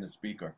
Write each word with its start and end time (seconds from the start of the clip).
the 0.00 0.08
speaker. 0.08 0.54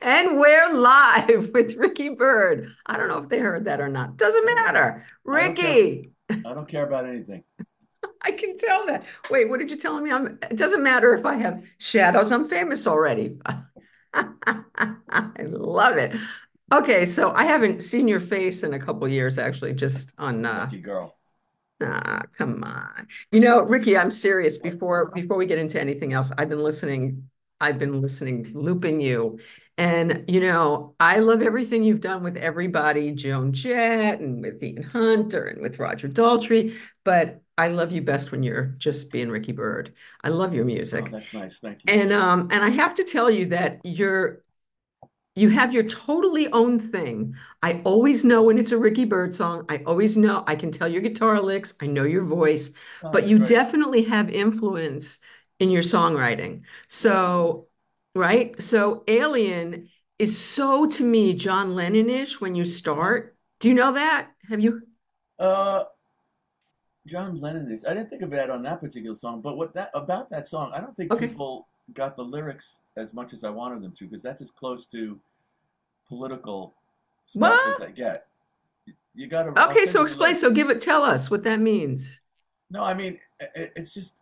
And 0.00 0.38
we're 0.38 0.72
live 0.72 1.50
with 1.52 1.74
Ricky 1.76 2.10
Byrd. 2.10 2.72
I 2.86 2.96
don't 2.96 3.08
know 3.08 3.18
if 3.18 3.28
they 3.28 3.38
heard 3.38 3.64
that 3.64 3.80
or 3.80 3.88
not. 3.88 4.16
Doesn't 4.16 4.46
matter. 4.46 5.04
I 5.28 5.40
don't 5.40 5.56
care. 5.56 5.70
Ricky, 5.70 6.10
I 6.30 6.54
don't 6.54 6.68
care 6.68 6.86
about 6.86 7.06
anything. 7.06 7.44
I 8.22 8.32
can 8.32 8.56
tell 8.56 8.86
that. 8.86 9.04
Wait, 9.30 9.48
what 9.48 9.58
did 9.58 9.70
you 9.70 9.76
tell 9.76 10.00
me? 10.00 10.10
I'm, 10.10 10.38
it 10.50 10.56
doesn't 10.56 10.82
matter 10.82 11.14
if 11.14 11.26
I 11.26 11.36
have 11.36 11.64
shadows. 11.78 12.32
I'm 12.32 12.44
famous 12.44 12.86
already. 12.86 13.38
I 14.14 15.42
love 15.42 15.96
it. 15.96 16.14
Okay, 16.72 17.04
so 17.04 17.32
I 17.32 17.44
haven't 17.44 17.82
seen 17.82 18.08
your 18.08 18.20
face 18.20 18.62
in 18.62 18.74
a 18.74 18.78
couple 18.78 19.06
years, 19.08 19.38
actually, 19.38 19.74
just 19.74 20.12
on 20.18 20.44
uh 20.44 20.60
Lucky 20.64 20.80
girl. 20.80 21.16
Ah, 21.82 22.22
come 22.36 22.62
on. 22.64 23.06
You 23.30 23.40
know, 23.40 23.60
Ricky, 23.62 23.96
I'm 23.96 24.10
serious. 24.10 24.58
Before 24.58 25.10
before 25.14 25.36
we 25.36 25.46
get 25.46 25.58
into 25.58 25.80
anything 25.80 26.12
else, 26.12 26.32
I've 26.38 26.48
been 26.48 26.62
listening. 26.62 27.28
I've 27.60 27.78
been 27.78 28.00
listening, 28.02 28.52
looping 28.54 29.00
you. 29.00 29.38
And 29.78 30.24
you 30.28 30.40
know, 30.40 30.94
I 31.00 31.18
love 31.18 31.42
everything 31.42 31.82
you've 31.82 32.00
done 32.00 32.22
with 32.22 32.36
everybody, 32.36 33.12
Joan 33.12 33.52
Jett 33.52 34.20
and 34.20 34.40
with 34.42 34.62
Ian 34.62 34.82
Hunter 34.82 35.44
and 35.46 35.62
with 35.62 35.78
Roger 35.78 36.08
Daltrey. 36.08 36.76
But 37.04 37.42
I 37.56 37.68
love 37.68 37.92
you 37.92 38.02
best 38.02 38.32
when 38.32 38.42
you're 38.42 38.74
just 38.78 39.10
being 39.10 39.30
Ricky 39.30 39.52
Byrd. 39.52 39.94
I 40.22 40.28
love 40.28 40.54
your 40.54 40.64
Oh, 40.92 41.06
music. 41.06 41.10
that's 41.10 41.32
nice. 41.32 41.58
Thank 41.58 41.84
you. 41.84 41.92
And 41.92 42.12
um, 42.12 42.48
and 42.52 42.64
I 42.64 42.70
have 42.70 42.94
to 42.96 43.04
tell 43.04 43.30
you 43.30 43.46
that 43.46 43.80
you're 43.84 44.42
you 45.36 45.48
have 45.48 45.72
your 45.72 45.82
totally 45.82 46.46
own 46.52 46.78
thing. 46.78 47.34
I 47.62 47.80
always 47.84 48.24
know 48.24 48.42
when 48.44 48.56
it's 48.58 48.70
a 48.70 48.78
Ricky 48.78 49.04
Byrd 49.04 49.34
song. 49.34 49.64
I 49.68 49.78
always 49.84 50.16
know 50.16 50.44
I 50.46 50.54
can 50.54 50.70
tell 50.70 50.86
your 50.86 51.02
guitar 51.02 51.40
licks. 51.40 51.74
I 51.82 51.86
know 51.86 52.04
your 52.04 52.24
voice, 52.24 52.70
Oh, 53.02 53.10
but 53.10 53.26
you 53.26 53.38
great. 53.38 53.40
definitely 53.40 54.04
have 54.04 54.30
influence 54.30 55.18
in 55.60 55.70
your 55.70 55.82
songwriting. 55.82 56.62
So, 56.88 57.68
right? 58.14 58.60
So 58.62 59.04
Alien 59.08 59.88
is 60.18 60.38
so 60.38 60.86
to 60.86 61.04
me 61.04 61.34
John 61.34 61.74
Lennon-ish 61.74 62.40
when 62.40 62.54
you 62.54 62.64
start. 62.64 63.36
Do 63.60 63.68
you 63.68 63.74
know 63.74 63.92
that? 63.92 64.28
Have 64.48 64.60
you? 64.60 64.82
Uh, 65.38 65.84
John 67.06 67.40
Lennon 67.40 67.70
is. 67.70 67.84
I 67.84 67.94
didn't 67.94 68.10
think 68.10 68.22
of 68.22 68.30
that 68.30 68.50
on 68.50 68.62
that 68.62 68.80
particular 68.80 69.16
song, 69.16 69.40
but 69.40 69.56
what 69.56 69.74
that 69.74 69.90
about 69.94 70.28
that 70.30 70.46
song, 70.46 70.72
I 70.74 70.80
don't 70.80 70.96
think 70.96 71.12
Okay. 71.12 71.28
people 71.28 71.68
got 71.92 72.16
the 72.16 72.24
lyrics 72.24 72.80
as 72.96 73.12
much 73.12 73.32
as 73.32 73.44
I 73.44 73.50
wanted 73.50 73.82
them 73.82 73.92
to, 73.92 74.04
because 74.06 74.22
that's 74.22 74.40
as 74.40 74.50
close 74.50 74.86
to 74.86 75.20
political 76.08 76.74
stuff 77.26 77.60
as 77.74 77.80
I 77.80 77.90
get. 77.90 78.26
You- 79.14 79.26
got 79.28 79.44
to. 79.54 79.64
Okay, 79.70 79.84
so 79.86 80.02
explain. 80.02 80.34
So 80.34 80.50
give 80.50 80.70
it, 80.70 80.80
tell 80.80 81.02
us 81.02 81.30
what 81.30 81.42
that 81.44 81.60
means. 81.60 82.20
No, 82.70 82.82
I 82.82 82.94
mean, 82.94 83.20
i- 83.40 83.44
i- 83.44 83.70
it's 83.76 83.92
just 83.94 84.16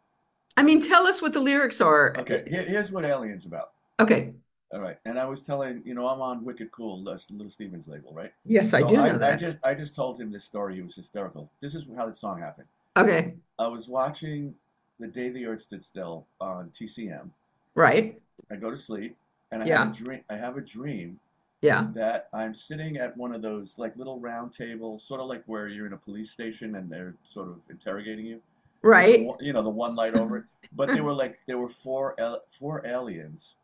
I 0.56 0.62
mean, 0.62 0.81
tell 0.81 1.06
us 1.06 1.22
what 1.22 1.33
the 1.33 1.41
lyrics 1.41 1.81
are. 1.81 2.14
okay. 2.19 2.45
Here, 2.48 2.62
here's 2.62 2.91
what 2.92 3.05
Alien's 3.05 3.47
about. 3.47 3.70
Okay. 4.00 4.33
All 4.72 4.81
right, 4.81 4.97
and 5.05 5.19
I 5.19 5.27
was 5.27 5.42
telling 5.42 5.83
you 5.84 5.92
know 5.94 6.06
I'm 6.09 6.22
on 6.22 6.44
Wicked 6.47 6.70
Cool, 6.70 7.03
Little 7.03 7.50
Steven's 7.50 7.89
label, 7.89 8.11
right? 8.14 8.33
Yes, 8.47 8.72
I 8.72 8.81
do 8.81 8.94
know 8.97 9.03
I, 9.05 9.12
that. 9.12 9.39
just 9.39 9.59
I 9.62 9.75
just 9.75 9.94
told 9.94 10.19
him 10.19 10.33
this 10.33 10.44
story. 10.44 10.77
He 10.77 10.81
was 10.83 10.97
hysterical. 10.97 11.50
This 11.61 11.75
is 11.75 11.84
how 11.94 12.06
the 12.06 12.14
song 12.14 12.41
happened. 12.41 12.67
Okay. 12.97 13.34
I 13.59 13.67
was 13.69 13.86
watching 13.86 14.55
The 14.98 15.09
Day 15.09 15.28
the 15.28 15.44
Earth 15.44 15.61
Stood 15.61 15.83
Still 15.84 16.25
on 16.41 16.70
TCM. 16.70 17.28
Right. 17.75 18.19
I 18.50 18.56
go 18.56 18.70
to 18.70 18.77
sleep, 18.78 19.14
and 19.50 19.62
I 19.62 19.66
Yeah. 19.66 19.84
have 19.84 19.94
a 19.94 19.98
dream. 20.05 20.20
I 20.31 20.37
have 20.37 20.56
a 20.56 20.62
dream 20.62 21.20
Yeah. 21.61 21.89
that 21.94 22.28
I'm 22.33 22.55
sitting 22.55 22.97
at 22.97 23.14
one 23.14 23.34
of 23.34 23.42
those 23.42 23.78
like 23.78 23.94
little 23.98 24.20
round 24.20 24.53
tables, 24.55 25.03
sort 25.03 25.20
of 25.20 25.27
like 25.28 25.42
where 25.44 25.69
you're 25.69 25.87
in 25.87 25.92
a 25.92 25.98
police 25.98 26.31
station 26.31 26.77
and 26.77 26.89
they're 26.91 27.14
sort 27.25 27.48
of 27.48 27.61
interrogating 27.69 28.25
you. 28.25 28.41
The 28.83 28.88
Right. 28.88 29.27
You 29.41 29.52
know, 29.52 29.62
the 29.62 29.69
one 29.70 29.94
light 29.94 30.14
over 30.14 30.38
it. 30.38 30.44
But 30.75 30.88
there 30.88 31.02
were 31.05 31.12
like 31.12 31.38
there 31.47 31.58
were 31.58 31.69
four 31.69 32.16
four 32.58 32.86
aliens 32.86 33.55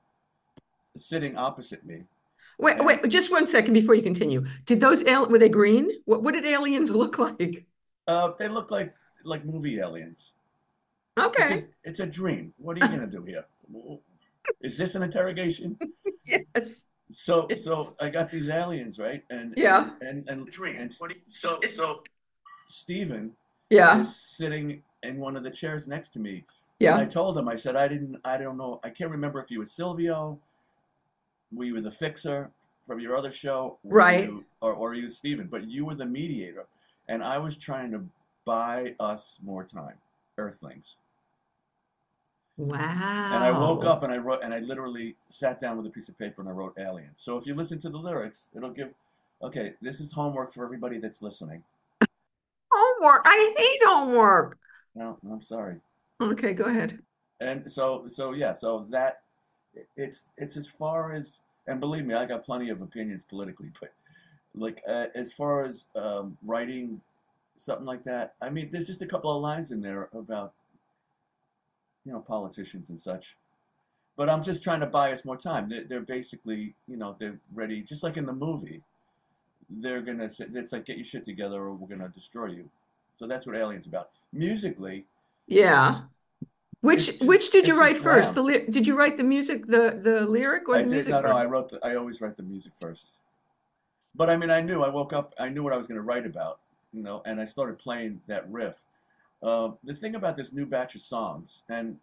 sitting 0.96 1.36
opposite 1.36 1.84
me. 1.84 2.02
Wait, 2.58 2.84
wait, 2.84 3.08
just 3.08 3.30
one 3.30 3.46
second 3.46 3.72
before 3.72 3.94
you 3.94 4.02
continue. 4.02 4.44
Did 4.66 4.80
those 4.80 5.04
al 5.04 5.26
were 5.26 5.38
they 5.38 5.48
green? 5.48 5.90
What 6.04 6.22
what 6.22 6.34
did 6.34 6.44
aliens 6.44 6.94
look 6.94 7.18
like? 7.18 7.64
Uh, 8.06 8.32
they 8.38 8.48
look 8.48 8.70
like 8.70 8.94
like 9.24 9.44
movie 9.44 9.78
aliens. 9.80 10.32
It's 11.16 11.26
Okay. 11.40 11.58
a, 11.58 11.88
it's 11.88 12.00
a 12.00 12.06
dream. 12.06 12.52
What 12.58 12.76
are 12.76 12.80
you 12.80 12.88
gonna 12.88 13.06
do 13.06 13.22
here? 13.24 13.44
Is 14.60 14.76
this 14.78 14.94
an 14.94 15.02
interrogation? 15.02 15.78
Yes. 16.24 16.84
So 17.10 17.46
Yes. 17.48 17.64
so 17.64 17.96
I 18.00 18.10
got 18.10 18.30
these 18.30 18.48
aliens, 18.50 18.98
right? 18.98 19.22
And 19.30 19.54
Yeah. 19.56 19.90
and 20.02 20.28
and 20.28 20.48
and 20.58 20.92
so 21.26 21.58
so 21.70 22.02
Steven 22.68 23.34
Yeah. 23.70 24.00
is 24.02 24.14
sitting 24.14 24.82
in 25.02 25.18
one 25.18 25.36
of 25.36 25.42
the 25.44 25.50
chairs 25.50 25.86
next 25.88 26.10
to 26.10 26.18
me. 26.18 26.36
And 26.38 26.44
Yeah. 26.80 26.96
I 26.96 27.04
told 27.04 27.36
him, 27.36 27.48
I 27.48 27.56
said, 27.56 27.76
I 27.76 27.88
didn't 27.88 28.20
I 28.24 28.36
don't 28.38 28.56
know, 28.56 28.80
I 28.84 28.90
can't 28.90 29.10
remember 29.10 29.40
if 29.40 29.50
you 29.50 29.58
were 29.58 29.64
Silvio, 29.64 30.38
we 31.54 31.72
were 31.72 31.78
you 31.78 31.82
the 31.84 31.90
fixer 31.90 32.50
from 32.86 33.00
your 33.00 33.16
other 33.16 33.30
show, 33.30 33.78
Right. 33.84 34.24
you- 34.28 34.44
or 34.60 34.72
or 34.74 34.94
you 34.94 35.10
Steven, 35.10 35.46
but 35.48 35.64
you 35.68 35.84
were 35.84 35.94
the 35.94 36.06
mediator. 36.06 36.66
And 37.08 37.22
I 37.22 37.38
was 37.38 37.56
trying 37.56 37.90
to 37.92 38.04
buy 38.44 38.94
us 39.00 39.38
more 39.42 39.64
time, 39.64 39.98
Earthlings. 40.36 40.96
Wow. 42.56 42.76
And 42.76 43.44
I 43.44 43.50
woke 43.52 43.84
up 43.84 44.02
and 44.02 44.12
I 44.12 44.18
wrote, 44.18 44.40
and 44.42 44.52
I 44.52 44.58
literally 44.58 45.16
sat 45.28 45.60
down 45.60 45.76
with 45.76 45.86
a 45.86 45.90
piece 45.90 46.08
of 46.08 46.18
paper 46.18 46.40
and 46.42 46.48
I 46.48 46.52
wrote 46.52 46.74
Alien. 46.78 47.10
So 47.14 47.36
if 47.36 47.46
you 47.46 47.54
listen 47.54 47.78
to 47.80 47.88
the 47.88 47.98
lyrics, 47.98 48.48
it'll 48.54 48.70
give, 48.72 48.92
okay, 49.42 49.74
this 49.80 50.00
is 50.00 50.10
homework 50.12 50.52
for 50.52 50.64
everybody 50.64 50.98
that's 50.98 51.22
listening. 51.22 51.62
Homework. 52.72 53.22
I 53.24 53.54
hate 53.56 53.80
homework. 53.84 54.58
No, 54.98 55.16
I'm 55.30 55.40
sorry. 55.40 55.76
Okay, 56.20 56.52
go 56.52 56.64
ahead. 56.64 56.98
And 57.40 57.70
so, 57.70 58.06
so 58.08 58.32
yeah, 58.32 58.52
so 58.52 58.84
that, 58.90 59.20
it's, 59.96 60.26
it's 60.36 60.56
as 60.56 60.66
far 60.66 61.12
as, 61.12 61.40
and 61.68 61.78
believe 61.78 62.04
me, 62.04 62.14
I 62.14 62.26
got 62.26 62.44
plenty 62.44 62.68
of 62.68 62.82
opinions 62.82 63.22
politically, 63.22 63.70
but 63.78 63.92
like, 64.56 64.82
uh, 64.88 65.06
as 65.14 65.32
far 65.32 65.62
as 65.64 65.86
um, 65.94 66.36
writing 66.44 67.00
something 67.56 67.86
like 67.86 68.02
that, 68.04 68.34
I 68.42 68.50
mean, 68.50 68.70
there's 68.72 68.88
just 68.88 69.02
a 69.02 69.06
couple 69.06 69.34
of 69.34 69.40
lines 69.40 69.70
in 69.70 69.80
there 69.80 70.08
about, 70.12 70.52
you 72.04 72.12
know, 72.12 72.18
politicians 72.18 72.88
and 72.88 73.00
such. 73.00 73.36
But 74.16 74.28
I'm 74.28 74.42
just 74.42 74.64
trying 74.64 74.80
to 74.80 74.86
buy 74.86 75.12
us 75.12 75.24
more 75.24 75.36
time. 75.36 75.68
They're, 75.68 75.84
they're 75.84 76.00
basically, 76.00 76.74
you 76.88 76.96
know, 76.96 77.14
they're 77.20 77.38
ready, 77.54 77.82
just 77.82 78.02
like 78.02 78.16
in 78.16 78.26
the 78.26 78.32
movie. 78.32 78.82
They're 79.70 80.02
gonna 80.02 80.28
say, 80.28 80.46
it's 80.52 80.72
like, 80.72 80.86
get 80.86 80.96
your 80.96 81.06
shit 81.06 81.24
together 81.24 81.60
or 81.60 81.74
we're 81.74 81.86
gonna 81.86 82.08
destroy 82.08 82.46
you. 82.46 82.68
So 83.16 83.28
that's 83.28 83.46
what 83.46 83.54
Alien's 83.54 83.86
about. 83.86 84.10
Musically, 84.32 85.06
Yeah. 85.46 86.02
Which 86.80 87.06
just- 87.06 87.24
which 87.24 87.50
did 87.50 87.66
you 87.66 87.78
write 87.78 87.98
first? 87.98 88.34
The 88.36 88.42
did 88.70 88.86
you 88.86 88.94
write 88.96 89.16
the 89.16 89.24
music, 89.24 89.66
the 89.66 89.98
the 90.00 90.24
lyric 90.26 90.68
or 90.68 90.76
I 90.76 90.78
the 90.82 90.84
did, 90.84 90.92
music 90.94 91.10
no, 91.10 91.20
no, 91.20 91.28
first? 91.28 91.36
I 91.36 91.44
wrote 91.46 91.68
the, 91.70 91.78
I 91.84 91.96
always 91.96 92.20
write 92.20 92.36
the 92.36 92.44
music 92.44 92.72
first. 92.80 93.06
But 94.14 94.30
I 94.30 94.36
mean, 94.36 94.50
I 94.50 94.60
knew, 94.60 94.82
I 94.82 94.88
woke 94.88 95.12
up, 95.12 95.34
I 95.38 95.48
knew 95.48 95.62
what 95.64 95.72
I 95.72 95.76
was 95.76 95.88
gonna 95.88 96.02
write 96.02 96.24
about, 96.26 96.60
you 96.92 97.02
know, 97.02 97.22
and 97.26 97.40
I 97.40 97.44
started 97.46 97.78
playing 97.78 98.20
that 98.28 98.48
riff. 98.50 98.76
Uh, 99.42 99.70
the 99.84 99.94
thing 99.94 100.14
about 100.14 100.36
this 100.36 100.52
new 100.52 100.66
batch 100.66 100.94
of 100.94 101.02
songs, 101.02 101.62
and 101.68 101.98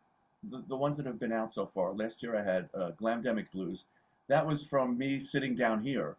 the, 0.49 0.63
the 0.67 0.75
ones 0.75 0.97
that 0.97 1.05
have 1.05 1.19
been 1.19 1.31
out 1.33 1.53
so 1.53 1.65
far, 1.65 1.93
last 1.93 2.21
year 2.21 2.35
I 2.35 2.43
had 2.43 2.69
uh, 2.73 2.91
Glamdemic 2.99 3.51
Blues. 3.51 3.85
That 4.27 4.45
was 4.45 4.63
from 4.63 4.97
me 4.97 5.19
sitting 5.19 5.55
down 5.55 5.81
here. 5.83 6.15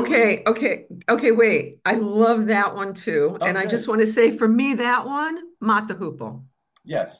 Okay, 0.00 0.42
okay, 0.46 0.86
okay, 1.08 1.32
wait. 1.32 1.78
I 1.84 1.94
love 1.94 2.46
that 2.46 2.74
one 2.76 2.94
too. 2.94 3.36
And 3.40 3.58
I 3.58 3.66
just 3.66 3.88
want 3.88 4.00
to 4.00 4.06
say 4.06 4.30
for 4.30 4.46
me, 4.46 4.74
that 4.74 5.04
one, 5.04 5.38
Mott 5.60 5.88
the 5.88 5.94
Hoople, 5.94 6.42
Yes. 6.84 7.18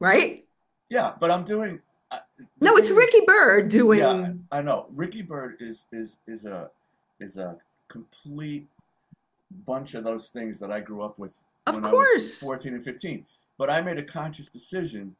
right? 0.00 0.46
Yeah, 0.88 1.12
but 1.20 1.30
I'm 1.30 1.44
doing. 1.44 1.80
The 2.10 2.20
No, 2.62 2.76
it's 2.78 2.90
Ricky 2.90 3.20
Byrd 3.26 3.68
doing 3.68 3.98
Yeah, 3.98 4.32
I 4.50 4.62
know. 4.62 4.86
Ricky 4.94 5.20
Byrd 5.20 5.56
is 5.60 5.84
is 5.92 6.18
is 6.26 6.46
a 6.46 6.70
is 7.20 7.36
a 7.36 7.56
complete 7.88 8.66
bunch 9.66 9.92
of 9.94 10.02
those 10.04 10.30
things 10.30 10.58
that 10.60 10.70
I 10.72 10.80
grew 10.80 11.02
up 11.02 11.18
with 11.18 11.34
Of 11.66 11.74
when 11.76 11.84
I 11.84 11.90
course. 11.90 12.14
was 12.14 12.38
14 12.40 12.74
and 12.74 12.84
15. 12.84 13.26
But 13.58 13.68
I 13.68 13.82
made 13.82 13.98
a 13.98 14.02
conscious 14.02 14.48
decision 14.48 15.14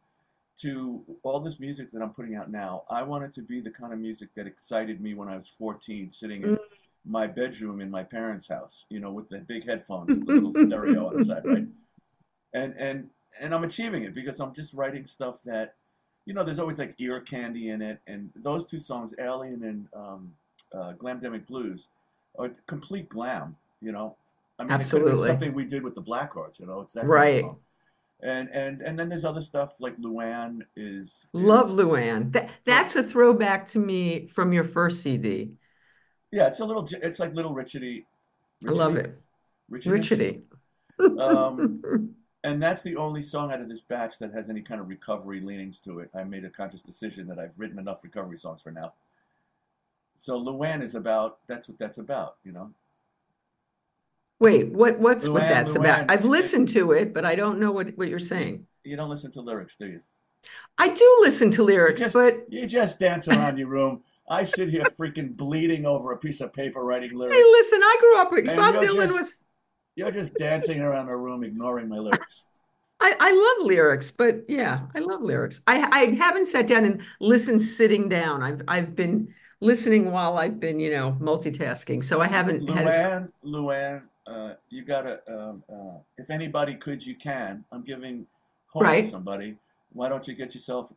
to 0.60 1.04
all 1.22 1.38
this 1.40 1.60
music 1.60 1.90
that 1.92 2.00
I'm 2.02 2.10
putting 2.10 2.34
out 2.34 2.50
now. 2.50 2.84
I 2.88 3.02
wanted 3.02 3.32
to 3.34 3.42
be 3.42 3.60
the 3.60 3.70
kind 3.70 3.92
of 3.92 3.98
music 3.98 4.28
that 4.36 4.46
excited 4.46 5.00
me 5.00 5.12
when 5.14 5.28
I 5.28 5.36
was 5.36 5.48
14, 5.48 6.10
sitting 6.10 6.42
in 6.42 6.56
Mm. 6.56 6.58
My 7.08 7.26
bedroom 7.26 7.80
in 7.80 7.90
my 7.90 8.02
parents' 8.02 8.48
house, 8.48 8.84
you 8.90 9.00
know, 9.00 9.10
with 9.10 9.28
the 9.28 9.38
big 9.38 9.64
headphones, 9.66 10.08
with 10.10 10.26
the 10.26 10.34
little 10.34 10.52
stereo 10.52 11.08
on 11.08 11.16
the 11.16 11.24
side, 11.24 11.42
right? 11.44 11.66
And 12.54 12.74
and 12.78 13.08
and 13.40 13.54
I'm 13.54 13.64
achieving 13.64 14.04
it 14.04 14.14
because 14.14 14.40
I'm 14.40 14.52
just 14.54 14.74
writing 14.74 15.06
stuff 15.06 15.42
that, 15.44 15.74
you 16.26 16.34
know, 16.34 16.44
there's 16.44 16.58
always 16.58 16.78
like 16.78 16.94
ear 16.98 17.20
candy 17.20 17.70
in 17.70 17.82
it, 17.82 18.00
and 18.06 18.30
those 18.36 18.66
two 18.66 18.78
songs, 18.78 19.14
Alien 19.18 19.64
and 19.64 19.86
um, 19.94 20.32
uh, 20.74 20.92
Glamdemic 20.98 21.46
Blues, 21.46 21.88
are 22.38 22.50
complete 22.66 23.08
glam. 23.08 23.56
You 23.80 23.92
know, 23.92 24.16
I 24.58 24.64
mean, 24.64 24.72
Absolutely. 24.72 25.26
something 25.28 25.52
we 25.54 25.64
did 25.64 25.82
with 25.82 25.94
the 25.94 26.02
Blackhearts. 26.02 26.58
You 26.60 26.66
know, 26.66 26.80
it's 26.80 26.92
that 26.94 27.06
Right. 27.06 27.42
song. 27.42 27.58
And 28.20 28.48
and 28.52 28.80
and 28.82 28.98
then 28.98 29.08
there's 29.08 29.24
other 29.24 29.40
stuff 29.40 29.74
like 29.78 29.96
Luann 29.98 30.62
is 30.74 31.28
Love 31.32 31.70
is- 31.70 31.76
Luann. 31.78 32.32
That 32.32 32.50
that's 32.64 32.96
a 32.96 33.02
throwback 33.04 33.66
to 33.68 33.78
me 33.78 34.26
from 34.26 34.52
your 34.52 34.64
first 34.64 35.02
CD. 35.02 35.52
Yeah, 36.30 36.46
it's 36.46 36.60
a 36.60 36.64
little. 36.64 36.86
It's 37.02 37.18
like 37.18 37.34
Little 37.34 37.54
Richity. 37.54 38.04
I 38.66 38.70
love 38.70 38.96
it. 38.96 39.18
Richity. 39.70 40.42
Richity. 41.00 41.20
Um, 41.20 42.14
and 42.44 42.62
that's 42.62 42.82
the 42.82 42.96
only 42.96 43.22
song 43.22 43.52
out 43.52 43.60
of 43.60 43.68
this 43.68 43.80
batch 43.80 44.18
that 44.18 44.32
has 44.32 44.50
any 44.50 44.60
kind 44.60 44.80
of 44.80 44.88
recovery 44.88 45.40
leanings 45.40 45.80
to 45.80 46.00
it. 46.00 46.10
I 46.14 46.24
made 46.24 46.44
a 46.44 46.50
conscious 46.50 46.82
decision 46.82 47.26
that 47.28 47.38
I've 47.38 47.52
written 47.56 47.78
enough 47.78 48.02
recovery 48.02 48.36
songs 48.36 48.60
for 48.62 48.70
now. 48.70 48.92
So 50.16 50.38
Luann 50.38 50.82
is 50.82 50.94
about 50.94 51.38
that's 51.46 51.68
what 51.68 51.78
that's 51.78 51.98
about, 51.98 52.36
you 52.44 52.52
know. 52.52 52.70
Wait, 54.40 54.72
what 54.72 54.98
what's 54.98 55.28
what 55.28 55.42
Luann, 55.42 55.48
that's 55.48 55.74
about? 55.76 56.10
I've 56.10 56.24
listened 56.24 56.68
to 56.70 56.92
it, 56.92 57.14
but 57.14 57.24
I 57.24 57.34
don't 57.34 57.58
know 57.58 57.72
what 57.72 57.96
what 57.96 58.08
you're 58.08 58.18
saying. 58.18 58.66
You 58.84 58.96
don't 58.96 59.10
listen 59.10 59.30
to 59.32 59.40
lyrics, 59.40 59.76
do 59.76 59.86
you? 59.86 60.00
I 60.78 60.88
do 60.88 61.18
listen 61.20 61.50
to 61.52 61.62
lyrics, 61.62 62.02
just- 62.02 62.14
but 62.14 62.50
You 62.52 62.66
just 62.66 62.98
dance 62.98 63.28
around 63.28 63.58
your 63.58 63.68
room. 63.68 64.02
I 64.30 64.44
sit 64.44 64.68
here 64.68 64.84
freaking 64.98 65.36
bleeding 65.36 65.86
over 65.86 66.12
a 66.12 66.16
piece 66.18 66.40
of 66.40 66.52
paper 66.52 66.82
writing 66.84 67.14
lyrics. 67.16 67.38
hey, 67.38 67.44
listen, 67.44 67.80
I 67.82 67.96
grew 68.00 68.20
up 68.20 68.32
with 68.32 68.48
And 68.48 68.56
Bob 68.56 68.74
Dylan 68.76 69.06
just- 69.06 69.18
was 69.18 69.34
You're 69.96 70.10
just 70.10 70.34
dancing 70.34 70.80
around 70.80 71.06
the 71.06 71.16
room, 71.16 71.42
ignoring 71.44 71.88
my 71.88 71.98
lyrics. 71.98 72.44
I, 73.00 73.14
I 73.20 73.32
love 73.32 73.66
lyrics, 73.66 74.10
but 74.10 74.44
yeah, 74.48 74.86
I 74.94 74.98
love 74.98 75.22
lyrics. 75.22 75.62
I 75.68 75.76
I 76.00 76.14
haven't 76.14 76.46
sat 76.46 76.66
down 76.66 76.84
and 76.84 77.00
listened 77.20 77.62
sitting 77.62 78.08
down. 78.08 78.42
I've 78.42 78.62
I've 78.66 78.96
been 78.96 79.32
listening 79.60 80.10
while 80.10 80.36
I've 80.36 80.58
been, 80.58 80.80
you 80.80 80.90
know, 80.90 81.16
multitasking. 81.20 82.02
So 82.04 82.20
I 82.20 82.26
haven't 82.26 82.68
had 82.68 82.88
as- 82.88 82.98
Luann, 82.98 83.32
Luann, 83.44 84.02
uh, 84.26 84.54
you 84.68 84.84
gotta. 84.84 85.20
Um, 85.32 85.62
uh, 85.72 85.98
if 86.16 86.28
anybody 86.30 86.74
could, 86.74 87.04
you 87.06 87.14
can. 87.14 87.64
I'm 87.70 87.82
giving 87.82 88.26
hope 88.66 88.82
Right. 88.82 89.04
to 89.04 89.10
somebody. 89.10 89.56
Why 89.92 90.08
don't 90.08 90.26
you 90.28 90.34
get 90.34 90.54
yourself? 90.54 90.92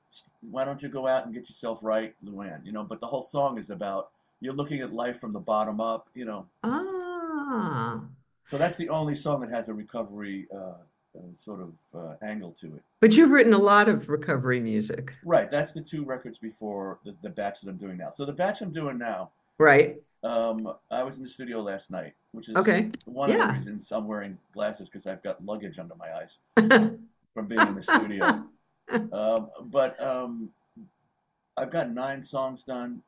Why 0.49 0.65
don't 0.65 0.81
you 0.81 0.89
go 0.89 1.07
out 1.07 1.25
and 1.25 1.33
get 1.33 1.47
yourself 1.49 1.79
right, 1.81 2.13
Luann? 2.25 2.65
You 2.65 2.71
know. 2.71 2.83
But 2.83 2.99
the 2.99 3.07
whole 3.07 3.21
song 3.21 3.57
is 3.57 3.69
about 3.69 4.09
you're 4.41 4.53
looking 4.53 4.81
at 4.81 4.93
life 4.93 5.19
from 5.19 5.33
the 5.33 5.39
bottom 5.39 5.79
up. 5.79 6.07
You 6.13 6.25
know. 6.25 6.45
ah. 6.63 8.01
So 8.47 8.57
that's 8.57 8.75
the 8.75 8.89
only 8.89 9.15
song 9.15 9.39
that 9.41 9.49
has 9.49 9.69
a 9.69 9.73
recovery 9.73 10.47
uh, 10.53 10.73
uh, 11.17 11.21
sort 11.35 11.61
of 11.61 11.71
uh, 11.95 12.15
angle 12.21 12.51
to 12.59 12.67
it. 12.75 12.81
But 12.99 13.15
you've 13.15 13.31
written 13.31 13.53
a 13.53 13.57
lot 13.57 13.87
of 13.87 14.09
recovery 14.09 14.59
music, 14.59 15.13
Right. 15.23 15.49
That's 15.49 15.71
the 15.71 15.81
two 15.81 16.03
records 16.03 16.37
before 16.37 16.99
the, 17.05 17.15
the 17.21 17.29
batch 17.29 17.61
that 17.61 17.69
I'm 17.69 17.77
doing 17.77 17.97
now. 17.97 18.09
So 18.09 18.25
the 18.25 18.33
batch 18.33 18.61
I'm 18.61 18.71
doing 18.71 18.97
now. 18.97 19.31
right? 19.57 20.01
Um, 20.23 20.73
I 20.91 21.01
was 21.01 21.17
in 21.17 21.23
the 21.23 21.29
studio 21.29 21.61
last 21.61 21.89
night, 21.89 22.13
which 22.31 22.49
is 22.49 22.55
Okay. 22.57 22.91
one 23.05 23.31
of 23.31 23.37
the 23.39 23.53
reasons 23.53 23.91
I'm 23.91 24.05
wearing 24.07 24.37
glasses 24.53 24.87
because 24.89 25.07
I've 25.07 25.23
got 25.23 25.43
luggage 25.43 25.79
under 25.79 25.95
my 25.95 26.09
eyes 26.13 26.37
from 27.33 27.47
being 27.47 27.61
in 27.67 27.75
the 27.75 27.81
studio. 27.81 28.43
Um, 29.13 29.49
but 29.65 30.01
um, 30.01 30.49
I've 31.57 31.71
got 31.71 31.91
nine 31.91 32.23
songs 32.23 32.63
done. 32.63 33.01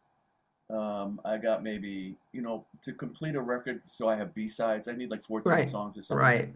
Um, 0.70 1.20
I 1.26 1.38
got 1.38 1.64
maybe, 1.64 2.16
you 2.32 2.42
know, 2.42 2.66
to 2.84 2.94
complete 2.94 3.36
a 3.36 3.42
record, 3.42 3.82
so 3.88 4.08
I 4.08 4.16
have 4.16 4.34
B 4.34 4.48
sides. 4.48 4.88
I 4.88 4.94
need 4.94 5.12
like 5.12 5.24
14 5.24 5.52
Right. 5.52 5.70
songs 5.70 5.98
or 5.98 6.02
something. 6.04 6.24
Right. 6.24 6.54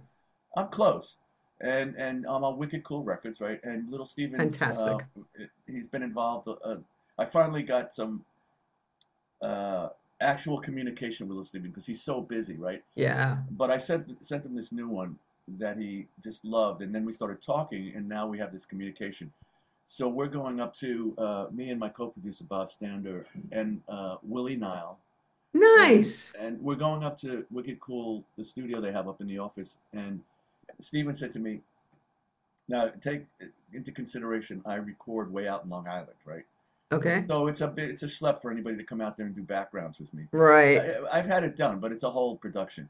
I'm 0.55 0.69
close. 0.69 1.17
And 1.59 1.95
and 1.97 2.25
I'm 2.27 2.43
on 2.43 2.57
Wicked 2.57 2.83
Cool 2.83 3.03
Records, 3.03 3.41
right? 3.41 3.59
And 3.63 3.89
Little 3.89 4.05
Steven, 4.05 4.37
Fantastic. 4.37 5.05
he's 5.65 5.87
been 5.87 6.03
involved. 6.03 6.47
Uh, 6.47 6.75
I 7.17 7.25
finally 7.25 7.63
got 7.63 7.93
some 7.93 8.23
uh, 9.41 9.89
actual 10.21 10.59
communication 10.59 11.27
with 11.27 11.35
Little 11.35 11.45
Steven 11.45 11.69
because 11.69 11.85
he's 11.85 12.01
so 12.01 12.21
busy, 12.21 12.57
right? 12.57 12.83
Yeah. 12.95 13.37
But 13.51 13.71
I 13.71 13.77
sent 13.77 14.23
sent 14.25 14.45
him 14.45 14.55
this 14.55 14.71
new 14.71 14.87
one 14.87 15.17
that 15.57 15.77
he 15.77 16.07
just 16.21 16.43
loved, 16.43 16.81
and 16.81 16.93
then 16.93 17.05
we 17.05 17.13
started 17.13 17.41
talking, 17.41 17.93
and 17.95 18.07
now 18.07 18.27
we 18.27 18.37
have 18.37 18.51
this 18.51 18.65
communication. 18.65 19.31
So 19.85 20.07
we're 20.09 20.27
going 20.27 20.59
up 20.59 20.73
to 20.75 21.13
uh, 21.17 21.45
me 21.51 21.69
and 21.69 21.79
my 21.79 21.87
co-producer 21.89 22.43
Bob 22.43 22.69
Stander 22.69 23.25
and 23.51 23.81
uh, 23.87 24.17
Willie 24.21 24.57
Nile, 24.57 24.97
Nice. 25.53 26.35
and 26.37 26.61
we're 26.61 26.75
going 26.75 27.03
up 27.03 27.15
to 27.21 27.45
Wicked 27.49 27.79
Cool, 27.79 28.23
the 28.37 28.43
studio 28.43 28.81
they 28.81 28.91
have 28.91 29.07
up 29.07 29.21
in 29.21 29.27
the 29.27 29.39
office. 29.39 29.77
And 29.93 30.21
Steven 30.81 31.15
said 31.15 31.31
to 31.33 31.39
me, 31.39 31.61
"Now 32.67 32.89
take 32.99 33.23
into 33.73 33.91
consideration, 33.93 34.61
I 34.65 34.75
record 34.75 35.31
way 35.31 35.47
out 35.47 35.63
in 35.63 35.69
Long 35.69 35.87
Island, 35.87 36.17
right? 36.25 36.43
Okay. 36.91 37.23
So 37.27 37.47
it's 37.47 37.61
a 37.61 37.67
bit, 37.67 37.89
it's 37.89 38.03
a 38.03 38.07
schlep 38.07 38.41
for 38.41 38.49
anybody 38.51 38.77
to 38.77 38.83
come 38.83 39.01
out 39.01 39.17
there 39.17 39.25
and 39.25 39.35
do 39.35 39.41
backgrounds 39.41 39.99
with 39.99 40.13
me. 40.13 40.23
Right. 40.31 40.79
I, 40.79 41.19
I've 41.19 41.25
had 41.25 41.43
it 41.43 41.55
done, 41.55 41.79
but 41.79 41.91
it's 41.91 42.03
a 42.03 42.09
whole 42.09 42.37
production. 42.37 42.89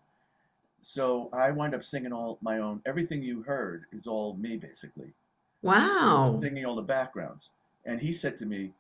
So 0.82 1.30
I 1.34 1.52
wind 1.52 1.76
up 1.76 1.84
singing 1.84 2.14
all 2.14 2.38
my 2.42 2.60
own. 2.60 2.82
Everything 2.86 3.22
you 3.22 3.44
heard 3.44 3.86
is 3.92 4.08
all 4.08 4.36
me, 4.36 4.58
basically, 4.58 5.14
Wow. 5.62 6.40
singing 6.42 6.66
all 6.66 6.76
the 6.76 6.82
backgrounds. 6.82 7.50
And 7.86 8.00
he 8.00 8.14
said 8.14 8.38
to 8.38 8.46
me, 8.46 8.72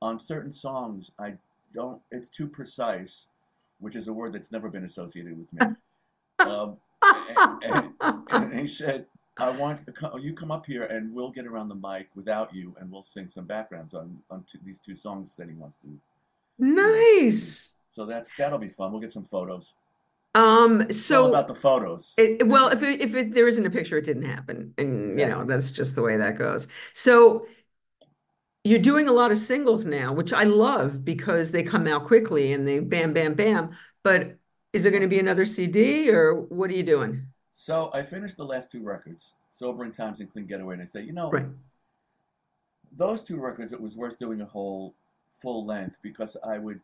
on 0.00 0.20
certain 0.20 0.52
songs, 0.52 1.10
I 1.18 1.34
don't. 1.72 2.00
It's 2.10 2.28
too 2.28 2.46
precise, 2.46 3.26
which 3.80 3.96
is 3.96 4.08
a 4.08 4.12
word 4.12 4.32
that's 4.32 4.52
never 4.52 4.68
been 4.68 4.84
associated 4.84 5.36
with 5.38 5.52
me. 5.52 5.66
um, 6.38 6.76
and, 7.02 7.92
and, 8.00 8.22
and 8.30 8.60
he 8.60 8.66
said, 8.66 9.06
"I 9.38 9.50
want 9.50 9.80
you 10.20 10.32
come 10.34 10.50
up 10.50 10.66
here, 10.66 10.84
and 10.84 11.12
we'll 11.12 11.30
get 11.30 11.46
around 11.46 11.68
the 11.68 11.74
mic 11.74 12.08
without 12.14 12.54
you, 12.54 12.76
and 12.78 12.90
we'll 12.90 13.02
sing 13.02 13.28
some 13.28 13.44
backgrounds 13.44 13.94
on 13.94 14.18
on 14.30 14.44
two, 14.50 14.58
these 14.64 14.78
two 14.78 14.94
songs 14.94 15.34
that 15.36 15.48
he 15.48 15.54
wants 15.54 15.78
to." 15.82 15.88
Nice. 16.58 17.76
So 17.92 18.06
that's 18.06 18.28
that'll 18.38 18.58
be 18.58 18.68
fun. 18.68 18.92
We'll 18.92 19.00
get 19.00 19.12
some 19.12 19.24
photos. 19.24 19.74
Um, 20.38 20.92
so 20.92 21.28
about 21.28 21.48
the 21.48 21.54
photos. 21.54 22.14
it, 22.16 22.46
well, 22.46 22.68
if 22.68 22.82
it, 22.82 23.00
if 23.00 23.14
it, 23.14 23.34
there 23.34 23.48
isn't 23.48 23.66
a 23.66 23.70
picture, 23.70 23.98
it 23.98 24.04
didn't 24.04 24.22
happen. 24.22 24.72
And, 24.78 25.18
you 25.18 25.26
know, 25.26 25.44
that's 25.44 25.72
just 25.72 25.96
the 25.96 26.02
way 26.02 26.16
that 26.16 26.38
goes. 26.38 26.68
So 26.94 27.46
you're 28.62 28.78
doing 28.78 29.08
a 29.08 29.12
lot 29.12 29.30
of 29.32 29.38
singles 29.38 29.84
now, 29.84 30.12
which 30.12 30.32
I 30.32 30.44
love 30.44 31.04
because 31.04 31.50
they 31.50 31.62
come 31.62 31.88
out 31.88 32.04
quickly 32.04 32.52
and 32.52 32.68
they 32.68 32.80
bam, 32.80 33.12
bam, 33.12 33.34
bam. 33.34 33.70
But 34.04 34.36
is 34.72 34.82
there 34.84 34.92
going 34.92 35.02
to 35.02 35.08
be 35.08 35.18
another 35.18 35.44
CD 35.44 36.10
or 36.10 36.34
what 36.34 36.70
are 36.70 36.74
you 36.74 36.84
doing? 36.84 37.26
So 37.52 37.90
I 37.92 38.02
finished 38.02 38.36
the 38.36 38.44
last 38.44 38.70
two 38.70 38.84
records, 38.84 39.34
Sobering 39.50 39.90
Times 39.90 40.20
and 40.20 40.30
Clean 40.30 40.46
Getaway, 40.46 40.74
and 40.74 40.82
I 40.82 40.86
say, 40.86 41.02
you 41.02 41.12
know, 41.12 41.30
Right. 41.30 41.46
those 42.96 43.22
two 43.24 43.40
records, 43.40 43.72
it 43.72 43.80
was 43.80 43.96
worth 43.96 44.18
doing 44.18 44.40
a 44.40 44.44
whole 44.44 44.94
full 45.32 45.66
length 45.66 45.98
because 46.02 46.36
I 46.44 46.58
would 46.58 46.80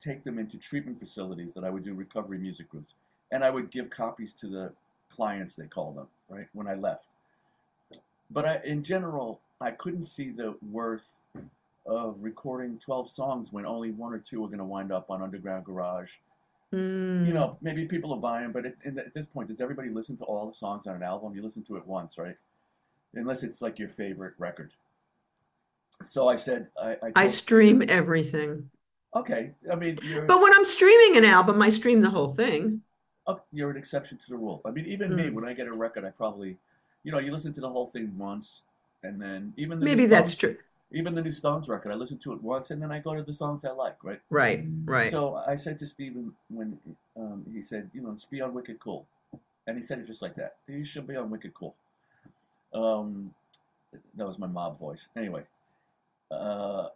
take 0.00 0.22
them 0.22 0.38
into 0.38 0.58
treatment 0.58 0.98
facilities 0.98 1.54
that 1.54 1.64
I 1.64 1.70
would 1.70 1.84
do 1.84 1.94
recovery 1.94 2.38
music 2.38 2.68
groups, 2.68 2.94
and 3.32 3.44
I 3.44 3.50
would 3.50 3.70
give 3.70 3.90
copies 3.90 4.32
to 4.34 4.46
the 4.46 4.72
clients, 5.08 5.56
they 5.56 5.66
call 5.66 5.92
them, 5.92 6.06
right, 6.28 6.46
when 6.52 6.66
I 6.66 6.74
left. 6.74 7.06
But 8.30 8.44
I, 8.44 8.60
in 8.64 8.82
general, 8.82 9.40
I 9.60 9.70
couldn't 9.70 10.04
see 10.04 10.30
the 10.30 10.54
worth 10.70 11.06
of 11.86 12.16
recording 12.20 12.78
12 12.78 13.08
songs 13.08 13.52
when 13.52 13.64
only 13.64 13.92
one 13.92 14.12
or 14.12 14.18
two 14.18 14.44
are 14.44 14.48
going 14.48 14.58
to 14.58 14.64
wind 14.64 14.90
up 14.90 15.10
on 15.10 15.22
Underground 15.22 15.64
Garage 15.64 16.10
Mm, 16.72 17.26
you 17.26 17.32
know, 17.32 17.56
maybe 17.62 17.84
people 17.84 18.10
will 18.10 18.16
buy 18.16 18.42
them, 18.42 18.52
but 18.52 18.66
at 18.66 19.14
this 19.14 19.26
point, 19.26 19.48
does 19.48 19.60
everybody 19.60 19.88
listen 19.88 20.16
to 20.18 20.24
all 20.24 20.48
the 20.48 20.54
songs 20.54 20.86
on 20.86 20.96
an 20.96 21.02
album? 21.02 21.34
You 21.34 21.42
listen 21.42 21.62
to 21.64 21.76
it 21.76 21.86
once, 21.86 22.18
right? 22.18 22.36
Unless 23.14 23.44
it's 23.44 23.62
like 23.62 23.78
your 23.78 23.88
favorite 23.88 24.34
record. 24.38 24.72
So 26.04 26.28
I 26.28 26.36
said, 26.36 26.68
I, 26.80 26.96
I, 27.02 27.12
I 27.14 27.26
stream 27.28 27.82
everything. 27.88 28.68
Okay. 29.20 29.52
I 29.70 29.74
mean, 29.74 29.98
you're 30.02 30.24
But 30.26 30.40
when 30.42 30.52
I'm 30.52 30.64
streaming 30.64 31.16
an 31.16 31.24
album, 31.24 31.60
I 31.62 31.68
stream 31.70 32.00
the 32.00 32.10
whole 32.10 32.32
thing. 32.32 32.82
oh, 33.26 33.40
you're 33.52 33.70
an 33.70 33.76
exception 33.76 34.18
to 34.18 34.28
the 34.30 34.36
rule. 34.36 34.60
I 34.64 34.70
mean, 34.70 34.86
even 34.86 35.14
me, 35.16 35.24
Mm. 35.24 35.34
when 35.34 35.44
I 35.44 35.52
get 35.52 35.66
a 35.66 35.72
record, 35.72 36.04
I 36.04 36.10
probably, 36.10 36.56
you 37.02 37.10
know, 37.12 37.18
you 37.18 37.32
listen 37.32 37.52
to 37.54 37.60
the 37.60 37.68
whole 37.68 37.86
thing 37.86 38.16
once, 38.16 38.62
and 39.02 39.20
then 39.20 39.52
even 39.56 39.80
the 39.80 39.84
Maybe 39.84 40.06
that's 40.06 40.34
true. 40.34 40.56
Even 40.92 41.16
the 41.16 41.22
new 41.22 41.32
Stones 41.32 41.68
record, 41.68 41.90
I 41.90 41.96
listen 41.96 42.18
to 42.18 42.32
it 42.32 42.40
once, 42.40 42.70
and 42.70 42.80
then 42.80 42.92
I 42.92 43.00
go 43.00 43.14
to 43.16 43.22
the 43.24 43.32
songs 43.32 43.64
I 43.64 43.72
like, 43.72 43.96
right? 44.04 44.20
Right, 44.30 44.64
right. 44.84 45.10
So 45.10 45.34
I 45.34 45.56
said 45.56 45.76
to 45.78 45.86
Steven 45.86 46.32
when 46.48 46.78
um, 47.16 47.44
he 47.52 47.60
said, 47.62 47.90
you 47.92 48.02
know, 48.02 48.10
let's 48.10 48.24
be 48.24 48.40
on 48.40 48.54
Wicked 48.54 48.78
Cool. 48.78 49.04
And 49.66 49.76
he 49.76 49.82
said 49.82 49.98
it 49.98 50.06
just 50.06 50.22
like 50.22 50.36
that. 50.36 50.54
You 50.68 50.84
should 50.84 51.08
be 51.08 51.16
on 51.16 51.28
Wicked 51.28 51.52
Cool. 51.54 51.74
Um, 52.72 53.34
that 54.14 54.26
was 54.26 54.38
my 54.38 54.46
mob 54.46 54.78
voice. 54.78 55.08
Anyway, 55.16 55.42
uh, 56.30 56.88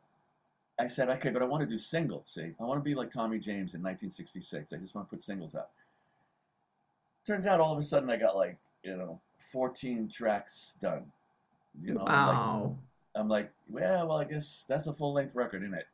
I 0.80 0.86
said, 0.86 1.10
okay, 1.10 1.28
but 1.28 1.42
I 1.42 1.44
want 1.44 1.60
to 1.60 1.66
do 1.66 1.76
singles, 1.76 2.30
see? 2.34 2.52
I 2.58 2.64
want 2.64 2.78
to 2.78 2.82
be 2.82 2.94
like 2.94 3.10
Tommy 3.10 3.38
James 3.38 3.74
in 3.74 3.82
1966. 3.82 4.72
I 4.72 4.76
just 4.76 4.94
want 4.94 5.06
to 5.08 5.14
put 5.14 5.22
singles 5.22 5.54
out. 5.54 5.68
Turns 7.26 7.44
out 7.44 7.60
all 7.60 7.74
of 7.74 7.78
a 7.78 7.82
sudden 7.82 8.08
I 8.08 8.16
got 8.16 8.34
like, 8.34 8.56
you 8.82 8.96
know, 8.96 9.20
14 9.52 10.08
tracks 10.08 10.76
done. 10.80 11.04
You 11.82 11.92
know, 11.92 12.06
I'm 12.06 12.26
like, 12.26 12.36
Wow. 12.36 12.76
I'm 13.14 13.28
like, 13.28 13.52
well, 13.68 14.08
well, 14.08 14.18
I 14.18 14.24
guess 14.24 14.64
that's 14.68 14.86
a 14.86 14.92
full 14.94 15.12
length 15.12 15.34
record, 15.34 15.62
isn't 15.62 15.74
it? 15.74 15.86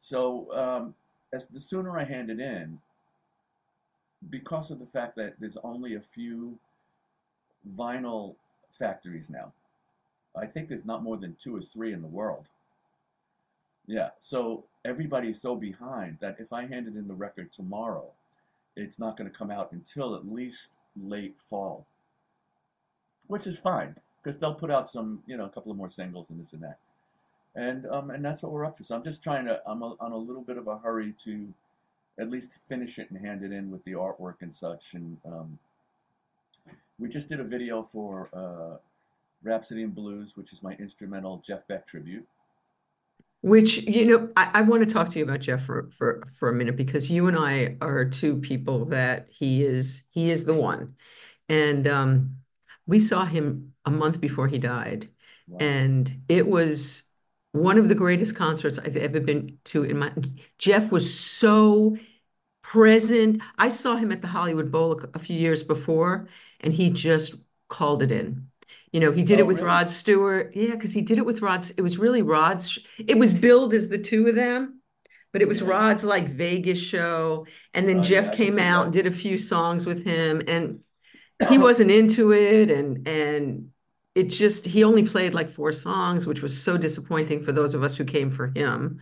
So, 0.00 0.52
um, 0.52 0.94
as 1.32 1.46
the 1.46 1.60
sooner 1.60 1.96
I 1.96 2.02
hand 2.02 2.30
it 2.30 2.40
in, 2.40 2.80
because 4.28 4.72
of 4.72 4.80
the 4.80 4.86
fact 4.86 5.14
that 5.16 5.34
there's 5.38 5.58
only 5.62 5.94
a 5.94 6.00
few 6.00 6.58
vinyl 7.76 8.34
factories 8.72 9.30
now, 9.30 9.52
I 10.36 10.46
think 10.46 10.68
there's 10.68 10.84
not 10.84 11.04
more 11.04 11.16
than 11.16 11.36
two 11.38 11.54
or 11.54 11.60
three 11.60 11.92
in 11.92 12.02
the 12.02 12.08
world. 12.08 12.46
Yeah, 13.86 14.10
so 14.18 14.64
everybody's 14.84 15.40
so 15.40 15.56
behind 15.56 16.18
that 16.20 16.36
if 16.38 16.52
I 16.52 16.66
handed 16.66 16.96
in 16.96 17.06
the 17.06 17.14
record 17.14 17.52
tomorrow, 17.52 18.06
it's 18.76 18.98
not 18.98 19.16
going 19.16 19.30
to 19.30 19.36
come 19.36 19.50
out 19.50 19.72
until 19.72 20.14
at 20.14 20.26
least 20.26 20.76
late 21.00 21.36
fall, 21.38 21.86
which 23.26 23.46
is 23.46 23.58
fine 23.58 23.94
because 24.22 24.38
they'll 24.38 24.54
put 24.54 24.70
out 24.70 24.88
some, 24.88 25.22
you 25.26 25.36
know, 25.36 25.44
a 25.44 25.50
couple 25.50 25.70
of 25.70 25.76
more 25.76 25.90
singles 25.90 26.30
and 26.30 26.40
this 26.40 26.54
and 26.54 26.62
that, 26.62 26.78
and 27.54 27.86
um, 27.86 28.10
and 28.10 28.24
that's 28.24 28.42
what 28.42 28.52
we're 28.52 28.64
up 28.64 28.76
to. 28.78 28.84
So 28.84 28.94
I'm 28.94 29.02
just 29.02 29.22
trying 29.22 29.44
to, 29.46 29.60
I'm 29.66 29.82
a, 29.82 29.94
on 30.00 30.12
a 30.12 30.16
little 30.16 30.42
bit 30.42 30.56
of 30.56 30.66
a 30.66 30.78
hurry 30.78 31.14
to 31.24 31.52
at 32.18 32.30
least 32.30 32.52
finish 32.68 32.98
it 32.98 33.10
and 33.10 33.26
hand 33.26 33.42
it 33.42 33.52
in 33.52 33.70
with 33.70 33.84
the 33.84 33.92
artwork 33.92 34.36
and 34.40 34.54
such, 34.54 34.94
and 34.94 35.18
um, 35.26 35.58
we 36.98 37.08
just 37.08 37.28
did 37.28 37.38
a 37.40 37.44
video 37.44 37.82
for 37.82 38.30
uh, 38.32 38.78
Rhapsody 39.42 39.82
in 39.82 39.90
Blues, 39.90 40.36
which 40.36 40.52
is 40.52 40.62
my 40.62 40.72
instrumental 40.74 41.42
Jeff 41.44 41.66
Beck 41.68 41.86
tribute. 41.86 42.26
Which, 43.44 43.82
you 43.82 44.06
know, 44.06 44.30
I, 44.38 44.50
I 44.54 44.62
want 44.62 44.88
to 44.88 44.94
talk 44.94 45.10
to 45.10 45.18
you 45.18 45.24
about 45.26 45.40
Jeff 45.40 45.62
for, 45.66 45.90
for 45.90 46.22
for 46.38 46.48
a 46.48 46.54
minute 46.54 46.76
because 46.76 47.10
you 47.10 47.26
and 47.26 47.36
I 47.36 47.76
are 47.82 48.06
two 48.06 48.38
people 48.38 48.86
that 48.86 49.26
he 49.28 49.62
is 49.62 50.04
he 50.08 50.30
is 50.30 50.46
the 50.46 50.54
one. 50.54 50.94
And 51.50 51.86
um, 51.86 52.36
we 52.86 52.98
saw 52.98 53.26
him 53.26 53.74
a 53.84 53.90
month 53.90 54.18
before 54.18 54.48
he 54.48 54.58
died. 54.58 55.10
Wow. 55.46 55.58
And 55.60 56.22
it 56.26 56.46
was 56.46 57.02
one 57.52 57.76
of 57.76 57.90
the 57.90 57.94
greatest 57.94 58.34
concerts 58.34 58.78
I've 58.78 58.96
ever 58.96 59.20
been 59.20 59.58
to 59.64 59.82
in 59.82 59.98
my 59.98 60.10
Jeff 60.56 60.90
was 60.90 61.12
so 61.12 61.98
present. 62.62 63.42
I 63.58 63.68
saw 63.68 63.96
him 63.96 64.10
at 64.10 64.22
the 64.22 64.28
Hollywood 64.28 64.72
Bowl 64.72 64.98
a, 64.98 65.08
a 65.16 65.18
few 65.18 65.38
years 65.38 65.62
before, 65.62 66.28
and 66.60 66.72
he 66.72 66.88
just 66.88 67.34
called 67.68 68.02
it 68.02 68.10
in. 68.10 68.48
You 68.94 69.00
know, 69.00 69.12
he 69.12 69.24
did 69.24 69.38
Oh, 69.38 69.42
it 69.42 69.48
with 69.48 69.60
really? 69.60 69.62
Rod 69.62 69.90
Stewart. 69.90 70.52
Yeah, 70.56 70.72
because 70.72 70.94
he 70.94 71.02
did 71.02 71.18
it 71.18 71.26
with 71.26 71.42
Rod. 71.42 71.66
It 71.78 71.82
was 71.82 71.98
really 71.98 72.22
Rod's. 72.22 72.80
It 72.98 73.18
was 73.18 73.34
billed 73.34 73.74
as 73.74 73.90
the 73.90 73.98
two 73.98 74.28
of 74.28 74.36
them, 74.36 74.80
but 75.32 75.42
it 75.42 75.48
was 75.48 75.62
Yeah. 75.62 75.64
Rod's 75.64 76.04
like 76.04 76.28
Vegas 76.28 76.80
show. 76.80 77.46
And 77.74 77.88
then 77.88 78.02
Oh, 78.02 78.04
Jeff 78.04 78.32
yeah, 78.32 78.32
came 78.32 78.58
out 78.58 78.84
that. 78.84 78.86
and 78.86 78.94
did 78.94 79.06
a 79.06 79.12
few 79.12 79.38
songs 79.38 79.86
with 79.86 80.04
him, 80.04 80.42
and 80.48 80.80
he 81.48 81.58
wasn't 81.58 81.90
into 81.90 82.32
it, 82.32 82.70
and 82.70 83.06
and 83.08 83.70
it 84.14 84.24
just 84.30 84.66
he 84.66 84.84
only 84.84 85.04
played 85.06 85.34
like 85.34 85.48
four 85.50 85.72
songs, 85.72 86.26
which 86.26 86.42
was 86.42 86.60
so 86.60 86.78
disappointing 86.78 87.42
for 87.42 87.52
those 87.52 87.74
of 87.74 87.82
us 87.84 87.96
who 87.96 88.04
came 88.04 88.30
for 88.30 88.48
him. 88.56 89.00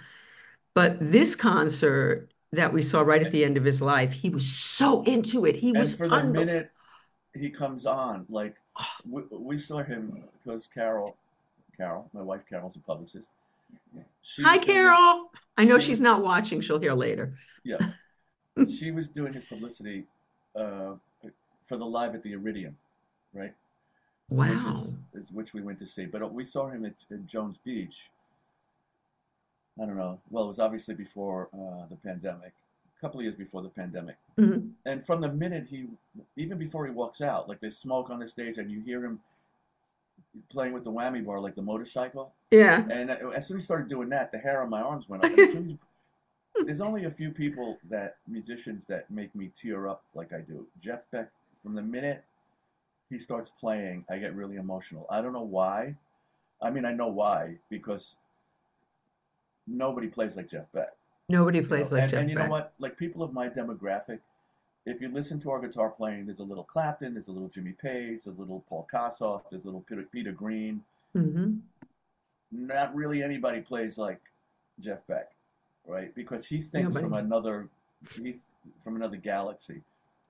But 0.74 0.98
this 1.00 1.36
concert 1.36 2.32
that 2.52 2.72
we 2.72 2.82
saw 2.82 3.02
right 3.02 3.22
at 3.22 3.32
the 3.32 3.44
end 3.44 3.56
of 3.56 3.64
his 3.64 3.82
life, 3.82 4.12
he 4.12 4.30
was 4.30 4.50
so 4.50 5.02
into 5.04 5.46
it. 5.46 5.56
He 5.56 5.72
And 5.74 5.74
was 5.74 5.94
for 5.94 6.08
the 6.08 6.20
unbe- 6.20 6.22
minute 6.22 6.70
he 7.34 7.50
comes 7.50 7.86
on, 7.86 8.26
like 8.28 8.56
we, 9.08 9.22
we 9.30 9.58
saw 9.58 9.78
him 9.82 10.22
because 10.42 10.68
Carol, 10.72 11.16
Carol, 11.76 12.08
my 12.12 12.22
wife 12.22 12.42
Carol's 12.48 12.76
a 12.76 12.80
publicist. 12.80 13.30
She 14.22 14.42
Hi, 14.42 14.58
Carol. 14.58 15.30
I 15.56 15.64
know 15.64 15.78
she 15.78 15.88
she's 15.88 16.00
not 16.00 16.22
watching. 16.22 16.60
She'll 16.60 16.78
hear 16.80 16.92
later. 16.94 17.34
Yeah, 17.64 17.78
she 18.68 18.90
was 18.90 19.08
doing 19.08 19.32
his 19.32 19.44
publicity 19.44 20.04
uh, 20.56 20.94
for 21.64 21.76
the 21.76 21.84
live 21.84 22.14
at 22.14 22.22
the 22.22 22.32
Iridium, 22.32 22.76
right? 23.34 23.54
Which 24.28 24.48
Wow. 24.50 24.70
is, 24.72 24.98
is 25.14 25.32
which 25.32 25.52
we 25.54 25.60
went 25.62 25.78
to 25.80 25.86
see. 25.86 26.06
But 26.06 26.32
we 26.32 26.44
saw 26.44 26.68
him 26.68 26.84
at, 26.84 26.94
at 27.10 27.26
Jones 27.26 27.58
Beach. 27.64 28.08
I 29.80 29.86
don't 29.86 29.96
know. 29.96 30.20
Well, 30.30 30.44
it 30.44 30.48
was 30.48 30.58
obviously 30.58 30.94
before 30.94 31.48
uh, 31.54 31.86
the 31.88 31.96
pandemic, 31.96 32.52
couple 33.02 33.18
of 33.18 33.24
years 33.24 33.34
before 33.34 33.60
the 33.62 33.68
pandemic. 33.68 34.16
Mhm. 34.38 34.70
And 34.86 35.04
from 35.04 35.20
the 35.20 35.28
minute 35.28 35.66
he, 35.68 35.88
even 36.36 36.56
before 36.56 36.86
he 36.86 36.92
walks 36.92 37.20
out, 37.20 37.48
like 37.48 37.60
there's 37.60 37.76
smoke 37.76 38.08
on 38.08 38.20
the 38.20 38.28
stage, 38.28 38.58
and 38.58 38.70
you 38.70 38.80
hear 38.80 39.04
him 39.04 39.20
playing 40.48 40.72
with 40.72 40.84
the 40.84 40.90
whammy 40.90 41.24
bar, 41.24 41.40
like 41.40 41.56
the 41.56 41.62
motorcycle. 41.62 42.32
Yeah. 42.52 42.88
And 42.88 43.10
as 43.10 43.48
soon 43.48 43.56
as 43.56 43.62
he 43.62 43.64
started 43.64 43.88
doing 43.88 44.08
that, 44.10 44.30
the 44.32 44.38
hair 44.38 44.62
on 44.62 44.70
my 44.70 44.80
arms 44.80 45.08
went 45.08 45.24
up. 45.24 45.30
And 45.36 45.40
as 45.40 45.52
soon 45.52 45.64
as 45.64 46.66
there's 46.66 46.80
only 46.80 47.04
a 47.06 47.10
few 47.10 47.30
people 47.30 47.78
that 47.88 48.18
musicians 48.28 48.86
that 48.86 49.10
make 49.10 49.34
me 49.34 49.50
tear 49.58 49.88
up 49.88 50.04
like 50.14 50.32
I 50.32 50.40
do. 50.40 50.66
Jeff 50.80 51.10
Beck, 51.10 51.30
from 51.62 51.74
the 51.74 51.82
minute 51.82 52.22
he 53.10 53.18
starts 53.18 53.50
playing, 53.58 54.04
I 54.08 54.18
get 54.18 54.34
really 54.34 54.56
emotional. 54.56 55.06
I 55.10 55.22
don't 55.22 55.32
know 55.32 55.42
why. 55.42 55.96
I 56.60 56.70
mean, 56.70 56.84
I 56.84 56.92
know 56.92 57.08
why 57.08 57.56
because 57.68 58.16
nobody 59.66 60.08
plays 60.08 60.36
like 60.36 60.48
Jeff 60.48 60.70
Beck. 60.72 60.92
Nobody 61.28 61.58
you 61.58 61.62
know? 61.62 61.68
plays 61.68 61.92
like 61.92 62.02
and, 62.02 62.10
Jeff 62.10 62.20
and 62.20 62.30
you 62.30 62.36
know 62.36 62.48
what? 62.48 62.74
Like 62.78 62.96
people 62.96 63.22
of 63.22 63.32
my 63.32 63.48
demographic, 63.48 64.18
if 64.84 65.00
you 65.00 65.08
listen 65.08 65.40
to 65.40 65.50
our 65.50 65.60
guitar 65.60 65.90
playing, 65.90 66.26
there's 66.26 66.40
a 66.40 66.44
little 66.44 66.64
Clapton, 66.64 67.14
there's 67.14 67.28
a 67.28 67.32
little 67.32 67.48
Jimmy 67.48 67.72
Page, 67.72 68.22
there's 68.24 68.36
a 68.36 68.40
little 68.40 68.64
Paul 68.68 68.86
Kossoff, 68.92 69.42
there's 69.50 69.64
a 69.64 69.68
little 69.68 69.84
Peter, 69.88 70.06
Peter 70.10 70.32
Green. 70.32 70.82
hmm 71.12 71.56
Not 72.50 72.94
really 72.94 73.22
anybody 73.22 73.60
plays 73.60 73.96
like 73.96 74.20
Jeff 74.80 75.06
Beck, 75.06 75.30
right? 75.86 76.14
Because 76.14 76.44
he 76.44 76.60
thinks 76.60 76.94
Nobody. 76.94 77.04
from 77.04 77.14
another, 77.14 77.68
he, 78.20 78.36
from 78.82 78.96
another 78.96 79.16
galaxy, 79.16 79.82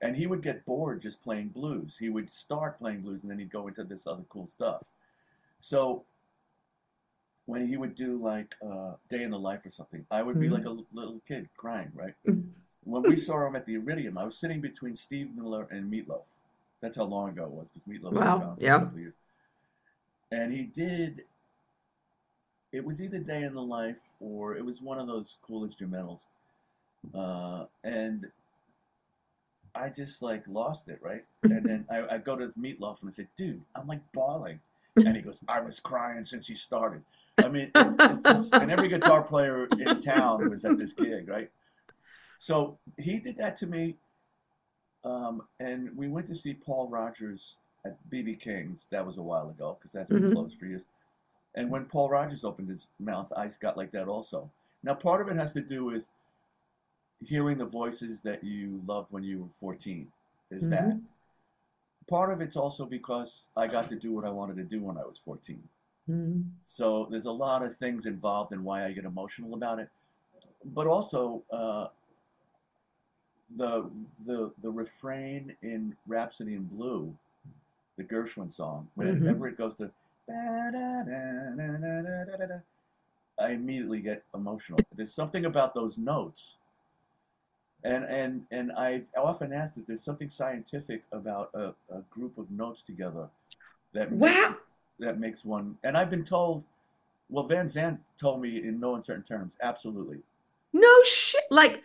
and 0.02 0.16
he 0.16 0.26
would 0.26 0.42
get 0.42 0.64
bored 0.66 1.00
just 1.00 1.22
playing 1.22 1.48
blues. 1.48 1.96
He 1.98 2.10
would 2.10 2.32
start 2.32 2.78
playing 2.78 3.00
blues, 3.00 3.22
and 3.22 3.30
then 3.30 3.38
he'd 3.38 3.50
go 3.50 3.68
into 3.68 3.84
this 3.84 4.06
other 4.06 4.24
cool 4.28 4.46
stuff. 4.46 4.82
So 5.60 6.04
when 7.46 7.66
he 7.66 7.76
would 7.76 7.94
do 7.94 8.16
like 8.18 8.54
uh, 8.64 8.92
Day 9.08 9.22
in 9.22 9.30
the 9.30 9.38
Life 9.38 9.66
or 9.66 9.70
something, 9.70 10.06
I 10.10 10.22
would 10.22 10.38
be 10.38 10.48
Mhm. 10.48 10.52
like 10.52 10.64
a 10.64 10.68
l- 10.68 10.86
little 10.92 11.20
kid 11.26 11.48
crying, 11.56 11.90
right? 11.94 12.14
Mhm. 12.26 12.50
when 12.84 13.02
we 13.02 13.14
saw 13.16 13.46
him 13.46 13.54
at 13.54 13.64
the 13.64 13.74
Iridium, 13.74 14.18
I 14.18 14.24
was 14.24 14.36
sitting 14.36 14.60
between 14.60 14.96
Steve 14.96 15.36
Miller 15.36 15.68
and 15.70 15.88
Meatloaf. 15.92 16.24
That's 16.80 16.96
how 16.96 17.04
long 17.04 17.28
ago 17.30 17.44
it 17.44 17.50
was, 17.52 17.68
because 17.68 17.86
Meatloaf's 17.86 18.18
been 18.18 18.24
Wow, 18.26 18.54
for 18.56 18.60
yeah. 18.62 18.76
a 18.76 18.80
couple 18.80 18.98
years. 18.98 19.14
And 20.32 20.52
he 20.52 20.64
did. 20.64 21.24
It 22.72 22.84
was 22.84 23.00
either 23.00 23.18
Day 23.18 23.44
in 23.44 23.54
the 23.54 23.62
Life 23.62 24.00
or 24.18 24.56
it 24.56 24.64
was 24.64 24.80
one 24.82 24.98
of 24.98 25.06
those 25.06 25.36
cool 25.42 25.64
instrumentals, 25.66 26.22
uh, 27.14 27.66
and 27.84 28.30
I 29.74 29.88
just 29.88 30.22
like 30.22 30.46
lost 30.48 30.88
it, 30.88 31.00
right? 31.02 31.24
And 31.42 31.64
then 31.64 31.86
I, 31.90 32.14
I 32.14 32.18
go 32.18 32.34
to 32.34 32.46
Meatloaf 32.58 33.00
and 33.02 33.10
I 33.10 33.12
say, 33.12 33.28
"Dude, 33.36 33.62
I'm 33.76 33.86
like 33.86 34.00
bawling," 34.12 34.60
and 34.96 35.14
he 35.14 35.22
goes, 35.22 35.40
"I 35.46 35.60
was 35.60 35.78
crying 35.80 36.24
since 36.24 36.46
he 36.48 36.54
started." 36.56 37.02
I 37.42 37.48
mean, 37.48 37.70
it's, 37.74 37.96
it's 38.04 38.20
just, 38.28 38.52
and 38.54 38.70
every 38.70 38.88
guitar 38.88 39.22
player 39.22 39.70
in 39.78 40.00
town 40.00 40.48
was 40.48 40.64
at 40.64 40.78
this 40.78 40.92
gig, 40.92 41.28
right? 41.28 41.50
So 42.38 42.78
he 42.98 43.18
did 43.18 43.36
that 43.36 43.56
to 43.56 43.66
me, 43.66 43.96
um, 45.04 45.42
and 45.60 45.96
we 45.96 46.08
went 46.08 46.26
to 46.28 46.34
see 46.34 46.54
Paul 46.54 46.88
Rodgers 46.88 47.56
at 47.84 47.96
BB 48.10 48.40
King's. 48.40 48.86
That 48.90 49.04
was 49.04 49.18
a 49.18 49.22
while 49.22 49.50
ago 49.50 49.76
because 49.78 49.92
that's 49.92 50.10
been 50.10 50.22
Mhm. 50.22 50.32
closed 50.32 50.58
for 50.58 50.66
years. 50.66 50.82
And 51.54 51.70
when 51.70 51.86
Paul 51.86 52.08
Rodgers 52.08 52.44
opened 52.44 52.68
his 52.68 52.86
mouth, 52.98 53.32
I 53.36 53.48
got 53.60 53.76
like 53.76 53.90
that 53.92 54.08
also. 54.08 54.50
Now, 54.82 54.94
part 54.94 55.20
of 55.20 55.28
it 55.28 55.36
has 55.36 55.52
to 55.52 55.60
do 55.60 55.84
with 55.84 56.08
hearing 57.24 57.58
the 57.58 57.64
voices 57.64 58.20
that 58.22 58.42
you 58.42 58.82
loved 58.86 59.12
when 59.12 59.22
you 59.22 59.42
were 59.42 59.48
14. 59.60 60.10
Is 60.50 60.68
that 60.68 60.84
Mhm. 60.96 61.02
part 62.08 62.32
of 62.32 62.40
it's 62.40 62.56
also 62.56 62.84
because 62.86 63.48
I 63.56 63.66
got 63.68 63.88
to 63.90 63.96
do 63.96 64.12
what 64.12 64.24
I 64.24 64.30
wanted 64.30 64.56
to 64.56 64.64
do 64.64 64.82
when 64.82 64.96
I 64.98 65.04
was 65.04 65.18
14. 65.18 65.68
Mhm. 66.08 66.52
So 66.64 67.06
there's 67.10 67.26
a 67.26 67.32
lot 67.32 67.62
of 67.62 67.76
things 67.76 68.06
involved 68.06 68.52
in 68.52 68.64
why 68.64 68.86
I 68.86 68.92
get 68.92 69.04
emotional 69.04 69.54
about 69.54 69.78
it, 69.78 69.88
but 70.64 70.86
also 70.86 71.42
uh, 71.50 71.88
the 73.56 73.90
the 74.26 74.50
the 74.62 74.70
refrain 74.70 75.56
in 75.62 75.96
Rhapsody 76.06 76.54
in 76.54 76.64
Blue, 76.64 77.14
the 77.96 78.04
Gershwin 78.04 78.52
song. 78.52 78.88
Mhm. 78.96 79.18
Whenever 79.20 79.48
it 79.48 79.58
goes 79.58 79.74
to, 79.76 79.90
I 83.38 83.50
immediately 83.52 84.00
get 84.00 84.24
emotional. 84.34 84.78
There's 84.94 85.12
something 85.14 85.44
about 85.44 85.74
those 85.74 85.98
notes, 85.98 86.56
and 87.84 88.04
and 88.04 88.46
and 88.50 88.72
I've 88.72 89.06
often 89.16 89.52
asked 89.52 89.78
if 89.78 89.86
there's 89.86 90.04
something 90.04 90.28
scientific 90.28 91.02
about 91.12 91.50
a, 91.54 91.74
a 91.90 92.02
group 92.10 92.38
of 92.38 92.50
notes 92.50 92.82
together 92.82 93.28
that 93.94 94.12
makes, 94.12 94.20
Wow. 94.20 94.56
That 95.02 95.18
makes 95.20 95.44
one. 95.44 95.76
And 95.84 95.96
I've 95.96 96.10
been 96.10 96.24
told, 96.24 96.64
well, 97.28 97.44
Van 97.44 97.68
Zandt 97.68 98.00
told 98.16 98.40
me 98.40 98.58
in 98.58 98.80
no 98.80 98.94
uncertain 98.94 99.22
terms, 99.22 99.56
absolutely, 99.62 100.18
No 100.72 100.92
shit. 101.04 101.44
Like, 101.50 101.82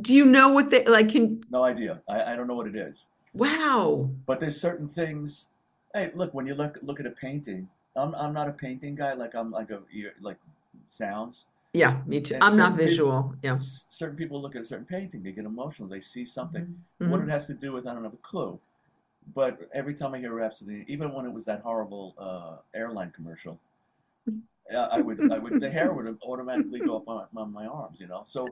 do 0.00 0.16
you 0.16 0.24
know 0.24 0.48
what 0.48 0.70
they 0.70 0.84
like? 0.84 1.10
Can 1.10 1.42
no 1.50 1.62
idea. 1.64 2.00
I, 2.08 2.32
I 2.32 2.36
don't 2.36 2.46
know 2.46 2.54
what 2.54 2.66
it 2.66 2.76
is, 2.76 3.06
wow. 3.34 4.08
but 4.26 4.40
there's 4.40 4.60
certain 4.60 4.88
things. 4.88 5.48
Hey, 5.94 6.10
look, 6.14 6.34
when 6.34 6.46
you 6.46 6.54
look 6.54 6.78
look 6.82 7.00
at 7.00 7.06
a 7.06 7.10
painting, 7.10 7.68
I'm 7.96 8.14
I'm 8.14 8.32
not 8.32 8.48
a 8.48 8.52
painting 8.52 8.94
guy. 8.94 9.14
Like 9.14 9.34
I'm 9.34 9.50
like 9.50 9.70
a 9.70 9.80
like 10.20 10.38
sounds. 10.86 11.46
Yeah, 11.74 12.00
me 12.06 12.20
too. 12.20 12.34
And 12.34 12.44
I'm 12.44 12.56
not 12.56 12.72
certain 12.72 12.78
people- 12.78 12.86
visual. 12.86 13.34
Yeah. 13.42 13.56
Certain 13.58 14.16
people 14.16 14.40
look 14.40 14.56
at 14.56 14.62
a 14.62 14.64
certain 14.64 14.86
painting, 14.86 15.22
they 15.22 15.32
get 15.32 15.44
emotional, 15.44 15.88
they 15.88 16.00
see 16.00 16.24
something. 16.24 16.82
Mhm. 17.00 17.08
What 17.10 17.20
it 17.20 17.28
has 17.28 17.46
to 17.48 17.54
do 17.54 17.72
with, 17.72 17.86
I 17.86 17.94
don't 17.94 18.04
have 18.04 18.14
a 18.14 18.18
clue. 18.18 18.58
But 19.34 19.68
every 19.74 19.94
time 19.94 20.14
I 20.14 20.18
hear 20.18 20.32
Rhapsody, 20.32 20.84
even 20.88 21.12
when 21.12 21.26
it 21.26 21.32
was 21.32 21.44
that 21.46 21.60
horrible 21.60 22.14
uh, 22.18 22.56
airline 22.74 23.10
commercial, 23.10 23.58
I 24.76 25.00
would, 25.00 25.32
I 25.32 25.38
would, 25.38 25.60
the 25.60 25.70
hair 25.70 25.92
would 25.92 26.18
automatically 26.22 26.80
go 26.80 26.96
up 26.96 27.08
on, 27.08 27.26
on 27.36 27.52
my 27.52 27.66
arms, 27.66 28.00
you 28.00 28.06
know. 28.06 28.22
So 28.26 28.48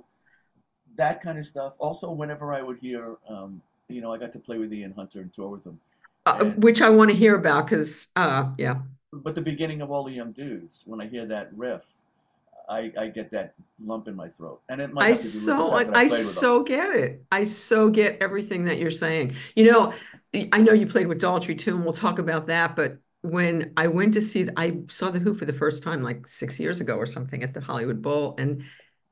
that 0.97 1.23
kind 1.23 1.38
of 1.38 1.47
stuff. 1.47 1.75
Also, 1.78 2.11
whenever 2.11 2.52
I 2.52 2.62
would 2.62 2.78
hear, 2.78 3.16
um, 3.28 3.61
you 3.88 4.00
know, 4.00 4.12
I 4.12 4.18
got 4.18 4.33
to 4.33 4.38
play 4.38 4.59
with 4.59 4.73
Ian 4.73 4.92
Hunter 4.92 5.21
and 5.21 5.33
tour 5.33 5.49
with 5.49 5.64
him. 5.64 5.78
Uh, 6.25 6.47
which 6.56 6.83
I 6.83 6.88
want 6.88 7.11
to 7.11 7.16
hear 7.16 7.37
about 7.37 7.66
because 7.66 8.09
uh 8.16 8.50
yeah. 8.59 8.78
But 9.12 9.37
the 9.37 9.40
beginning 9.40 9.80
of 9.80 9.92
all 9.92 10.02
the 10.02 10.12
young 10.12 10.33
dudes, 10.33 10.83
when 10.85 11.00
I 11.00 11.06
hear 11.06 11.25
that 11.26 11.56
riff, 11.56 11.85
I, 12.68 12.92
I 12.99 13.08
get 13.08 13.30
that 13.30 13.54
lump 13.85 14.08
in 14.08 14.16
my 14.16 14.28
throat, 14.28 14.62
and 14.68 14.80
it 14.80 14.92
might 14.92 15.04
I 15.04 15.08
have 15.11 15.20
to 15.23 15.30
do 15.30 15.38
with 15.38 15.46
the 15.46 15.62
so 15.62 15.70
I 15.73 16.00
I 16.00 16.06
so 16.08 16.62
get 16.62 16.90
it. 16.90 17.25
I 17.30 17.44
so 17.44 17.90
get 17.90 18.18
everything 18.20 18.64
that 18.66 18.78
you're 18.78 18.90
saying. 18.90 19.35
You 19.54 19.70
know, 19.70 19.94
I 20.52 20.58
know 20.58 20.73
you 20.73 20.87
played 20.87 21.06
with 21.06 21.20
Daltrey 21.20 21.58
too, 21.58 21.76
and 21.76 21.85
we'll 21.85 21.92
talk 21.92 22.18
about 22.18 22.46
that. 22.49 22.76
But 22.76 22.99
when 23.23 23.73
I 23.76 23.88
went 23.88 24.14
to 24.14 24.23
see, 24.23 24.49
I 24.56 24.78
saw 24.88 25.11
the 25.11 25.18
Who 25.18 25.35
for 25.35 25.44
the 25.44 25.52
first 25.52 25.82
time 25.82 26.02
like 26.02 26.26
six 26.26 26.58
years 26.58 26.80
ago 26.80 26.96
or 26.96 27.06
something 27.06 27.42
at 27.42 27.54
the 27.54 27.61
Hollywood 27.61 28.02
Bowl, 28.02 28.35
and 28.38 28.64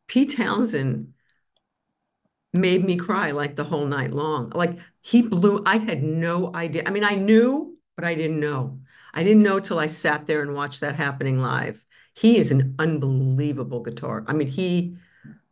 Pete 0.08 0.36
Townshend 0.36 1.12
made 2.52 2.84
me 2.84 2.96
cry 2.96 3.28
like 3.28 3.56
the 3.56 3.64
whole 3.64 3.86
night 3.86 4.12
long. 4.12 4.50
Like 4.54 4.78
he 5.02 5.22
blew, 5.22 5.62
I 5.66 5.78
had 5.78 6.02
no 6.02 6.54
idea. 6.54 6.84
I 6.86 6.90
mean, 6.90 7.04
I 7.04 7.16
knew, 7.16 7.76
but 7.96 8.04
I 8.04 8.14
didn't 8.14 8.40
know. 8.40 8.80
I 9.12 9.22
didn't 9.22 9.42
know 9.42 9.60
till 9.60 9.78
I 9.78 9.86
sat 9.86 10.26
there 10.26 10.42
and 10.42 10.54
watched 10.54 10.80
that 10.80 10.96
happening 10.96 11.38
live. 11.38 11.83
He 12.14 12.38
is 12.38 12.50
an 12.50 12.74
unbelievable 12.78 13.80
guitar. 13.80 14.24
I 14.26 14.32
mean, 14.32 14.46
he 14.48 14.96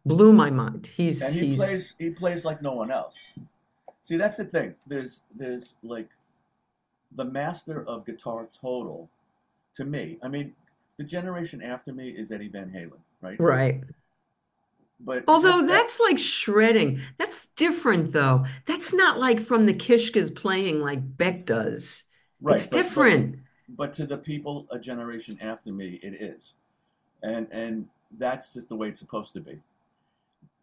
blew 0.06 0.32
my 0.32 0.50
mind. 0.50 0.86
He's 0.86 1.20
and 1.22 1.34
he 1.34 1.48
he's 1.48 1.56
plays 1.58 1.94
he 1.98 2.10
plays 2.10 2.44
like 2.44 2.62
no 2.62 2.72
one 2.72 2.90
else. 2.90 3.18
See, 4.02 4.16
that's 4.16 4.36
the 4.36 4.44
thing. 4.44 4.74
There's 4.86 5.22
there's 5.34 5.74
like 5.82 6.08
the 7.14 7.24
master 7.24 7.84
of 7.86 8.06
guitar 8.06 8.48
total 8.58 9.08
to 9.74 9.84
me. 9.84 10.18
I 10.22 10.28
mean, 10.28 10.54
the 10.98 11.04
generation 11.04 11.62
after 11.62 11.92
me 11.92 12.08
is 12.10 12.30
Eddie 12.32 12.48
Van 12.48 12.70
Halen, 12.70 12.98
right? 13.20 13.38
right. 13.40 13.82
But 15.04 15.24
Although 15.26 15.66
that's 15.66 15.98
like 15.98 16.18
shredding. 16.18 17.00
That's 17.18 17.46
different 17.56 18.12
though. 18.12 18.46
That's 18.66 18.94
not 18.94 19.18
like 19.18 19.40
from 19.40 19.66
the 19.66 19.74
Kishkas 19.74 20.34
playing 20.34 20.80
like 20.80 21.00
Beck 21.18 21.44
does. 21.44 22.04
right, 22.40 22.54
It's 22.54 22.68
but- 22.68 22.76
different. 22.76 23.32
but 23.32 23.41
to 23.94 24.06
the 24.06 24.16
people 24.16 24.66
a 24.70 24.78
generation 24.78 25.38
after 25.40 25.72
me 25.72 26.00
it 26.02 26.14
is. 26.14 26.54
And 27.22 27.46
and 27.50 27.88
that's 28.18 28.52
just 28.52 28.68
the 28.68 28.76
way 28.76 28.88
it's 28.88 28.98
supposed 28.98 29.32
to 29.34 29.40
be. 29.40 29.60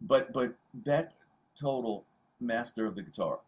But 0.01 0.33
but 0.33 0.53
that 0.85 1.13
total 1.55 2.05
master 2.39 2.85
of 2.85 2.95
the 2.95 3.01
guitar 3.01 3.39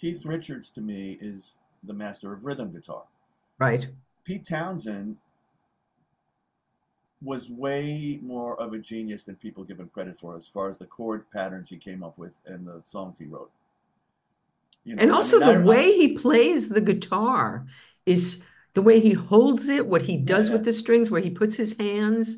keith 0.00 0.24
richards 0.24 0.70
to 0.70 0.80
me 0.80 1.18
is 1.20 1.58
the 1.84 1.92
master 1.92 2.32
of 2.32 2.44
rhythm 2.44 2.72
guitar. 2.72 3.02
Right. 3.58 3.86
pete 4.24 4.46
townshend 4.46 5.16
was 7.22 7.50
way 7.50 8.18
more 8.22 8.58
of 8.58 8.72
a 8.72 8.78
genius 8.78 9.24
than 9.24 9.36
people 9.36 9.62
give 9.64 9.78
him 9.78 9.90
credit 9.92 10.18
for 10.18 10.34
as 10.34 10.46
far 10.46 10.70
as 10.70 10.78
the 10.78 10.86
chord 10.86 11.30
patterns 11.30 11.68
he 11.68 11.76
came 11.76 12.02
up 12.02 12.16
with 12.16 12.32
and 12.46 12.66
the 12.66 12.80
songs 12.84 13.18
he 13.18 13.26
wrote. 13.26 13.50
You 14.84 14.94
know, 14.94 15.02
And 15.02 15.12
I 15.12 15.14
also 15.14 15.38
mean, 15.38 15.58
the 15.58 15.64
way 15.66 15.92
he 15.92 16.08
plays 16.08 16.70
the 16.70 16.80
guitar 16.80 17.66
is 18.06 18.42
the 18.74 18.82
way 18.82 19.00
he 19.00 19.12
holds 19.12 19.68
it, 19.68 19.86
what 19.86 20.02
he 20.02 20.16
does 20.16 20.48
yeah. 20.48 20.54
with 20.54 20.64
the 20.64 20.72
strings, 20.72 21.10
where 21.10 21.20
he 21.20 21.30
puts 21.30 21.56
his 21.56 21.76
hands. 21.78 22.36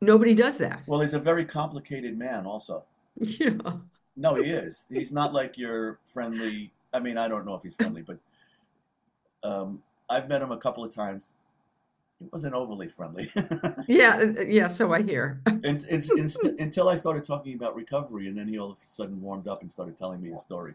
Nobody 0.00 0.34
does 0.34 0.58
that. 0.58 0.82
well 0.86 1.00
he's 1.00 1.14
a 1.14 1.18
very 1.18 1.44
complicated 1.44 2.16
man 2.16 2.46
also 2.46 2.84
Yeah. 3.16 3.58
No, 4.16 4.34
he 4.34 4.50
is. 4.50 4.86
He's 4.90 5.12
not 5.12 5.32
like 5.32 5.56
your 5.56 6.00
friendly. 6.12 6.72
I 6.92 6.98
mean, 6.98 7.16
I 7.16 7.28
don't 7.28 7.46
know 7.46 7.54
if 7.54 7.62
he's 7.62 7.76
friendly, 7.76 8.02
but 8.02 8.18
um, 9.44 9.80
I've 10.10 10.28
met 10.28 10.42
him 10.42 10.50
a 10.50 10.56
couple 10.56 10.84
of 10.84 10.92
times. 10.92 11.32
He 12.18 12.26
wasn't 12.32 12.54
overly 12.54 12.88
friendly 12.88 13.30
Yeah, 13.86 14.16
uh, 14.16 14.42
yeah, 14.42 14.66
so 14.66 14.92
I 14.92 15.02
hear. 15.02 15.40
and, 15.46 15.86
it's 15.88 16.10
inst- 16.10 16.42
until 16.58 16.88
I 16.88 16.96
started 16.96 17.22
talking 17.22 17.54
about 17.54 17.76
recovery, 17.76 18.26
and 18.26 18.36
then 18.36 18.48
he 18.48 18.58
all 18.58 18.72
of 18.72 18.78
a 18.78 18.84
sudden 18.84 19.20
warmed 19.22 19.46
up 19.46 19.62
and 19.62 19.70
started 19.70 19.96
telling 19.96 20.20
me 20.20 20.30
his 20.30 20.42
story. 20.42 20.74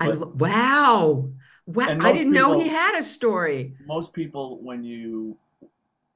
I 0.00 0.08
wow. 0.08 1.30
Wow, 1.66 1.86
I 1.88 2.12
didn't 2.12 2.32
know 2.32 2.58
he 2.58 2.68
had 2.68 2.98
a 2.98 3.02
story. 3.02 3.74
most 3.86 4.12
people, 4.12 4.58
when 4.60 4.82
you 4.82 5.36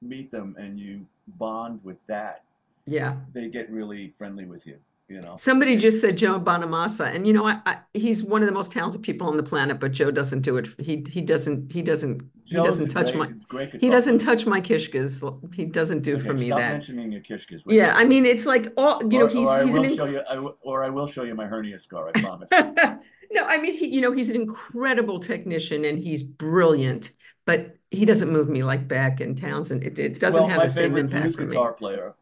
meet 0.01 0.29
them 0.31 0.55
and 0.59 0.77
you 0.79 1.05
bond 1.39 1.79
with 1.83 1.97
that, 2.07 2.43
Yeah. 2.85 3.17
they 3.33 3.47
get 3.47 3.69
really 3.71 4.09
friendly 4.17 4.45
with 4.45 4.67
you. 4.67 4.77
You 5.07 5.21
know. 5.21 5.35
Somebody 5.37 5.77
just 5.77 6.01
said 6.01 6.17
Joe 6.17 6.39
Bonamassa, 6.39 7.13
and 7.13 7.27
you 7.27 7.33
know, 7.33 7.45
I, 7.45 7.59
I 7.67 7.77
he's 7.93 8.23
one 8.23 8.41
of 8.41 8.47
the 8.47 8.53
most 8.53 8.71
talented 8.71 9.03
people 9.03 9.27
on 9.27 9.37
the 9.37 9.43
planet, 9.43 9.79
but 9.79 9.91
Joe 9.91 10.09
doesn't 10.09 10.41
do 10.41 10.57
it. 10.57 10.67
He 10.79 11.05
he 11.07 11.21
doesn't 11.21 11.71
he 11.71 11.83
doesn't 11.83 12.23
he 12.43 12.55
doesn't 12.55 12.87
touch 12.87 13.13
great, 13.47 13.71
my 13.71 13.79
he 13.79 13.87
doesn't 13.87 14.17
touch 14.17 14.47
my 14.47 14.59
kishkas. 14.59 15.53
He 15.53 15.65
doesn't 15.65 16.01
do 16.01 16.17
for 16.17 16.33
me 16.33 16.47
stop 16.47 16.57
that. 16.57 16.71
mentioning 16.71 17.11
your 17.11 17.21
kishkas. 17.21 17.61
Yeah, 17.67 17.93
me. 17.93 18.01
I 18.01 18.05
mean, 18.05 18.25
it's 18.25 18.47
like 18.47 18.73
all 18.77 18.99
you 19.03 19.19
know. 19.19 19.25
or, 19.25 19.29
He's 19.29 19.47
or 19.47 19.51
I 19.51 19.65
he's 19.65 19.73
will 19.75 19.83
an 19.83 19.95
show 19.95 20.05
you, 20.05 20.21
I 20.27 20.35
w- 20.35 20.55
or 20.61 20.83
I 20.83 20.89
will 20.89 21.07
show 21.07 21.21
you 21.21 21.35
my 21.35 21.45
hernia 21.45 21.77
scar. 21.77 22.09
I 22.09 22.11
promise. 22.19 22.49
no, 22.51 23.45
I 23.45 23.59
mean, 23.59 23.75
he 23.75 23.87
you 23.87 24.01
know 24.01 24.11
he's 24.11 24.31
an 24.31 24.35
incredible 24.37 25.19
technician 25.19 25.85
and 25.85 25.99
he's 25.99 26.23
brilliant, 26.23 27.11
but 27.45 27.77
he 27.91 28.05
doesn't 28.05 28.31
move 28.31 28.49
me 28.49 28.63
like 28.63 28.87
Beck 28.87 29.19
and 29.21 29.37
Townshend. 29.37 29.83
It, 29.83 29.99
it 29.99 30.19
doesn't 30.19 30.41
well, 30.41 30.49
have 30.49 30.63
the 30.63 30.69
same 30.71 30.95
favorite 30.95 31.01
impact 31.01 31.35
for 31.35 31.43
me. 31.43 31.47
guitar 31.49 31.73
player 31.73 32.15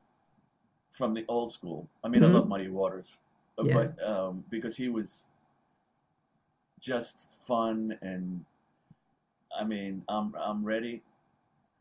from 0.94 1.14
the 1.14 1.26
old 1.28 1.52
school. 1.52 1.88
I 2.04 2.08
mean, 2.08 2.22
Mhm. 2.22 2.30
I 2.30 2.32
love 2.32 2.48
Muddy 2.48 2.70
Waters, 2.70 3.20
Yeah. 3.62 3.74
but 3.74 4.08
um, 4.08 4.46
because 4.50 4.78
he 4.78 4.88
was 4.90 5.28
just 6.80 7.28
fun 7.46 7.98
and 8.02 8.46
I 9.56 9.64
mean, 9.64 10.04
I'm 10.10 10.34
I'm 10.36 10.64
ready, 10.64 11.02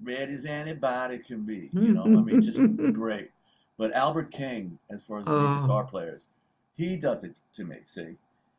ready 0.02 0.34
as 0.34 0.44
anybody 0.44 1.18
can 1.18 1.42
be. 1.44 1.70
You 1.72 1.92
know, 1.94 2.02
I 2.04 2.06
mean, 2.22 2.42
just 2.42 2.58
great. 2.92 3.30
But 3.78 3.92
Albert 3.92 4.30
King, 4.30 4.78
as 4.90 5.02
far 5.02 5.20
as 5.20 5.24
the 5.26 5.32
Oh. 5.32 5.60
guitar 5.62 5.84
players, 5.84 6.28
he 6.76 6.96
does 6.96 7.24
it 7.24 7.34
to 7.54 7.64
me. 7.64 7.78
See, 7.86 8.16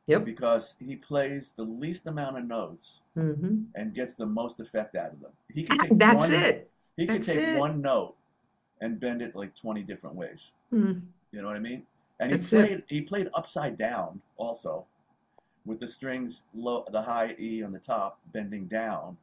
Yep. 0.07 0.25
because 0.25 0.75
he 0.79 0.95
plays 0.95 1.51
the 1.55 1.63
least 1.63 2.07
amount 2.07 2.37
of 2.39 2.45
notes 2.45 3.01
Mhm. 3.15 3.65
and 3.75 3.93
gets 3.93 4.15
the 4.15 4.25
most 4.25 4.59
effect 4.59 4.95
out 4.95 5.13
of 5.13 5.19
them. 5.21 5.31
He 5.53 5.63
can 5.63 5.77
take 5.77 5.97
That's 5.97 6.31
one, 6.31 6.39
it. 6.43 6.71
He 6.97 7.05
can 7.05 7.15
That's 7.17 7.27
take 7.27 7.37
it. 7.37 7.59
one 7.59 7.81
note 7.81 8.15
and 8.83 8.99
bend 8.99 9.21
it 9.21 9.35
like 9.35 9.55
20 9.55 9.81
different 9.83 10.15
ways. 10.15 10.51
Mm. 10.71 11.01
You 11.31 11.41
know 11.41 11.47
what 11.47 11.55
I 11.55 11.59
mean? 11.59 11.83
And 12.19 12.31
he 12.31 12.37
That's 12.37 12.51
it. 12.53 12.67
played 12.67 12.83
he 12.87 13.01
played 13.01 13.29
upside 13.33 13.77
down 13.77 14.21
also 14.37 14.85
with 15.65 15.79
the 15.79 15.87
strings 15.87 16.43
low 16.53 16.85
the 16.91 17.01
high 17.01 17.35
E 17.39 17.63
on 17.63 17.71
the 17.71 17.79
top 17.79 18.19
bending 18.33 18.65
down. 18.65 19.17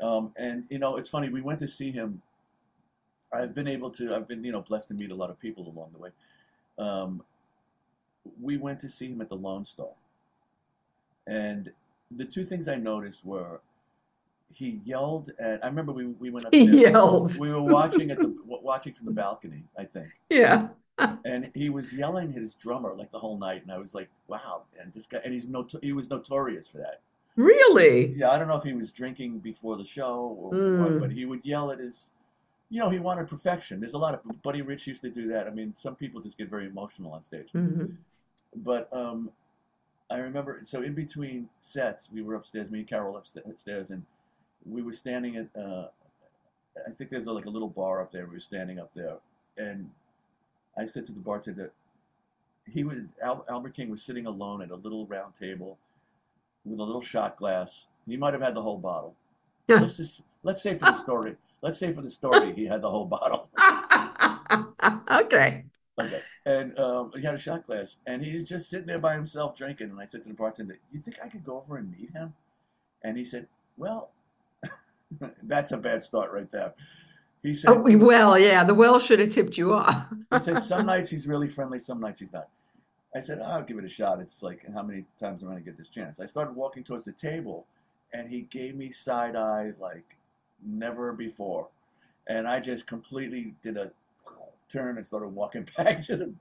Um, 0.00 0.32
and 0.36 0.64
you 0.70 0.78
know, 0.78 0.96
it's 0.96 1.08
funny, 1.08 1.28
we 1.28 1.42
went 1.42 1.58
to 1.60 1.68
see 1.68 1.92
him 1.92 2.22
I've 3.32 3.54
been 3.54 3.68
able 3.68 3.90
to 3.90 4.14
I've 4.14 4.26
been, 4.26 4.42
you 4.42 4.52
know, 4.52 4.62
blessed 4.62 4.88
to 4.88 4.94
meet 4.94 5.10
a 5.10 5.14
lot 5.14 5.30
of 5.30 5.38
people 5.38 5.64
along 5.64 5.90
the 5.92 5.98
way. 5.98 6.10
Um, 6.78 7.22
we 8.40 8.56
went 8.56 8.80
to 8.80 8.88
see 8.88 9.08
him 9.08 9.20
at 9.20 9.28
the 9.28 9.36
Lone 9.36 9.64
Star. 9.64 9.88
And 11.26 11.72
the 12.10 12.24
two 12.24 12.42
things 12.42 12.68
I 12.68 12.76
noticed 12.76 13.24
were 13.24 13.60
he 14.54 14.80
yelled 14.84 15.30
at 15.38 15.64
I 15.64 15.68
remember 15.68 15.92
we, 15.92 16.06
we 16.06 16.30
went 16.30 16.46
upstairs. 16.46 16.68
He 16.68 16.80
yelled. 16.82 17.38
We 17.38 17.50
were 17.50 17.62
watching 17.62 18.10
at 18.10 18.18
the 18.18 18.34
watching 18.46 18.92
from 18.92 19.06
the 19.06 19.12
balcony, 19.12 19.64
I 19.78 19.84
think, 19.84 20.08
Yeah. 20.30 20.68
and 21.24 21.50
he 21.54 21.70
was 21.70 21.92
yelling 21.92 22.34
at 22.34 22.40
his 22.42 22.54
drummer 22.54 22.94
like 22.94 23.10
the 23.10 23.18
whole 23.18 23.38
night, 23.38 23.62
and 23.62 23.72
I 23.72 23.78
was 23.78 23.94
like, 23.94 24.08
"Wow!" 24.28 24.62
And 24.80 24.92
this 24.92 25.06
guy, 25.06 25.20
and 25.24 25.32
he's 25.32 25.48
not 25.48 25.72
he 25.82 25.92
was 25.92 26.08
notorious 26.10 26.68
for 26.68 26.78
that. 26.78 27.00
Really? 27.36 28.08
Yeah, 28.14 28.30
I 28.30 28.38
don't 28.38 28.46
know 28.48 28.56
if 28.56 28.62
he 28.62 28.74
was 28.74 28.92
drinking 28.92 29.38
before 29.38 29.76
the 29.76 29.84
show 29.84 30.36
or 30.38 30.50
Mm. 30.52 30.78
what, 30.80 31.00
but 31.00 31.10
he 31.12 31.24
would 31.24 31.40
yell 31.44 31.70
at 31.70 31.78
his, 31.78 32.10
you 32.68 32.78
know, 32.78 32.90
he 32.90 32.98
wanted 32.98 33.26
perfection. 33.26 33.80
There's 33.80 33.94
a 33.94 33.98
lot 33.98 34.12
of 34.14 34.42
Buddy 34.42 34.60
Rich 34.60 34.86
used 34.86 35.00
to 35.02 35.10
do 35.10 35.26
that. 35.28 35.46
I 35.46 35.50
mean, 35.50 35.72
some 35.74 35.96
people 35.96 36.20
just 36.20 36.36
get 36.36 36.48
very 36.50 36.66
emotional 36.66 37.12
on 37.12 37.22
stage, 37.24 37.48
Mhm. 37.54 37.96
but 38.56 38.92
um, 38.92 39.30
I 40.10 40.18
remember 40.18 40.60
so 40.62 40.82
in 40.82 40.92
between 40.92 41.48
sets, 41.60 42.10
we 42.12 42.20
were 42.22 42.34
upstairs, 42.34 42.70
me 42.70 42.80
and 42.80 42.88
Carol 42.88 43.16
upstairs, 43.16 43.90
and 43.90 44.04
we 44.66 44.82
were 44.82 44.92
standing 44.92 45.36
at. 45.36 45.48
Uh, 45.60 45.88
I 46.86 46.90
think 46.90 47.10
there's 47.10 47.26
a, 47.26 47.32
like 47.32 47.44
a 47.44 47.50
little 47.50 47.68
bar 47.68 48.00
up 48.00 48.12
there. 48.12 48.26
We 48.26 48.34
were 48.34 48.40
standing 48.40 48.78
up 48.78 48.92
there, 48.94 49.16
and 49.58 49.90
I 50.76 50.86
said 50.86 51.06
to 51.06 51.12
the 51.12 51.20
bartender, 51.20 51.72
he 52.70 52.84
was 52.84 53.00
Al, 53.22 53.44
Albert 53.48 53.74
King 53.74 53.90
was 53.90 54.02
sitting 54.02 54.26
alone 54.26 54.62
at 54.62 54.70
a 54.70 54.76
little 54.76 55.06
round 55.06 55.34
table 55.34 55.78
with 56.64 56.78
a 56.78 56.82
little 56.82 57.02
shot 57.02 57.36
glass. 57.36 57.86
He 58.06 58.16
might 58.16 58.32
have 58.32 58.42
had 58.42 58.54
the 58.54 58.62
whole 58.62 58.78
bottle. 58.78 59.14
Yeah. 59.68 59.76
Let's 59.80 59.96
just 59.96 60.22
let's 60.42 60.62
say 60.62 60.76
for 60.76 60.86
the 60.86 60.94
story. 60.94 61.36
Let's 61.60 61.78
say 61.78 61.92
for 61.92 62.02
the 62.02 62.10
story, 62.10 62.52
he 62.54 62.66
had 62.66 62.82
the 62.82 62.90
whole 62.90 63.04
bottle. 63.06 63.48
Okay. 65.12 65.64
Okay. 66.00 66.22
And 66.46 66.78
um, 66.78 67.12
he 67.14 67.22
had 67.22 67.34
a 67.34 67.38
shot 67.38 67.66
glass, 67.66 67.98
and 68.06 68.22
he's 68.22 68.48
just 68.48 68.68
sitting 68.68 68.86
there 68.86 68.98
by 68.98 69.14
himself 69.14 69.56
drinking. 69.56 69.90
And 69.90 70.00
I 70.00 70.04
said 70.04 70.22
to 70.24 70.28
the 70.28 70.34
bartender, 70.34 70.78
"You 70.90 71.00
think 71.00 71.18
I 71.22 71.28
could 71.28 71.44
go 71.44 71.58
over 71.58 71.76
and 71.76 71.90
meet 71.90 72.10
him?" 72.12 72.34
And 73.02 73.16
he 73.16 73.24
said, 73.24 73.46
"Well, 73.76 74.10
that's 75.42 75.72
a 75.72 75.76
bad 75.76 76.02
start 76.02 76.32
right 76.32 76.50
there." 76.50 76.72
He 77.42 77.54
said, 77.54 77.70
Oh, 77.70 77.80
we- 77.80 77.96
well, 77.96 78.38
yeah, 78.38 78.64
the 78.64 78.74
well 78.74 78.98
should 79.00 79.18
have 79.18 79.30
tipped 79.30 79.58
you 79.58 79.72
off. 79.72 80.06
He 80.32 80.38
said, 80.38 80.62
"Some 80.62 80.86
nights 80.86 81.10
he's 81.10 81.26
really 81.26 81.48
friendly, 81.48 81.78
some 81.78 82.00
nights 82.00 82.20
he's 82.20 82.32
not." 82.32 82.48
I 83.14 83.20
said, 83.20 83.40
"I'll 83.40 83.62
give 83.62 83.78
it 83.78 83.84
a 83.84 83.88
shot. 83.88 84.20
It's 84.20 84.42
like 84.42 84.66
how 84.74 84.82
many 84.82 85.04
times 85.18 85.42
am 85.42 85.48
I 85.48 85.52
going 85.52 85.64
to 85.64 85.70
get 85.70 85.76
this 85.76 85.88
chance?" 85.88 86.20
I 86.20 86.26
started 86.26 86.54
walking 86.56 86.84
towards 86.84 87.04
the 87.04 87.12
table, 87.12 87.66
and 88.12 88.28
he 88.28 88.42
gave 88.42 88.74
me 88.76 88.90
side 88.92 89.36
eye 89.36 89.72
like 89.80 90.16
never 90.64 91.12
before, 91.12 91.68
and 92.28 92.46
I 92.48 92.60
just 92.60 92.86
completely 92.86 93.54
did 93.62 93.76
a 93.76 93.90
turn 94.68 94.96
and 94.96 95.06
started 95.06 95.28
walking 95.28 95.68
back 95.76 96.04
to 96.06 96.16
the. 96.16 96.34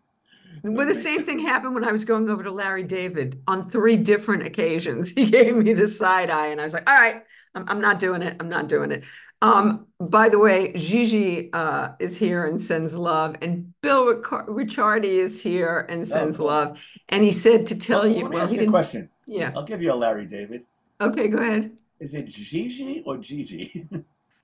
Well, 0.63 0.85
the 0.87 0.95
same 0.95 1.23
thing 1.23 1.39
happened 1.39 1.75
when 1.75 1.85
I 1.85 1.93
was 1.93 2.03
going 2.03 2.29
over 2.29 2.43
to 2.43 2.51
Larry 2.51 2.83
David 2.83 3.41
on 3.47 3.69
three 3.69 3.95
different 3.95 4.43
occasions. 4.43 5.09
He 5.11 5.25
gave 5.25 5.55
me 5.55 5.73
the 5.73 5.87
side 5.87 6.29
eye, 6.29 6.47
and 6.47 6.59
I 6.59 6.65
was 6.65 6.73
like, 6.73 6.89
"All 6.89 6.95
right, 6.95 7.23
I'm, 7.55 7.65
I'm 7.67 7.81
not 7.81 7.99
doing 7.99 8.21
it. 8.21 8.37
I'm 8.39 8.49
not 8.49 8.67
doing 8.67 8.91
it." 8.91 9.03
Um, 9.43 9.87
by 9.99 10.29
the 10.29 10.37
way, 10.37 10.71
Gigi 10.73 11.51
uh, 11.53 11.89
is 11.99 12.15
here 12.15 12.45
and 12.45 12.61
sends 12.61 12.95
love, 12.95 13.35
and 13.41 13.73
Bill 13.81 14.05
Ric- 14.05 14.23
Ricciardi 14.47 15.05
is 15.05 15.41
here 15.41 15.87
and 15.89 16.07
sends 16.07 16.37
cool. 16.37 16.47
love. 16.47 16.79
And 17.09 17.23
he 17.23 17.31
said 17.31 17.65
to 17.67 17.75
tell 17.77 18.01
Well, 18.03 18.09
you, 18.09 18.21
let 18.23 18.29
me 18.29 18.35
well, 18.35 18.43
ask 18.43 18.53
you 18.53 18.61
a 18.61 18.67
question. 18.67 19.09
Yeah. 19.25 19.51
I'll 19.55 19.63
give 19.63 19.81
you 19.81 19.91
a 19.93 19.95
Larry 19.95 20.27
David. 20.27 20.63
Okay, 20.99 21.27
go 21.27 21.39
ahead. 21.39 21.71
Is 21.99 22.13
it 22.13 22.27
Gigi 22.27 23.01
or 23.05 23.17
Gigi? 23.17 23.87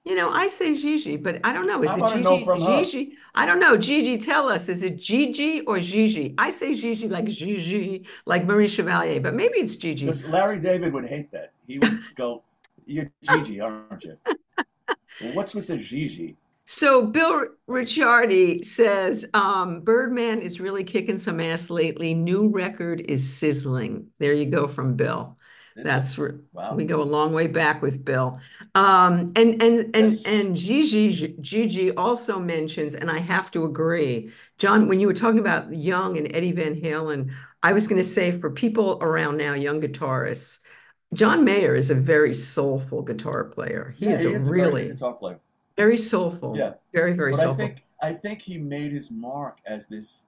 You 0.03 0.15
know, 0.15 0.29
I 0.31 0.47
say 0.47 0.73
Gigi, 0.73 1.17
but 1.17 1.41
I 1.43 1.51
don't 1.51 1.67
know. 1.67 1.83
Is 1.83 1.89
I 1.89 1.95
it 1.95 1.99
wanna 1.99 2.21
know 2.21 2.37
Gigi? 2.37 2.45
her. 2.45 2.83
Gigi? 2.83 3.11
I 3.35 3.45
don't 3.45 3.59
know. 3.59 3.75
Gigi, 3.75 4.17
tell 4.17 4.47
us. 4.47 4.69
Is 4.69 4.81
it 4.83 4.95
Gigi 4.97 5.61
or 5.61 5.79
Gigi? 5.81 6.33
I 6.37 6.49
say 6.49 6.73
Gigi 6.75 7.09
like 7.09 7.25
Gigi, 7.25 8.05
like 8.25 8.45
Marie 8.45 8.69
Chevalier, 8.69 9.19
but 9.19 9.35
maybe 9.35 9.57
it's 9.57 9.75
Gigi. 9.75 10.09
Larry 10.27 10.59
David 10.59 10.93
would 10.93 11.05
hate 11.05 11.29
that. 11.33 11.51
He 11.67 11.79
would 11.79 11.99
go, 12.15 12.41
"You're 12.87 13.11
Gigi, 13.23 13.59
aren't 13.61 14.03
you?" 14.03 14.17
well, 15.21 15.33
what's 15.33 15.53
with 15.53 15.67
the 15.67 15.77
Gigi? 15.77 16.37
So 16.65 17.05
Bill 17.07 17.45
Ricciardi 17.69 18.65
says, 18.65 19.25
um, 19.33 19.81
Birdman 19.81 20.41
is 20.41 20.59
really 20.59 20.83
kicking 20.83 21.17
some 21.17 21.39
ass 21.39 21.69
lately. 21.69 22.13
New 22.13 22.49
record 22.49 22.99
is 23.01 23.33
sizzling. 23.33 24.07
There 24.19 24.33
you 24.33 24.51
go 24.51 24.67
from 24.67 24.95
Bill. 24.95 25.37
That's 25.77 26.17
wow. 26.17 26.73
we 26.75 26.85
go 26.85 27.01
a 27.01 27.03
long 27.03 27.33
way 27.33 27.47
back 27.47 27.81
with 27.83 28.03
Bill. 28.03 28.39
Um, 28.75 29.31
and 29.35 29.61
and 29.61 29.95
and 29.95 30.11
Yes. 30.11 30.25
and 30.25 30.55
Gigi 30.55 31.35
Gigi 31.39 31.91
also 31.91 32.39
mentions, 32.39 32.95
and 32.95 33.11
I 33.11 33.19
have 33.19 33.51
to 33.51 33.63
agree, 33.65 34.31
John, 34.57 34.87
when 34.87 34.99
you 34.99 35.07
were 35.07 35.13
talking 35.13 35.39
about 35.39 35.73
Young 35.73 36.17
and 36.17 36.35
Eddie 36.35 36.51
Van 36.51 36.75
Halen, 36.75 37.31
I 37.63 37.73
was 37.73 37.87
going 37.87 38.01
to 38.01 38.07
say 38.07 38.31
for 38.31 38.49
people 38.49 38.97
around 39.01 39.37
now, 39.37 39.53
young 39.53 39.79
guitarists, 39.81 40.59
John 41.13 41.43
Mayer 41.43 41.75
is 41.75 41.89
a 41.89 41.95
very 41.95 42.33
soulful 42.33 43.01
guitar 43.01 43.45
player. 43.45 43.93
He 43.97 44.05
Yeah, 44.05 44.11
is 44.13 44.21
he 44.21 44.27
a 44.27 44.31
is 44.35 44.47
a 44.47 44.51
really 44.51 44.87
guitar 44.89 45.13
player. 45.13 45.39
very 45.75 45.97
soulful. 45.97 46.57
Yeah. 46.57 46.73
Very, 46.93 47.13
very 47.13 47.31
But 47.31 47.39
I 47.39 47.43
soulful. 47.43 47.65
think 47.65 47.83
I 48.01 48.13
think 48.13 48.41
he 48.41 48.57
made 48.59 48.91
his 48.91 49.09
mark 49.09 49.57
as 49.65 49.87
this 49.87 50.21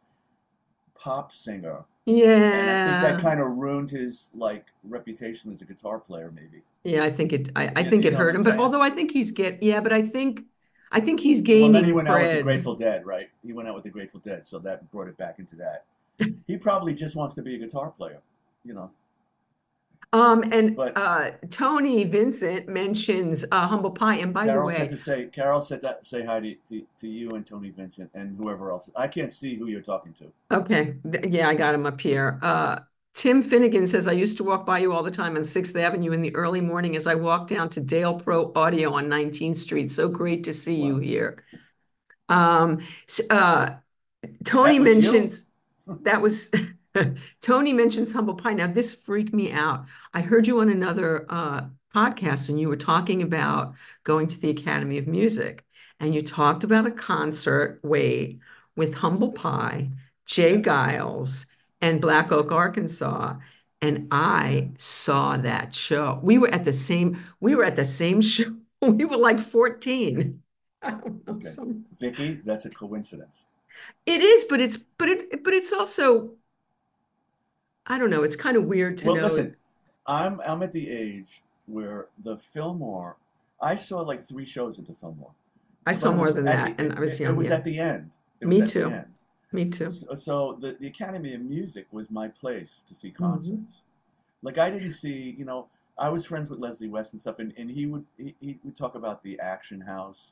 pop 0.96 1.32
singer, 1.32 1.86
Yeah. 2.06 2.26
and 2.30 2.70
I 2.70 3.02
think 3.02 3.22
that 3.22 3.22
kind 3.22 3.40
of 3.40 3.58
ruined 3.58 3.90
his 3.92 4.32
like 4.34 4.66
reputation 4.84 5.52
as 5.52 5.62
a 5.62 5.66
guitar 5.66 6.00
player. 6.00 6.32
Maybe. 6.34 6.64
Yeah, 6.84 7.04
I 7.04 7.12
think 7.12 7.32
it 7.34 7.50
I, 7.56 7.72
I 7.76 7.82
You- 7.82 7.90
think 7.90 8.06
it 8.06 8.14
hurt 8.14 8.36
him, 8.36 8.44
but 8.44 8.58
although 8.58 8.82
I 8.82 8.90
think 8.90 9.12
he's 9.12 9.32
get 9.32 9.62
yeah, 9.62 9.82
but 9.82 9.94
I 9.94 10.02
think 10.02 10.46
I 10.92 11.00
think 11.00 11.20
he's 11.20 11.38
Well, 11.40 11.46
gaining 11.46 11.72
then 11.74 11.84
he 11.86 11.92
went 11.92 12.08
out 12.08 12.20
with 12.22 12.38
the. 12.38 12.44
Grateful 12.44 12.74
Dead, 12.76 13.06
right? 13.06 13.30
He 13.46 13.54
went 13.54 13.68
out 13.70 13.76
with 13.76 13.84
the 13.84 13.92
Grateful 13.92 14.20
Dead, 14.22 14.48
so 14.48 14.58
that 14.60 14.90
brought 14.92 15.08
it 15.08 15.18
back 15.18 15.38
into 15.38 15.56
that. 15.58 15.84
he 16.48 16.58
probably 16.58 16.94
just 16.96 17.16
wants 17.16 17.36
to 17.36 17.42
be 17.44 17.54
a 17.56 17.58
guitar 17.60 17.92
player, 17.92 18.20
you 18.66 18.74
know. 18.74 18.90
Um, 20.12 20.44
and 20.52 20.76
But- 20.76 20.98
uh, 20.98 21.32
Tony 21.52 22.04
Vincent 22.04 22.68
mentions 22.68 23.46
uh, 23.52 23.68
humble 23.68 23.92
pie. 23.92 24.16
And 24.16 24.34
by 24.34 24.48
the 24.48 24.54
way, 24.64 24.74
Carol 24.74 24.90
said 24.90 24.90
to 24.90 24.98
say, 24.98 25.26
Carol 25.28 25.62
said 25.62 25.82
that 25.82 26.06
say 26.06 26.26
hi 26.26 26.40
to, 26.40 26.56
to, 26.70 26.82
to 26.98 27.08
you 27.08 27.30
and 27.32 27.46
Tony 27.46 27.70
Vincent 27.70 28.10
and 28.16 28.36
whoever 28.36 28.72
else. 28.72 28.90
I 28.96 29.08
can't 29.08 29.32
see 29.32 29.56
who 29.56 29.68
you're 29.68 29.82
talking 29.82 30.14
to. 30.14 30.32
okay, 30.52 30.96
yeah, 31.28 31.48
I 31.48 31.54
got 31.54 31.76
him 31.76 31.86
up 31.86 32.02
here. 32.02 32.40
Uh, 32.42 32.80
Tim 33.14 33.44
Finnegan 33.44 33.86
says, 33.86 34.08
I 34.08 34.14
used 34.14 34.38
to 34.38 34.44
walk 34.44 34.66
by 34.66 34.80
you 34.80 34.94
all 34.94 35.04
the 35.04 35.12
time 35.12 35.36
on 35.36 35.44
Sixth 35.44 35.76
Avenue 35.76 36.12
in 36.12 36.22
the 36.22 36.34
early 36.36 36.62
morning 36.62 36.96
as 36.96 37.06
I 37.06 37.16
walked 37.16 37.50
down 37.50 37.70
to 37.70 37.82
Dale 37.82 38.16
Pro 38.20 38.52
Audio 38.56 38.94
on 38.94 39.06
19th 39.10 39.58
Street. 39.58 39.92
So 39.92 40.08
great 40.08 40.44
to 40.46 40.54
see 40.54 40.82
you 40.82 40.98
here. 41.00 41.44
Um, 42.30 42.80
uh, 43.30 43.72
Tony 44.44 44.78
That 44.78 44.84
was 44.84 45.06
you? 45.06 45.12
mentions 45.12 45.46
that 46.04 46.22
was 46.22 46.52
Tony 47.42 47.74
mentions 47.74 48.14
humble 48.14 48.36
pie. 48.36 48.54
Now 48.54 48.68
this 48.68 48.94
freaked 48.94 49.34
me 49.34 49.52
out. 49.52 49.86
I 50.14 50.22
heard 50.22 50.48
you 50.48 50.60
on 50.62 50.70
another 50.70 51.26
uh, 51.30 51.66
podcast 51.96 52.50
and 52.50 52.60
you 52.60 52.68
were 52.68 52.78
talking 52.78 53.22
about 53.22 53.74
going 54.04 54.28
to 54.28 54.40
the 54.40 54.50
Academy 54.50 54.98
of 54.98 55.08
Music 55.08 55.66
and 56.00 56.14
you 56.16 56.22
talked 56.22 56.64
about 56.64 56.86
a 56.88 56.92
concert 56.92 57.80
wait 57.84 58.40
with 58.76 58.94
humble 58.96 59.32
pie, 59.32 59.90
J. 60.26 60.62
Geils, 60.62 61.46
and 61.82 62.00
Black 62.02 62.32
Oak, 62.32 62.52
Arkansas. 62.52 63.36
And 63.82 64.08
I 64.12 64.72
saw 64.78 65.38
that 65.38 65.74
show. 65.74 66.20
We 66.22 66.38
were 66.38 66.50
at 66.50 66.66
the 66.66 66.74
same, 66.74 67.20
we 67.40 67.56
were 67.56 67.64
at 67.64 67.76
the 67.76 67.86
same 67.86 68.22
show. 68.34 68.56
We 68.82 69.06
were 69.06 69.18
like 69.18 69.40
14. 69.40 70.42
I 70.82 70.92
don't 70.92 71.28
know, 71.28 71.34
Okay. 71.36 71.48
some 71.50 71.86
Vicky, 72.00 72.40
that's 72.46 72.66
a 72.66 72.70
coincidence. 72.70 73.44
it 74.06 74.22
is, 74.22 74.46
but 74.46 74.62
it's 74.62 74.78
but 74.98 75.10
it 75.10 75.44
but 75.44 75.54
it's 75.54 75.74
also 75.74 76.36
I 77.90 77.98
don't 77.98 78.10
know, 78.10 78.24
it's 78.24 78.36
kind 78.36 78.56
of 78.56 78.66
weird 78.66 78.98
to 79.00 79.08
Well, 79.08 79.16
know. 79.16 79.24
listen, 79.24 79.56
I'm 80.06 80.40
I'm 80.42 80.62
at 80.64 80.72
the 80.72 80.90
age 80.90 81.42
where 81.66 82.08
the 82.24 82.38
Fillmore. 82.38 83.18
I 83.62 83.76
saw 83.76 84.00
like 84.02 84.24
three 84.26 84.46
shows 84.46 84.80
at 84.80 84.86
the 84.88 84.94
Fillmore. 84.94 85.32
I 85.86 85.92
saw 85.92 86.12
more 86.14 86.32
than 86.32 86.46
that, 86.46 86.78
the- 86.78 86.84
and 86.84 86.94
I 86.94 87.00
was 87.00 87.14
it, 87.14 87.22
it 87.22 87.24
young. 87.26 87.36
was 87.36 87.48
yeah. 87.48 87.56
at 87.56 87.64
the 87.64 87.80
end. 87.80 88.12
It 88.42 88.48
Me 88.48 88.60
the 88.62 88.68
too. 88.68 88.90
end. 88.90 89.06
Me 89.52 89.70
too. 89.70 89.90
So, 89.90 90.16
so 90.16 90.58
the, 90.62 90.78
the 90.80 90.88
Academy 90.88 91.34
of 91.34 91.42
Music 91.42 91.88
was 91.92 92.10
my 92.12 92.28
place 92.28 92.84
to 92.88 92.94
see 92.96 93.10
Mm-hmm. 93.10 93.24
concerts. 93.24 93.82
Like 94.44 94.58
I 94.58 94.70
didn't 94.70 94.92
see, 94.94 95.36
you 95.38 95.44
know, 95.46 95.68
I 95.98 96.10
was 96.10 96.26
friends 96.26 96.50
with 96.50 96.60
Leslie 96.60 96.88
West 96.88 97.14
and 97.14 97.22
stuff, 97.22 97.40
and, 97.40 97.54
and 97.58 97.70
he 97.70 97.86
would 97.88 98.06
he, 98.18 98.36
he 98.40 98.58
would 98.64 98.76
talk 98.76 98.96
about 98.96 99.22
the 99.24 99.38
Action 99.40 99.82
House 99.82 100.30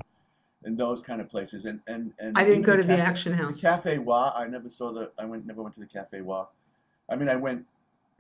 and 0.63 0.77
those 0.77 1.01
kind 1.01 1.19
of 1.19 1.27
places. 1.27 1.65
And 1.65 1.81
and, 1.87 2.13
and 2.19 2.37
I 2.37 2.43
didn't 2.45 2.61
go 2.63 2.77
to 2.77 2.83
the 2.83 2.89
Cafe- 2.95 3.01
Action 3.01 3.33
House. 3.33 3.55
The 3.59 3.67
Cafe 3.67 3.97
Wha, 3.97 4.31
I 4.35 4.47
never 4.47 4.69
saw 4.69 4.93
the. 4.93 5.09
I 5.17 5.25
went 5.25 5.45
never 5.45 5.61
went 5.63 5.73
to 5.73 5.79
the 5.81 5.87
Cafe 5.87 6.21
Wha. 6.21 6.45
I 7.09 7.15
mean, 7.15 7.29
I 7.29 7.35
went. 7.35 7.65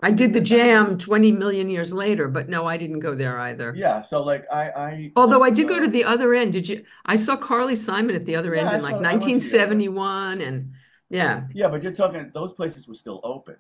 I 0.01 0.11
did 0.11 0.31
the 0.33 0.39
Yeah, 0.43 0.57
that 0.83 0.89
was- 0.89 0.89
jam 0.89 0.97
20 0.99 1.31
million 1.31 1.69
years 1.69 1.91
later, 1.91 2.27
but 2.27 2.49
no, 2.49 2.67
I 2.67 2.77
didn't 2.77 2.99
go 2.99 3.15
there 3.15 3.39
either. 3.39 3.73
Yeah, 3.75 3.99
so 4.01 4.21
like 4.23 4.45
I 4.51 4.69
I. 4.69 5.11
Although 5.15 5.43
I 5.43 5.49
did 5.49 5.67
go 5.67 5.77
uh, 5.77 5.79
to 5.81 5.87
the 5.87 6.03
other 6.03 6.33
end. 6.35 6.53
Did 6.53 6.67
you? 6.67 6.85
I 7.05 7.15
saw 7.15 7.35
Carly 7.35 7.75
Simon 7.75 8.15
at 8.15 8.25
the 8.25 8.35
other 8.35 8.53
Yeah, 8.53 8.61
end 8.61 8.69
I 8.69 8.75
in 8.75 8.81
saw- 8.81 8.85
like 8.87 8.95
I 9.05 9.09
went 9.11 9.21
to 9.21 9.27
the 9.27 9.33
other 9.63 9.71
end. 9.71 9.95
1971 9.95 10.41
and 10.41 10.71
yeah. 11.09 11.43
Yeah, 11.53 11.67
but 11.69 11.81
you're 11.81 11.93
talking 11.93 12.29
those 12.33 12.53
places 12.53 12.87
were 12.87 12.93
still 12.93 13.21
open. 13.23 13.55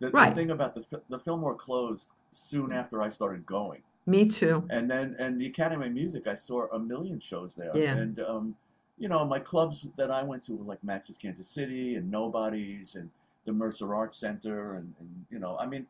The, 0.00 0.10
Right. 0.10 0.30
the 0.30 0.34
thing 0.36 0.50
about 0.50 0.74
the 0.74 0.84
the 1.10 1.18
Fillmore 1.18 1.54
closed 1.56 2.08
soon 2.30 2.72
after 2.72 3.02
I 3.02 3.08
started 3.10 3.44
going. 3.46 3.82
Me 4.06 4.24
too. 4.26 4.64
and 4.70 4.88
then 4.90 5.16
and 5.18 5.38
the 5.40 5.46
Academy 5.46 5.86
of 5.88 5.92
Music, 5.92 6.26
I 6.26 6.36
saw 6.36 6.66
a 6.72 6.78
million 6.78 7.18
shows 7.20 7.54
there. 7.54 7.72
Yeah. 7.74 7.96
And 7.96 8.20
um, 8.20 8.54
you 8.98 9.08
know, 9.10 9.24
my 9.26 9.40
clubs 9.40 9.88
that 9.98 10.10
I 10.10 10.22
went 10.22 10.42
to 10.44 10.54
were 10.54 10.64
like 10.64 10.82
Max's 10.82 11.18
Kansas 11.18 11.48
City 11.48 11.96
and 11.96 12.10
Nobody's 12.10 12.94
and 12.94 13.10
the 13.46 13.52
Mercer 13.52 13.94
Arts 13.94 14.18
Center 14.18 14.74
and, 14.74 14.92
and 15.00 15.08
you 15.30 15.38
know, 15.38 15.56
I 15.58 15.66
mean, 15.66 15.86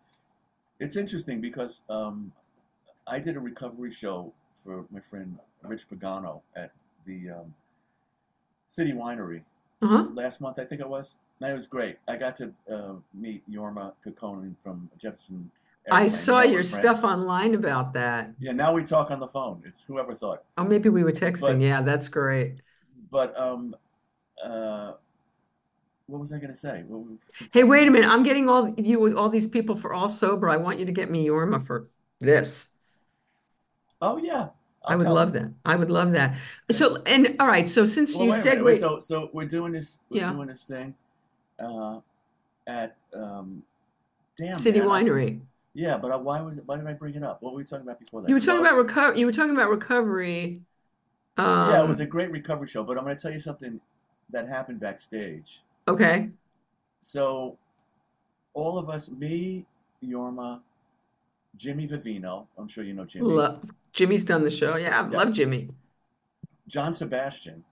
it's 0.79 0.97
interesting 0.97 1.41
because 1.41 1.83
um, 1.89 2.33
I 3.07 3.19
did 3.19 3.37
a 3.37 3.41
recovery 3.41 3.93
show 3.93 4.33
for 4.63 4.85
my 4.91 5.01
friend 5.01 5.39
Rich 5.63 5.89
Pagano 5.91 6.43
at 6.55 6.71
the 7.07 7.31
um, 7.31 7.55
City 8.69 8.93
Winery 8.93 9.43
Uh-huh. 9.83 10.07
last 10.13 10.41
month, 10.41 10.59
I 10.59 10.65
think 10.65 10.81
it 10.81 10.89
was. 10.89 11.17
And 11.41 11.51
it 11.51 11.55
was 11.55 11.67
great. 11.67 11.97
I 12.09 12.17
got 12.17 12.37
to 12.37 12.53
uh, 12.73 12.95
meet 13.13 13.43
Jorma 13.51 13.93
Kaukonen 14.05 14.55
from 14.63 14.89
Jefferson. 14.99 15.51
I 15.91 16.09
saw 16.09 16.41
your 16.41 16.59
we're 16.59 16.63
stuff 16.63 17.05
online 17.05 17.55
about 17.55 17.93
that. 17.95 18.31
Yeah, 18.41 18.53
now 18.53 18.73
we 18.73 18.83
talk 18.83 19.11
on 19.11 19.21
the 19.21 19.29
phone. 19.29 19.63
It's 19.65 19.85
whoever 19.85 20.15
thought. 20.15 20.43
Oh, 20.59 20.65
maybe 20.65 20.89
we 20.89 21.05
were 21.05 21.13
texting. 21.13 21.41
But- 21.41 21.61
Yeah, 21.61 21.83
that's 21.83 22.09
great. 22.09 22.61
But 23.11 23.39
um, 23.39 23.77
uh, 24.45 24.95
what 26.07 26.21
was 26.21 26.33
I 26.33 26.39
going 26.39 26.53
to 26.53 26.59
say? 26.59 26.85
Was- 26.89 27.19
Hey, 27.53 27.65
wait 27.65 27.89
a 27.89 27.91
minute. 27.91 28.09
I'm 28.09 28.23
getting 28.23 28.49
all 28.49 28.69
you 28.77 29.01
with 29.01 29.15
all 29.15 29.29
these 29.29 29.49
people 29.49 29.77
for 29.77 29.93
all 29.93 30.09
sober. 30.09 30.49
I 30.49 30.57
want 30.57 30.79
you 30.79 30.87
to 30.87 30.93
get 30.93 31.11
me 31.11 31.27
Jorma 31.27 31.65
for 31.65 31.89
this. 32.21 32.69
Oh 34.01 34.17
yeah, 34.19 34.49
I 34.85 34.93
I'll 34.93 34.99
would 34.99 35.09
love 35.09 35.33
that. 35.33 35.53
I 35.65 35.75
would 35.77 35.91
love 35.91 36.13
that. 36.13 36.37
So, 36.71 37.03
and 37.07 37.35
all 37.41 37.47
right. 37.47 37.69
So 37.69 37.87
since 37.87 38.15
Well, 38.15 38.25
you 38.27 38.31
wait 38.31 38.41
said. 38.43 38.59
Wait, 38.59 38.65
wait, 38.75 38.81
so 38.81 39.01
so 39.01 39.31
we're 39.33 39.47
doing 39.47 39.73
this. 39.73 40.01
We're 40.11 40.21
Yeah. 40.21 40.33
doing 40.33 40.49
this 40.49 40.65
thing 40.65 40.95
uh, 41.59 42.01
at 42.67 42.97
um, 43.15 43.63
damn 44.37 44.55
City 44.55 44.81
man, 44.81 44.89
I- 44.91 45.03
Winery, 45.03 45.41
yeah, 45.75 45.97
but 45.97 46.13
I, 46.13 46.17
why 46.17 46.41
was 46.41 46.59
it? 46.59 46.65
Why 46.67 46.77
did 46.77 46.87
I 46.87 46.93
bring 46.93 47.15
it 47.15 47.23
up? 47.23 47.43
What 47.43 47.53
were 47.55 47.59
we 47.59 47.65
talking 47.65 47.87
about 47.87 47.99
before 47.99 48.21
that? 48.23 48.29
you 48.29 48.35
were 48.35 48.41
talking 48.41 48.61
about 48.61 48.77
recovery. 48.77 49.19
You 49.19 49.27
were 49.27 49.33
talking 49.33 49.55
about 49.57 49.71
recovery. 49.71 50.63
yeah, 51.39 51.83
it 51.83 51.89
was 51.89 52.01
Um, 52.01 52.07
a 52.07 52.09
great 52.09 52.31
recovery 52.31 52.69
show. 52.69 52.85
But 52.85 52.97
I'm 52.99 53.05
going 53.05 53.17
to 53.17 53.21
tell 53.23 53.33
you 53.33 53.41
something 53.41 53.81
that 54.31 54.47
happened 54.49 54.81
backstage. 54.81 55.63
Okay. 55.89 56.31
So, 57.01 57.59
all 58.55 58.79
of 58.79 58.91
us, 58.91 59.11
me, 59.11 59.67
Jorma, 60.05 60.61
Jimmy 61.57 61.89
Vivino, 61.89 62.47
I'm 62.59 62.69
sure 62.69 62.85
you 62.85 62.95
know 62.95 63.05
Jimmy, 63.05 63.27
Love 63.29 63.71
Jimmy's 63.93 64.25
done 64.25 64.45
the 64.45 64.51
show. 64.51 64.77
Yeah, 64.77 65.01
I 65.01 65.09
Yeah. 65.11 65.19
love 65.19 65.33
Jimmy. 65.33 65.71
John 66.69 66.95
Sebastian. 66.95 67.65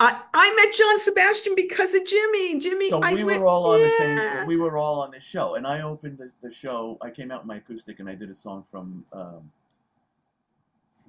I 0.00 0.22
I 0.32 0.54
met 0.54 0.72
John 0.72 0.98
Sebastian 0.98 1.54
because 1.54 1.94
of 1.94 2.04
Jimmy. 2.04 2.58
Jimmy, 2.58 2.90
So 2.90 3.00
I 3.02 3.14
we 3.14 3.24
went, 3.24 3.40
were 3.40 3.46
all 3.46 3.66
on 3.66 3.82
the 3.82 3.90
same. 3.90 4.46
We 4.46 4.56
were 4.56 4.76
all 4.76 5.00
on 5.00 5.10
the 5.10 5.20
show, 5.20 5.56
and 5.56 5.66
I 5.66 5.82
opened 5.82 6.18
the, 6.18 6.30
the 6.42 6.52
show. 6.52 6.98
I 7.00 7.10
came 7.10 7.30
out 7.30 7.42
in 7.42 7.48
my 7.48 7.56
acoustic, 7.56 7.98
and 8.00 8.08
I 8.08 8.14
did 8.14 8.30
a 8.30 8.34
song 8.34 8.64
from. 8.70 9.04
Um, 9.12 9.50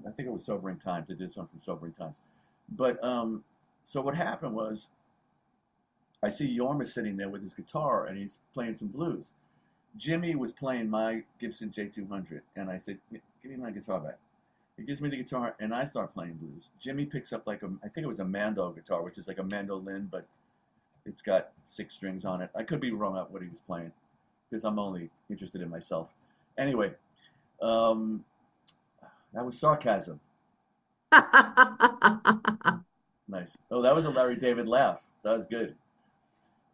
I 0.08 0.12
think 0.12 0.28
it 0.28 0.32
was 0.32 0.46
Sobering 0.46 0.78
Times. 0.78 1.08
I 1.10 1.14
did 1.14 1.30
a 1.30 1.32
song 1.32 1.48
from 1.52 1.60
Sobering 1.60 1.94
Times, 1.94 2.16
but 2.70 3.04
um, 3.04 3.44
so 3.84 4.02
what 4.02 4.16
happened 4.16 4.54
was, 4.54 4.90
I 6.22 6.30
see 6.30 6.58
Jorma 6.58 6.86
sitting 6.86 7.18
there 7.18 7.30
with 7.30 7.42
his 7.42 7.54
guitar, 7.54 8.06
and 8.06 8.18
he's 8.18 8.40
playing 8.54 8.76
some 8.76 8.90
blues. 8.90 9.34
Jimmy 9.98 10.36
was 10.36 10.52
playing 10.52 10.90
my 10.90 11.24
Gibson 11.40 11.72
J200, 11.72 12.42
and 12.56 12.70
I 12.70 12.78
said, 12.78 13.00
"Give 13.12 13.52
me 13.52 13.58
my 13.58 13.72
guitar 13.72 14.00
back." 14.00 14.18
He 14.78 14.84
gives 14.84 15.02
me 15.02 15.10
the 15.10 15.18
guitar, 15.18 15.56
and 15.60 15.74
I 15.74 15.84
start 15.86 16.14
playing 16.14 16.36
blues. 16.36 16.70
Jimmy 16.80 17.06
picks 17.06 17.34
up 17.34 17.46
like 17.48 17.64
a, 17.64 17.68
I 17.84 17.90
think 17.90 18.06
it 18.06 18.08
was 18.08 18.20
a 18.20 18.26
Mando 18.26 18.72
guitar, 18.72 19.02
which 19.04 19.18
is 19.18 19.28
like 19.28 19.40
a 19.40 19.44
mandolin, 19.44 20.08
but 20.12 20.26
it's 21.06 21.22
got 21.22 21.52
six 21.66 21.94
strings 21.96 22.26
on 22.26 22.42
it. 22.42 22.50
I 22.56 22.64
could 22.64 22.80
be 22.80 22.92
wrong 22.92 23.14
about 23.14 23.32
what 23.32 23.42
he 23.42 23.50
was 23.50 23.62
playing 23.62 23.92
because 24.50 24.64
I'm 24.64 24.80
only 24.80 25.10
interested 25.30 25.62
in 25.62 25.70
myself. 25.70 26.14
Anyway, 26.58 26.94
um, 27.62 28.24
that 29.34 29.46
was 29.46 29.60
sarcasm. 29.60 30.20
Nice. 33.28 33.56
Oh, 33.70 33.82
that 33.84 33.96
was 33.96 34.06
a 34.06 34.10
Larry 34.10 34.36
David 34.36 34.68
laugh. 34.68 35.04
That 35.24 35.38
was 35.38 35.46
good. 35.46 35.76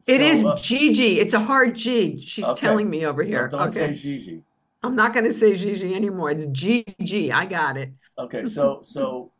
It 0.07 0.21
is 0.21 0.41
So, 0.41 0.49
uh, 0.49 0.57
Gigi. 0.57 1.19
It's 1.19 1.33
a 1.33 1.39
hard 1.39 1.75
G. 1.75 2.19
She's 2.25 2.45
Okay. 2.45 2.59
telling 2.59 2.89
me 2.89 3.05
over 3.05 3.23
so 3.25 3.29
here. 3.31 3.47
don't 3.47 3.71
say 3.71 3.85
Okay. 3.85 3.93
Gigi. 3.93 4.43
I'm 4.83 4.95
not 4.95 5.13
going 5.13 5.25
to 5.25 5.33
say 5.33 5.55
Gigi 5.55 5.95
anymore. 5.95 6.29
It's 6.31 6.45
Gigi. 6.47 7.31
I 7.31 7.45
got 7.45 7.75
it. 7.77 7.91
Okay, 8.17 8.45
so 8.45 8.79
so 8.83 9.31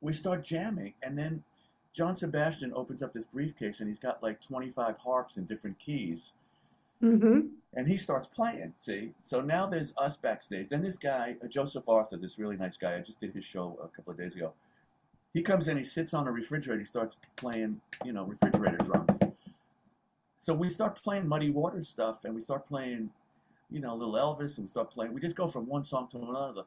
we 0.00 0.12
start 0.12 0.42
jamming, 0.44 0.94
and 1.02 1.16
then 1.16 1.44
John 1.92 2.16
Sebastian 2.16 2.72
opens 2.74 3.02
up 3.02 3.12
this 3.12 3.24
briefcase, 3.26 3.80
and 3.80 3.88
he's 3.88 3.98
got 3.98 4.22
like 4.22 4.40
25 4.40 4.96
harps 4.98 5.36
in 5.36 5.44
different 5.44 5.78
keys, 5.78 6.32
hmm 7.00 7.40
and 7.74 7.86
he 7.86 7.96
starts 7.96 8.26
playing. 8.26 8.72
See, 8.80 9.12
so 9.22 9.40
now 9.40 9.66
there's 9.66 9.92
us 9.98 10.16
backstage. 10.16 10.70
Then 10.70 10.82
this 10.82 10.96
guy, 10.96 11.36
uh, 11.44 11.46
Joseph 11.48 11.86
Arthur, 11.88 12.16
this 12.16 12.38
really 12.38 12.56
nice 12.56 12.76
guy, 12.78 12.96
I 12.96 13.00
just 13.00 13.20
did 13.20 13.32
his 13.34 13.44
show 13.44 13.78
a 13.82 13.88
couple 13.94 14.12
of 14.12 14.18
days 14.18 14.34
ago. 14.34 14.52
He 15.34 15.42
comes 15.42 15.68
in, 15.68 15.76
he 15.76 15.84
sits 15.84 16.14
on 16.14 16.26
a 16.26 16.32
refrigerator, 16.32 16.80
he 16.80 16.86
starts 16.86 17.18
playing, 17.36 17.80
you 18.04 18.12
know, 18.12 18.24
refrigerator 18.24 18.78
drums. 18.78 19.18
So 20.38 20.54
we 20.54 20.70
start 20.70 21.02
playing 21.02 21.28
Muddy 21.28 21.50
Water 21.50 21.82
stuff, 21.82 22.24
and 22.24 22.34
we 22.34 22.40
start 22.40 22.66
playing, 22.66 23.10
you 23.70 23.80
know, 23.80 23.94
Little 23.94 24.14
Elvis, 24.14 24.56
and 24.56 24.66
we 24.66 24.70
start 24.70 24.90
playing. 24.90 25.12
We 25.12 25.20
just 25.20 25.36
go 25.36 25.48
from 25.48 25.66
one 25.66 25.82
song 25.84 26.08
to 26.12 26.18
another. 26.18 26.62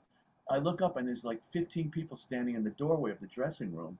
I 0.49 0.57
look 0.57 0.81
up, 0.81 0.97
and 0.97 1.07
there's 1.07 1.23
like 1.23 1.41
15 1.51 1.89
people 1.89 2.17
standing 2.17 2.55
in 2.55 2.63
the 2.63 2.71
doorway 2.71 3.11
of 3.11 3.19
the 3.21 3.27
dressing 3.27 3.73
room. 3.73 3.97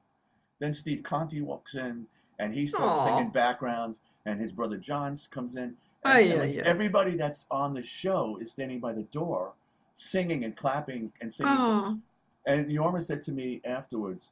Then 0.59 0.73
Steve 0.73 1.03
Conte 1.03 1.39
walks 1.39 1.75
in, 1.75 2.05
and 2.37 2.53
he 2.53 2.67
starts 2.67 2.99
Aw. 2.99 3.05
singing 3.05 3.31
backgrounds, 3.31 4.01
and 4.25 4.39
his 4.39 4.51
brother 4.51 4.77
John 4.77 5.17
comes 5.29 5.55
in. 5.55 5.75
Oh, 6.03 6.17
yeah, 6.17 6.33
like, 6.35 6.55
yeah. 6.55 6.63
everybody 6.65 7.15
that's 7.15 7.45
on 7.49 7.73
the 7.73 7.81
show 7.81 8.37
is 8.41 8.51
standing 8.51 8.79
by 8.79 8.91
the 8.91 9.03
door, 9.03 9.53
singing 9.95 10.43
and 10.43 10.55
clapping 10.55 11.13
and 11.21 11.33
singing. 11.33 11.53
Oh, 11.55 11.97
And 12.45 12.67
Jorma 12.67 13.03
said 13.03 13.21
to 13.23 13.31
me 13.31 13.61
afterwards, 13.63 14.31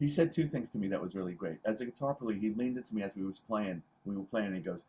he 0.00 0.08
said 0.08 0.32
two 0.32 0.46
things 0.46 0.70
to 0.70 0.78
me 0.78 0.88
that 0.88 1.00
was 1.00 1.14
really 1.14 1.34
great. 1.34 1.58
As 1.64 1.80
a 1.80 1.84
guitar 1.84 2.14
player, 2.14 2.36
he 2.36 2.50
leaned 2.50 2.76
into 2.78 2.94
me 2.94 3.02
as 3.02 3.14
we 3.14 3.22
was 3.24 3.38
playing. 3.38 3.82
We 4.04 4.16
were 4.16 4.24
playing, 4.24 4.48
and 4.48 4.56
he 4.56 4.62
goes, 4.62 4.84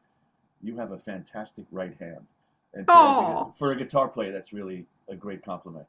"You 0.63 0.78
have 0.78 0.91
a 0.91 0.97
fantastic 0.97 1.65
right 1.71 1.95
hand." 2.00 2.26
And 2.74 2.86
a- 2.88 3.52
for 3.58 3.71
a 3.71 3.76
guitar 3.76 4.08
player, 4.08 4.32
that's 4.32 4.54
really 4.54 4.86
a 5.10 5.15
great 5.15 5.43
compliment. 5.43 5.86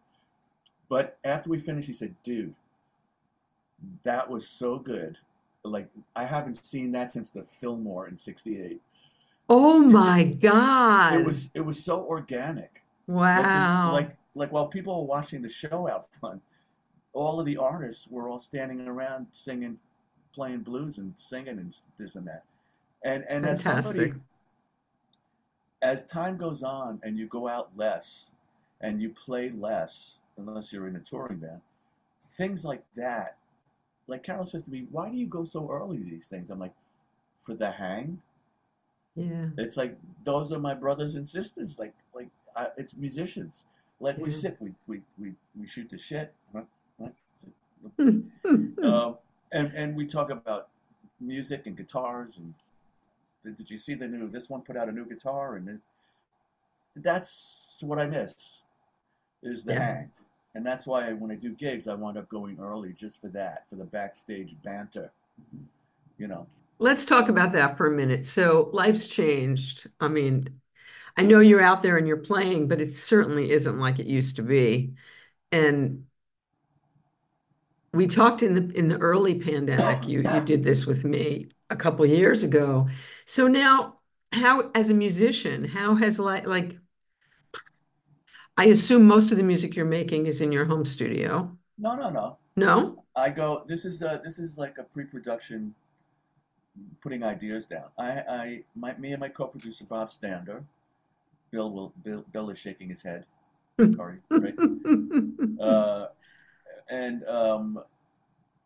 But 0.88 1.16
after 1.24 1.48
we 1.48 1.58
finished, 1.58 1.86
he 1.86 1.94
said, 1.94 2.14
"Dude, 2.22 2.54
that 4.02 4.28
was 4.28 4.46
so 4.48 4.78
good. 4.78 5.18
Like 5.64 5.88
I 6.16 6.24
haven't 6.24 6.64
seen 6.66 6.90
that 6.92 7.10
since 7.12 7.30
the 7.30 7.44
Fillmore 7.44 8.08
in 8.08 8.16
'68. 8.18 8.80
oh 9.48 9.80
my 9.84 10.24
God. 10.24 11.14
It 11.14 11.24
was 11.24 11.50
it 11.54 11.60
was 11.60 11.82
so 11.82 12.00
organic." 12.04 12.82
Like, 13.08 13.44
Wow. 13.44 13.92
Like, 13.92 14.16
like 14.34 14.52
while 14.52 14.66
people 14.68 15.00
were 15.00 15.06
watching 15.06 15.42
the 15.42 15.48
show 15.48 15.88
out 15.88 16.08
front, 16.18 16.40
all 17.12 17.38
of 17.38 17.46
the 17.46 17.56
artists 17.56 18.08
were 18.08 18.28
all 18.28 18.38
standing 18.38 18.86
around 18.88 19.26
singing, 19.32 19.78
playing 20.34 20.60
blues 20.60 20.98
and 20.98 21.12
singing 21.16 21.58
and 21.58 21.74
this 21.98 22.14
and 22.14 22.26
that. 22.26 22.44
And 23.04 23.24
and 23.28 23.44
as 23.44 23.62
somebody, 23.62 24.14
as 25.82 26.04
time 26.04 26.36
goes 26.36 26.62
on 26.62 27.00
and 27.02 27.18
you 27.18 27.26
go 27.26 27.48
out 27.48 27.70
less 27.76 28.30
and 28.80 29.02
you 29.02 29.10
play 29.10 29.50
less, 29.50 30.16
unless 30.36 30.72
you're 30.72 30.88
in 30.88 30.96
a 30.96 31.00
touring 31.00 31.38
band, 31.38 31.60
things 32.36 32.64
like 32.64 32.82
that. 32.96 33.36
Like 34.06 34.22
Carol 34.22 34.44
says 34.44 34.62
to 34.64 34.70
me, 34.70 34.86
"Why 34.90 35.10
do 35.10 35.16
you 35.16 35.26
go 35.26 35.44
so 35.44 35.70
early 35.70 35.98
to 35.98 36.04
these 36.04 36.28
things?" 36.28 36.50
I'm 36.50 36.58
like, 36.58 36.74
"For 37.42 37.54
the 37.54 37.70
hang." 37.70 38.20
Yeah. 39.14 39.48
It's 39.58 39.76
like 39.76 39.96
those 40.24 40.52
are 40.52 40.58
my 40.58 40.74
brothers 40.74 41.14
and 41.14 41.28
sisters. 41.28 41.78
Like 41.78 41.94
like 42.14 42.28
I, 42.56 42.68
it's 42.76 42.94
musicians. 42.94 43.64
Like 44.00 44.18
we 44.18 44.30
sit, 44.30 44.56
we 44.60 44.72
we 44.86 45.02
we, 45.18 45.32
we 45.58 45.66
shoot 45.66 45.88
the 45.88 45.98
shit. 45.98 46.34
um, 48.84 49.16
and 49.52 49.72
and 49.74 49.96
we 49.96 50.06
talk 50.06 50.30
about 50.30 50.68
music 51.20 51.66
and 51.66 51.76
guitars. 51.76 52.38
And 52.38 52.54
did, 53.44 53.56
did 53.56 53.70
you 53.70 53.78
see 53.78 53.94
the 53.94 54.06
new? 54.08 54.28
This 54.28 54.50
one 54.50 54.62
put 54.62 54.76
out 54.76 54.88
a 54.88 54.92
new 54.92 55.06
guitar, 55.06 55.56
and 55.56 55.68
it, 55.68 55.80
that's 56.96 57.78
what 57.80 57.98
I 57.98 58.06
miss 58.06 58.60
is 59.42 59.64
the 59.64 59.74
Yeah. 59.74 59.76
hang. 59.76 60.10
And 60.54 60.66
that's 60.66 60.86
why 60.86 61.12
when 61.12 61.30
I 61.30 61.36
do 61.36 61.50
gigs, 61.54 61.88
I 61.88 61.94
wind 61.94 62.18
up 62.18 62.28
going 62.28 62.58
early 62.60 62.92
just 62.92 63.20
for 63.20 63.28
that, 63.28 63.68
for 63.70 63.76
the 63.76 63.84
backstage 63.84 64.56
banter. 64.62 65.12
You 66.18 66.28
know, 66.28 66.46
Let's 66.78 67.06
talk 67.06 67.28
about 67.28 67.52
that 67.52 67.76
for 67.76 67.86
a 67.86 67.96
minute. 67.96 68.26
So 68.26 68.70
life's 68.72 69.06
changed. 69.06 69.88
I 70.00 70.08
mean, 70.08 70.60
I 71.16 71.22
know 71.22 71.40
you're 71.40 71.62
out 71.62 71.82
there 71.82 71.98
and 71.98 72.08
you're 72.08 72.18
playing, 72.18 72.68
but 72.68 72.80
it 72.80 72.94
certainly 72.94 73.50
isn't 73.52 73.78
like 73.80 73.98
it 74.00 74.06
used 74.06 74.36
to 74.36 74.42
be. 74.42 74.94
And 75.52 76.06
we 77.92 78.06
talked 78.06 78.42
in 78.42 78.54
the 78.54 78.78
in 78.78 78.88
the 78.88 78.98
early 78.98 79.38
pandemic. 79.38 80.08
You 80.08 80.18
you 80.18 80.40
did 80.40 80.62
this 80.62 80.86
with 80.86 81.04
me 81.04 81.48
a 81.70 81.76
couple 81.76 82.04
years 82.06 82.42
ago. 82.42 82.88
So 83.26 83.48
now, 83.48 83.98
how 84.32 84.70
as 84.74 84.90
a 84.90 84.94
musician, 84.94 85.64
how 85.64 85.94
has 85.96 86.18
like 86.18 86.46
like 86.46 86.78
I 88.56 88.66
assume 88.66 89.06
most 89.06 89.30
of 89.30 89.38
the 89.38 89.42
music 89.42 89.74
you're 89.74 89.84
making 89.84 90.26
is 90.26 90.40
in 90.40 90.52
your 90.52 90.64
home 90.64 90.84
studio. 90.84 91.56
no, 91.78 91.94
no, 91.94 92.10
no. 92.10 92.38
No? 92.54 93.04
I 93.16 93.30
go. 93.30 93.64
This 93.66 93.84
is 93.84 94.02
uh 94.02 94.18
this 94.22 94.38
is 94.38 94.58
like 94.58 94.78
a 94.78 94.82
pre-production, 94.82 95.74
putting 97.00 97.22
ideas 97.24 97.66
down. 97.66 97.84
I, 97.98 98.10
I, 98.28 98.62
my, 98.74 98.94
me 98.96 99.12
and 99.12 99.20
my 99.20 99.28
co-producer 99.28 99.84
Bob 99.86 100.10
Stander, 100.10 100.62
Bill 101.50 101.70
will, 101.70 101.92
Bill, 102.02 102.24
Bill 102.32 102.50
is 102.50 102.58
shaking 102.58 102.90
his 102.90 103.02
head. 103.02 103.24
Sorry, 103.94 104.18
right? 104.30 104.54
Uh, 105.60 106.08
and 106.88 107.26
um, 107.26 107.82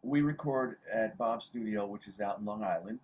we 0.03 0.21
record 0.23 0.77
at 0.93 1.17
Bob's 1.19 1.47
studio, 1.47 1.87
which 1.87 2.07
is 2.09 2.21
out 2.21 2.39
in 2.39 2.45
Long 2.45 2.63
Island. 2.63 2.99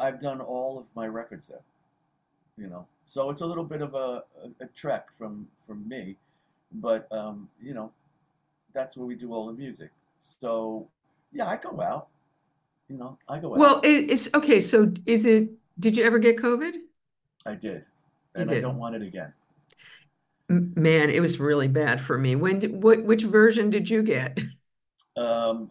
I've 0.00 0.20
done 0.20 0.40
all 0.40 0.78
of 0.78 0.86
my 0.94 1.06
records 1.06 1.48
there. 1.48 1.62
You 2.56 2.68
know, 2.68 2.86
so 3.04 3.30
it's 3.30 3.40
a 3.40 3.46
little 3.46 3.64
bit 3.64 3.82
of 3.82 3.94
a, 3.94 4.22
a, 4.42 4.64
a 4.64 4.66
trek 4.76 5.10
from 5.12 5.48
from 5.66 5.88
me, 5.88 6.16
but 6.72 7.10
um, 7.10 7.48
you 7.60 7.74
know, 7.74 7.90
that's 8.72 8.96
where 8.96 9.06
we 9.06 9.16
do 9.16 9.32
all 9.32 9.46
the 9.46 9.52
music. 9.52 9.90
So 10.20 10.86
yeah, 11.32 11.46
I 11.46 11.56
go 11.56 11.80
out. 11.80 12.08
You 12.88 12.96
know, 12.96 13.18
I 13.28 13.38
go 13.38 13.52
out. 13.52 13.58
Well, 13.58 13.80
it, 13.82 14.10
it's 14.10 14.32
okay. 14.34 14.60
So 14.60 14.92
is 15.06 15.26
it, 15.26 15.48
did 15.80 15.96
you 15.96 16.04
ever 16.04 16.18
get 16.18 16.36
COVID? 16.36 16.74
I 17.46 17.54
did, 17.54 17.84
and 18.34 18.50
I 18.50 18.60
don't 18.60 18.78
want 18.78 18.94
it 18.94 19.02
again. 19.02 19.32
Man, 20.76 21.10
it 21.10 21.20
was 21.20 21.40
really 21.40 21.68
bad 21.68 22.00
for 22.00 22.18
me. 22.18 22.36
When 22.36 22.58
did, 22.58 22.82
what, 22.82 23.04
which 23.04 23.22
version 23.22 23.70
did 23.70 23.88
you 23.88 24.02
get? 24.02 24.40
Um, 25.16 25.70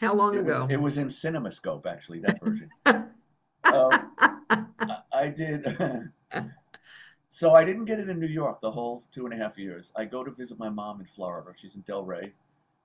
How 0.00 0.14
long 0.14 0.36
it 0.36 0.44
was 0.44 0.56
ago? 0.56 0.66
it 0.70 0.80
was 0.80 0.98
in 0.98 1.08
CinemaScope 1.08 1.86
actually 1.86 2.20
that 2.20 2.40
version. 2.42 2.70
um, 2.86 4.12
I, 5.12 5.28
did. 5.28 5.64
so 7.28 7.54
I 7.54 7.64
didn't 7.64 7.84
get 7.84 8.00
it 8.00 8.08
in 8.08 8.18
New 8.18 8.26
York 8.26 8.60
the 8.60 8.70
whole 8.70 9.04
two 9.12 9.26
and 9.26 9.34
a 9.34 9.36
half 9.36 9.58
years. 9.58 9.92
I 9.96 10.04
go 10.04 10.24
to 10.24 10.30
visit 10.30 10.58
my 10.58 10.68
mom 10.68 11.00
in 11.00 11.06
Florida. 11.06 11.50
She's 11.56 11.76
in 11.76 11.82
Delray 11.82 12.32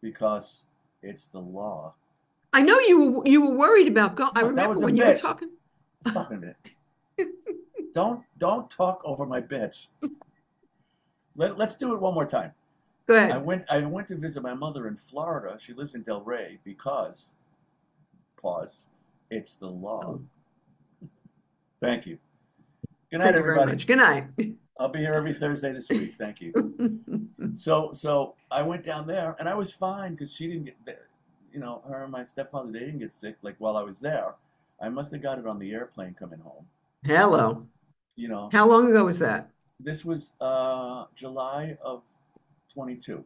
because 0.02 0.66
it's 1.02 1.28
the 1.28 1.40
law. 1.40 1.94
I 2.54 2.62
know 2.62 2.80
you 2.80 3.12
were, 3.12 3.28
you 3.28 3.42
were 3.42 3.56
worried 3.56 3.88
about 3.88 4.16
going. 4.16 4.32
I 4.36 4.42
remember 4.42 4.76
was 4.76 4.84
when 4.84 4.96
you 4.96 5.04
were 5.04 5.12
bit. 5.12 5.20
talking. 5.20 5.50
Stop 6.08 6.32
a 6.32 6.36
minute. 6.36 6.58
don't 7.96 8.22
don't 8.38 8.70
talk 8.70 9.02
over 9.06 9.26
my 9.26 9.40
bits. 9.40 9.88
Let, 11.38 11.58
let's 11.58 11.76
do 11.76 11.94
it 11.94 12.00
one 12.00 12.14
more 12.14 12.26
time. 12.26 12.52
Go 13.08 13.16
ahead. 13.16 13.32
I 13.32 13.38
went 13.38 13.66
I 13.70 13.80
went 13.80 14.08
to 14.10 14.16
visit 14.16 14.44
my 14.44 14.54
mother 14.54 14.88
in 14.88 14.98
Florida. 14.98 15.58
She 15.60 15.74
lives 15.74 15.96
in 15.96 16.04
Delray 16.04 16.60
because 16.64 17.34
pause. 18.42 18.90
It's 19.32 19.56
the 19.56 19.68
law. 19.68 20.20
Oh. 21.04 21.08
Thank 21.82 22.06
you. 22.06 22.18
Good 23.12 23.20
night, 23.20 23.26
Thank 23.26 23.38
everybody. 23.38 23.78
Good 23.78 23.98
night. 23.98 24.28
I'll 24.80 24.90
be 24.90 25.00
here 25.00 25.14
every 25.14 25.34
Thursday 25.34 25.72
this 25.72 25.88
week. 25.90 26.16
Thank 26.18 26.42
you. 26.42 26.54
So 27.54 27.92
so 27.94 28.36
I 28.52 28.64
went 28.64 28.84
down 28.84 29.08
there 29.08 29.34
and 29.40 29.48
I 29.48 29.56
was 29.56 29.72
fine 29.72 30.12
because 30.12 30.34
she 30.34 30.48
didn't 30.48 30.66
get 30.66 30.76
there. 30.86 31.08
You 31.54 31.62
know, 31.62 31.82
her 31.88 32.04
and 32.04 32.12
my 32.12 32.26
stepfather 32.26 32.70
they 32.70 32.80
didn't 32.80 33.00
get 33.00 33.14
sick 33.14 33.38
like 33.44 33.56
while 33.60 33.78
I 33.78 33.84
was 33.84 34.02
there. 34.02 34.34
I 34.82 34.90
must 34.90 35.14
have 35.14 35.22
got 35.22 35.40
it 35.40 35.48
on 35.48 35.58
the 35.58 35.72
airplane 35.72 36.16
coming 36.20 36.40
home. 36.40 36.66
Hello. 37.06 37.66
You 38.16 38.30
know, 38.30 38.50
How 38.52 38.68
long 38.68 38.90
ago 38.90 39.04
was 39.06 39.20
that? 39.20 39.50
this 39.80 40.06
was 40.06 40.32
uh, 40.40 41.04
July 41.16 41.78
of 41.84 42.02
22. 42.74 43.24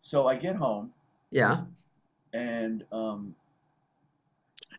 So 0.00 0.26
I 0.26 0.34
get 0.36 0.56
home 0.56 0.92
Yeah. 1.30 1.64
and 2.32 2.84
um, 2.90 3.34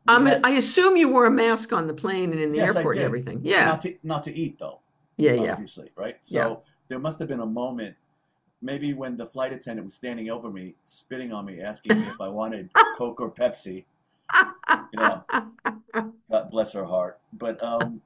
Um, 0.08 0.26
had- 0.26 0.44
I 0.44 0.52
assume 0.52 0.98
you 0.98 1.10
wore 1.10 1.28
a 1.28 1.32
mask 1.32 1.72
on 1.74 1.86
the 1.88 1.94
plane 1.94 2.32
and 2.32 2.42
in 2.42 2.52
the 2.52 2.58
Yes, 2.58 2.76
airport 2.76 2.96
and 2.98 3.06
everything. 3.06 3.42
Yeah. 3.44 3.66
not 3.66 3.82
to 3.82 3.98
not 4.04 4.24
to 4.24 4.34
eat 4.36 4.58
though, 4.58 4.80
Yeah. 5.18 5.34
Yeah. 5.34 5.52
obviously, 5.54 5.92
right? 5.96 6.18
So 6.24 6.36
Yeah. 6.38 6.56
there 6.88 7.00
must 7.00 7.20
have 7.20 7.28
been 7.28 7.40
a 7.42 7.46
moment, 7.46 7.96
maybe 8.62 8.94
when 8.96 9.16
the 9.16 9.26
flight 9.28 9.54
attendant 9.54 9.86
was 9.86 9.94
standing 9.94 10.30
over 10.32 10.50
me, 10.50 10.74
spitting 10.86 11.32
on 11.32 11.46
me, 11.46 11.62
asking 11.62 12.00
me 12.02 12.08
if 12.08 12.20
I 12.20 12.28
wanted 12.30 12.70
Coke 12.98 13.22
or 13.22 13.30
Pepsi. 13.30 13.86
You 14.92 15.00
know, 15.00 15.24
God 16.32 16.50
bless 16.50 16.74
her 16.74 16.84
heart. 16.86 17.20
But 17.34 17.62
um, 17.64 18.02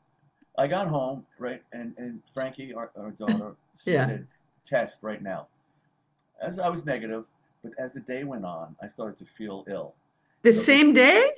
I 0.58 0.68
got 0.68 0.88
home, 0.88 1.26
right, 1.38 1.62
and, 1.72 1.94
and 1.98 2.22
Frankie, 2.34 2.74
our, 2.74 2.92
our 2.98 3.12
daughter, 3.12 3.56
she 3.84 3.94
Yeah. 3.94 4.08
said, 4.08 4.28
test 4.64 5.04
right 5.04 5.22
now. 5.22 5.48
As 6.42 6.60
I 6.60 6.68
was 6.70 6.86
negative, 6.86 7.26
but 7.64 7.74
as 7.78 7.94
the 7.94 8.00
day 8.00 8.24
went 8.24 8.46
on, 8.46 8.76
I 8.82 8.88
started 8.88 9.18
to 9.20 9.26
feel 9.26 9.66
ill. 9.70 9.94
The 10.42 10.54
So 10.54 10.62
same 10.64 10.94
day 10.94 11.32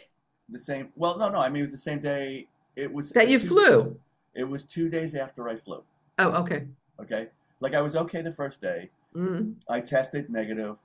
The 0.50 0.60
same. 0.60 0.90
Well, 0.96 1.18
no, 1.18 1.30
no. 1.30 1.40
I 1.40 1.50
mean, 1.50 1.60
it 1.60 1.64
was 1.64 1.72
the 1.72 1.78
same 1.78 2.00
day. 2.00 2.48
It 2.76 2.92
was 2.92 3.12
that 3.12 3.30
you 3.30 3.40
two- 3.40 3.48
flew? 3.48 4.00
It 4.36 4.44
was 4.46 4.64
two 4.64 4.90
days 4.90 5.16
after 5.16 5.50
I 5.50 5.56
flew. 5.58 5.84
Oh, 6.18 6.32
okay. 6.42 6.68
Okay, 7.02 7.28
like 7.60 7.74
I 7.74 7.82
was 7.82 7.96
okay 7.96 8.22
the 8.22 8.32
first 8.32 8.62
day. 8.62 8.90
Mm. 9.16 9.56
I 9.70 9.80
tested 9.82 10.30
negative, 10.30 10.78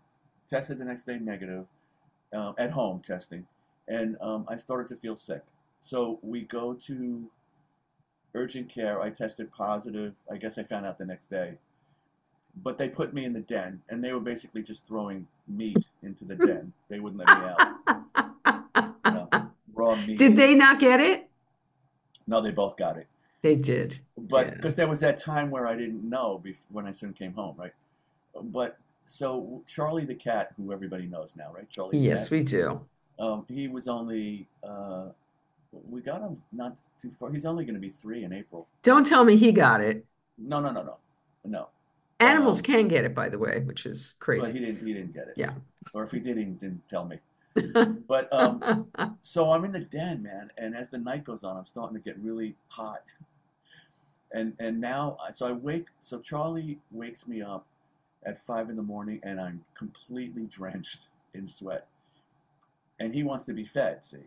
tested 0.49 0.79
the 0.79 0.85
next 0.85 1.05
day 1.07 1.19
negative, 1.19 1.67
uh, 2.33 2.53
at 2.59 2.71
home 2.71 3.01
testing, 3.01 3.47
and 3.89 4.17
um, 4.21 4.45
I 4.49 4.57
started 4.57 4.89
to 4.89 4.97
feel 4.97 5.17
sick. 5.17 5.43
So 5.81 6.19
we 6.23 6.43
go 6.43 6.75
to 6.75 7.29
urgent 8.35 8.69
care. 8.69 9.01
I 9.01 9.11
tested 9.11 9.53
positive. 9.53 10.15
I 10.31 10.37
guess 10.37 10.59
I 10.59 10.63
found 10.65 10.85
out 10.87 10.99
the 10.99 11.05
next 11.07 11.29
day. 11.31 11.55
But 12.63 12.79
they 12.79 12.89
put 12.89 13.13
me 13.13 13.25
in 13.25 13.33
the 13.33 13.41
den, 13.41 13.83
and 13.89 14.03
they 14.03 14.13
were 14.13 14.21
basically 14.21 14.63
just 14.63 14.87
throwing 14.87 15.27
meat 15.49 15.87
into 16.03 16.25
the 16.25 16.37
den. 16.37 16.73
They 16.89 17.01
wouldn't 17.01 17.19
let 17.27 17.29
me 17.39 17.45
out. 17.47 17.75
You 19.07 19.11
know, 19.13 19.29
raw 19.75 19.95
meat. 20.07 20.19
Did 20.19 20.35
they 20.37 20.55
not 20.55 20.79
get 20.81 21.01
it? 21.01 21.29
No, 22.27 22.41
they 22.41 22.51
both 22.51 22.77
got 22.77 22.97
it. 22.97 23.07
They 23.43 23.55
did. 23.55 23.99
But 24.17 24.47
Yeah. 24.47 24.55
because 24.55 24.77
there 24.77 24.89
was 24.89 25.01
that 25.01 25.19
time 25.19 25.51
where 25.51 25.67
I 25.67 25.77
didn't 25.77 26.09
know 26.09 26.41
bef- 26.45 26.57
when 26.71 26.87
I 26.87 26.91
soon 26.91 27.13
came 27.13 27.33
home, 27.35 27.55
right? 27.59 27.73
But 28.43 28.79
so 29.07 29.63
Charlie 29.67 30.05
the 30.07 30.15
cat, 30.15 30.53
who 30.57 30.73
everybody 30.73 31.07
knows 31.07 31.37
now, 31.37 31.53
right? 31.55 31.69
Charlie 31.69 31.99
Yes, 31.99 32.25
cat. 32.25 32.31
we 32.33 32.43
do. 32.45 32.81
Um, 33.19 33.45
he 33.49 33.69
was 33.69 33.87
only 33.89 34.47
uh, 34.63 35.09
we 35.89 36.01
got 36.01 36.21
him 36.21 36.43
not 36.53 36.77
too 37.01 37.11
far. 37.19 37.31
He's 37.33 37.45
only 37.45 37.65
going 37.65 37.75
to 37.75 37.81
be 37.81 37.91
three 37.91 38.25
in 38.25 38.33
April. 38.33 38.67
Don't 38.83 39.05
tell 39.07 39.25
me 39.25 39.37
he 39.37 39.53
got 39.53 39.81
it. 39.81 40.05
No, 40.39 40.61
no, 40.61 40.71
no, 40.73 40.83
no, 40.83 40.97
no. 41.45 41.69
Animals 42.21 42.61
Um, 42.61 42.65
can 42.65 42.89
get 42.89 43.05
it, 43.05 43.15
by 43.15 43.29
the 43.29 43.39
way, 43.39 43.61
which 43.61 43.87
is 43.87 44.15
But 44.19 44.25
crazy. 44.25 44.53
he 44.53 44.59
didn't. 44.61 44.87
He 44.87 44.95
didn't 44.95 45.13
get 45.15 45.29
it. 45.29 45.35
Yeah. 45.37 45.55
Or 45.95 46.05
if 46.05 46.11
he 46.13 46.21
did, 46.21 46.37
he 46.37 46.45
didn't 46.45 46.87
tell 46.89 47.05
me. 47.05 47.19
But 48.09 48.29
um, 48.33 48.87
so 49.21 49.51
I'm 49.51 49.65
in 49.65 49.73
the 49.73 49.81
den, 49.81 50.23
man, 50.23 50.51
and 50.59 50.75
as 50.77 50.91
the 50.91 50.99
night 50.99 51.25
goes 51.25 51.45
on, 51.45 51.57
I'm 51.57 51.65
starting 51.67 51.97
to 51.97 52.03
get 52.03 52.19
really 52.19 52.57
hot. 52.69 53.03
And 54.33 54.55
and 54.59 54.81
now, 54.81 55.17
so 55.33 55.47
I 55.47 55.53
wake. 55.53 55.87
So 56.01 56.19
Charlie 56.21 56.79
wakes 56.91 57.29
me 57.29 57.43
up 57.43 57.67
at 58.27 58.45
five 58.45 58.71
in 58.71 58.77
the 58.77 58.83
morning, 58.83 59.21
and 59.23 59.41
I'm 59.41 59.65
completely 59.77 60.45
drenched 60.45 61.09
in 61.35 61.47
sweat. 61.47 61.87
And 62.99 63.15
he 63.15 63.23
wants 63.23 63.45
to 63.47 63.53
be 63.53 63.65
fed. 63.65 64.03
See, 64.03 64.19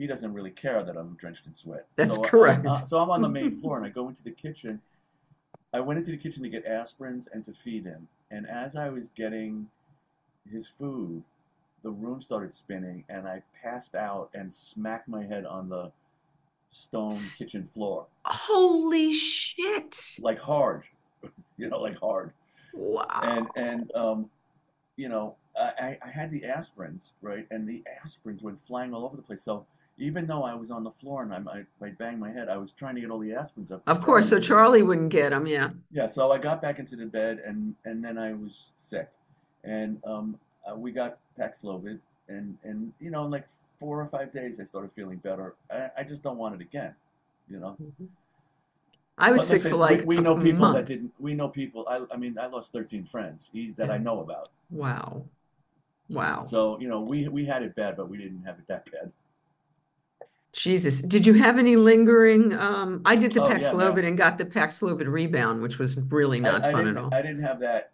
he 0.00 0.06
doesn't 0.06 0.32
really 0.32 0.50
care 0.50 0.82
that 0.82 0.96
I'm 0.96 1.14
drenched 1.16 1.46
in 1.46 1.54
sweat. 1.54 1.86
That's 1.96 2.16
So 2.16 2.24
I- 2.24 2.28
correct. 2.28 2.66
I- 2.66 2.74
so 2.84 2.98
I'm 2.98 3.10
on 3.10 3.20
the 3.20 3.28
main 3.40 3.52
floor, 3.60 3.76
and 3.76 3.84
I 3.84 3.90
go 3.90 4.08
into 4.08 4.22
the 4.22 4.30
kitchen. 4.30 4.80
I 5.74 5.80
went 5.80 5.98
into 5.98 6.10
the 6.10 6.16
kitchen 6.16 6.42
to 6.42 6.48
get 6.48 6.66
aspirins 6.66 7.28
and 7.32 7.44
to 7.44 7.52
feed 7.52 7.84
him. 7.84 8.08
And 8.30 8.48
as 8.48 8.76
I 8.76 8.88
was 8.88 9.08
getting 9.14 9.68
his 10.50 10.66
food, 10.66 11.22
the 11.82 11.90
room 11.90 12.20
started 12.22 12.54
spinning, 12.54 13.04
and 13.10 13.28
I 13.28 13.42
passed 13.62 13.94
out 13.94 14.30
and 14.32 14.52
smacked 14.52 15.06
my 15.06 15.22
head 15.24 15.44
on 15.44 15.68
the 15.68 15.92
stone 16.70 17.14
kitchen 17.38 17.64
floor, 17.64 18.06
Holy 18.24 19.12
shit. 19.12 20.16
like 20.20 20.38
hard, 20.38 20.84
you 21.58 21.68
know, 21.68 21.78
like 21.80 21.98
hard. 21.98 22.32
Wow. 22.72 23.06
And 23.22 23.48
and 23.56 23.92
um, 23.94 24.30
you 24.96 25.08
know, 25.10 25.36
I, 25.58 25.72
I 25.80 25.98
I 26.06 26.08
had 26.10 26.30
the 26.30 26.40
aspirins, 26.42 27.12
right, 27.22 27.46
and 27.50 27.68
the 27.68 27.82
aspirins 28.04 28.42
went 28.42 28.58
flying 28.60 28.94
all 28.94 29.04
over 29.04 29.16
the 29.16 29.22
place. 29.22 29.42
So 29.42 29.66
even 30.00 30.26
though 30.26 30.42
I 30.42 30.54
was 30.54 30.70
on 30.70 30.82
the 30.82 30.90
floor 30.90 31.22
and 31.22 31.32
I 31.32 31.38
I, 31.82 31.86
I 31.86 31.90
banged 31.90 32.18
my 32.18 32.30
head, 32.32 32.48
I 32.48 32.56
was 32.56 32.72
trying 32.72 32.94
to 32.96 33.00
get 33.00 33.10
all 33.10 33.18
the 33.20 33.30
aspirins 33.30 33.70
up. 33.70 33.82
Of 33.86 34.00
course, 34.00 34.28
so 34.28 34.40
Charlie 34.40 34.82
wouldn't 34.82 35.10
get 35.10 35.30
them. 35.30 35.46
yeah. 35.46 35.70
Yeah, 35.92 36.06
so 36.06 36.32
I 36.32 36.38
got 36.38 36.60
back 36.62 36.78
into 36.78 36.96
the 36.96 37.06
bed 37.06 37.42
and 37.46 37.74
and 37.84 38.02
then 38.04 38.18
I 38.18 38.32
was 38.32 38.72
sick, 38.76 39.08
and 39.62 40.02
um, 40.04 40.38
uh, 40.68 40.74
we 40.74 40.90
got 40.90 41.18
Paxlovid, 41.38 42.00
and 42.28 42.56
and 42.64 42.92
you 43.00 43.10
know, 43.10 43.24
in 43.26 43.30
like 43.30 43.46
four 43.78 44.00
or 44.00 44.06
five 44.06 44.32
days, 44.32 44.58
I 44.60 44.64
started 44.64 44.90
feeling 44.92 45.18
better. 45.18 45.54
I, 45.70 45.90
I 45.98 46.02
just 46.04 46.22
don't 46.22 46.36
want 46.38 46.54
it 46.54 46.60
again, 46.60 46.94
you 47.48 47.58
know. 47.58 47.76
I 49.18 49.30
was 49.32 49.42
But 49.42 49.46
sick 49.48 49.56
listen, 49.58 49.70
for 49.72 49.76
like 49.76 50.00
we, 50.06 50.16
we 50.16 50.22
know 50.22 50.34
people 50.36 50.60
month. 50.60 50.76
that 50.76 50.86
didn't. 50.86 51.12
We 51.18 51.34
know 51.34 51.48
people. 51.48 51.86
I 51.88 52.06
I 52.12 52.16
mean, 52.16 52.38
I 52.38 52.46
lost 52.46 52.72
thirteen 52.72 53.04
friends 53.04 53.50
that 53.76 53.90
I 53.90 53.98
know 53.98 54.20
about. 54.20 54.48
Wow. 54.70 55.24
Wow. 56.10 56.42
So 56.42 56.78
you 56.80 56.88
know, 56.88 57.00
we 57.00 57.28
we 57.28 57.44
had 57.44 57.62
it 57.62 57.74
bad, 57.74 57.96
but 57.96 58.08
we 58.08 58.16
didn't 58.16 58.42
have 58.44 58.58
it 58.58 58.66
that 58.68 58.90
bad. 58.90 59.12
Jesus. 60.52 61.00
Did 61.02 61.24
you 61.26 61.34
have 61.34 61.58
any 61.58 61.76
lingering? 61.76 62.52
Um, 62.54 63.02
I 63.04 63.14
did 63.16 63.32
the 63.32 63.42
Oh, 63.42 63.48
yeah, 63.48 63.58
Paxlovid 63.58 64.02
no. 64.02 64.08
and 64.08 64.18
got 64.18 64.36
the 64.38 64.44
Paxlovid 64.44 65.06
rebound, 65.06 65.62
which 65.62 65.78
was 65.78 65.98
really 66.10 66.40
not 66.40 66.64
I 66.64 66.72
fun 66.72 66.88
at 66.88 66.96
all. 66.96 67.12
I 67.14 67.22
didn't 67.22 67.42
have 67.42 67.60
that, 67.60 67.92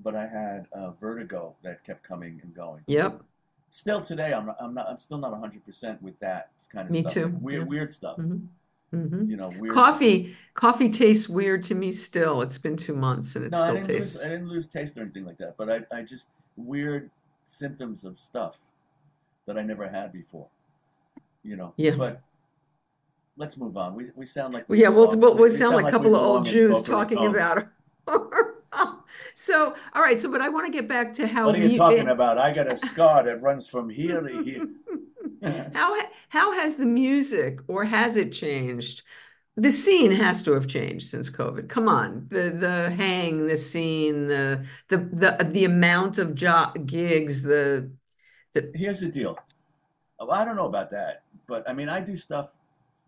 but 0.00 0.16
I 0.16 0.26
had 0.26 0.66
uh, 0.72 0.90
vertigo 0.92 1.54
that 1.62 1.84
kept 1.84 2.02
coming 2.02 2.40
and 2.42 2.52
going. 2.54 2.82
Yep. 2.88 3.22
Still 3.70 4.00
today, 4.00 4.32
I'm 4.32 4.46
not, 4.46 4.56
I'm 4.60 4.74
not. 4.74 4.88
I'm 4.88 4.98
still 4.98 5.18
not 5.18 5.32
100 5.32 5.64
percent 5.64 6.00
with 6.02 6.18
that 6.20 6.50
kind 6.72 6.86
of 6.86 6.92
Me 6.92 7.00
stuff. 7.00 7.12
too, 7.12 7.24
like 7.26 7.34
weird, 7.40 7.62
yeah. 7.62 7.68
weird 7.68 7.92
stuff. 7.92 8.16
Mhm. 8.18 8.46
hmm 8.92 9.28
You 9.30 9.36
know, 9.36 9.52
weird. 9.58 9.74
Coffee, 9.74 10.36
coffee 10.54 10.88
tastes 10.88 11.28
weird 11.28 11.62
to 11.64 11.74
me 11.74 11.90
still. 11.90 12.42
It's 12.42 12.58
been 12.58 12.76
two 12.76 12.94
months 12.94 13.34
and 13.34 13.44
it 13.44 13.50
No, 13.50 13.58
still 13.58 13.74
didn't 13.74 13.86
tastes. 13.88 14.14
lose. 14.16 14.24
I 14.24 14.28
didn't 14.28 14.48
lose 14.48 14.66
taste 14.68 14.96
or 14.96 15.02
anything 15.02 15.24
like 15.24 15.38
that. 15.38 15.56
But 15.56 15.70
I, 15.92 15.98
I 15.98 16.02
just 16.02 16.28
weird 16.56 17.10
symptoms 17.46 18.04
of 18.04 18.16
stuff 18.16 18.58
that 19.46 19.58
I 19.58 19.62
never 19.62 19.88
had 19.88 20.12
before. 20.12 20.46
You 21.44 21.56
know. 21.56 21.74
Yeah. 21.76 21.94
But 21.96 22.22
let's 23.36 23.56
move 23.56 23.76
on. 23.76 23.94
We 23.94 24.10
we 24.16 24.26
sound 24.26 24.54
like 24.54 24.68
Well, 24.68 24.78
yeah, 24.78 24.88
we'll, 24.88 25.16
we'll, 25.16 25.34
we 25.34 25.42
we 25.42 25.50
sound 25.50 25.76
like 25.76 25.86
a 25.86 25.90
couple 25.90 26.16
of 26.16 26.22
old 26.22 26.46
Jews 26.46 26.82
talking 26.82 27.26
about 27.26 27.66
So, 29.34 29.74
all 29.94 30.02
right, 30.02 30.18
so 30.18 30.30
but 30.30 30.40
I 30.40 30.48
want 30.48 30.66
to 30.66 30.72
get 30.72 30.88
back 30.88 31.14
to 31.14 31.26
how 31.26 31.46
What 31.46 31.56
are 31.56 31.58
you 31.58 31.76
talking 31.76 32.08
about? 32.08 32.38
I 32.38 32.52
got 32.52 32.70
a 32.70 32.76
scar 32.76 33.24
that 33.24 33.42
runs 33.42 33.68
from 33.68 33.88
here 33.88 34.20
to 34.20 34.42
here. 34.42 34.68
How 35.74 36.00
how 36.30 36.52
has 36.52 36.76
the 36.76 36.86
music 36.86 37.60
or 37.68 37.84
has 37.84 38.16
it 38.16 38.32
changed? 38.32 39.02
The 39.56 39.70
scene 39.70 40.10
has 40.10 40.42
to 40.44 40.52
have 40.52 40.66
changed 40.66 41.08
since 41.08 41.28
COVID. 41.28 41.68
Come 41.68 41.86
on, 41.86 42.26
the 42.30 42.48
the 42.48 42.90
hang, 42.90 43.46
the 43.46 43.56
scene, 43.58 44.26
the 44.26 44.64
the 44.88 44.96
the 44.96 45.48
the 45.50 45.64
amount 45.66 46.16
of 46.16 46.34
job 46.34 46.86
gigs, 46.86 47.42
the 47.42 47.90
Here's 48.74 49.00
the 49.00 49.08
deal. 49.08 49.36
Oh, 50.18 50.30
I 50.30 50.46
don't 50.46 50.56
know 50.56 50.66
about 50.66 50.90
that, 50.90 51.23
but 51.46 51.68
I 51.68 51.72
mean, 51.72 51.88
I 51.88 52.00
do 52.00 52.16
stuff. 52.16 52.50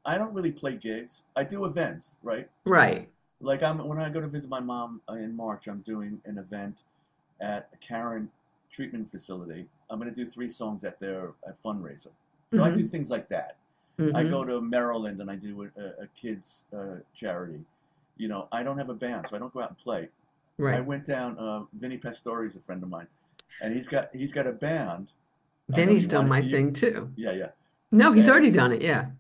I 0.05 0.17
don't 0.19 0.33
really 0.33 0.53
play 0.53 0.77
gigs. 0.77 1.25
I 1.35 1.45
do 1.45 1.65
events, 1.65 2.19
right? 2.23 2.49
right. 2.65 3.09
Like 3.41 3.63
I'm 3.63 3.87
when 3.87 3.99
I 3.99 4.09
go 4.09 4.21
to 4.21 4.29
visit 4.29 4.49
my 4.49 4.61
mom 4.61 5.01
in 5.11 5.37
March, 5.37 5.67
I'm 5.67 5.81
doing 5.81 6.21
an 6.25 6.39
event 6.39 6.83
at 7.41 7.69
a 7.73 7.77
Caron 7.77 8.31
treatment 8.71 9.11
facility. 9.11 9.67
I'm 9.91 9.99
going 10.01 10.13
to 10.13 10.15
do 10.15 10.27
three 10.27 10.49
songs 10.49 10.85
at 10.85 10.99
their 11.01 11.33
a 11.45 11.53
fundraiser. 11.53 12.09
So 12.55 12.63
I 12.63 12.71
do 12.71 12.85
things 12.85 13.11
like 13.11 13.29
that. 13.29 13.57
I 13.99 14.03
Mhm. 14.03 14.31
go 14.31 14.45
to 14.45 14.61
Maryland 14.61 15.21
and 15.21 15.31
I 15.31 15.37
do 15.37 15.71
a, 15.77 16.03
a, 16.03 16.07
kids 16.09 16.67
uh, 16.73 16.97
charity. 17.15 17.65
You 18.17 18.29
know, 18.29 18.49
I 18.53 18.63
don't 18.63 18.79
have 18.79 18.89
a 18.89 18.95
band, 18.95 19.29
so 19.29 19.37
I 19.37 19.39
don't 19.39 19.53
go 19.53 19.61
out 19.61 19.71
and 19.71 19.79
play. 19.79 20.09
Right. 20.59 20.77
I 20.77 20.81
went 20.81 21.05
down. 21.05 21.39
Uh, 21.39 21.65
Vinny 21.75 21.99
Pastore 21.99 22.47
is 22.47 22.57
a 22.57 22.61
friend 22.61 22.83
of 22.83 22.89
mine, 22.89 23.09
and 23.61 23.75
he's 23.75 23.89
got 23.89 24.15
he's 24.15 24.33
got 24.33 24.47
a 24.47 24.53
band. 24.53 25.13
I 25.75 25.85
he's 25.85 26.07
done 26.07 26.29
my 26.29 26.41
thing 26.41 26.73
too. 26.73 27.11
Yeah, 27.17 27.33
yeah. 27.33 27.51
No, 27.93 28.13
he's 28.13 28.27
Yeah. 28.27 28.33
already 28.33 28.51
done 28.51 28.73
it. 28.73 28.83
Yeah. 28.83 29.11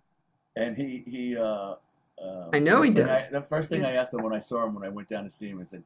And 0.57 0.77
he 0.77 1.05
he. 1.07 1.37
Uh, 1.37 1.75
uh, 2.23 2.51
I 2.53 2.59
know 2.59 2.83
he 2.83 2.91
does. 2.93 3.29
the 3.29 3.43
first 3.43 3.69
thing 3.69 3.83
Yeah. 3.83 3.89
I 3.89 3.93
asked 3.93 4.13
him 4.15 4.23
when 4.23 4.33
I 4.33 4.39
saw 4.39 4.65
him 4.65 4.75
when 4.75 4.85
I 4.85 4.89
went 4.89 5.09
down 5.09 5.25
to 5.25 5.31
see 5.31 5.49
him, 5.51 5.61
I 5.61 5.65
said, 5.65 5.83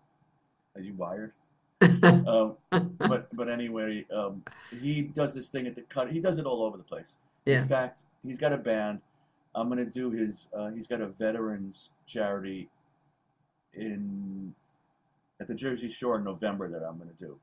"Are 0.76 0.80
you 0.80 0.94
wired?" 0.94 1.32
um, 2.02 2.56
but 2.98 3.34
but 3.34 3.48
anyway, 3.48 4.06
um, 4.14 4.44
he 4.80 5.02
does 5.02 5.34
this 5.34 5.48
thing 5.48 5.66
at 5.66 5.74
the 5.74 5.82
cut. 5.82 6.10
He 6.12 6.20
does 6.20 6.38
it 6.38 6.46
all 6.46 6.62
over 6.62 6.76
the 6.76 6.84
place. 6.84 7.16
Yeah. 7.46 7.62
In 7.62 7.68
fact, 7.68 8.02
he's 8.24 8.38
got 8.38 8.52
a 8.52 8.56
band. 8.58 9.00
I'm 9.54 9.68
gonna 9.68 9.84
do 9.84 10.10
his. 10.10 10.48
Uh, 10.56 10.70
he's 10.70 10.86
got 10.86 11.00
a 11.00 11.08
veterans 11.08 11.90
charity 12.06 12.68
in 13.74 14.54
at 15.40 15.48
the 15.48 15.54
Jersey 15.54 15.88
Shore 15.88 16.18
in 16.18 16.24
November 16.24 16.68
that 16.68 16.82
I'm 16.84 16.98
gonna 16.98 17.10
do. 17.16 17.38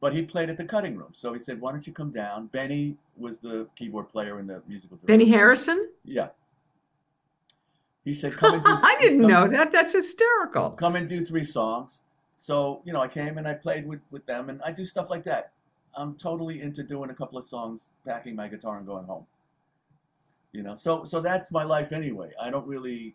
But 0.00 0.14
he 0.14 0.22
played 0.22 0.50
at 0.50 0.56
the 0.58 0.64
cutting 0.64 0.96
room, 0.96 1.12
so 1.12 1.32
he 1.32 1.38
said, 1.38 1.60
"Why 1.60 1.72
don't 1.72 1.86
you 1.86 1.92
come 1.92 2.10
down?" 2.10 2.46
Benny 2.48 2.96
was 3.16 3.38
the 3.40 3.66
keyboard 3.76 4.08
player 4.10 4.38
in 4.38 4.46
the 4.46 4.62
musical. 4.68 4.98
Benny. 5.04 5.24
Harrison? 5.30 5.88
Yeah. 6.04 6.28
He 8.04 8.12
said, 8.12 8.32
"Come 8.34 8.54
and 8.54 8.62
do." 8.64 8.70
I 8.70 8.96
didn't 9.00 9.20
come- 9.20 9.30
know 9.30 9.48
that. 9.48 9.72
That's 9.72 9.92
hysterical. 9.94 10.70
come 10.72 10.96
and 10.96 11.08
do 11.08 11.24
three 11.24 11.44
songs. 11.44 12.00
So, 12.36 12.82
you 12.84 12.92
know, 12.92 13.00
I 13.00 13.08
came 13.08 13.38
and 13.38 13.48
I 13.48 13.54
played 13.54 13.86
with, 13.86 14.00
with 14.10 14.26
them 14.26 14.50
and 14.50 14.60
I 14.62 14.72
do 14.72 14.84
stuff 14.84 15.08
like 15.08 15.22
that. 15.24 15.52
I'm 15.94 16.14
totally 16.16 16.60
into 16.60 16.82
doing 16.82 17.08
a 17.08 17.14
couple 17.14 17.38
of 17.38 17.46
songs, 17.46 17.88
packing 18.04 18.34
my 18.36 18.48
guitar 18.48 18.76
and 18.76 18.86
going 18.86 19.06
home. 19.06 19.24
You 20.52 20.62
know, 20.62 20.74
so 20.74 21.04
so 21.04 21.20
that's 21.20 21.50
my 21.50 21.62
life 21.64 21.92
anyway. 21.92 22.32
I 22.38 22.50
don't 22.50 22.66
really, 22.66 23.14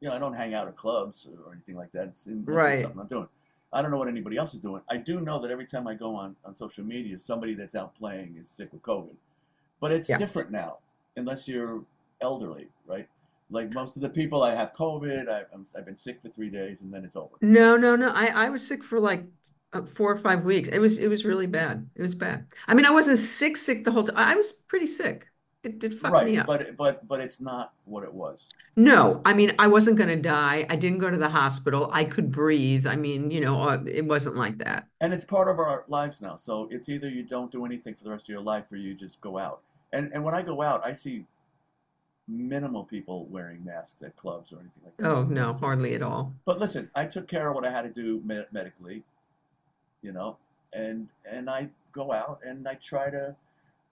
you 0.00 0.08
know, 0.08 0.14
I 0.14 0.18
don't 0.18 0.32
hang 0.32 0.54
out 0.54 0.68
at 0.68 0.76
clubs 0.76 1.26
or 1.46 1.52
anything 1.52 1.76
like 1.76 1.92
that. 1.92 2.08
It's, 2.08 2.26
Right. 2.28 2.82
something 2.82 3.00
I'm 3.00 3.06
doing. 3.08 3.28
I 3.76 3.82
don't 3.82 3.90
know 3.90 3.98
what 3.98 4.08
anybody 4.08 4.38
else 4.38 4.54
is 4.54 4.60
doing. 4.60 4.80
I 4.88 4.96
do 4.96 5.20
know 5.20 5.38
that 5.42 5.50
every 5.50 5.66
time 5.66 5.86
I 5.86 5.94
go 5.94 6.14
on, 6.16 6.34
on 6.46 6.56
social 6.56 6.82
media, 6.82 7.18
somebody 7.18 7.54
that's 7.54 7.74
out 7.74 7.94
playing 7.94 8.36
is 8.40 8.48
sick 8.48 8.72
with 8.72 8.82
COVID. 8.82 9.14
But 9.80 9.92
it's 9.92 10.08
Yeah. 10.08 10.16
different 10.16 10.50
now, 10.50 10.78
unless 11.16 11.46
you're 11.46 11.84
elderly, 12.22 12.68
right? 12.86 13.06
Like 13.50 13.72
most 13.74 13.96
of 13.96 14.02
the 14.02 14.08
people, 14.08 14.42
I 14.42 14.54
have 14.54 14.72
COVID. 14.72 15.28
I, 15.28 15.42
I'm, 15.52 15.66
I've 15.76 15.84
been 15.84 15.96
sick 15.96 16.22
for 16.22 16.30
three 16.30 16.48
days, 16.48 16.80
and 16.80 16.92
then 16.92 17.04
it's 17.04 17.16
over. 17.16 17.34
No, 17.42 17.76
no, 17.76 17.94
no. 17.96 18.08
I, 18.08 18.46
I 18.46 18.48
was 18.48 18.66
sick 18.66 18.82
for 18.82 18.98
like 18.98 19.24
uh, 19.74 19.82
four 19.82 20.10
or 20.10 20.16
five 20.16 20.46
weeks. 20.46 20.70
It 20.70 20.78
was 20.78 20.98
it 20.98 21.08
was 21.08 21.24
really 21.26 21.46
bad. 21.46 21.88
It 21.94 22.02
was 22.02 22.14
bad. 22.14 22.46
I 22.66 22.72
mean, 22.74 22.86
I 22.86 22.90
wasn't 22.90 23.18
sick 23.18 23.56
sick 23.58 23.84
the 23.84 23.92
whole 23.92 24.04
time. 24.04 24.16
I 24.16 24.34
was 24.34 24.52
pretty 24.52 24.86
sick. 24.86 25.28
It 25.62 25.82
it 25.82 25.94
fucked 25.94 26.24
me 26.26 26.36
Right, 26.36 26.38
up. 26.38 26.46
but 26.46 26.76
but 26.76 27.08
but 27.08 27.20
it's 27.20 27.40
not 27.40 27.72
what 27.86 28.04
it 28.04 28.12
was. 28.12 28.48
No, 28.76 29.20
I 29.24 29.32
mean, 29.34 29.52
I 29.58 29.66
wasn't 29.66 29.96
going 29.96 30.10
to 30.10 30.20
die. 30.22 30.64
I 30.68 30.76
didn't 30.76 30.98
go 30.98 31.10
to 31.10 31.16
the 31.16 31.28
hospital. 31.28 31.90
I 31.92 32.04
could 32.04 32.30
breathe. 32.30 32.86
I 32.86 32.94
mean, 32.94 33.30
you 33.30 33.40
know, 33.40 33.60
uh, 33.68 33.82
it 33.86 34.04
wasn't 34.04 34.36
like 34.36 34.58
that. 34.58 34.86
And 35.00 35.12
it's 35.12 35.24
part 35.24 35.48
of 35.48 35.58
our 35.58 35.84
lives 35.88 36.22
now. 36.22 36.36
So 36.36 36.68
it's 36.70 36.88
either 36.88 37.08
you 37.08 37.22
don't 37.24 37.50
do 37.50 37.64
anything 37.64 37.94
for 37.94 38.04
the 38.04 38.10
rest 38.10 38.24
of 38.26 38.28
your 38.28 38.40
life 38.42 38.70
or 38.70 38.76
you 38.76 38.94
just 38.94 39.20
go 39.20 39.38
out. 39.38 39.60
And 39.92 40.12
and 40.12 40.22
when 40.22 40.34
I 40.34 40.42
go 40.42 40.62
out, 40.62 40.84
I 40.86 40.92
see 40.92 41.24
minimal 42.28 42.84
people 42.84 43.24
wearing 43.26 43.64
masks 43.64 44.02
at 44.04 44.14
clubs 44.16 44.52
or 44.52 44.56
anything 44.60 44.82
like 44.84 44.96
that. 44.96 45.06
Oh, 45.08 45.22
no, 45.24 45.52
hardly 45.54 45.94
at 45.94 46.02
all. 46.02 46.32
But 46.44 46.58
listen, 46.58 46.90
I 46.94 47.04
took 47.06 47.28
care 47.28 47.48
of 47.48 47.54
what 47.54 47.64
I 47.64 47.70
had 47.70 47.82
to 47.82 47.88
do 48.02 48.20
med- 48.24 48.48
medically, 48.52 49.04
you 50.02 50.12
know, 50.12 50.36
and 50.72 51.08
and 51.30 51.48
I 51.48 51.68
go 51.92 52.12
out 52.12 52.40
and 52.44 52.66
I 52.68 52.74
try 52.74 53.10
to, 53.10 53.34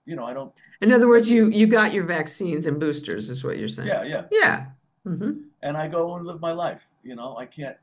you 0.05 0.15
know, 0.15 0.25
I 0.25 0.33
don't. 0.33 0.53
In 0.81 0.91
other 0.91 1.07
words, 1.07 1.29
you 1.29 1.49
you 1.49 1.67
got 1.67 1.93
your 1.93 2.03
vaccines 2.03 2.67
and 2.67 2.79
boosters, 2.79 3.29
is 3.29 3.43
what 3.43 3.57
you're 3.57 3.67
saying. 3.67 3.87
Yeah, 3.87 4.03
yeah. 4.03 4.23
Yeah. 4.31 4.65
hmm 5.03 5.31
And 5.61 5.75
I 5.77 5.87
go 5.87 6.15
and 6.15 6.25
live 6.25 6.39
my 6.41 6.51
life. 6.51 6.87
You 7.03 7.15
know, 7.15 7.37
I 7.37 7.45
can't. 7.45 7.77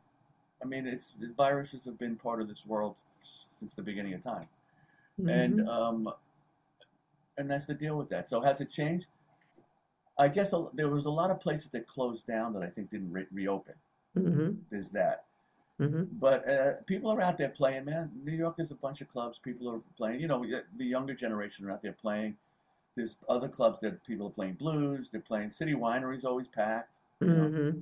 I 0.63 0.65
mean, 0.67 0.87
it's 0.87 1.13
viruses 1.37 1.85
have 1.87 1.99
been 1.99 2.17
part 2.17 2.41
of 2.41 2.49
this 2.49 2.65
world 2.65 3.03
since 3.23 3.75
the 3.75 3.83
beginning 3.83 4.15
of 4.15 4.23
time, 4.23 4.45
and 5.29 5.69
um, 5.69 6.13
and 7.39 7.51
that's 7.51 7.67
the 7.67 7.75
deal 7.75 7.97
with 7.97 8.09
that. 8.11 8.29
So 8.29 8.41
has 8.41 8.61
it 8.61 8.71
changed? 8.71 9.07
I 10.19 10.29
guess 10.29 10.53
a, 10.53 10.67
there 10.75 10.89
was 10.89 11.07
a 11.07 11.11
lot 11.11 11.31
of 11.31 11.41
places 11.41 11.71
that 11.71 11.87
closed 11.87 12.27
down 12.27 12.53
that 12.53 12.63
I 12.63 12.69
think 12.69 12.91
didn't 12.91 13.11
re- 13.13 13.27
reopen. 13.33 13.75
hmm 14.15 14.51
There's 14.71 14.91
that. 14.91 15.25
Hmm 15.83 16.07
But 16.21 16.49
uh, 16.49 16.73
people 16.87 17.11
are 17.11 17.21
out 17.21 17.39
there 17.39 17.49
playing, 17.49 17.87
man. 17.87 18.11
New 18.25 18.33
York, 18.33 18.57
there's 18.57 18.71
a 18.71 18.77
bunch 18.77 19.01
of 19.01 19.09
clubs. 19.09 19.39
People 19.39 19.71
are 19.71 19.81
playing. 19.97 20.21
You 20.21 20.29
know, 20.29 20.45
the- 20.77 20.85
younger 20.85 21.15
generation 21.15 21.67
are 21.67 21.73
out 21.73 21.83
there 21.83 21.93
playing. 22.01 22.37
There's 22.97 23.17
other 23.29 23.49
clubs 23.49 23.81
that 23.81 24.05
people 24.07 24.27
are 24.29 24.31
playing 24.31 24.55
blues. 24.55 25.11
They're 25.11 25.21
playing 25.21 25.51
City 25.51 25.75
Winery's 25.75 26.25
always 26.25 26.49
packed. 26.49 26.97
You 27.21 27.29
know? 27.29 27.53
hmm 27.53 27.81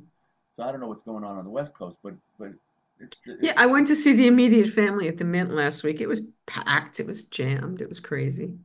So 0.55 0.63
I 0.63 0.73
don't 0.73 0.81
know 0.81 0.89
what's 0.89 1.03
going 1.03 1.25
on 1.25 1.39
on 1.39 1.45
the 1.45 1.51
West 1.51 1.75
Coast, 1.75 1.99
but 2.03 2.15
but 2.39 2.53
it's, 3.01 3.23
it's 3.27 3.43
Yeah, 3.43 3.55
I 3.57 3.67
went 3.67 3.87
to 3.89 3.97
see 3.97 4.15
the 4.15 4.27
immediate 4.27 4.69
family 4.69 5.09
at 5.09 5.19
the 5.19 5.25
Mint 5.25 5.53
last 5.53 5.83
week. 5.85 6.01
It 6.01 6.09
was 6.09 6.23
packed. 6.47 7.01
It 7.01 7.07
was 7.07 7.25
jammed. 7.25 7.81
It 7.81 7.89
was 7.89 8.01
crazy. 8.01 8.59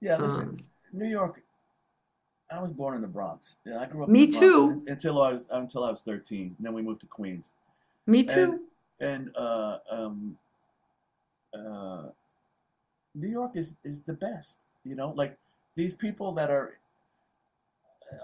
yeah. 0.00 0.16
Listen, 0.16 0.42
Um, 0.44 0.58
New 0.92 1.08
York. 1.08 1.42
I 2.50 2.60
was 2.62 2.72
born 2.72 2.94
in 2.94 3.00
the 3.02 3.08
Bronx. 3.08 3.56
Yeah, 3.64 3.80
I 3.80 3.86
grew 3.86 4.04
up. 4.04 4.10
Me 4.10 4.22
in 4.22 4.26
the 4.30 4.32
Bronx 4.32 4.38
too. 4.38 4.82
Until 4.86 5.20
I 5.22 5.32
was 5.32 5.48
until 5.50 5.84
I 5.84 5.90
was 5.90 6.02
13. 6.02 6.54
And 6.58 6.66
then 6.66 6.72
we 6.74 6.82
moved 6.82 7.00
to 7.00 7.06
Queens. 7.06 7.52
Me 8.06 8.24
too. 8.24 8.60
and 9.00 9.30
uh, 9.36 9.78
um, 9.90 10.38
uh, 11.54 12.04
New 13.14 13.28
York 13.28 13.52
is 13.54 13.76
is 13.84 14.02
the 14.02 14.12
best. 14.12 14.60
You 14.84 14.94
know, 14.94 15.12
like 15.16 15.36
these 15.74 15.94
people 15.94 16.32
that 16.32 16.50
are 16.50 16.78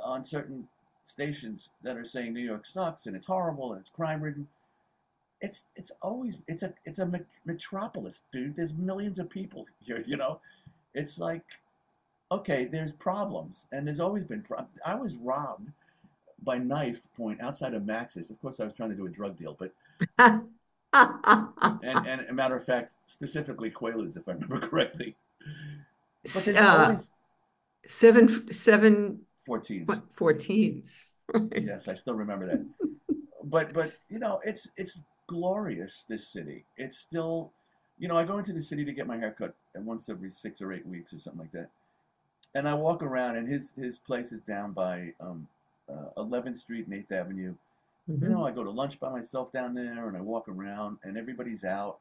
on 0.04 0.24
certain 0.24 0.68
stations 1.04 1.70
that 1.82 1.96
are 1.96 2.04
saying 2.04 2.32
New 2.32 2.40
York 2.40 2.64
sucks 2.64 3.06
and 3.06 3.16
it's 3.16 3.26
horrible 3.26 3.72
and 3.72 3.80
it's 3.80 3.90
crime 3.90 4.22
ridden. 4.22 4.46
It's 5.40 5.66
it's 5.74 5.90
always 6.00 6.38
it's 6.46 6.62
a 6.62 6.72
it's 6.84 7.00
a 7.00 7.10
metropolis, 7.44 8.22
dude. 8.30 8.54
There's 8.54 8.74
millions 8.74 9.18
of 9.18 9.28
people 9.28 9.66
here. 9.80 10.02
You 10.06 10.16
know, 10.16 10.40
it's 10.94 11.18
like 11.18 11.42
okay, 12.30 12.64
there's 12.64 12.92
problems 12.92 13.66
and 13.72 13.86
there's 13.86 14.00
always 14.00 14.24
been. 14.24 14.42
Pro- 14.42 14.66
I 14.86 14.94
was 14.94 15.16
robbed 15.16 15.70
by 16.44 16.58
knife 16.58 17.06
point 17.16 17.40
outside 17.40 17.74
of 17.74 17.84
Max's. 17.84 18.30
Of 18.30 18.40
course, 18.40 18.60
I 18.60 18.64
was 18.64 18.72
trying 18.72 18.90
to 18.90 18.96
do 18.96 19.06
a 19.06 19.10
drug 19.10 19.36
deal, 19.36 19.56
but 19.58 19.72
and, 20.18 20.46
and 21.82 22.20
a 22.28 22.32
matter 22.32 22.56
of 22.56 22.64
fact, 22.64 22.94
specifically 23.06 23.70
Quaaludes, 23.70 24.16
if 24.16 24.28
I 24.28 24.32
remember 24.32 24.58
correctly. 24.68 25.16
But 26.24 26.48
uh, 26.56 26.84
always 26.84 27.10
seven 27.86 28.52
seven 28.52 29.20
14s. 29.48 30.02
fourteens. 30.14 31.12
Right. 31.32 31.64
Yes, 31.64 31.88
I 31.88 31.94
still 31.94 32.14
remember 32.14 32.46
that. 32.46 32.64
But 33.44 33.72
but 33.72 33.92
you 34.08 34.18
know, 34.18 34.40
it's 34.44 34.68
it's 34.76 35.00
glorious. 35.26 36.04
This 36.08 36.28
city. 36.28 36.64
It's 36.76 36.98
still, 36.98 37.52
you 37.98 38.08
know, 38.08 38.16
I 38.16 38.24
go 38.24 38.38
into 38.38 38.52
the 38.52 38.62
city 38.62 38.84
to 38.84 38.92
get 38.92 39.06
my 39.06 39.16
haircut 39.16 39.54
and 39.74 39.84
once 39.86 40.08
every 40.08 40.30
six 40.30 40.60
or 40.60 40.72
eight 40.72 40.86
weeks 40.86 41.12
or 41.12 41.18
something 41.18 41.40
like 41.40 41.52
that, 41.52 41.70
and 42.54 42.68
I 42.68 42.74
walk 42.74 43.02
around, 43.02 43.36
and 43.36 43.48
his 43.48 43.72
his 43.72 43.98
place 43.98 44.32
is 44.32 44.40
down 44.42 44.72
by 44.72 45.12
um, 45.20 45.48
uh, 45.92 46.10
11th 46.16 46.56
Street 46.56 46.86
and 46.86 46.94
8th 46.94 47.12
Avenue. 47.12 47.54
You 48.08 48.16
Mhm. 48.16 48.30
know, 48.30 48.46
I 48.46 48.50
go 48.50 48.64
to 48.64 48.70
lunch 48.70 48.98
by 48.98 49.10
myself 49.10 49.52
down 49.52 49.74
there 49.74 50.08
and 50.08 50.16
I 50.16 50.20
walk 50.20 50.48
around 50.48 50.98
and 51.04 51.16
everybody's 51.16 51.64
out. 51.64 52.00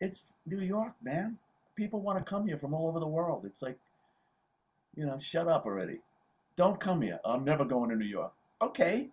It's 0.00 0.34
New 0.46 0.60
York, 0.60 0.94
man. 1.02 1.38
People 1.74 2.00
want 2.00 2.18
to 2.18 2.24
come 2.24 2.46
here 2.46 2.56
from 2.56 2.72
all 2.72 2.86
over 2.88 3.00
the 3.00 3.06
world. 3.06 3.44
It's 3.44 3.60
like, 3.62 3.78
you 4.94 5.04
know, 5.04 5.18
shut 5.18 5.46
up 5.48 5.66
already. 5.66 6.00
Don't 6.56 6.80
come 6.80 7.02
here. 7.02 7.20
I'm 7.24 7.44
never 7.44 7.64
going 7.66 7.90
to 7.90 7.96
New 7.96 8.06
York. 8.06 8.32
Okay. 8.62 9.10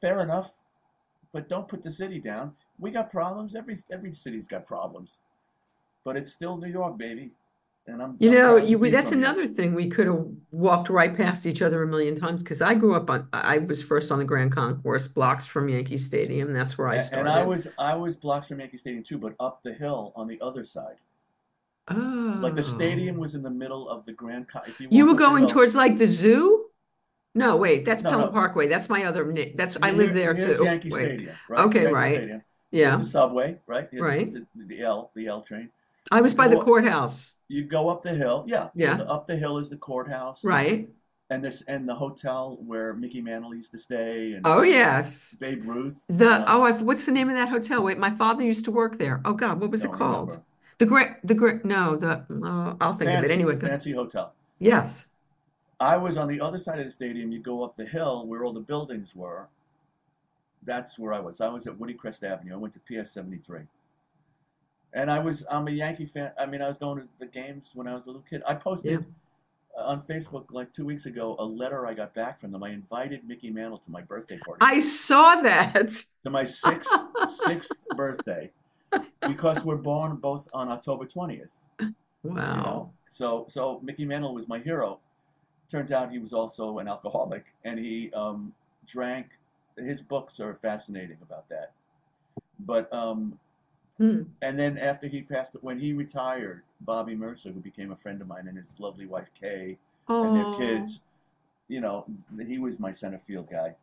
Fair 0.00 0.20
enough. 0.20 0.54
But 1.32 1.48
don't 1.48 1.68
put 1.68 1.82
the 1.82 1.90
city 1.90 2.18
down. 2.18 2.56
We 2.78 2.90
got 2.90 3.10
problems. 3.10 3.54
Every 3.54 3.76
every 3.90 4.12
city's 4.12 4.46
got 4.46 4.64
problems. 4.64 5.18
But 6.04 6.16
it's 6.16 6.32
still 6.32 6.56
New 6.56 6.68
York, 6.68 6.96
baby. 6.98 7.32
And 7.86 8.00
I'm 8.00 8.16
You 8.20 8.28
I'm 8.30 8.34
know, 8.36 8.56
you, 8.56 8.78
that's 8.90 9.10
another 9.12 9.46
thing. 9.46 9.74
We 9.74 9.88
could 9.88 10.06
have 10.06 10.24
walked 10.52 10.88
right 10.88 11.16
past 11.16 11.46
each 11.46 11.62
other 11.62 11.82
a 11.82 11.86
million 11.86 12.14
times 12.14 12.42
because 12.42 12.62
I 12.62 12.74
grew 12.74 12.94
up 12.94 13.10
on, 13.10 13.26
I 13.32 13.58
was 13.58 13.82
first 13.82 14.12
on 14.12 14.18
the 14.18 14.24
Grand 14.24 14.52
Concourse, 14.52 15.08
blocks 15.08 15.46
from 15.46 15.68
Yankee 15.68 15.96
Stadium. 15.98 16.52
That's 16.52 16.78
where 16.78 16.88
I 16.88 16.98
started. 16.98 17.28
And 17.28 17.28
I 17.28 17.42
was 17.42 17.68
I 17.78 17.94
was 17.96 18.16
blocks 18.16 18.48
from 18.48 18.60
Yankee 18.60 18.76
Stadium 18.76 19.02
too, 19.02 19.18
but 19.18 19.34
up 19.40 19.62
the 19.64 19.72
hill 19.72 20.12
on 20.14 20.28
the 20.28 20.40
other 20.40 20.62
side. 20.62 20.96
Oh. 21.88 22.38
Like 22.40 22.54
the 22.54 22.62
stadium 22.62 23.16
Oh. 23.16 23.20
was 23.20 23.34
in 23.34 23.42
the 23.42 23.50
middle 23.50 23.88
of 23.88 24.06
the 24.06 24.12
Grand 24.12 24.48
Con. 24.48 24.62
You, 24.78 24.88
You 24.90 25.06
were 25.06 25.14
going 25.14 25.48
towards 25.48 25.74
like 25.74 25.98
the 25.98 26.06
zoo? 26.06 26.66
No, 27.34 27.56
wait, 27.56 27.84
that's 27.84 28.02
No, 28.04 28.10
Pelham 28.10 28.26
no. 28.26 28.32
Parkway. 28.32 28.68
That's 28.68 28.88
my 28.88 29.04
other, 29.04 29.34
that's, 29.56 29.76
I 29.82 29.90
live 29.90 30.12
there 30.12 30.34
here's 30.34 30.58
too. 30.58 30.64
Yankee 30.64 30.90
Wait. 30.90 31.04
Stadium, 31.06 31.36
right? 31.48 31.60
Okay, 31.66 31.80
Yankee 31.82 31.94
right. 31.94 32.16
Stadium. 32.18 32.42
Yeah, 32.70 32.96
the 32.96 33.04
subway, 33.04 33.58
right? 33.66 33.88
Here's 33.90 34.02
Right. 34.02 34.30
The, 34.30 34.46
the 34.54 34.80
L, 34.82 35.10
the 35.14 35.26
L 35.26 35.42
train. 35.42 35.70
I 36.10 36.20
was 36.20 36.34
by 36.34 36.48
the 36.48 36.56
Well- 36.56 36.64
courthouse, 36.64 37.36
You 37.48 37.64
go 37.64 37.88
up 37.88 38.02
the 38.02 38.14
hill, 38.14 38.44
yeah. 38.46 38.68
Yeah. 38.74 38.96
So 38.96 39.04
the, 39.04 39.10
up 39.10 39.26
the 39.26 39.36
hill 39.36 39.58
is 39.58 39.68
the 39.68 39.76
courthouse, 39.76 40.42
right? 40.44 40.88
And 41.30 41.42
this 41.42 41.62
and 41.62 41.88
the 41.88 41.94
hotel 41.94 42.58
where 42.66 42.92
Mickey 42.94 43.20
Mantle 43.22 43.54
used 43.54 43.72
to 43.72 43.78
stay, 43.78 44.32
and 44.32 44.46
Oh, 44.46 44.62
yes. 44.62 45.34
Babe 45.40 45.62
Ruth. 45.66 46.02
The, 46.08 46.28
uh, 46.30 46.44
oh, 46.48 46.62
I've, 46.64 46.82
what's 46.82 47.06
the 47.06 47.12
name 47.12 47.28
of 47.30 47.36
that 47.36 47.48
hotel? 47.48 47.82
Wait, 47.82 47.96
my 47.98 48.10
father 48.10 48.42
used 48.42 48.64
to 48.66 48.70
work 48.70 48.98
there. 48.98 49.20
Oh 49.24 49.32
God, 49.32 49.60
what 49.60 49.70
was 49.70 49.84
it 49.84 49.92
called? 49.92 50.28
remember. 50.28 50.44
The 50.78 50.86
great, 50.86 51.08
the 51.24 51.34
great, 51.34 51.64
no, 51.64 51.96
the, 51.96 52.24
uh, 52.44 52.74
I'll 52.80 52.94
think 52.94 53.10
of 53.10 53.24
it 53.24 53.30
anyway. 53.30 53.54
the 53.54 53.66
fancy 53.68 53.92
hotel. 53.92 54.34
Yes. 54.58 55.06
I 55.80 55.96
was 55.96 56.16
on 56.16 56.28
the 56.28 56.40
other 56.40 56.58
side 56.58 56.78
of 56.78 56.84
the 56.84 56.90
stadium. 56.90 57.32
You 57.32 57.38
go 57.40 57.62
up 57.64 57.76
the 57.76 57.84
hill 57.86 58.26
where 58.26 58.44
all 58.44 58.52
the 58.52 58.60
buildings 58.60 59.14
were. 59.16 59.48
That's 60.64 60.98
where 60.98 61.12
I 61.12 61.20
was. 61.20 61.40
I 61.40 61.48
was 61.48 61.66
at 61.66 61.74
Woodycrest 61.78 62.22
Avenue. 62.22 62.54
I 62.54 62.56
went 62.56 62.74
to 62.74 62.80
PS 63.02 63.10
73. 63.10 63.60
And 64.94 65.10
I 65.10 65.18
was, 65.18 65.46
I'm 65.50 65.66
a 65.68 65.70
Yankee 65.70 66.04
fan. 66.06 66.32
I 66.38 66.46
mean, 66.46 66.60
I 66.62 66.68
was 66.68 66.78
going 66.78 67.00
to 67.02 67.08
the 67.18 67.26
games 67.26 67.70
when 67.74 67.86
I 67.88 67.94
was 67.94 68.04
a 68.06 68.08
little 68.10 68.24
kid. 68.28 68.42
I 68.46 68.54
posted 68.54 69.04
uh, 69.78 69.84
on 69.84 70.02
Facebook 70.02 70.46
like 70.50 70.72
two 70.72 70.84
weeks 70.84 71.06
ago 71.06 71.34
a 71.38 71.44
letter 71.44 71.86
I 71.86 71.94
got 71.94 72.14
back 72.14 72.38
from 72.40 72.52
them. 72.52 72.62
I 72.62 72.70
invited 72.70 73.26
Mickey 73.26 73.50
Mantle 73.50 73.78
to 73.78 73.90
my 73.90 74.02
birthday 74.02 74.38
party, 74.38 74.58
I 74.60 74.80
saw 74.80 75.36
that. 75.42 75.88
to 76.24 76.30
my 76.30 76.44
sixth, 76.44 76.90
sixth 77.28 77.72
birthday, 77.96 78.50
because 79.26 79.64
we're 79.64 79.76
born 79.76 80.16
both 80.16 80.48
on 80.52 80.68
October 80.68 81.06
20th. 81.06 81.48
you 81.80 81.94
Wow. 82.24 82.56
know 82.62 82.92
so 83.08 83.46
so 83.50 83.80
mickey 83.82 84.04
mantle 84.04 84.32
was 84.32 84.46
my 84.46 84.60
hero 84.60 85.00
turns 85.68 85.90
out 85.90 86.12
he 86.12 86.20
was 86.20 86.32
also 86.32 86.78
an 86.78 86.86
alcoholic 86.86 87.44
and 87.64 87.78
he 87.80 88.12
um, 88.14 88.52
drank 88.86 89.26
his 89.76 90.00
books 90.02 90.38
are 90.38 90.54
fascinating 90.54 91.16
about 91.22 91.48
that 91.48 91.72
but 92.60 92.92
um, 92.94 93.36
Hmm. 93.98 94.22
and 94.40 94.58
then 94.58 94.78
after 94.78 95.06
he 95.06 95.22
passed 95.22 95.54
when 95.60 95.78
he 95.78 95.92
retired 95.92 96.62
bobby 96.80 97.14
murcer 97.14 97.50
who 97.52 97.60
became 97.60 97.92
a 97.92 97.96
friend 97.96 98.20
of 98.22 98.26
mine 98.26 98.48
and 98.48 98.56
his 98.56 98.80
lovely 98.80 99.06
wife 99.06 99.28
kay 99.38 99.76
and 100.08 100.34
their 100.36 100.46
kids 100.56 101.00
you 101.68 101.80
know 101.80 102.06
he 102.46 102.58
was 102.58 102.80
my 102.80 102.90
center 102.92 103.18
field 103.18 103.48
guy 103.50 103.74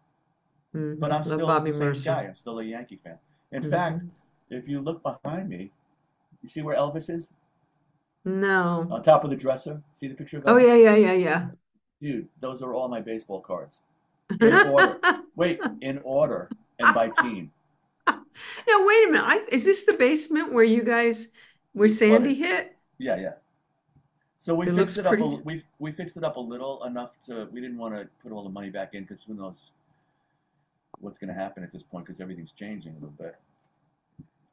Mhm. 0.75 0.99
but 0.99 1.11
i'm 1.11 1.21
Love 1.21 1.25
still 1.25 1.47
Bobby 1.47 1.71
the 1.71 1.77
same 1.77 1.87
Murcer. 1.87 2.03
guy 2.05 2.21
i'm 2.23 2.35
still 2.35 2.59
a 2.59 2.63
yankee 2.63 2.95
fan 2.95 3.17
in 3.51 3.63
Mhm. 3.63 3.69
fact 3.69 4.03
if 4.49 4.67
you 4.67 4.81
look 4.81 5.01
behind 5.03 5.47
me 5.49 5.71
you 6.41 6.49
see 6.49 6.61
where 6.61 6.75
elvis 6.75 7.09
is 7.09 7.29
No. 8.25 8.87
on 8.91 9.01
top 9.01 9.23
of 9.23 9.29
the 9.29 9.35
dresser 9.35 9.81
see 9.93 10.07
the 10.07 10.15
picture 10.15 10.37
of 10.39 10.43
Oh, 10.47 10.57
yeah, 10.57 10.75
yeah, 10.75 10.95
yeah, 10.95 11.13
yeah. 11.13 11.49
Dude, 12.01 12.27
those 12.39 12.61
are 12.61 12.73
all 12.73 12.87
my 12.87 13.01
baseball 13.01 13.41
cards. 13.41 13.81
In 14.41 14.53
order. 14.53 14.99
Wait, 15.35 15.59
in 15.81 15.99
order 16.03 16.49
and 16.79 16.93
by 16.93 17.09
team. 17.09 17.51
Now, 18.67 18.85
wait 18.87 19.07
a 19.07 19.11
minute. 19.11 19.25
I, 19.25 19.45
is 19.51 19.65
this 19.65 19.85
the 19.85 19.93
basement 19.93 20.53
where 20.53 20.63
you 20.63 20.83
guys, 20.83 21.27
where 21.73 21.89
Sandy 21.89 22.35
hit? 22.35 22.75
Yeah, 22.97 23.15
yeah. 23.17 23.33
So 24.37 24.55
we 24.55 24.65
It 24.65 24.75
fixed 24.75 24.97
it 24.97 25.05
up. 25.05 25.19
A, 25.21 25.25
we 25.43 25.63
we 25.79 25.91
fixed 25.91 26.17
it 26.17 26.23
up 26.23 26.37
a 26.37 26.39
little 26.39 26.83
enough 26.85 27.19
to. 27.27 27.47
We 27.51 27.61
didn't 27.61 27.77
want 27.77 27.95
to 27.95 28.07
put 28.23 28.31
all 28.31 28.43
the 28.43 28.49
money 28.49 28.69
back 28.69 28.93
in 28.93 29.03
because 29.03 29.23
who 29.23 29.33
knows 29.33 29.71
what's 30.99 31.17
going 31.17 31.29
to 31.29 31.33
happen 31.33 31.63
at 31.63 31.71
this 31.71 31.83
point 31.83 32.05
because 32.05 32.21
everything's 32.21 32.51
changing 32.51 32.91
a 32.91 32.95
little 32.95 33.15
bit. 33.17 33.35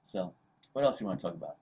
So, 0.05 0.33
What 0.73 0.85
else 0.87 1.01
you 1.01 1.07
want 1.07 1.19
to 1.21 1.27
talk 1.27 1.35
about? 1.35 1.57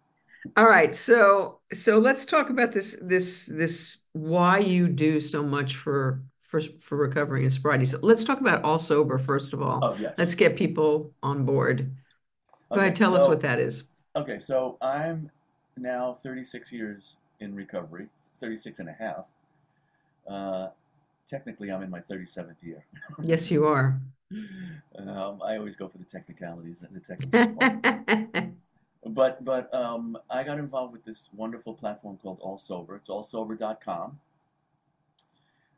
All 0.57 0.67
right, 0.67 0.95
so 0.95 1.61
so 1.73 1.99
let's 1.99 2.27
talk 2.27 2.51
about 2.51 2.73
this 2.73 2.97
this 3.03 3.47
this 3.47 4.05
why 4.13 4.59
you 4.59 4.89
do 4.89 5.21
so 5.21 5.43
much 5.43 5.77
for 5.77 6.23
for 6.63 6.69
for 6.79 6.97
recovery 6.97 7.43
and 7.43 7.53
sobriety. 7.53 7.85
So 7.85 7.99
let's 8.03 8.25
talk 8.25 8.41
about 8.41 8.63
All 8.65 8.79
Sober 8.79 9.19
first 9.19 9.53
of 9.53 9.63
all. 9.63 9.81
Oh, 9.83 9.97
yes. 9.99 10.15
Let's 10.17 10.35
get 10.35 10.57
people 10.57 11.13
on 11.23 11.45
board. 11.45 11.91
Go 12.71 12.77
Okay, 12.77 12.83
ahead, 12.87 12.97
tell 12.97 13.15
us 13.17 13.27
what 13.27 13.41
that 13.41 13.59
is. 13.59 13.85
Okay, 14.17 14.39
so 14.39 14.79
I'm 14.81 15.31
now 15.77 16.15
36 16.15 16.71
years 16.73 17.17
in 17.41 17.55
recovery, 17.55 18.09
36 18.39 18.79
and 18.79 18.89
a 18.89 18.93
half. 18.93 19.27
Uh, 20.29 20.69
technically, 21.27 21.71
I'm 21.73 21.83
in 21.83 21.91
my 21.91 22.01
37th 22.01 22.63
year. 22.63 22.85
Yes, 23.23 23.51
you 23.51 23.67
are. 23.67 24.01
Um, 24.99 25.43
I 25.43 25.57
always 25.57 25.77
go 25.77 25.89
for 25.89 25.99
the 25.99 26.05
technicalities 26.05 26.83
and 26.83 26.95
the 26.95 27.01
technical. 27.01 28.53
But 29.07 29.45
but 29.45 29.73
um, 29.75 30.17
I 30.31 30.43
got 30.45 30.59
involved 30.59 30.93
with 30.95 31.05
this 31.05 31.29
wonderful 31.37 31.75
platform 31.75 32.17
called 32.17 32.39
All 32.41 32.57
Sober. 32.57 32.97
It's 32.97 33.11
allsober.com. 33.11 34.19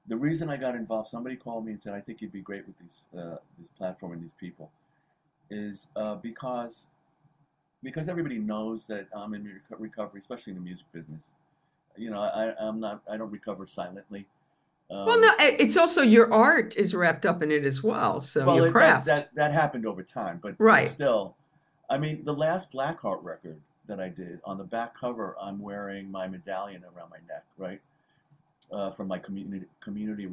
The 0.09 0.17
reason 0.17 0.49
I 0.49 0.57
got 0.57 0.75
involved, 0.75 1.09
somebody 1.09 1.37
called 1.37 1.67
me 1.67 1.73
and 1.73 1.83
said, 1.83 1.95
"I 1.95 2.01
think 2.01 2.21
you'd 2.23 2.33
be 2.33 2.41
great 2.41 2.67
with 2.67 2.79
these 2.79 3.09
uh, 3.19 3.37
this 3.59 3.69
platform 3.69 4.13
and 4.13 4.23
these 4.23 4.35
people," 4.39 4.71
is 5.51 5.89
uh, 5.97 6.15
because 6.17 6.89
because 7.83 8.09
everybody 8.09 8.39
knows 8.39 8.87
that 8.87 9.09
I'm 9.15 9.35
in 9.35 9.61
recovery, 9.79 10.21
especially 10.21 10.53
in 10.53 10.59
the 10.59 10.65
music 10.65 10.87
business. 10.93 11.33
You 11.97 12.11
know, 12.11 12.21
I, 12.21 12.55
I'm 12.59 12.79
not. 12.81 13.03
I 13.11 13.17
don't 13.17 13.31
recover 13.31 13.67
silently. 13.67 14.27
Um, 14.91 15.07
Well, 15.07 15.21
no, 15.21 15.33
it's 15.41 15.77
also 15.77 16.03
your 16.03 16.33
art 16.33 16.77
is 16.77 16.95
wrapped 16.95 17.27
up 17.27 17.43
in 17.43 17.51
it 17.51 17.65
as 17.65 17.83
well. 17.83 18.21
So 18.21 18.47
well, 18.47 18.57
your 18.57 18.69
it- 18.69 18.75
that, 18.75 19.05
that 19.07 19.35
that 19.35 19.53
happened 19.53 19.87
over 19.87 20.03
time, 20.03 20.39
but 20.43 20.55
Right. 20.59 20.89
still, 20.89 21.35
I 21.91 21.99
mean, 21.99 22.25
the 22.25 22.35
last 22.35 22.71
Blackheart 22.71 23.23
record 23.25 23.61
that 23.87 23.99
I 24.01 24.09
did 24.09 24.41
on 24.45 24.59
the 24.59 24.65
back 24.65 24.95
cover, 24.95 25.37
I'm 25.41 25.59
wearing 25.59 26.11
my 26.11 26.29
medallion 26.29 26.85
around 26.85 27.11
my 27.11 27.19
neck, 27.29 27.45
right, 27.57 27.81
uh, 28.73 28.91
from 28.91 29.09
my 29.09 29.19
community 29.19 29.67
community 29.81 30.29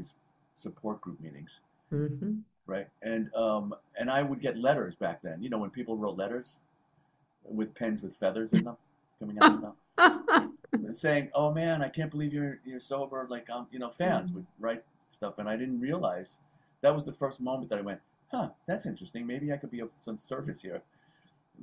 support 0.56 1.02
group 1.02 1.20
meetings, 1.20 1.60
Mhm. 1.92 2.42
right, 2.68 2.88
and 3.02 3.34
um, 3.36 3.74
and 3.98 4.10
I 4.10 4.22
would 4.24 4.40
get 4.42 4.58
letters 4.58 4.96
back 4.96 5.22
then. 5.22 5.42
You 5.44 5.50
know, 5.50 5.58
when 5.58 5.70
people 5.70 5.98
wrote 5.98 6.18
letters 6.18 6.60
with 7.46 7.74
pens 7.76 8.02
with 8.04 8.16
feathers 8.16 8.54
in 8.54 8.64
them 8.64 8.78
coming 9.20 9.38
out 9.40 9.54
of 9.54 9.62
them 9.62 9.74
saying, 10.94 11.30
"Oh 11.34 11.52
man, 11.54 11.82
I 11.82 11.90
can't 11.90 12.12
believe 12.12 12.34
you're 12.34 12.60
you're 12.66 12.80
sober." 12.80 13.28
Like, 13.30 13.50
um, 13.50 13.68
you 13.72 13.80
know, 13.80 13.90
fans 13.90 14.32
Mhm. 14.32 14.36
would 14.36 14.46
write 14.60 14.84
stuff, 15.10 15.40
and 15.40 15.50
I 15.50 15.58
didn't 15.58 15.80
realize 15.80 16.40
that 16.82 16.94
was 16.94 17.06
the 17.06 17.12
first 17.14 17.42
moment 17.42 17.70
that 17.70 17.80
I 17.80 17.82
went, 17.82 18.02
"Huh, 18.32 18.50
that's 18.66 18.86
interesting. 18.86 19.26
Maybe 19.28 19.52
I 19.54 19.58
could 19.58 19.72
be 19.72 19.80
of 19.80 19.92
some 20.02 20.18
service 20.18 20.62
here." 20.62 20.82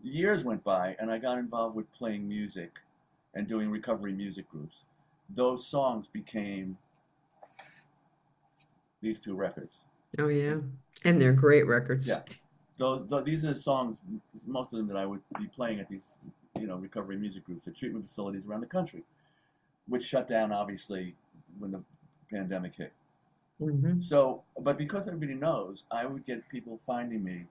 Years 0.02 0.44
went 0.44 0.62
by, 0.64 0.96
and 1.00 1.10
I 1.10 1.18
got 1.18 1.38
involved 1.38 1.76
with 1.76 1.92
playing 1.92 2.28
music 2.28 2.80
and 3.34 3.46
doing 3.46 3.70
recovery 3.70 4.12
music 4.12 4.48
groups. 4.50 4.84
Those 5.34 5.66
songs 5.66 6.08
became 6.08 6.76
these 9.00 9.20
two 9.20 9.34
records. 9.34 9.82
Oh 10.18 10.28
yeah, 10.28 10.56
and 11.04 11.20
they're 11.20 11.32
great 11.32 11.66
records. 11.66 12.06
Yeah. 12.08 12.22
Those, 12.78 13.04
th 13.04 13.24
these 13.24 13.44
are 13.44 13.52
the 13.52 13.60
songs, 13.60 14.00
most 14.46 14.72
of 14.72 14.78
them 14.78 14.88
that 14.88 14.96
I 14.96 15.04
would 15.06 15.20
be 15.38 15.46
playing 15.46 15.80
at 15.80 15.88
these, 15.88 16.16
you 16.58 16.66
know, 16.66 16.76
recovery 16.76 17.16
music 17.16 17.44
groups 17.44 17.68
at 17.68 17.76
treatment 17.76 18.04
facilities 18.06 18.46
around 18.46 18.62
the 18.62 18.66
country, 18.66 19.04
which 19.86 20.02
shut 20.02 20.26
down 20.26 20.50
obviously 20.50 21.14
when 21.58 21.70
the 21.70 21.82
pandemic 22.32 22.74
hit. 22.74 22.92
Mhm. 23.60 24.02
So, 24.02 24.42
but 24.58 24.78
because 24.78 25.06
everybody 25.06 25.34
knows, 25.34 25.84
I 25.90 26.06
would 26.06 26.24
get 26.24 26.48
people 26.48 26.80
finding 26.86 27.22
me 27.22 27.46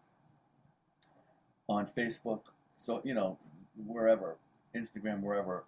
on 1.68 1.86
Facebook, 1.86 2.42
so 2.76 3.02
you 3.04 3.14
know, 3.14 3.38
wherever, 3.86 4.36
Instagram, 4.76 5.22
wherever, 5.22 5.64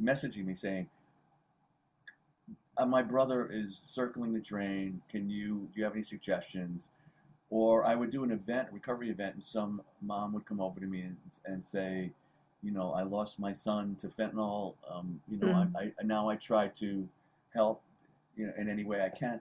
messaging 0.00 0.44
me 0.44 0.54
saying, 0.54 0.90
uh, 2.78 2.86
"My 2.86 3.02
brother 3.02 3.48
is 3.52 3.80
circling 3.84 4.32
the 4.32 4.40
drain. 4.40 5.00
Can 5.08 5.28
you? 5.30 5.68
Do 5.72 5.78
you 5.80 5.84
have 5.84 5.94
any 5.94 6.02
suggestions?" 6.02 6.88
Or 7.50 7.84
I 7.84 7.94
would 7.94 8.10
do 8.10 8.24
an 8.24 8.32
event, 8.32 8.68
a 8.70 8.74
recovery 8.74 9.10
event, 9.10 9.34
and 9.34 9.44
some 9.44 9.80
mom 10.02 10.32
would 10.32 10.44
come 10.46 10.60
over 10.60 10.80
to 10.80 10.86
me 10.86 11.02
and, 11.02 11.16
and 11.44 11.64
say, 11.64 12.10
"You 12.62 12.72
know, 12.72 12.92
I 12.92 13.02
lost 13.02 13.38
my 13.38 13.52
son 13.52 13.96
to 14.00 14.08
fentanyl. 14.08 14.74
Um, 14.90 15.20
you 15.28 15.38
know, 15.38 15.46
Mm. 15.46 15.76
I, 15.76 15.92
I 16.00 16.02
now 16.04 16.28
I 16.28 16.36
try 16.36 16.68
to 16.68 17.08
help, 17.54 17.82
you 18.36 18.46
know, 18.46 18.52
in 18.58 18.68
any 18.68 18.84
way 18.84 19.02
I 19.02 19.08
can." 19.10 19.40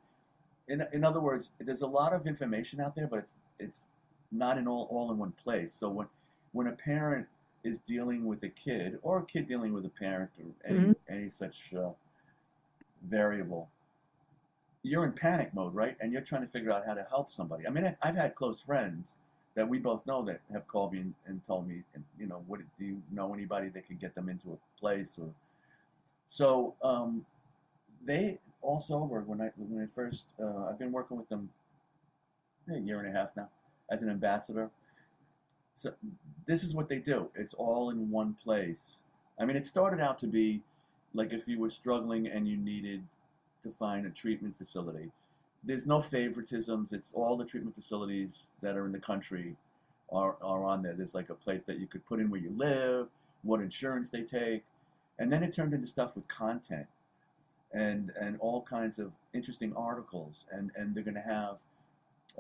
in, 0.68 0.84
in 0.94 1.04
other 1.04 1.20
words, 1.20 1.52
there's 1.60 1.82
a 1.84 1.88
lot 1.88 2.12
of 2.14 2.26
information 2.26 2.80
out 2.82 2.96
there, 2.96 3.08
but 3.08 3.20
it's 3.20 3.38
it's 3.60 3.86
not 4.32 4.58
in 4.58 4.68
all, 4.68 4.88
all 4.90 5.12
in 5.12 5.18
one 5.18 5.32
place. 5.44 5.74
So 5.76 5.90
when 5.90 6.08
when 6.54 6.68
a 6.68 6.72
parent 6.72 7.28
is 7.64 7.80
dealing 7.80 8.26
with 8.26 8.44
a 8.44 8.50
kid 8.50 8.98
or 9.04 9.20
a 9.20 9.26
kid 9.26 9.48
dealing 9.48 9.74
with 9.74 9.86
a 9.86 9.90
parent 9.90 10.32
or 10.40 10.46
any 10.68 10.96
any 11.10 11.30
such 11.30 11.74
uh, 11.74 11.90
variable, 13.06 13.70
you're 14.84 15.06
in 15.06 15.14
panic 15.14 15.54
mode, 15.54 15.74
right? 15.74 15.96
And 16.00 16.12
you're 16.12 16.22
trying 16.22 16.42
to 16.42 16.48
figure 16.48 16.72
out 16.72 16.86
how 16.86 16.94
to 16.94 17.06
help 17.10 17.32
somebody. 17.32 17.68
I 17.68 17.70
mean, 17.72 17.96
I've, 18.02 18.16
had 18.16 18.36
close 18.36 18.62
friends 18.62 19.16
that 19.56 19.68
we 19.68 19.80
both 19.80 20.06
know 20.06 20.24
that 20.26 20.42
have 20.52 20.68
called 20.68 20.94
me 20.94 21.00
and, 21.00 21.14
and 21.26 21.44
told 21.44 21.68
me, 21.68 21.82
and, 21.96 22.04
you 22.20 22.28
know, 22.28 22.44
what 22.48 22.60
do 22.78 22.86
you 22.86 23.02
know 23.12 23.34
anybody 23.34 23.70
that 23.70 23.88
can 23.88 23.98
get 23.98 24.14
them 24.14 24.30
into 24.30 24.52
a 24.52 24.80
place 24.80 25.18
or 25.20 25.30
so 26.28 26.76
um, 26.84 27.26
they 28.04 28.40
also 28.62 29.00
sober 29.00 29.22
when 29.22 29.42
I 29.42 29.52
when 29.58 29.84
I 29.84 29.88
first 29.94 30.34
uh, 30.42 30.70
I've 30.70 30.80
been 30.80 30.92
working 30.92 31.18
with 31.18 31.30
them 31.30 31.50
a 32.74 32.80
year 32.80 33.00
and 33.00 33.08
a 33.08 33.12
half 33.12 33.36
now 33.36 33.50
as 33.92 34.02
an 34.02 34.10
ambassador. 34.10 34.70
So 35.76 35.94
this 36.46 36.64
is 36.64 36.74
what 36.74 36.90
they 36.90 37.00
do. 37.00 37.30
It's 37.36 37.54
all 37.54 37.90
in 37.90 38.10
one 38.10 38.36
place. 38.44 39.00
I 39.40 39.46
mean, 39.46 39.58
it 39.58 39.66
started 39.66 40.00
out 40.00 40.18
to 40.20 40.28
be 40.28 40.62
like 41.16 41.34
if 41.34 41.48
you 41.48 41.60
were 41.60 41.70
struggling 41.70 42.28
and 42.28 42.48
you 42.48 42.58
needed 42.58 43.04
to 43.64 43.72
find 43.72 44.06
a 44.06 44.10
treatment 44.10 44.56
facility. 44.56 45.12
There's 45.64 45.88
no 45.88 45.98
favoritisms. 45.98 46.94
It's 46.94 47.12
all 47.14 47.36
the 47.36 47.46
treatment 47.46 47.76
facilities 47.76 48.44
that 48.62 48.78
are 48.78 48.86
in 48.86 48.92
the 48.92 49.00
country 49.00 49.56
are, 50.12 50.36
are 50.44 50.64
on 50.64 50.84
there. 50.84 50.94
There's 50.94 51.16
like 51.16 51.32
a 51.32 51.34
place 51.34 51.64
that 51.64 51.80
you 51.80 51.88
could 51.88 52.06
put 52.06 52.20
in 52.20 52.30
where 52.30 52.40
you 52.40 52.54
live, 52.56 53.08
what 53.42 53.62
insurance 53.62 54.12
they 54.12 54.22
take, 54.22 54.64
and 55.18 55.32
then 55.32 55.42
it 55.42 55.52
turned 55.52 55.74
into 55.74 55.88
stuff 55.88 56.16
with 56.16 56.28
content 56.28 56.86
and 57.74 58.12
and 58.20 58.38
all 58.40 58.62
kinds 58.62 59.00
of 59.00 59.12
interesting 59.34 59.74
articles 59.76 60.46
and 60.52 60.72
and 60.76 60.96
they're 60.96 61.04
going 61.04 61.16
to 61.16 61.22
have 61.22 61.58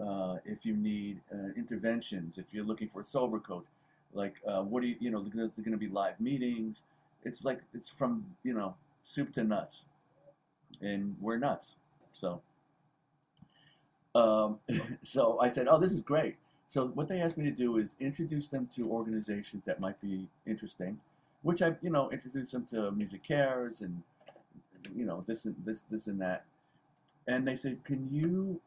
uh, 0.02 0.38
if 0.46 0.66
you 0.66 0.76
need 0.76 1.20
uh, 1.34 1.50
interventions 1.56 2.38
if 2.38 2.46
you're 2.52 2.64
looking 2.64 2.88
for 2.88 3.02
a 3.02 3.06
sober 3.06 3.40
coach 3.40 3.66
like 4.14 4.36
uh, 4.48 4.62
what 4.62 4.82
do 4.82 4.88
you 4.88 4.96
you 5.00 5.12
know 5.12 5.26
there's 5.34 5.56
going 5.56 5.72
to 5.72 5.78
be 5.78 5.88
live 5.88 6.20
meetings 6.20 6.82
it's 7.26 7.44
like 7.44 7.60
it's 7.74 7.90
from 7.90 8.26
you 8.44 8.54
know 8.54 8.76
soup 9.04 9.34
to 9.34 9.44
nuts. 9.44 9.84
And 10.82 11.16
we're 11.22 11.38
nuts. 11.38 11.76
So 12.14 12.42
um, 14.14 14.60
so 15.04 15.40
i 15.40 15.50
said 15.50 15.68
oh 15.68 15.80
this 15.80 15.92
is 15.92 16.02
great. 16.02 16.38
So 16.68 16.88
what 16.88 17.08
they 17.08 17.22
asked 17.22 17.38
me 17.38 17.46
to 17.46 17.52
do 17.52 17.78
is 17.78 17.96
introduce 18.00 18.48
them 18.48 18.68
to 18.76 18.90
organizations 18.90 19.66
that 19.66 19.80
might 19.80 20.02
be 20.02 20.28
interesting 20.48 21.00
which 21.44 21.62
i 21.62 21.76
you 21.84 21.92
know 21.92 22.10
introduced 22.10 22.52
them 22.52 22.66
to 22.66 22.92
music 22.92 23.22
cares 23.22 23.82
and 23.82 24.02
you 24.96 25.06
know 25.06 25.24
this 25.28 25.46
and 25.46 25.56
this 25.64 25.84
this 25.84 26.08
and 26.08 26.20
that. 26.22 26.46
And 27.28 27.48
they 27.48 27.56
said 27.56 27.84
can 27.84 28.10
you 28.12 28.62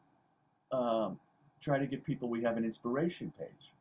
um, 0.71 1.19
try 1.61 1.77
to 1.77 1.85
get 1.85 2.03
people 2.05 2.29
we 2.29 2.43
have 2.43 2.57
an 2.57 2.65
inspiration 2.65 3.33
page 3.37 3.73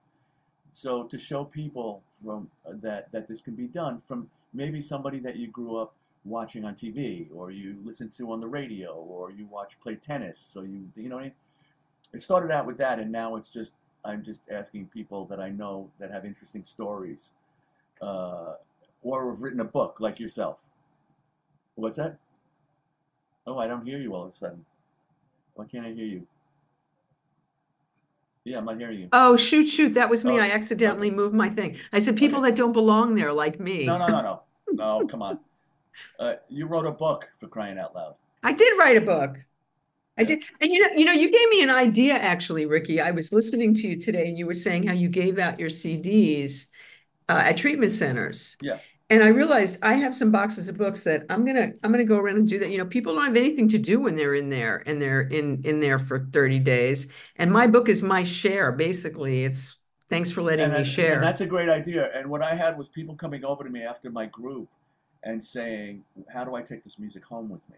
so 0.72 1.04
to 1.04 1.18
show 1.18 1.44
people 1.44 2.02
from 2.22 2.50
uh, 2.66 2.72
that 2.82 3.10
that 3.12 3.26
this 3.26 3.40
can 3.40 3.54
be 3.54 3.66
done 3.66 4.00
from 4.06 4.30
maybe 4.52 4.80
somebody 4.80 5.18
that 5.20 5.36
you 5.36 5.48
grew 5.48 5.76
up 5.76 5.94
watching 6.24 6.64
on 6.64 6.74
TV 6.74 7.28
or 7.34 7.50
you 7.50 7.76
listen 7.84 8.08
to 8.10 8.32
on 8.32 8.40
the 8.40 8.46
radio 8.46 8.94
or 8.94 9.30
you 9.30 9.46
watch 9.46 9.78
play 9.80 9.94
tennis 9.94 10.38
so 10.38 10.62
you 10.62 10.88
you 10.96 11.08
know 11.08 11.16
what 11.16 11.22
I 11.22 11.24
mean? 11.28 11.34
it 12.12 12.22
started 12.22 12.50
out 12.50 12.66
with 12.66 12.78
that 12.78 12.98
and 12.98 13.10
now 13.12 13.36
it's 13.36 13.48
just 13.48 13.72
I'm 14.04 14.22
just 14.22 14.40
asking 14.50 14.86
people 14.86 15.26
that 15.26 15.40
I 15.40 15.50
know 15.50 15.90
that 15.98 16.10
have 16.10 16.24
interesting 16.24 16.64
stories 16.64 17.30
uh, 18.00 18.54
or 19.02 19.30
have 19.30 19.42
written 19.42 19.60
a 19.60 19.64
book 19.64 19.98
like 20.00 20.18
yourself 20.20 20.60
what's 21.76 21.96
that 21.96 22.18
Oh, 23.48 23.56
I 23.56 23.66
don't 23.66 23.86
hear 23.86 23.98
you 23.98 24.14
all 24.14 24.26
of 24.26 24.34
a 24.34 24.36
sudden. 24.36 24.66
Why 25.54 25.64
can't 25.64 25.86
I 25.86 25.92
hear 25.92 26.04
you? 26.04 26.26
Yeah, 28.48 28.58
I'm 28.58 28.64
not 28.64 28.78
hearing 28.78 29.00
you. 29.00 29.08
Oh, 29.12 29.36
shoot, 29.36 29.68
shoot, 29.68 29.94
that 29.94 30.08
was 30.08 30.24
me. 30.24 30.38
Oh, 30.38 30.42
I 30.42 30.50
accidentally 30.50 31.10
moved 31.10 31.34
my 31.34 31.50
thing. 31.50 31.76
I 31.92 31.98
said 31.98 32.16
people 32.16 32.40
that 32.42 32.56
don't 32.56 32.72
belong 32.72 33.14
there 33.14 33.32
like 33.32 33.60
me. 33.60 33.84
No, 33.84 33.98
no, 33.98 34.08
no, 34.08 34.22
no. 34.22 34.42
No, 34.70 35.06
come 35.06 35.22
on. 35.22 35.38
Uh, 36.20 36.34
you 36.48 36.66
wrote 36.66 36.84
a 36.84 36.90
book 36.90 37.28
for 37.38 37.48
crying 37.48 37.78
out 37.78 37.94
loud. 37.94 38.16
I 38.42 38.52
did 38.52 38.78
write 38.78 38.98
a 38.98 39.00
book. 39.00 39.38
I 40.18 40.24
did. 40.24 40.44
And 40.60 40.70
you 40.70 40.80
know, 40.80 40.94
you 40.94 41.04
know, 41.06 41.12
you 41.12 41.30
gave 41.30 41.48
me 41.48 41.62
an 41.62 41.70
idea 41.70 42.14
actually, 42.14 42.66
Ricky. 42.66 43.00
I 43.00 43.12
was 43.12 43.32
listening 43.32 43.72
to 43.74 43.88
you 43.88 43.98
today 43.98 44.28
and 44.28 44.36
you 44.36 44.46
were 44.46 44.54
saying 44.54 44.86
how 44.86 44.92
you 44.92 45.08
gave 45.08 45.38
out 45.38 45.58
your 45.58 45.70
CDs 45.70 46.66
uh, 47.28 47.42
at 47.46 47.56
treatment 47.56 47.92
centers. 47.92 48.56
Yeah. 48.60 48.78
And 49.10 49.22
I 49.22 49.28
realized 49.28 49.78
I 49.82 49.94
have 49.94 50.14
some 50.14 50.30
boxes 50.30 50.68
of 50.68 50.76
books 50.76 51.04
that 51.04 51.24
I'm 51.30 51.44
gonna 51.46 51.72
I'm 51.82 51.90
gonna 51.92 52.04
go 52.04 52.18
around 52.18 52.36
and 52.36 52.48
do 52.48 52.58
that. 52.58 52.68
You 52.70 52.78
know, 52.78 52.84
people 52.86 53.14
don't 53.14 53.24
have 53.24 53.36
anything 53.36 53.68
to 53.70 53.78
do 53.78 54.00
when 54.00 54.16
they're 54.16 54.34
in 54.34 54.50
there 54.50 54.82
and 54.86 55.00
they're 55.00 55.22
in 55.22 55.62
in 55.64 55.80
there 55.80 55.98
for 55.98 56.26
30 56.32 56.58
days. 56.58 57.10
And 57.36 57.50
my 57.50 57.66
book 57.66 57.88
is 57.88 58.02
my 58.02 58.22
share. 58.24 58.70
Basically, 58.72 59.44
it's 59.44 59.76
Thanks 60.10 60.30
for 60.30 60.42
letting 60.42 60.64
and, 60.64 60.74
me 60.74 60.84
share. 60.84 61.14
and 61.14 61.22
that's 61.22 61.40
a 61.40 61.46
great 61.46 61.68
idea. 61.68 62.10
And 62.14 62.28
what 62.30 62.42
I 62.42 62.54
had 62.54 62.76
was 62.78 62.88
people 62.88 63.14
coming 63.14 63.44
over 63.44 63.64
to 63.64 63.70
me 63.70 63.82
after 63.82 64.10
my 64.10 64.26
group 64.26 64.68
and 65.22 65.42
saying, 65.42 66.04
"How 66.32 66.44
do 66.44 66.54
I 66.54 66.62
take 66.62 66.84
this 66.84 66.98
music 66.98 67.24
home 67.24 67.48
with 67.48 67.68
me?" 67.70 67.76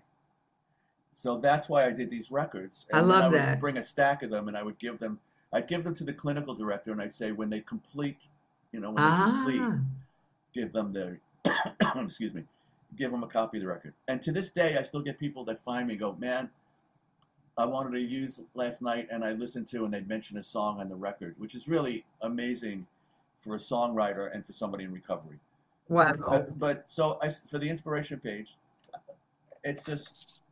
So 1.12 1.39
that's 1.39 1.68
why 1.68 1.87
I 1.87 1.91
did 1.91 2.11
these 2.11 2.31
records. 2.31 2.87
I 2.93 3.01
And 3.01 3.11
then 3.11 3.18
love 3.20 3.31
would 3.31 3.37
that. 3.39 3.59
Bring 3.59 3.76
a 3.76 3.83
stack 3.83 4.22
of 4.22 4.31
them, 4.31 4.49
and 4.49 4.57
I 4.57 4.62
would 4.62 4.78
give 4.78 4.99
them. 4.99 5.20
I'd 5.53 5.66
give 5.66 5.85
them 5.85 5.95
to 5.95 6.05
the 6.05 6.12
clinical 6.12 6.55
director, 6.55 6.93
and 6.93 7.03
I'd 7.03 7.12
say, 7.12 7.33
when 7.33 7.51
they 7.51 7.61
complete, 7.61 8.28
you 8.72 8.81
know, 8.81 8.91
when 8.91 9.03
they 9.05 9.12
complete, 9.12 9.61
Ah, 9.62 9.81
give 10.53 10.72
them 10.72 10.92
the, 10.92 11.16
excuse 11.96 12.34
me, 12.34 12.44
give 12.96 13.11
them 13.11 13.22
a 13.22 13.26
copy 13.26 13.59
of 13.59 13.64
the 13.64 13.68
record. 13.68 13.94
And 14.09 14.20
to 14.22 14.32
this 14.32 14.51
day, 14.51 14.76
I 14.76 14.82
still 14.82 15.03
get 15.03 15.18
people 15.18 15.44
that 15.44 15.61
find 15.61 15.88
me 15.88 15.94
and 15.94 16.01
go, 16.01 16.16
man, 16.18 16.51
I 17.57 17.66
wanted 17.66 17.92
to 17.92 18.01
use 18.01 18.40
last 18.55 18.80
night, 18.80 19.09
and 19.11 19.24
I 19.24 19.32
listened 19.32 19.66
to, 19.68 19.84
and 19.84 19.92
they'd 19.92 20.09
mention 20.09 20.38
a 20.38 20.42
song 20.42 20.80
on 20.80 20.88
the 20.88 20.96
record, 20.96 21.34
which 21.38 21.55
is 21.55 21.68
really 21.68 22.05
amazing 22.22 22.86
for 23.38 23.55
a 23.55 23.59
songwriter 23.59 24.34
and 24.34 24.44
for 24.46 24.53
somebody 24.53 24.84
in 24.84 24.92
recovery. 24.92 25.38
wow. 26.16 26.28
But, 26.28 26.59
but 26.59 26.84
so 26.86 27.18
I, 27.22 27.30
for 27.30 27.59
the 27.59 27.68
inspiration 27.68 28.20
page, 28.20 28.55
it's 29.64 29.84
just 29.84 30.44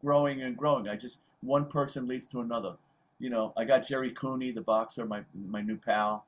growing 0.00 0.42
and 0.42 0.56
growing. 0.56 0.88
I 0.88 0.96
just 0.96 1.18
one 1.40 1.66
person 1.66 2.06
leads 2.06 2.26
to 2.28 2.40
another. 2.40 2.74
You 3.18 3.30
know, 3.30 3.52
I 3.56 3.64
got 3.64 3.86
Gerry 3.86 4.10
Cooney, 4.10 4.52
the 4.52 4.60
boxer, 4.60 5.06
my 5.06 5.22
my 5.48 5.60
new 5.60 5.76
pal. 5.76 6.24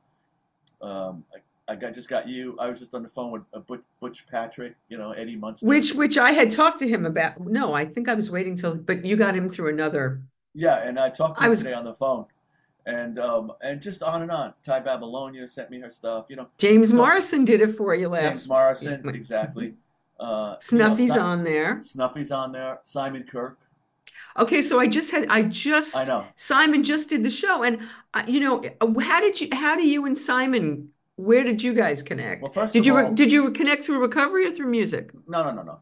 Um, 0.81 1.25
I, 1.35 1.39
I 1.69 1.75
got 1.75 1.95
just 1.95 2.09
got 2.09 2.29
you. 2.29 2.57
I 2.61 2.69
was 2.69 2.79
just 2.79 2.95
on 2.95 3.03
the 3.03 3.09
phone 3.09 3.33
with 3.33 3.43
uh, 3.53 3.59
Butch, 3.59 3.83
Butch 4.01 4.27
Patrick. 4.29 4.77
You 4.89 4.99
know, 4.99 5.13
Eddie 5.13 5.37
Munster. 5.37 5.67
Which 5.67 5.95
which 5.95 6.17
I 6.17 6.33
had 6.33 6.51
talked 6.51 6.79
to 6.81 6.89
him 6.89 7.05
about. 7.07 7.41
No, 7.41 7.75
I 7.75 7.85
think 7.85 8.09
I 8.09 8.15
was 8.15 8.31
waiting 8.31 8.55
till, 8.57 8.75
but 8.77 9.05
you 9.05 9.17
got 9.17 9.35
him 9.35 9.49
through 9.49 9.71
another. 9.71 10.21
Yeah, 10.55 10.77
and 10.87 10.99
I 10.99 11.11
talked 11.11 11.39
to 11.39 11.45
I 11.45 11.49
was- 11.49 11.59
today 11.63 11.75
on 11.75 11.85
the 11.85 11.95
phone, 11.95 12.27
and 12.87 13.19
um, 13.19 13.53
and 13.63 13.83
just 13.83 14.03
on 14.03 14.23
and 14.23 14.31
on. 14.31 14.55
Tai 14.65 14.81
Babilonia 14.81 15.51
sent 15.51 15.71
me 15.71 15.81
her 15.81 15.91
stuff. 15.91 16.27
You 16.29 16.37
know, 16.37 16.49
James 16.59 16.91
So- 16.91 16.97
Morrison 16.97 17.45
did 17.45 17.61
it 17.61 17.75
for 17.75 17.95
you 17.95 18.07
James 18.11 18.13
last. 18.13 18.49
Morrison, 18.49 19.03
Yeah. 19.05 19.11
exactly. 19.11 19.75
Uh, 20.21 20.25
you 20.25 20.29
know, 20.29 20.57
Snuffy's 20.61 21.17
on 21.17 21.45
there. 21.45 21.83
Snuffy's 21.83 22.31
on 22.33 22.53
there. 22.53 22.79
Simon 22.85 23.25
Kirke. 23.25 23.57
Okay, 24.39 24.63
so 24.63 24.79
I 24.79 24.87
just 24.87 25.11
had 25.11 25.27
I 25.29 25.43
just 25.43 25.97
I 25.97 26.05
know. 26.05 26.27
Simon 26.37 26.85
just 26.85 27.09
did 27.11 27.23
the 27.25 27.31
show, 27.31 27.65
and 27.65 27.81
uh, 28.15 28.23
you 28.29 28.39
know, 28.41 28.63
how 29.01 29.21
did 29.21 29.41
you? 29.41 29.49
How 29.53 29.75
do 29.75 29.87
you 29.87 30.07
and 30.07 30.17
Simon? 30.17 30.91
Where 31.17 31.43
did 31.43 31.63
you 31.63 31.73
guys 31.75 32.03
connect? 32.03 32.43
Well, 32.43 32.53
first 32.53 32.73
Did 32.75 32.81
of 32.81 32.87
you 32.87 32.97
all, 32.99 33.13
did 33.13 33.33
you 33.33 33.51
connect 33.51 33.85
through 33.85 34.01
recovery 34.01 34.47
or 34.47 34.53
through 34.53 34.69
music? 34.71 35.11
no, 35.27 35.43
no, 35.43 35.53
no, 35.53 35.63
no. 35.63 35.81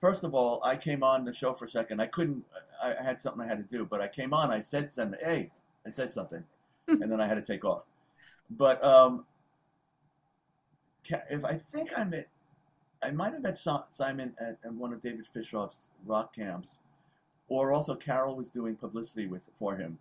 First 0.00 0.24
of 0.24 0.34
all, 0.34 0.60
I 0.64 0.74
came 0.76 1.04
on 1.04 1.24
the 1.24 1.32
show 1.32 1.52
for 1.52 1.66
a 1.66 1.68
second. 1.68 2.00
I 2.00 2.06
couldn't. 2.06 2.44
I 2.82 2.96
had 3.00 3.20
something 3.20 3.40
I 3.40 3.46
had 3.46 3.58
to 3.66 3.76
do, 3.76 3.86
but 3.86 4.00
I 4.00 4.08
came 4.08 4.34
on. 4.34 4.50
I 4.50 4.60
said 4.60 4.90
something. 4.90 5.18
Hey, 5.22 5.50
I 5.86 5.90
said 5.90 6.10
something, 6.12 6.42
and 6.88 7.10
then 7.10 7.20
I 7.20 7.28
had 7.28 7.34
to 7.34 7.42
take 7.42 7.64
off. 7.64 7.86
But 8.50 8.82
um, 8.84 9.24
if 11.30 11.44
I 11.44 11.60
think 11.70 11.92
I 11.96 12.02
met, 12.02 12.28
I 13.00 13.12
might 13.12 13.32
have 13.32 13.42
met 13.42 13.56
Simon 13.56 14.34
at, 14.40 14.58
at 14.64 14.72
one 14.74 14.92
of 14.92 15.00
David 15.00 15.24
Fishof's 15.32 15.90
rock 16.04 16.34
camps, 16.34 16.80
or 17.46 17.70
also 17.70 17.94
Carol 17.94 18.34
was 18.34 18.50
doing 18.50 18.74
publicity 18.74 19.28
with 19.28 19.48
for 19.54 19.76
him. 19.76 19.98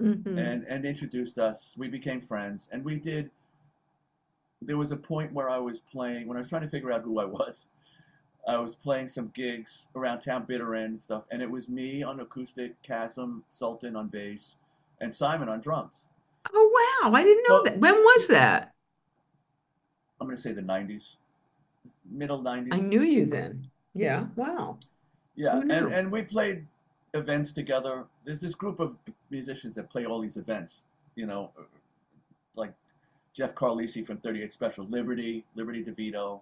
Mhm. 0.00 0.38
and 0.38 0.64
and 0.68 0.84
introduced 0.86 1.38
us. 1.38 1.74
We 1.76 1.88
became 1.88 2.20
friends, 2.20 2.68
and 2.70 2.84
we 2.84 2.94
did. 2.96 3.30
There 4.62 4.76
was 4.76 4.92
a 4.92 4.96
point 4.96 5.32
where 5.32 5.48
I 5.48 5.58
was 5.58 5.78
playing 5.78 6.26
when 6.26 6.36
I 6.36 6.40
was 6.40 6.48
trying 6.48 6.62
to 6.62 6.68
figure 6.68 6.92
out 6.92 7.02
who 7.02 7.18
I 7.18 7.24
was. 7.24 7.66
I 8.48 8.56
was 8.56 8.74
playing 8.74 9.08
some 9.08 9.30
gigs 9.34 9.86
around 9.94 10.20
town, 10.20 10.44
bitter 10.46 10.74
end 10.74 10.92
and 10.92 11.02
stuff, 11.02 11.24
and 11.30 11.42
it 11.42 11.50
was 11.50 11.68
me 11.68 12.02
on 12.02 12.20
acoustic, 12.20 12.80
Kasim, 12.82 13.44
Sulton 13.50 13.96
on 13.96 14.08
bass, 14.08 14.56
and 15.00 15.14
Simon 15.14 15.48
on 15.48 15.60
drums. 15.60 16.06
Oh 16.52 17.00
wow, 17.02 17.12
I 17.14 17.22
didn't 17.22 17.44
know 17.48 17.62
that. 17.64 17.78
When 17.78 17.94
was 17.94 18.28
that? 18.28 18.74
I'm 20.20 20.26
going 20.26 20.36
to 20.36 20.42
say 20.42 20.52
the 20.52 20.62
'90s, 20.62 21.16
middle 22.10 22.42
'90s. 22.42 22.68
I 22.72 22.78
knew 22.78 23.02
you 23.02 23.26
then. 23.26 23.68
Yeah, 23.94 24.26
wow. 24.36 24.78
Yeah, 25.36 25.58
and 25.58 25.70
and 25.70 26.10
we 26.10 26.22
played 26.22 26.66
events 27.14 27.52
together. 27.52 28.04
There's 28.24 28.40
this 28.40 28.54
group 28.54 28.80
of 28.80 28.96
musicians 29.30 29.74
that 29.76 29.90
play 29.90 30.06
all 30.06 30.20
these 30.20 30.36
events. 30.36 30.84
You 31.14 31.26
know, 31.26 31.50
like 32.54 32.72
Jeff 33.32 33.54
Carlisi 33.54 34.04
from 34.04 34.18
38 34.18 34.52
Special, 34.52 34.86
Liberty, 34.86 35.44
Liberty 35.54 35.84
DeVito. 35.84 36.40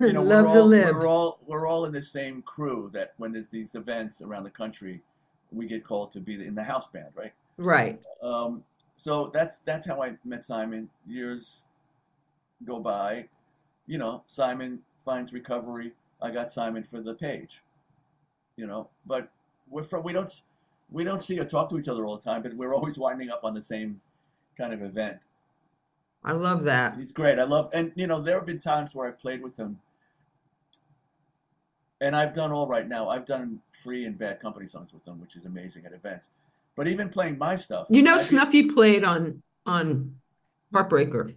You 0.00 0.12
know, 0.12 0.22
Love 0.22 0.46
we're 0.46 0.60
all, 0.60 0.66
lib. 0.66 0.96
We're 0.96 1.06
all 1.06 1.38
we're 1.46 1.66
all 1.66 1.84
in 1.84 1.92
the 1.92 2.02
same 2.02 2.42
crew. 2.42 2.90
That 2.92 3.12
when 3.18 3.32
there's 3.32 3.48
these 3.48 3.74
events 3.74 4.20
around 4.20 4.44
the 4.44 4.50
country, 4.50 5.00
we 5.52 5.66
get 5.66 5.84
called 5.84 6.10
to 6.12 6.20
be 6.20 6.44
in 6.44 6.54
the 6.54 6.62
house 6.62 6.88
band, 6.88 7.08
right? 7.14 7.32
Right. 7.56 8.00
Um, 8.22 8.64
so 8.96 9.30
that's 9.32 9.60
that's 9.60 9.86
how 9.86 10.02
I 10.02 10.14
met 10.24 10.44
Simon. 10.44 10.88
Years 11.06 11.60
go 12.64 12.80
by, 12.80 13.26
you 13.86 13.98
know. 13.98 14.22
Simon 14.26 14.80
finds 15.04 15.32
recovery. 15.32 15.92
I 16.20 16.30
got 16.30 16.50
Simon 16.50 16.82
for 16.82 17.00
the 17.00 17.14
page, 17.14 17.62
you 18.56 18.66
know. 18.66 18.88
But 19.06 19.30
we're 19.68 19.82
from 19.82 20.02
we 20.02 20.12
don't 20.12 20.42
we 20.90 21.04
don't 21.04 21.22
see 21.22 21.38
or 21.38 21.44
talk 21.44 21.70
to 21.70 21.78
each 21.78 21.88
other 21.88 22.06
all 22.06 22.16
the 22.16 22.24
time, 22.24 22.42
but 22.42 22.54
we're 22.54 22.74
always 22.74 22.98
winding 22.98 23.30
up 23.30 23.44
on 23.44 23.54
the 23.54 23.62
same 23.62 24.00
kind 24.56 24.72
of 24.72 24.82
event. 24.82 25.18
I 26.24 26.32
love 26.32 26.64
that. 26.64 26.96
He's 26.98 27.12
great. 27.12 27.38
I 27.38 27.44
love 27.44 27.70
and 27.72 27.92
you 27.94 28.06
know 28.06 28.20
there 28.20 28.36
have 28.36 28.46
been 28.46 28.60
times 28.60 28.94
where 28.94 29.08
I've 29.08 29.18
played 29.18 29.42
with 29.42 29.56
him, 29.56 29.80
and 32.00 32.14
I've 32.14 32.32
done 32.32 32.52
all 32.52 32.66
right 32.66 32.86
now. 32.86 33.08
I've 33.08 33.24
done 33.24 33.60
free 33.72 34.04
and 34.04 34.16
bad 34.18 34.40
company 34.40 34.66
songs 34.66 34.92
with 34.92 35.06
him, 35.06 35.20
which 35.20 35.36
is 35.36 35.44
amazing 35.46 35.84
at 35.86 35.92
events. 35.92 36.28
But 36.76 36.88
even 36.88 37.08
playing 37.08 37.38
my 37.38 37.56
stuff, 37.56 37.86
You 37.90 38.02
know, 38.02 38.16
be- 38.16 38.22
Snuffy 38.22 38.70
played 38.70 39.04
on 39.04 39.42
on 39.66 40.16
Heartbreaker. 40.72 41.34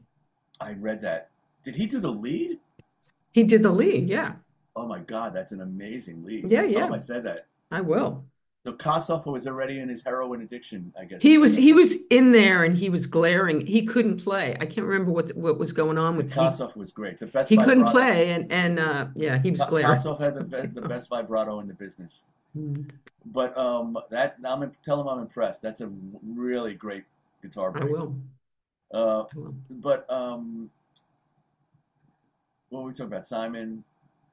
I 0.61 0.73
read 0.73 1.01
that. 1.01 1.29
Did 1.63 1.75
he 1.75 1.87
do 1.87 1.99
the 1.99 2.11
lead? 2.11 2.59
He 3.31 3.43
did 3.43 3.63
the 3.63 3.71
lead. 3.71 4.07
Yeah, 4.07 4.35
Oh 4.75 4.85
my 4.85 4.99
God, 4.99 5.33
that's 5.33 5.51
an 5.51 5.61
amazing 5.61 6.23
lead. 6.23 6.49
Yeah, 6.49 6.61
Tell 6.61 6.71
yeah. 6.71 6.89
I 6.91 6.97
said 6.97 7.23
that. 7.23 7.47
I 7.71 7.81
will. 7.81 8.25
So 8.65 8.73
Kossoff 8.73 9.27
was 9.27 9.45
already 9.45 9.79
in 9.79 9.87
his 9.89 10.01
heroin 10.01 10.41
addiction, 10.41 10.91
I 10.99 11.05
guess. 11.05 11.21
He 11.21 11.37
was 11.37 11.55
he 11.55 11.71
was 11.71 11.97
in 12.09 12.31
there 12.31 12.63
and 12.63 12.75
he 12.75 12.89
was 12.89 13.05
glaring. 13.05 13.63
He 13.63 13.85
couldn't 13.85 14.23
play. 14.23 14.57
I 14.59 14.65
can't 14.65 14.87
remember 14.87 15.11
what 15.11 15.29
what 15.37 15.59
was 15.59 15.71
going 15.71 15.99
on 15.99 16.17
with 16.17 16.31
Kossoff 16.33 16.75
was 16.75 16.91
great. 16.91 17.19
The 17.19 17.27
best. 17.27 17.47
he 17.47 17.57
couldn't 17.57 17.85
vibrato- 17.85 17.91
play 17.91 18.29
and 18.31 18.51
and 18.51 18.79
uh 18.79 19.05
yeah, 19.15 19.37
he 19.37 19.51
was 19.51 19.63
glaring. 19.65 19.95
Kossoff 19.95 20.19
had 20.19 20.33
the, 20.33 20.81
the 20.81 20.87
best 20.87 21.09
vibrato 21.09 21.59
in 21.59 21.67
the 21.67 21.75
business. 21.75 22.21
Mm, 22.57 22.89
But 23.27 23.55
um, 23.55 23.97
that 24.09 24.37
I'm 24.43 24.71
tell 24.83 24.99
him 24.99 25.07
I'm 25.09 25.19
impressed. 25.19 25.61
That's 25.61 25.81
a 25.81 25.91
really 26.25 26.73
great 26.73 27.03
guitar 27.43 27.71
I 27.75 27.83
will. 27.83 28.15
Uh, 28.91 28.97
I 28.97 29.25
will. 29.35 29.53
but 29.69 30.09
um, 30.11 30.71
what 32.69 32.81
were 32.81 32.87
we 32.87 32.93
talking 32.93 33.07
about? 33.13 33.27
Simon. 33.27 33.83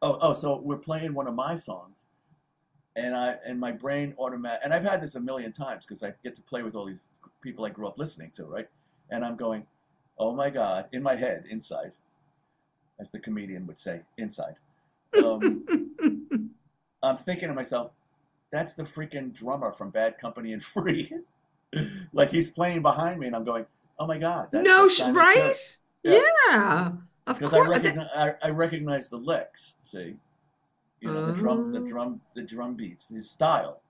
Oh, 0.01 0.19
oh, 0.21 0.35
so 0.35 0.57
we're 0.57 0.77
playing 0.79 1.15
one 1.15 1.29
of 1.29 1.35
my 1.35 1.55
songs, 1.55 1.95
and 2.97 3.15
I 3.17 3.37
and 3.47 3.59
my 3.59 3.73
brain 3.73 4.15
automatic. 4.19 4.61
And 4.65 4.75
I've 4.75 4.85
had 4.85 5.01
this 5.01 5.15
a 5.15 5.21
million 5.21 5.53
times 5.53 5.85
because 5.87 6.03
I 6.03 6.15
get 6.23 6.35
to 6.37 6.43
play 6.43 6.63
with 6.63 6.75
all 6.75 6.87
these 6.87 7.03
people 7.43 7.65
I 7.65 7.71
grew 7.71 7.87
up 7.87 7.99
listening 7.99 8.31
to, 8.37 8.45
right? 8.45 8.69
And 9.11 9.25
I'm 9.25 9.37
going, 9.37 9.67
oh 10.19 10.35
my 10.35 10.51
god, 10.51 10.89
in 10.93 11.03
my 11.03 11.17
head, 11.17 11.45
inside, 11.51 11.93
as 13.01 13.11
the 13.11 13.19
comedian 13.19 13.67
would 13.67 13.79
say, 13.79 14.01
inside. 14.19 14.55
Um, 15.19 15.65
I'm 17.03 17.17
thinking 17.17 17.49
to 17.49 17.55
myself, 17.55 17.93
that's 18.53 18.75
the 18.75 18.85
freaking 18.85 19.33
drummer 19.35 19.73
from 19.73 19.91
Bad 19.91 20.19
Company 20.19 20.53
and 20.53 20.65
Free. 20.65 21.13
like 22.13 22.31
he's 22.31 22.51
playing 22.51 22.83
behind 22.83 23.21
me, 23.21 23.27
and 23.27 23.37
I'm 23.37 23.45
going, 23.45 23.67
oh 23.99 24.07
my 24.07 24.19
god, 24.19 24.49
that's 24.53 24.65
No, 24.67 24.89
right? 25.15 25.79
Yeah, 26.05 26.21
Yeah. 26.51 26.93
of 27.27 27.39
Because 27.39 27.53
I 27.55 27.59
course. 27.59 27.69
recognize, 27.71 28.11
I, 28.15 28.35
I 28.43 28.51
recognize 28.51 29.09
the 29.09 29.17
licks. 29.19 29.75
See, 29.85 30.17
you 31.03 31.13
know 31.13 31.27
the 31.27 31.33
drum, 31.33 31.73
the 31.73 31.81
Oh. 31.81 31.87
drum, 31.87 32.21
the 32.35 32.43
drum 32.43 32.75
beats, 32.75 33.09
his 33.09 33.29
style. 33.31 33.81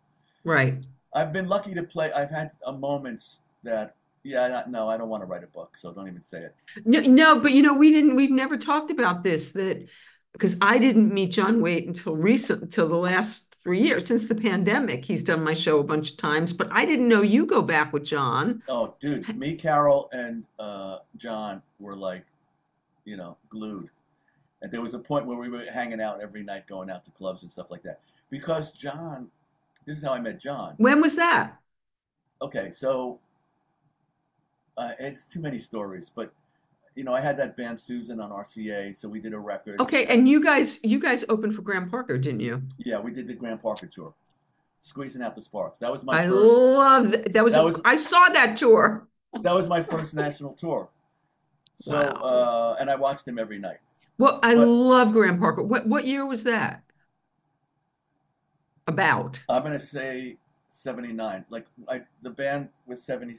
Right. 0.45 0.85
I've 1.15 1.33
been 1.33 1.47
lucky 1.47 1.75
to 1.75 1.83
play. 1.83 2.11
I've 2.13 2.31
had 2.31 2.51
uh, 2.67 2.73
moments 2.73 3.41
that, 3.63 3.95
yeah, 4.25 4.63
no, 4.69 4.89
I 4.89 4.97
don't 4.97 5.11
want 5.11 5.23
to 5.23 5.27
write 5.27 5.45
a 5.45 5.47
book, 5.59 5.77
so 5.77 5.93
don't 5.93 6.09
even 6.09 6.25
say 6.25 6.41
it. 6.49 6.55
No, 6.85 7.01
no, 7.01 7.39
but 7.39 7.53
you 7.53 7.63
know, 7.63 7.75
we 7.75 7.93
didn't, 7.93 8.17
we've 8.17 8.31
never 8.31 8.57
talked 8.57 8.91
about 8.91 9.23
this 9.23 9.51
that 9.51 9.87
because 10.33 10.57
I 10.63 10.79
didn't 10.79 11.13
meet 11.13 11.33
John 11.33 11.61
Waite 11.61 11.87
until 11.87 12.17
recent, 12.17 12.63
until 12.63 12.89
the 12.89 12.97
last 12.97 13.57
three 13.63 13.83
years 13.83 14.07
since 14.07 14.27
the 14.27 14.35
pandemic. 14.35 15.05
He's 15.05 15.23
done 15.23 15.45
my 15.45 15.53
show 15.55 15.79
a 15.81 15.85
bunch 15.85 16.13
of 16.13 16.17
times, 16.17 16.53
but 16.53 16.69
I 16.73 16.87
didn't 16.87 17.09
know 17.09 17.23
you 17.23 17.45
go 17.47 17.61
back 17.63 17.93
with 17.93 18.05
John. 18.05 18.63
Oh, 18.69 18.95
dude, 18.99 19.37
me, 19.39 19.55
Carol, 19.55 20.09
and 20.13 20.45
uh, 20.59 20.99
John 21.19 21.63
were 21.79 21.95
like, 21.95 22.25
you 23.05 23.17
know, 23.19 23.37
glued. 23.51 23.91
And 24.63 24.71
there 24.71 24.81
was 24.81 24.95
a 24.95 24.99
point 24.99 25.27
where 25.27 25.37
we 25.37 25.49
were 25.49 25.65
hanging 25.65 26.01
out 26.01 26.23
every 26.23 26.43
night, 26.45 26.67
going 26.69 26.89
out 26.89 27.05
to 27.05 27.11
clubs 27.11 27.43
and 27.43 27.51
stuff 27.51 27.71
like 27.71 27.83
that. 27.83 28.01
Because 28.31 28.71
John, 28.73 29.29
this 29.85 29.99
is 29.99 30.05
how 30.05 30.13
I 30.13 30.21
met 30.21 30.41
John. 30.41 30.75
When 30.79 31.01
was 31.03 31.17
that? 31.17 31.57
Okay, 32.41 32.71
so 32.75 33.19
uh, 34.79 34.93
it's 34.99 35.27
too 35.27 35.41
many 35.41 35.59
stories, 35.59 36.11
but 36.15 36.33
you 36.95 37.05
know, 37.05 37.15
I 37.15 37.21
had 37.21 37.37
that 37.39 37.57
band 37.57 37.81
Susan 37.81 38.21
on 38.21 38.31
RCA, 38.31 38.97
so 38.97 39.09
we 39.09 39.19
did 39.19 39.33
a 39.33 39.39
record. 39.39 39.81
Okay, 39.81 40.07
and 40.07 40.29
you 40.29 40.43
guys, 40.43 40.79
you 40.85 41.01
guys 41.01 41.25
opened 41.29 41.55
for 41.55 41.63
Graham 41.63 41.91
Parker, 41.91 42.19
didn't 42.19 42.41
you? 42.41 42.63
Yeah, 42.79 43.01
we 43.01 43.11
did 43.13 43.27
the 43.27 43.35
Graham 43.35 43.59
Parker 43.59 43.87
tour, 43.87 44.15
squeezing 44.81 45.23
out 45.23 45.35
the 45.35 45.41
sparks. 45.43 45.79
That 45.79 45.91
was 45.91 46.05
my 46.05 46.21
I 46.23 46.29
first. 46.29 46.37
love 46.37 47.11
that. 47.13 47.33
That 47.33 47.45
was, 47.45 47.55
That 47.55 47.65
was- 47.65 47.81
I 47.85 47.97
saw 47.97 48.29
that 48.29 48.57
tour. 48.57 49.09
That 49.41 49.55
was 49.55 49.69
my 49.69 49.83
first 49.83 50.13
national 50.15 50.53
tour, 50.53 50.89
So, 51.77 51.97
Wow. 51.99 52.13
uh, 52.75 52.77
and 52.79 52.91
I 52.91 52.95
watched 52.97 53.27
him 53.27 53.39
every 53.39 53.59
night. 53.59 53.79
Well, 54.23 54.39
I 54.43 54.55
But 54.55 54.77
love 54.85 55.13
Graham 55.13 55.39
Parker. 55.39 55.63
What 55.63 55.87
what 55.87 56.07
year 56.07 56.25
was 56.27 56.45
that? 56.45 56.85
About. 58.87 59.43
I'm 59.49 59.63
gonna 59.63 59.79
say 59.81 60.37
79. 60.71 61.45
Like 61.51 61.67
I, 61.89 62.03
the 62.23 62.31
band 62.31 62.69
was 62.87 63.03
70, 63.03 63.37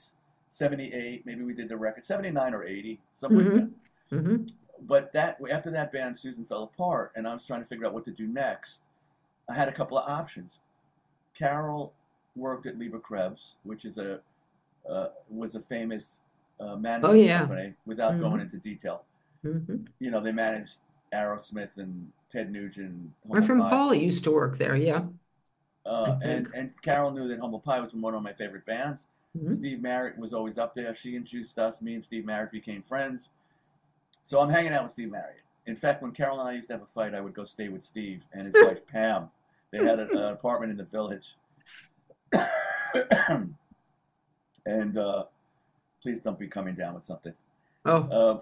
78. 0.50 1.26
Maybe 1.26 1.44
we 1.44 1.54
did 1.54 1.70
the 1.70 1.78
record 1.78 2.06
79 2.06 2.54
or 2.54 2.64
80, 2.64 3.02
something 3.20 3.38
like 3.38 3.52
that. 3.52 3.70
hmm 3.70 3.76
hmm 4.12 4.54
But 4.82 5.14
that 5.14 5.38
after 5.50 5.72
that 5.72 5.92
band, 5.92 6.18
Susan 6.18 6.46
fell 6.46 6.64
apart, 6.64 7.12
and 7.16 7.28
I 7.28 7.34
was 7.34 7.46
trying 7.46 7.62
to 7.62 7.68
figure 7.68 7.86
out 7.86 7.94
what 7.94 8.06
to 8.06 8.12
do 8.12 8.28
next. 8.28 8.82
I 9.50 9.54
had 9.54 9.70
a 9.70 9.74
couple 9.74 9.98
of 9.98 10.10
options. 10.10 10.62
Carol 11.38 11.94
worked 12.36 12.68
at 12.68 12.78
Leber 12.80 13.02
Krebs, 13.02 13.58
which 13.64 13.86
is 13.86 13.98
a 13.98 14.22
uh, 14.90 15.10
was 15.30 15.56
a 15.56 15.62
famous 15.62 16.22
uh, 16.60 16.76
Oh 17.04 17.14
management 17.14 17.14
yeah. 17.14 17.50
company. 17.50 17.74
Without 17.86 18.20
going 18.20 18.40
hmm 18.40 18.42
into 18.42 18.58
detail, 18.58 19.04
hmm 19.44 19.76
you 20.00 20.12
know, 20.12 20.22
they 20.22 20.32
managed 20.32 20.80
Aerosmith 21.14 21.78
and 21.78 22.12
Ted 22.30 22.52
Nugent, 22.52 23.12
My 23.28 23.42
friend 23.42 23.62
Pie. 23.62 23.70
Paula 23.70 23.96
used 23.96 24.24
to 24.24 24.32
work 24.32 24.58
there. 24.58 24.76
Yeah, 24.76 25.04
Uh, 25.86 26.18
and 26.24 26.48
and 26.56 26.72
Carol 26.82 27.12
knew 27.12 27.28
that 27.28 27.40
Humble 27.40 27.60
Pie 27.60 27.80
was 27.80 27.94
one 27.94 28.16
of 28.16 28.24
my 28.24 28.34
favorite 28.34 28.66
bands. 28.66 29.04
hmm 29.38 29.52
Steve 29.54 29.82
Marriott 29.82 30.18
was 30.18 30.34
always 30.34 30.58
up 30.58 30.74
there. 30.74 30.94
She 30.94 31.16
introduced 31.16 31.60
us. 31.60 31.82
Me 31.82 31.94
and 31.94 32.04
Steve 32.04 32.26
Marriott 32.26 32.52
became 32.52 32.82
friends. 32.82 33.30
So 34.24 34.40
I'm 34.40 34.50
hanging 34.50 34.74
out 34.74 34.84
with 34.84 34.94
Steve 34.94 35.12
Marriott. 35.12 35.42
In 35.66 35.76
fact, 35.76 36.02
when 36.02 36.12
Carol 36.12 36.40
and 36.40 36.50
I 36.50 36.54
used 36.54 36.68
to 36.68 36.74
have 36.74 36.82
a 36.82 36.86
fight, 36.88 37.14
I 37.14 37.22
would 37.22 37.34
go 37.34 37.44
stay 37.44 37.70
with 37.70 37.84
Steve 37.84 38.24
and 38.34 38.46
his 38.48 38.56
wife 38.62 38.86
Pam. 38.88 39.30
They 39.72 39.80
had 39.80 40.00
an, 40.00 40.10
an 40.12 40.24
apartment 40.34 40.72
in 40.72 40.78
the 40.78 40.84
village. 40.86 41.36
and 44.66 44.98
uh, 44.98 45.26
please 46.02 46.20
don't 46.20 46.40
be 46.40 46.48
coming 46.48 46.76
down 46.76 46.94
with 46.96 47.06
something. 47.06 47.34
Oh, 47.86 48.08
Uh, 48.12 48.38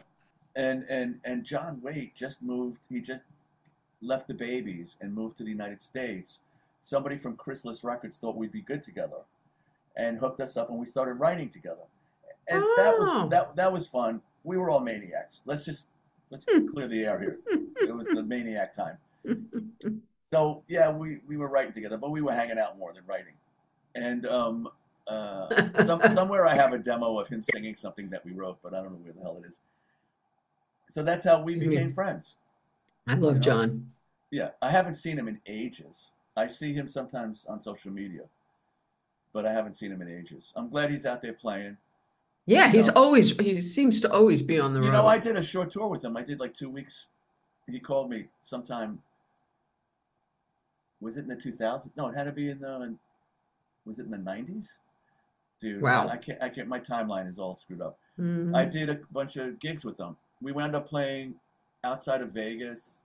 and 0.55 0.83
and 0.89 1.19
and 1.23 1.43
John 1.43 1.79
Waite 1.81 2.15
just 2.15 2.41
moved. 2.41 2.79
He 2.89 2.99
just 3.01 3.23
left 4.01 4.27
the 4.27 4.33
Babys 4.33 4.95
and 5.01 5.13
moved 5.13 5.37
to 5.37 5.43
the 5.43 5.49
United 5.49 5.81
States. 5.81 6.39
Somebody 6.81 7.17
from 7.17 7.35
Chrysalis 7.35 7.83
Records 7.83 8.17
thought 8.17 8.35
we'd 8.35 8.51
be 8.51 8.61
good 8.61 8.81
together, 8.81 9.21
and 9.95 10.17
hooked 10.17 10.39
us 10.39 10.57
up, 10.57 10.69
and 10.69 10.79
we 10.79 10.85
started 10.85 11.13
writing 11.15 11.49
together. 11.49 11.83
And 12.47 12.63
that 12.77 12.97
was 12.97 13.09
oh. 13.11 13.29
that 13.29 13.55
that 13.55 13.71
was 13.71 13.87
fun. 13.87 14.21
We 14.43 14.57
were 14.57 14.69
all 14.69 14.79
maniacs. 14.79 15.41
Let's 15.45 15.63
just 15.63 15.87
let's 16.31 16.45
Hmm. 16.49 16.67
clear 16.67 16.87
the 16.87 17.05
air 17.05 17.19
here. 17.19 17.39
It 17.81 17.95
was 17.95 18.07
the 18.07 18.23
maniac 18.23 18.73
time. 18.73 18.97
So 20.33 20.63
yeah, 20.69 20.89
we 20.89 21.19
we 21.27 21.35
were 21.35 21.49
writing 21.49 21.73
together, 21.73 21.97
but 21.97 22.09
we 22.09 22.21
were 22.21 22.31
hanging 22.31 22.57
out 22.57 22.77
more 22.77 22.93
than 22.93 23.03
writing. 23.05 23.33
And 23.95 24.25
um, 24.25 24.69
uh, 25.05 25.83
some, 25.83 26.01
somewhere 26.13 26.45
I 26.47 26.55
have 26.55 26.71
a 26.71 26.77
demo 26.77 27.19
of 27.19 27.27
him 27.27 27.41
singing 27.41 27.75
something 27.75 28.09
that 28.11 28.23
we 28.25 28.31
wrote, 28.31 28.57
but 28.63 28.73
I 28.73 28.77
don't 28.77 28.93
know 28.93 28.99
where 29.03 29.11
the 29.11 29.21
hell 29.21 29.41
it 29.43 29.47
is. 29.47 29.59
So 30.91 31.03
that's 31.03 31.25
how 31.25 31.41
we 31.43 31.55
became 31.55 31.91
friends. 31.91 32.37
I 33.07 33.13
You 33.15 33.15
love 33.15 33.39
know? 33.39 33.41
John. 33.41 33.93
Yeah, 34.31 34.51
I 34.61 34.71
haven't 34.71 34.95
seen 34.95 35.19
him 35.19 35.27
in 35.29 35.41
ages. 35.47 36.11
I 36.37 36.47
see 36.47 36.73
him 36.73 36.87
sometimes 36.89 37.45
on 37.47 37.61
social 37.63 37.91
media, 37.91 38.23
but 39.33 39.45
I 39.45 39.53
haven't 39.53 39.75
seen 39.75 39.91
him 39.91 40.01
in 40.01 40.07
ages. 40.09 40.51
I'm 40.55 40.69
glad 40.69 40.91
he's 40.91 41.05
out 41.05 41.21
there 41.21 41.33
playing. 41.33 41.77
Yeah, 42.45 42.71
You 42.71 42.71
he's 42.71 42.87
know, 42.87 42.89
always 42.89 43.35
he 43.37 43.53
seems 43.61 44.01
to 44.01 44.11
always 44.11 44.41
be 44.41 44.59
on 44.59 44.73
the 44.73 44.81
road. 44.81 44.85
you 44.85 44.91
know, 44.91 45.07
I 45.07 45.17
did 45.17 45.35
a 45.37 45.41
short 45.43 45.71
tour 45.71 45.87
with 45.87 46.03
him. 46.03 46.17
I 46.17 46.23
did 46.23 46.39
like 46.39 46.53
two 46.53 46.69
weeks. 46.69 47.07
He 47.67 47.79
called 47.79 48.09
me 48.09 48.27
sometime. 48.41 49.01
Was 51.01 51.17
it 51.17 51.21
in 51.21 51.27
the 51.27 51.35
2000s? 51.35 51.97
No, 51.97 52.07
it 52.07 52.15
had 52.15 52.25
to 52.25 52.31
be 52.31 52.49
in 52.49 52.59
the. 52.59 52.95
Was 53.85 53.99
it 53.99 54.05
in 54.05 54.11
the 54.11 54.17
90s? 54.17 54.77
Dude, 55.61 55.87
I, 55.87 56.13
I 56.13 56.17
can't. 56.17 56.41
I 56.41 56.49
can't. 56.49 56.67
My 56.67 56.79
timeline 56.79 57.29
is 57.29 57.39
all 57.39 57.55
screwed 57.55 57.81
up. 57.81 57.99
I 58.53 58.65
hmm 58.65 58.65
did 58.65 58.89
a 58.89 58.99
bunch 59.11 59.37
of 59.37 59.59
gigs 59.59 59.85
with 59.85 59.97
them. 59.97 60.17
We 60.41 60.51
wound 60.51 60.75
up 60.75 60.87
playing 60.87 61.35
outside 61.83 62.21
of 62.21 62.31
Vegas, 62.31 62.97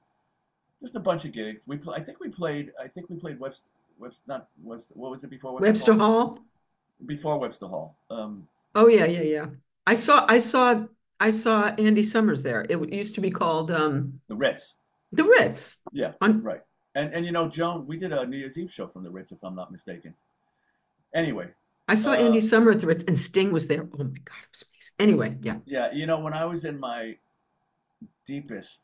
just 0.83 0.97
a 0.97 1.01
bunch 1.01 1.25
of 1.25 1.33
gigs. 1.33 1.61
We 1.67 1.77
pl- 1.77 1.95
I 1.95 2.01
think 2.01 2.21
we 2.21 2.29
played. 2.29 2.73
I 2.83 2.89
think 2.89 3.11
we 3.11 3.17
played 3.17 3.39
Webster. 3.39 3.67
Webster 3.99 4.23
not 4.27 4.49
Webster. 4.63 4.95
What 4.95 5.11
was 5.11 5.25
it 5.25 5.31
before 5.31 5.53
Webster 5.55 5.69
Webster 5.69 5.95
Hall? 5.95 6.27
Hall. 6.27 6.39
Before 7.05 7.39
Webster 7.39 7.67
Hall. 7.67 7.97
Um, 8.11 8.49
Oh 8.75 8.89
yeah, 8.89 9.07
yeah, 9.07 9.23
yeah. 9.23 9.47
I 9.87 9.95
saw 9.95 10.27
I 10.29 10.39
saw 10.39 10.85
I 11.19 11.31
saw 11.31 11.69
Andy 11.79 12.03
Summers 12.03 12.43
there. 12.43 12.67
It 12.69 12.93
used 12.93 13.15
to 13.15 13.21
be 13.23 13.31
called 13.31 13.71
um 13.71 14.21
the 14.29 14.37
Ritz. 14.37 14.77
the 15.13 15.25
Ritz. 15.25 15.79
Yeah, 15.93 16.13
On 16.21 16.43
right. 16.43 16.61
And 16.95 17.13
and 17.15 17.25
you 17.25 17.33
know, 17.33 17.49
Joan, 17.49 17.87
we 17.87 17.97
did 17.97 18.13
a 18.13 18.27
New 18.27 18.37
Year's 18.37 18.59
Eve 18.59 18.71
show 18.71 18.87
from 18.87 19.03
the 19.03 19.11
Ritz, 19.11 19.33
if 19.33 19.43
I'm 19.43 19.55
not 19.55 19.73
mistaken. 19.73 20.15
Anyway, 21.15 21.49
I 21.89 21.95
saw 21.95 22.13
Andy 22.13 22.39
uh, 22.39 22.43
Summer 22.43 22.73
at 22.73 22.81
the 22.81 22.87
Ritz 22.87 23.05
and 23.05 23.19
Sting 23.19 23.51
was 23.51 23.67
there. 23.67 23.83
Oh 23.83 23.99
my 23.99 24.05
God, 24.05 24.43
it 24.43 24.51
was 24.53 24.65
amazing. 24.71 24.95
Anyway, 24.99 25.37
yeah. 25.41 25.57
yeah, 25.65 25.91
you 25.93 26.07
know, 26.07 26.19
when 26.19 26.35
I 26.35 26.45
was 26.45 26.65
in 26.67 26.79
my 26.79 27.17
deepest 28.27 28.83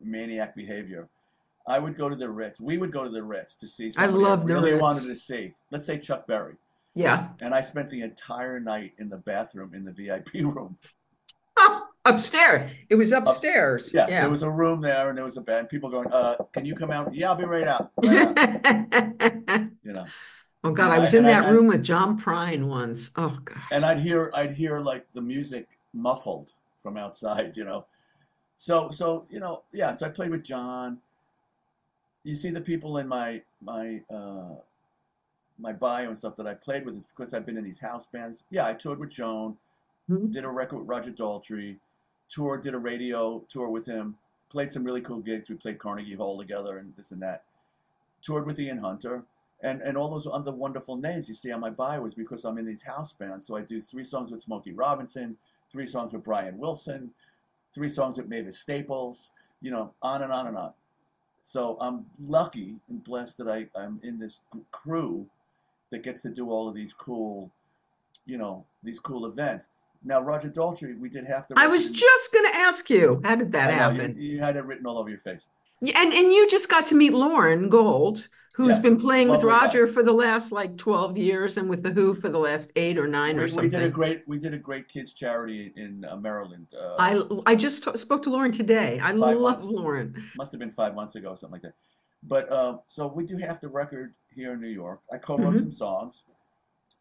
maniac 0.00 0.54
behavior, 0.54 1.08
I 1.66 1.78
would 1.78 1.96
go 1.96 2.08
to 2.08 2.16
the 2.16 2.28
Ritz. 2.28 2.60
We 2.60 2.78
would 2.78 2.92
go 2.92 3.04
to 3.04 3.10
the 3.10 3.22
Ritz 3.22 3.54
to 3.56 3.68
see 3.68 3.92
I 3.96 4.04
I 4.04 4.06
love 4.06 4.46
the 4.46 4.54
really 4.54 4.74
wanted 4.74 5.04
to 5.06 5.14
see. 5.14 5.52
Let's 5.70 5.86
say 5.86 5.98
Chuck 5.98 6.26
Berry. 6.26 6.54
Yeah. 6.94 7.28
And 7.40 7.54
I 7.54 7.60
spent 7.62 7.88
the 7.90 8.02
entire 8.02 8.60
night 8.60 8.92
in 8.98 9.08
the 9.08 9.16
bathroom 9.16 9.72
in 9.74 9.84
the 9.84 9.92
VIP 9.92 10.32
room. 10.34 10.76
Oh, 11.56 11.86
upstairs. 12.04 12.70
It 12.90 12.96
was 12.96 13.12
Up, 13.12 13.26
upstairs. 13.26 13.92
yeah, 13.94 14.06
Yeah. 14.08 14.20
there 14.22 14.30
was 14.30 14.42
a 14.42 14.50
room 14.50 14.80
there, 14.80 15.08
and 15.08 15.16
there 15.16 15.24
was 15.24 15.36
a 15.36 15.40
bed. 15.40 15.68
People 15.68 15.88
going, 15.88 16.10
"Uh, 16.12 16.34
can 16.52 16.64
you 16.64 16.74
come 16.74 16.90
out?" 16.90 17.14
Yeah, 17.14 17.30
I'll 17.30 17.36
be 17.36 17.44
right 17.44 17.66
out. 17.68 17.90
Right 18.02 18.38
out. 18.38 19.62
You 19.84 19.92
know, 19.92 20.04
Oh 20.64 20.70
God, 20.72 20.88
know, 20.88 20.92
I 20.92 20.96
I, 20.96 20.98
was 20.98 21.14
in 21.14 21.24
and 21.24 21.28
I 21.28 21.40
that 21.40 21.48
and 21.48 21.56
room 21.56 21.66
with 21.68 21.82
John 21.82 22.20
Prine 22.20 22.66
once. 22.66 23.10
Oh 23.16 23.36
God. 23.44 23.58
and 23.70 23.84
I'd 23.84 23.98
hear 24.00 24.30
I'd 24.34 24.52
hear 24.52 24.80
like 24.80 25.06
the 25.14 25.20
music 25.20 25.68
muffled 25.94 26.52
from 26.82 26.96
outside. 26.96 27.56
You 27.56 27.64
know, 27.64 27.86
so 28.62 28.90
so 28.92 29.26
you 29.28 29.40
know, 29.40 29.62
yeah. 29.72 29.92
So 29.92 30.06
I 30.06 30.08
played 30.08 30.30
with 30.30 30.44
John. 30.44 30.98
You 32.22 32.32
see 32.32 32.50
the 32.50 32.60
people 32.60 32.98
in 32.98 33.08
my 33.08 33.42
my 33.60 34.00
uh, 34.08 34.54
my 35.58 35.72
bio 35.72 36.06
and 36.10 36.16
stuff 36.16 36.36
that 36.36 36.46
I 36.46 36.54
played 36.54 36.86
with 36.86 36.96
is 36.98 37.04
because 37.04 37.34
I've 37.34 37.44
been 37.44 37.56
in 37.58 37.64
these 37.64 37.80
house 37.80 38.06
bands. 38.06 38.44
Yeah, 38.50 38.68
I 38.68 38.74
toured 38.74 39.00
with 39.00 39.10
Joan. 39.10 39.56
Mhm. 40.08 40.32
did 40.32 40.44
a 40.44 40.48
record 40.48 40.78
with 40.78 40.88
Roger 40.88 41.10
Daltrey, 41.10 41.78
toured, 42.28 42.62
did 42.62 42.74
a 42.74 42.78
radio 42.78 43.40
tour 43.48 43.68
with 43.68 43.86
him, 43.86 44.16
played 44.48 44.70
some 44.72 44.84
really 44.84 45.00
cool 45.00 45.20
gigs. 45.20 45.50
We 45.50 45.56
played 45.56 45.78
Carnegie 45.80 46.14
Hall 46.14 46.38
together 46.38 46.78
and 46.78 46.94
this 46.96 47.10
and 47.10 47.20
that. 47.22 47.42
Toured 48.20 48.46
with 48.46 48.60
Ian 48.60 48.78
Hunter, 48.78 49.24
and 49.60 49.82
and 49.82 49.96
all 49.96 50.08
those 50.08 50.28
other 50.28 50.52
wonderful 50.52 50.96
names 50.96 51.28
you 51.28 51.34
see 51.34 51.50
on 51.50 51.58
my 51.58 51.70
bio 51.70 52.06
is 52.06 52.14
because 52.14 52.44
I'm 52.44 52.58
in 52.58 52.66
these 52.66 52.82
house 52.82 53.12
bands. 53.12 53.44
So 53.44 53.56
I 53.56 53.62
do 53.62 53.80
three 53.80 54.04
songs 54.04 54.30
with 54.30 54.42
Smokey 54.44 54.72
Robinson, 54.72 55.36
three 55.68 55.88
songs 55.88 56.12
with 56.12 56.22
Brian 56.22 56.58
Wilson, 56.58 57.12
three 57.74 57.88
songs 57.88 58.16
with 58.16 58.28
Mavis 58.28 58.58
Staples, 58.58 59.30
you 59.60 59.70
know, 59.70 59.92
on 60.02 60.22
and 60.22 60.32
on 60.32 60.46
and 60.46 60.56
on. 60.56 60.72
So 61.42 61.76
I'm 61.80 62.06
lucky 62.24 62.76
and 62.88 63.02
blessed 63.02 63.38
that 63.38 63.48
I, 63.48 63.66
I'm 63.78 63.98
in 64.02 64.18
this 64.18 64.42
crew 64.70 65.26
that 65.90 66.02
gets 66.02 66.22
to 66.22 66.30
do 66.30 66.50
all 66.50 66.68
of 66.68 66.74
these 66.74 66.92
cool, 66.92 67.50
you 68.26 68.38
know, 68.38 68.64
these 68.82 69.00
cool 69.00 69.26
events. 69.26 69.68
Now, 70.04 70.20
Roger 70.20 70.48
Daltrey, 70.48 70.98
we 70.98 71.08
did 71.08 71.24
half 71.24 71.48
the 71.48 71.54
I 71.56 71.66
was 71.66 71.90
just 71.90 72.32
gonna 72.32 72.54
ask 72.54 72.90
you, 72.90 73.20
how 73.24 73.36
did 73.36 73.52
that 73.52 73.66
know 73.66 73.90
you, 73.90 74.00
happen? 74.00 74.20
you 74.20 74.40
had 74.40 74.56
it 74.56 74.64
written 74.64 74.86
all 74.86 74.98
over 74.98 75.08
your 75.08 75.18
face. 75.18 75.46
Yeah, 75.82 76.00
And 76.00 76.12
and 76.14 76.32
you 76.32 76.48
just 76.48 76.68
got 76.70 76.86
to 76.86 76.94
meet 76.94 77.12
Loren 77.12 77.68
Gold, 77.68 78.28
who's 78.52 78.78
Yes, 78.78 78.78
been 78.78 78.98
playing 78.98 79.28
with 79.28 79.42
lovely 79.42 79.56
guy. 79.56 79.74
Roger 79.74 79.86
for 79.86 80.02
the 80.02 80.12
last 80.14 80.50
like 80.52 80.76
12 80.78 81.18
years 81.18 81.58
and 81.58 81.68
with 81.68 81.82
the 81.82 81.90
Who 81.92 82.14
for 82.14 82.28
the 82.30 82.38
last 82.38 82.72
eight 82.76 82.98
or 82.98 83.06
nine 83.08 83.38
or 83.38 83.46
We, 83.46 83.52
we 83.52 83.68
did 83.68 83.82
a 83.82 83.88
something. 83.88 83.90
great 83.90 84.22
we 84.26 84.38
did 84.38 84.52
a 84.54 84.58
great 84.58 84.88
kids 84.88 85.12
charity 85.14 85.72
in 85.76 86.04
uh, 86.04 86.16
Maryland. 86.16 86.68
Uh, 86.78 86.98
I 86.98 87.20
I 87.46 87.54
just 87.54 87.84
t- 87.84 87.96
spoke 87.96 88.22
to 88.22 88.30
Loren 88.30 88.52
today. 88.52 88.98
I 89.00 89.12
love 89.12 89.40
months 89.40 89.64
Loren. 89.64 90.30
must 90.34 90.52
have 90.52 90.58
been 90.58 90.70
five 90.70 90.94
months 90.94 91.14
ago, 91.14 91.30
or 91.30 91.36
something 91.36 91.54
like 91.54 91.62
that. 91.62 91.74
But 92.22 92.50
uh, 92.52 92.78
so 92.88 93.06
we 93.08 93.24
do 93.24 93.36
half 93.36 93.60
the 93.60 93.68
record 93.68 94.14
here 94.34 94.52
in 94.54 94.60
New 94.60 94.68
York. 94.68 95.00
I 95.12 95.18
co-wrote 95.18 95.58
hmm 95.58 95.58
some 95.58 95.70
songs. 95.72 96.24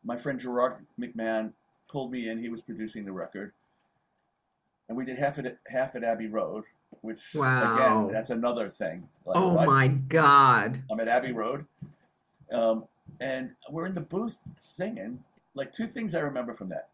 My 0.03 0.17
friend 0.17 0.39
Gerard 0.39 0.85
McMahon 0.99 1.53
pulled 1.89 2.11
me 2.11 2.29
in. 2.29 2.39
He 2.39 2.49
was 2.49 2.61
producing 2.61 3.05
the 3.05 3.13
record, 3.13 3.53
and 4.87 4.97
we 4.97 5.05
did 5.05 5.17
half 5.17 5.39
at 5.39 5.57
half 5.67 5.95
at 5.95 6.03
Abbey 6.03 6.27
Road, 6.27 6.65
which 7.01 7.33
again, 7.35 8.09
that's 8.11 8.29
another 8.29 8.69
thing. 8.69 9.07
Like 9.25 9.37
Oh 9.37 9.53
my 9.65 9.87
God. 9.87 10.83
I'm 10.91 10.99
at 10.99 11.07
Abbey 11.07 11.31
Road, 11.31 11.65
um, 12.51 12.85
and 13.19 13.51
we're 13.69 13.85
in 13.85 13.95
the 13.95 14.01
booth 14.01 14.37
singing. 14.57 15.23
Like 15.55 15.71
two 15.73 15.87
things 15.87 16.13
I 16.15 16.19
remember 16.19 16.53
from 16.53 16.69
that. 16.69 16.89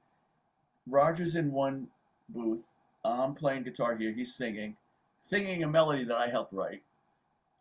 Roger's 0.88 1.36
in 1.36 1.52
one 1.52 1.88
booth. 2.30 2.64
I'm 3.06 3.34
playing 3.36 3.64
guitar 3.64 3.96
here. 3.96 4.12
He's 4.12 4.34
singing, 4.36 4.76
singing 5.22 5.64
a 5.64 5.68
melody 5.68 6.04
that 6.06 6.18
I 6.18 6.28
helped 6.30 6.54
write, 6.54 6.82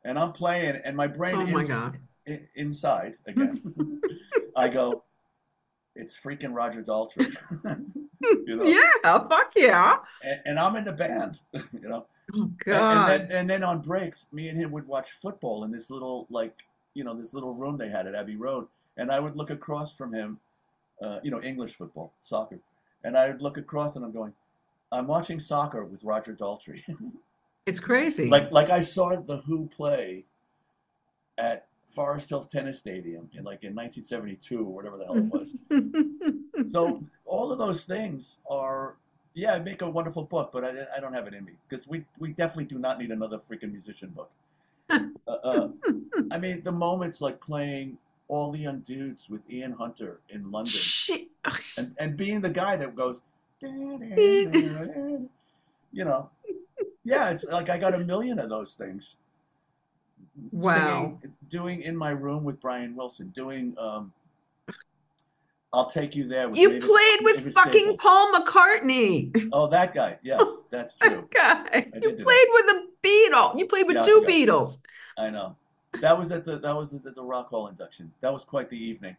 and 0.04 0.18
I'm 0.18 0.32
playing, 0.32 0.76
and 0.84 0.96
my 0.96 1.06
brain 1.06 1.34
Oh 1.36 1.46
my 1.46 1.60
ins- 1.60 1.68
God. 1.68 1.98
i- 2.28 2.40
inside 2.54 3.16
again. 3.26 4.00
I 4.56 4.68
go, 4.68 5.02
it's 5.94 6.18
freaking 6.18 6.54
Roger 6.54 6.82
Daltrey, 6.82 7.34
you 8.46 8.56
know, 8.56 8.64
Yeah, 8.64 9.18
fuck 9.28 9.52
yeah. 9.54 9.98
and, 10.24 10.40
and 10.46 10.58
I'm 10.58 10.76
in 10.76 10.84
the 10.84 10.92
band, 10.92 11.38
you 11.72 11.88
know. 11.88 12.06
Oh 12.34 12.50
And, 12.66 12.76
and 12.76 13.30
then 13.30 13.38
and 13.38 13.50
then 13.50 13.64
on 13.64 13.80
breaks, 13.80 14.26
me 14.32 14.48
and 14.48 14.58
him 14.58 14.70
would 14.72 14.86
watch 14.86 15.12
football 15.12 15.64
in 15.64 15.70
this 15.70 15.90
little 15.90 16.26
like 16.30 16.54
you 16.94 17.04
know 17.04 17.14
this 17.14 17.34
little 17.34 17.54
room 17.54 17.76
they 17.76 17.88
had 17.88 18.06
at 18.06 18.14
Abbey 18.14 18.36
Road, 18.36 18.66
and 18.96 19.10
I 19.10 19.20
would 19.20 19.36
look 19.36 19.50
across 19.50 19.92
from 19.92 20.12
him, 20.12 20.38
uh, 21.02 21.20
you 21.22 21.30
know 21.30 21.40
English 21.42 21.74
football, 21.74 22.12
soccer, 22.22 22.58
and 23.04 23.16
I 23.16 23.28
would 23.28 23.42
look 23.42 23.58
across 23.58 23.96
and 23.96 24.04
I'm 24.04 24.12
going, 24.12 24.32
I'm 24.90 25.06
watching 25.06 25.38
soccer 25.38 25.84
with 25.84 26.02
Roger 26.04 26.34
Daltrey. 26.34 26.82
It's 27.66 27.80
crazy. 27.80 28.28
like 28.28 28.52
like 28.52 28.70
I 28.70 28.78
saw 28.78 29.20
the 29.20 29.38
Who 29.38 29.66
play 29.66 30.24
at 31.36 31.66
Forest 31.96 32.28
Hills 32.28 32.46
Tennis 32.46 32.78
Stadium 32.78 33.28
in 33.32 33.42
like 33.42 33.64
in 33.64 33.74
1972 33.74 34.58
or 34.58 34.64
whatever 34.64 34.98
the 34.98 35.04
hell 35.04 35.16
it 35.16 35.24
was. 35.24 36.70
so 36.72 37.02
all 37.24 37.50
of 37.50 37.58
those 37.58 37.84
things 37.84 38.38
are 38.48 38.94
yeah, 39.36 39.52
I 39.52 39.58
make 39.58 39.82
a 39.82 39.88
wonderful 39.88 40.24
book, 40.24 40.50
but 40.50 40.64
I, 40.64 40.86
I 40.96 41.00
don't 41.00 41.12
have 41.12 41.26
it 41.26 41.34
in 41.34 41.44
me 41.44 41.52
because 41.68 41.86
we 41.86 42.04
we 42.18 42.32
definitely 42.32 42.64
do 42.64 42.78
not 42.78 42.98
need 42.98 43.10
another 43.10 43.38
freaking 43.38 43.70
musician 43.70 44.08
book. 44.08 44.30
uh, 44.90 45.30
uh, 45.30 45.68
I 46.30 46.38
mean, 46.38 46.62
the 46.62 46.72
moments 46.72 47.20
like 47.20 47.38
playing 47.38 47.98
all 48.28 48.50
the 48.50 48.58
young 48.58 48.80
dudes 48.80 49.28
with 49.28 49.42
Ian 49.50 49.72
Hunter 49.72 50.20
in 50.30 50.50
London 50.50 50.72
Shit. 50.72 51.28
and, 51.76 51.94
and 51.98 52.16
being 52.16 52.40
the 52.40 52.50
guy 52.50 52.76
that 52.76 52.96
goes, 52.96 53.20
you 53.60 55.28
know, 55.92 56.30
yeah, 57.04 57.30
it's 57.30 57.44
like 57.44 57.68
I 57.68 57.76
got 57.76 57.94
a 57.94 57.98
million 57.98 58.38
of 58.38 58.48
those 58.48 58.74
things. 58.74 59.16
Wow. 60.50 61.18
Singing, 61.20 61.34
doing 61.48 61.82
in 61.82 61.94
my 61.94 62.10
room 62.10 62.42
with 62.42 62.58
Brian 62.60 62.96
Wilson, 62.96 63.28
doing 63.28 63.74
um, 63.78 64.12
I'll 65.76 65.86
take 65.86 66.16
you 66.16 66.26
there. 66.28 66.48
With 66.48 66.58
You 66.58 66.70
played 66.70 67.20
with 67.22 67.52
fucking 67.52 67.84
Staples. 67.84 68.00
Paul 68.00 68.32
McCartney. 68.32 69.36
Oh, 69.52 69.68
that 69.68 69.94
guy. 69.94 70.18
Yes, 70.22 70.64
that's 70.70 70.96
true. 70.96 71.28
Guy. 71.32 71.86
You 72.00 72.12
played 72.14 72.46
with 72.52 72.66
a 72.76 72.86
Beatle. 73.04 73.58
You 73.58 73.66
played 73.66 73.86
with 73.86 73.96
Yeah, 73.96 74.04
two 74.04 74.20
forgot. 74.22 74.30
Beatles. 74.30 74.78
I 75.18 75.30
know. 75.30 75.56
That 76.00 76.18
was 76.18 76.30
at 76.32 76.44
the 76.44 76.58
that 76.58 76.74
was 76.76 76.94
at 76.94 77.04
the 77.14 77.22
Rock 77.22 77.48
Hall 77.50 77.68
induction. 77.68 78.12
That 78.20 78.32
was 78.32 78.44
quite 78.44 78.70
the 78.70 78.82
evening. 78.82 79.16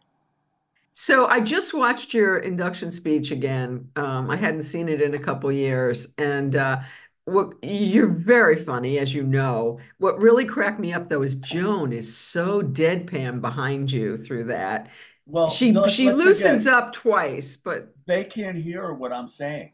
So 0.92 1.26
I 1.26 1.40
just 1.40 1.74
watched 1.74 2.12
your 2.12 2.38
induction 2.38 2.90
speech 2.90 3.30
again. 3.30 3.90
Um, 3.96 4.30
I 4.30 4.36
hadn't 4.36 4.62
seen 4.62 4.88
it 4.88 5.00
in 5.00 5.14
a 5.14 5.18
couple 5.18 5.50
years, 5.52 6.12
and 6.18 6.56
uh, 6.56 6.80
what 7.24 7.52
you're 7.62 8.08
very 8.08 8.56
funny, 8.56 8.98
as 8.98 9.14
you 9.14 9.22
know. 9.22 9.78
What 9.98 10.20
really 10.22 10.44
cracked 10.44 10.80
me 10.80 10.92
up 10.92 11.08
though 11.08 11.22
is 11.22 11.36
Joan 11.36 11.92
is 11.92 12.16
so 12.16 12.62
deadpan 12.62 13.40
behind 13.40 13.92
you 13.92 14.18
through 14.18 14.44
that. 14.44 14.88
Well, 15.28 15.50
She 15.50 15.70
no, 15.70 15.86
she 15.86 16.10
loosens 16.10 16.64
forget, 16.64 16.82
up 16.82 16.92
twice, 16.94 17.56
but 17.56 17.92
They 18.06 18.24
can't 18.24 18.56
hear 18.56 18.92
what 18.94 19.12
I'm 19.12 19.28
saying, 19.28 19.72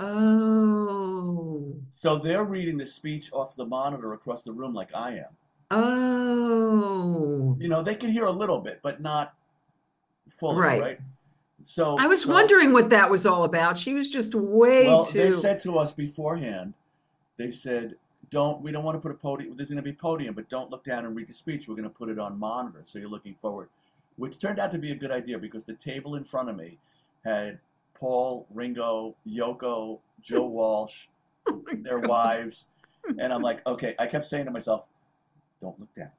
oh, 0.00 1.74
so 1.90 2.18
they're 2.18 2.44
reading 2.44 2.78
the 2.78 2.86
speech 2.86 3.30
off 3.32 3.54
the 3.54 3.66
monitor 3.66 4.14
across 4.14 4.42
the 4.42 4.52
room 4.52 4.72
like 4.74 4.88
I 4.94 5.18
am. 5.18 5.26
oh. 5.70 7.56
You 7.60 7.68
know, 7.68 7.82
they 7.82 7.94
can 7.94 8.10
hear 8.10 8.24
a 8.26 8.30
little 8.30 8.58
bit, 8.60 8.80
but 8.82 9.00
not 9.00 9.34
fully, 10.28 10.56
Right. 10.58 10.80
right? 10.80 11.00
So 11.62 11.96
I 11.98 12.06
was 12.06 12.22
so- 12.22 12.32
wondering 12.32 12.72
what 12.72 12.90
that 12.90 13.08
was 13.10 13.24
all 13.26 13.44
about. 13.44 13.78
She 13.78 13.94
was 13.94 14.08
just 14.08 14.34
way 14.34 14.86
Well, 14.86 15.04
too. 15.04 15.18
they 15.18 15.32
said 15.32 15.58
to 15.60 15.78
us 15.78 15.92
beforehand, 15.92 16.74
they 17.36 17.50
said, 17.50 17.96
"Don't 18.30 18.60
we 18.62 18.70
don't 18.70 18.84
want 18.84 18.96
to 18.96 19.00
put 19.00 19.10
a 19.10 19.14
podium. 19.14 19.56
There's 19.56 19.70
going 19.70 19.76
to 19.76 19.82
be 19.82 19.90
a 19.90 19.94
podium, 19.94 20.34
but 20.34 20.48
don't 20.50 20.70
look 20.70 20.84
down 20.84 21.06
and 21.06 21.16
read 21.16 21.26
the 21.28 21.32
speech. 21.32 21.66
We're 21.68 21.74
going 21.76 21.88
to 21.88 21.94
put 21.94 22.08
it 22.10 22.18
on 22.18 22.38
monitor, 22.38 22.82
so 22.84 22.98
you're 22.98 23.08
looking 23.08 23.34
forward." 23.34 23.68
Which 24.16 24.38
turned 24.38 24.58
out 24.60 24.70
to 24.70 24.78
be 24.78 24.92
a 24.92 24.94
good 24.94 25.10
idea 25.10 25.38
because 25.38 25.64
the 25.64 25.74
table 25.74 26.14
in 26.14 26.24
front 26.24 26.48
of 26.48 26.56
me 26.56 26.78
had 27.24 27.58
Paul, 27.94 28.46
Ringo, 28.52 29.16
Yoko, 29.26 30.00
Joe 30.22 30.46
Walsh, 30.46 31.06
Oh 31.48 31.62
their 31.82 31.98
God. 32.00 32.08
wives, 32.08 32.66
and 33.18 33.32
I'm 33.32 33.42
like, 33.42 33.60
okay. 33.66 33.94
I 33.98 34.06
kept 34.06 34.26
saying 34.26 34.46
to 34.46 34.50
myself, 34.50 34.86
"Don't 35.60 35.78
look 35.78 35.92
down. 35.94 36.10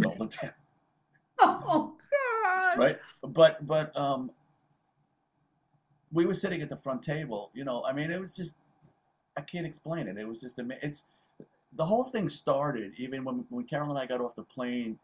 Don't 0.00 0.18
look 0.20 0.30
down." 0.32 0.52
Oh 1.40 1.94
God. 2.10 2.78
right? 2.78 2.98
But 3.22 3.66
but 3.66 3.96
um, 3.96 4.30
we 6.12 6.26
were 6.26 6.34
sitting 6.34 6.62
at 6.62 6.68
the 6.68 6.76
front 6.76 7.02
table. 7.02 7.50
You 7.54 7.64
know, 7.64 7.84
I 7.84 7.92
mean, 7.92 8.10
it 8.10 8.20
was 8.20 8.34
just 8.36 8.56
I 9.36 9.40
can't 9.40 9.66
explain 9.66 10.06
it. 10.08 10.18
It 10.18 10.28
was 10.28 10.40
just 10.40 10.58
ama- 10.58 10.76
it's 10.82 11.04
the 11.76 11.84
whole 11.84 12.04
thing 12.04 12.28
started 12.28 12.92
even 12.98 13.24
when 13.24 13.44
when 13.48 13.64
Carol 13.64 13.90
and 13.90 13.98
I 13.98 14.06
got 14.06 14.20
off 14.20 14.34
the 14.36 14.42
plane 14.42 14.98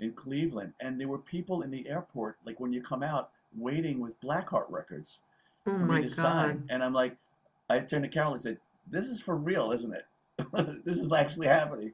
in 0.00 0.12
Cleveland, 0.12 0.72
and 0.80 1.00
there 1.00 1.08
were 1.08 1.18
people 1.18 1.62
in 1.62 1.70
the 1.70 1.88
airport, 1.88 2.36
like 2.44 2.60
when 2.60 2.72
you 2.72 2.82
come 2.82 3.02
out, 3.02 3.30
waiting 3.56 4.00
with 4.00 4.20
Blackheart 4.20 4.66
records 4.70 5.20
Oh 5.66 5.72
for 5.78 5.86
my 5.86 6.00
me 6.00 6.08
to 6.08 6.14
sign, 6.14 6.64
and 6.70 6.82
I'm 6.82 6.92
like, 6.92 7.16
I 7.70 7.80
turned 7.80 8.04
to 8.04 8.08
Carol 8.08 8.34
and 8.34 8.42
said, 8.42 8.58
"This 8.90 9.06
is 9.06 9.20
for 9.20 9.36
real, 9.36 9.72
isn't 9.72 9.94
it? 9.94 10.06
this 10.84 10.98
is 10.98 11.12
actually 11.12 11.46
happening." 11.48 11.92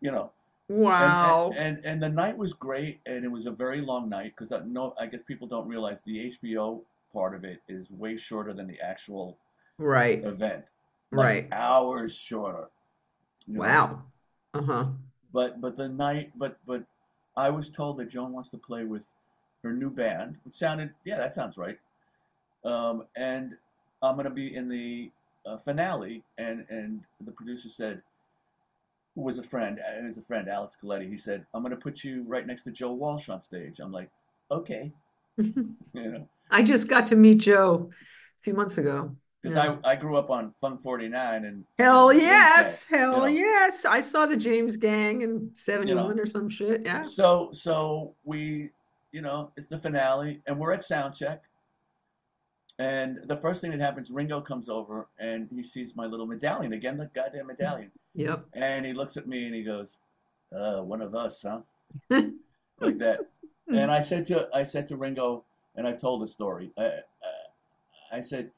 You 0.00 0.10
know, 0.12 0.32
Wow. 0.68 1.50
and, 1.50 1.58
and 1.58 1.84
and 1.84 2.02
the 2.02 2.08
night 2.08 2.36
was 2.36 2.52
great, 2.52 3.00
and 3.06 3.24
it 3.24 3.30
was 3.30 3.46
a 3.46 3.50
very 3.50 3.80
long 3.80 4.08
night 4.08 4.34
because 4.36 4.52
I 4.52 4.60
no, 4.64 4.94
I 4.98 5.06
guess 5.06 5.22
people 5.22 5.46
don't 5.46 5.68
realize 5.68 6.02
the 6.02 6.32
HBO 6.42 6.82
part 7.12 7.34
of 7.34 7.44
it 7.44 7.60
is 7.68 7.90
way 7.90 8.16
shorter 8.16 8.52
than 8.52 8.66
the 8.66 8.80
actual 8.80 9.38
Right. 9.78 10.24
event, 10.24 10.64
like 11.12 11.24
Right. 11.24 11.48
hours 11.52 12.14
shorter. 12.14 12.68
you 13.46 13.54
know. 13.54 13.60
Wow. 13.60 14.02
Uh-huh. 14.54 14.86
But 15.32 15.60
but 15.60 15.76
the 15.76 15.88
night, 15.88 16.32
but 16.36 16.58
but 16.66 16.84
I 17.36 17.50
was 17.50 17.68
told 17.68 17.98
that 17.98 18.08
Joan 18.08 18.32
wants 18.32 18.50
to 18.50 18.58
play 18.58 18.84
with 18.84 19.06
her 19.62 19.72
new 19.72 19.90
band, 19.90 20.36
which 20.44 20.54
sounded 20.54 20.94
yeah, 21.04 21.18
that 21.18 21.32
sounds 21.32 21.58
right. 21.58 21.78
Um, 22.64 23.04
and 23.16 23.54
I'm 24.02 24.16
gonna 24.16 24.30
be 24.30 24.54
in 24.54 24.68
the 24.68 25.10
uh, 25.44 25.56
finale, 25.58 26.22
and 26.38 26.64
and 26.70 27.02
the 27.24 27.32
producer 27.32 27.68
said, 27.68 28.02
who 29.14 29.22
was 29.22 29.38
a 29.38 29.42
friend, 29.42 29.80
uh, 29.80 30.00
who's 30.02 30.18
a 30.18 30.22
friend, 30.22 30.48
Alex 30.48 30.76
Coletti. 30.82 31.08
He 31.08 31.18
said, 31.18 31.44
I'm 31.54 31.62
gonna 31.62 31.76
put 31.76 32.04
you 32.04 32.24
right 32.26 32.46
next 32.46 32.62
to 32.64 32.70
Joe 32.70 32.92
Walsh 32.92 33.28
on 33.28 33.42
stage. 33.42 33.80
I'm 33.80 33.92
like, 33.92 34.10
okay, 34.50 34.92
you 35.36 35.74
know, 35.94 36.28
I 36.50 36.62
just 36.62 36.88
got 36.88 37.06
to 37.06 37.16
meet 37.16 37.38
Joe 37.38 37.90
a 37.92 38.42
few 38.42 38.54
months 38.54 38.78
ago. 38.78 39.16
Because 39.42 39.56
Yeah. 39.56 39.76
I 39.84 39.92
I 39.92 39.96
grew 39.96 40.16
up 40.16 40.30
on 40.30 40.52
Funk 40.60 40.82
49 40.82 41.44
and 41.44 41.64
Hell 41.78 42.12
yes. 42.12 42.84
Hell 42.84 43.28
you 43.28 43.42
know. 43.42 43.48
yes. 43.50 43.84
I 43.84 44.00
saw 44.00 44.26
the 44.26 44.36
James 44.36 44.76
Gang 44.76 45.22
in 45.22 45.50
71 45.54 46.18
or 46.18 46.26
some 46.26 46.48
shit. 46.48 46.82
Yeah. 46.84 47.02
So 47.02 47.50
so 47.52 48.14
we, 48.24 48.70
you 49.12 49.20
know, 49.22 49.50
it's 49.56 49.66
the 49.66 49.78
finale, 49.78 50.40
and 50.46 50.58
we're 50.58 50.72
at 50.72 50.82
sound 50.82 51.14
check. 51.14 51.42
And 52.78 53.20
the 53.24 53.36
first 53.36 53.62
thing 53.62 53.70
that 53.70 53.80
happens, 53.80 54.10
Ringo 54.10 54.40
comes 54.40 54.68
over 54.68 55.08
and 55.18 55.48
he 55.50 55.62
sees 55.62 55.96
my 55.96 56.04
little 56.04 56.26
medallion 56.26 56.74
again, 56.74 56.98
the 56.98 57.06
goddamn 57.14 57.46
medallion, 57.46 57.90
Yep. 58.14 58.44
and 58.52 58.84
he 58.84 58.92
looks 58.92 59.16
at 59.16 59.26
me 59.26 59.46
and 59.46 59.54
he 59.54 59.62
goes, 59.62 59.98
"Uh, 60.54 60.82
one 60.82 61.00
of 61.00 61.14
us, 61.14 61.42
huh?" 61.42 61.60
like 62.80 62.98
that. 62.98 63.20
And 63.68 63.86
hmm. 63.86 63.90
I 63.90 64.00
said 64.00 64.26
to 64.26 64.48
I 64.52 64.64
said 64.64 64.86
to 64.88 64.96
Ringo, 64.96 65.44
and 65.76 65.86
I've 65.88 65.98
told 65.98 66.20
the 66.22 66.26
story. 66.26 66.70
I, 66.76 66.84
I, 66.84 68.18
I 68.18 68.20
said, 68.20 68.50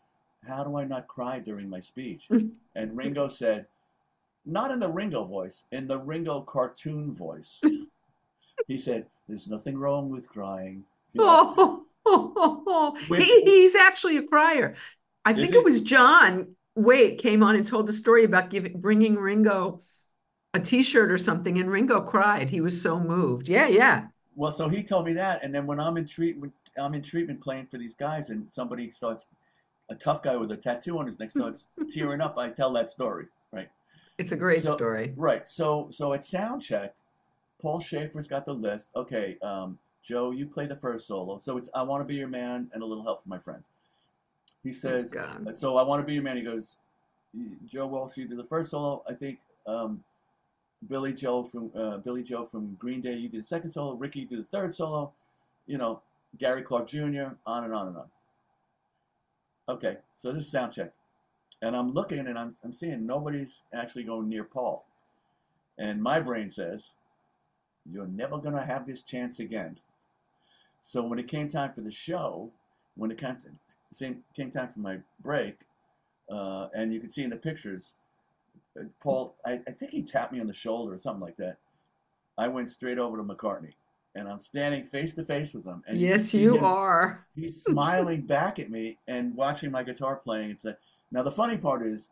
"How 0.46 0.64
do 0.64 0.76
I 0.76 0.84
not 0.84 1.08
cry 1.08 1.38
during 1.38 1.68
my 1.68 1.80
speech?" 1.80 2.28
And 2.74 2.96
Ringo 2.96 3.26
said, 3.26 3.66
not 4.46 4.70
in 4.70 4.78
the 4.78 4.88
Ringo 4.88 5.24
voice, 5.24 5.64
in 5.72 5.86
the 5.88 5.98
Ringo 5.98 6.40
cartoon 6.42 7.12
voice. 7.12 7.60
He 8.66 8.78
said, 8.78 9.06
"There's 9.26 9.48
nothing 9.48 9.76
wrong 9.76 10.10
with 10.10 10.28
crying." 10.28 10.84
You 11.12 11.22
know? 11.24 11.82
Oh, 12.06 12.96
Which- 13.08 13.24
he, 13.24 13.42
he's 13.44 13.74
actually 13.74 14.16
a 14.16 14.22
crier. 14.22 14.76
I 15.24 15.34
think 15.34 15.50
he? 15.50 15.56
it 15.56 15.64
was 15.64 15.82
John 15.82 16.54
Waite 16.74 17.18
came 17.18 17.42
on 17.42 17.54
and 17.56 17.66
told 17.66 17.88
a 17.88 17.92
story 17.92 18.24
about 18.24 18.50
giving 18.50 18.80
bringing 18.80 19.16
Ringo 19.16 19.80
a 20.54 20.60
T-shirt 20.60 21.10
or 21.10 21.18
something, 21.18 21.58
and 21.58 21.70
Ringo 21.70 22.00
cried. 22.00 22.48
He 22.48 22.60
was 22.60 22.80
so 22.80 22.98
moved. 22.98 23.48
Yeah, 23.48 23.68
yeah. 23.68 24.06
Well, 24.34 24.52
so 24.52 24.68
he 24.68 24.82
told 24.82 25.04
me 25.04 25.12
that, 25.14 25.42
and 25.42 25.54
then 25.54 25.66
when 25.66 25.80
I'm 25.80 25.96
in 25.96 26.06
treatment, 26.06 26.52
I'm 26.80 26.94
in 26.94 27.02
treatment 27.02 27.40
playing 27.40 27.66
for 27.66 27.76
these 27.76 27.94
guys, 27.94 28.30
and 28.30 28.46
somebody 28.50 28.90
starts, 28.90 29.26
a 29.90 29.94
tough 29.94 30.22
guy 30.22 30.36
with 30.36 30.50
a 30.52 30.56
tattoo 30.56 30.98
on 30.98 31.06
his 31.06 31.18
neck 31.18 31.30
starts 31.30 31.68
tearing 31.92 32.20
up. 32.20 32.36
I 32.38 32.50
tell 32.50 32.72
that 32.74 32.90
story, 32.90 33.26
right? 33.52 33.68
It's 34.18 34.32
a 34.32 34.36
great 34.36 34.62
So- 34.62 34.76
story. 34.76 35.14
Right. 35.16 35.46
So 35.48 35.88
so 35.90 36.12
at 36.12 36.24
sound 36.24 36.62
check, 36.62 36.94
Paul 37.60 37.80
Shaffer's 37.80 38.28
got 38.28 38.44
the 38.44 38.52
list. 38.54 38.88
Okay, 38.96 39.38
um, 39.42 39.78
Joe, 40.02 40.30
you 40.30 40.46
play 40.46 40.66
the 40.66 40.76
first 40.76 41.06
solo. 41.06 41.38
So 41.38 41.56
it's 41.56 41.68
I 41.74 41.82
want 41.82 42.00
to 42.02 42.04
be 42.04 42.14
your 42.14 42.28
man 42.28 42.70
and 42.72 42.82
a 42.82 42.86
little 42.86 43.02
help 43.04 43.22
from 43.22 43.30
my 43.30 43.38
friends. 43.38 43.64
He 44.64 44.72
says, 44.72 45.14
Oh, 45.16 45.52
so 45.52 45.76
I 45.76 45.82
want 45.82 46.02
to 46.02 46.06
be 46.06 46.14
your 46.14 46.22
man. 46.22 46.36
He 46.36 46.42
goes, 46.42 46.76
Joe 47.66 47.86
Walsh, 47.86 48.16
you 48.16 48.26
do 48.26 48.36
the 48.36 48.44
first 48.44 48.70
solo. 48.70 49.02
I 49.08 49.14
think 49.14 49.38
um, 49.66 50.02
Billie 50.88 51.12
Joe 51.12 51.44
from 51.44 51.70
uh, 51.76 51.98
Billie 51.98 52.22
Joe 52.24 52.44
from 52.44 52.74
Green 52.74 53.00
Day, 53.00 53.14
you 53.14 53.28
do 53.28 53.38
the 53.38 53.46
second 53.46 53.70
solo. 53.70 53.94
Ricky, 53.94 54.20
you 54.20 54.26
do 54.26 54.36
the 54.36 54.44
third 54.44 54.74
solo. 54.74 55.12
You 55.66 55.78
know, 55.78 56.00
Gary 56.38 56.62
Clark 56.62 56.88
Jr. 56.88 57.34
On 57.46 57.64
and 57.64 57.72
on 57.74 57.88
and 57.88 57.96
on. 57.96 58.06
Okay, 59.68 59.98
so 60.18 60.32
this 60.32 60.44
is 60.44 60.50
sound 60.50 60.72
check, 60.72 60.92
and 61.60 61.76
I'm 61.76 61.92
looking 61.92 62.20
and 62.20 62.38
I'm 62.38 62.56
I'm 62.64 62.72
seeing 62.72 63.04
nobody's 63.04 63.62
actually 63.72 64.04
going 64.04 64.28
near 64.28 64.44
Paul, 64.44 64.86
and 65.76 66.02
my 66.02 66.20
brain 66.20 66.48
says, 66.48 66.94
"You're 67.90 68.06
never 68.06 68.38
gonna 68.38 68.64
have 68.64 68.86
this 68.86 69.02
chance 69.02 69.38
again." 69.40 69.78
So 70.80 71.02
when 71.02 71.18
it 71.18 71.28
came 71.28 71.48
time 71.48 71.72
for 71.74 71.82
the 71.82 71.90
show, 71.90 72.50
when 72.96 73.10
it 73.10 73.18
came 73.18 74.50
time 74.50 74.68
for 74.68 74.80
my 74.80 75.00
break, 75.20 75.58
uh, 76.30 76.68
and 76.74 76.94
you 76.94 77.00
can 77.00 77.10
see 77.10 77.24
in 77.24 77.30
the 77.30 77.36
pictures, 77.36 77.94
uh, 78.78 78.84
Paul, 79.00 79.34
I, 79.44 79.60
I 79.66 79.72
think 79.72 79.90
he 79.92 80.02
tapped 80.02 80.32
me 80.32 80.40
on 80.40 80.46
the 80.46 80.54
shoulder 80.54 80.94
or 80.94 80.98
something 80.98 81.20
like 81.20 81.36
that. 81.36 81.58
I 82.38 82.48
went 82.48 82.70
straight 82.70 82.98
over 82.98 83.18
to 83.18 83.22
McCartney, 83.22 83.74
and 84.18 84.28
I'm 84.28 84.40
standing 84.40 84.84
face 84.84 85.14
to 85.14 85.24
face 85.24 85.54
with 85.54 85.64
him. 85.64 85.82
And 85.86 85.98
Yes, 85.98 86.34
you 86.34 86.56
him- 86.58 86.64
are. 86.64 87.26
He's 87.34 87.62
smiling 87.62 88.22
back 88.22 88.58
at 88.58 88.70
me 88.70 88.98
and 89.06 89.34
watching 89.34 89.70
my 89.70 89.82
guitar 89.82 90.16
playing. 90.16 90.50
It's 90.50 90.64
like, 90.64 90.78
Now 91.10 91.22
the 91.22 91.30
funny 91.30 91.56
part 91.56 91.86
is, 91.86 92.08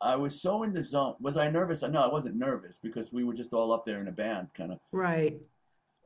I 0.00 0.16
was 0.16 0.40
so 0.40 0.62
in 0.62 0.72
the 0.72 0.82
zone. 0.82 1.14
Was 1.20 1.36
I 1.36 1.50
nervous? 1.50 1.82
No, 1.82 2.00
I 2.00 2.08
wasn't 2.08 2.36
nervous 2.36 2.78
because 2.82 3.12
we 3.12 3.22
were 3.24 3.34
just 3.34 3.52
all 3.52 3.72
up 3.72 3.84
there 3.84 4.00
in 4.00 4.08
a 4.08 4.12
band, 4.12 4.48
kind 4.54 4.72
of. 4.72 4.78
Right. 4.92 5.40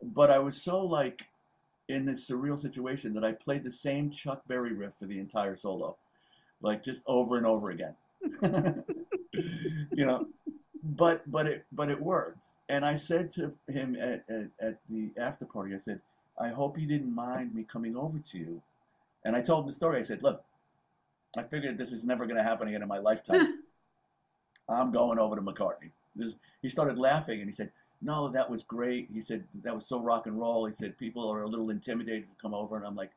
But 0.02 0.30
I 0.30 0.38
was 0.38 0.62
so 0.62 0.84
like 0.84 1.26
in 1.88 2.04
this 2.04 2.28
surreal 2.28 2.58
situation 2.58 3.14
that 3.14 3.24
I 3.24 3.32
played 3.32 3.62
the 3.62 3.70
same 3.70 4.10
Chuck 4.10 4.42
Berry 4.48 4.72
riff 4.72 4.94
for 4.98 5.06
the 5.06 5.18
entire 5.20 5.54
solo, 5.54 5.96
like 6.60 6.82
just 6.82 7.02
over 7.06 7.36
and 7.36 7.46
over 7.46 7.70
again. 7.70 7.94
you 9.32 10.06
know, 10.06 10.26
but 10.84 11.30
but 11.30 11.46
it 11.46 11.64
but 11.72 11.90
it 11.90 12.00
worked. 12.00 12.48
And 12.68 12.84
I 12.84 12.94
said 12.94 13.30
to 13.32 13.52
him 13.68 13.96
at, 13.96 14.24
at, 14.28 14.48
at 14.60 14.78
the 14.90 15.10
after 15.18 15.44
party, 15.46 15.74
I 15.74 15.78
said, 15.78 16.00
I 16.38 16.48
hope 16.48 16.78
you 16.78 16.86
didn't 16.86 17.14
mind 17.14 17.54
me 17.54 17.64
coming 17.64 17.96
over 17.96 18.18
to 18.18 18.38
you. 18.38 18.62
And 19.24 19.34
I 19.34 19.40
told 19.40 19.60
him 19.60 19.66
the 19.66 19.72
story. 19.72 19.98
I 19.98 20.02
said, 20.02 20.22
look, 20.22 20.42
I 21.36 21.42
figured 21.42 21.78
this 21.78 21.92
is 21.92 22.04
never 22.04 22.26
going 22.26 22.36
to 22.36 22.42
happen 22.42 22.68
again 22.68 22.82
in 22.82 22.88
my 22.88 22.98
lifetime. 22.98 23.60
I'm 24.68 24.90
going 24.90 25.18
over 25.18 25.36
to 25.36 25.42
McCartney. 25.42 25.90
This, 26.16 26.34
he 26.62 26.68
started 26.68 26.98
laughing 26.98 27.40
and 27.40 27.48
he 27.48 27.54
said, 27.54 27.70
no, 28.02 28.28
that 28.28 28.48
was 28.48 28.62
great. 28.62 29.08
He 29.12 29.20
said, 29.20 29.44
that 29.62 29.74
was 29.74 29.86
so 29.86 30.00
rock 30.00 30.26
and 30.26 30.38
roll. 30.38 30.66
He 30.66 30.74
said, 30.74 30.96
people 30.98 31.30
are 31.30 31.42
a 31.42 31.48
little 31.48 31.70
intimidated 31.70 32.24
to 32.24 32.42
come 32.42 32.54
over. 32.54 32.76
And 32.76 32.86
I'm 32.86 32.94
like, 32.94 33.10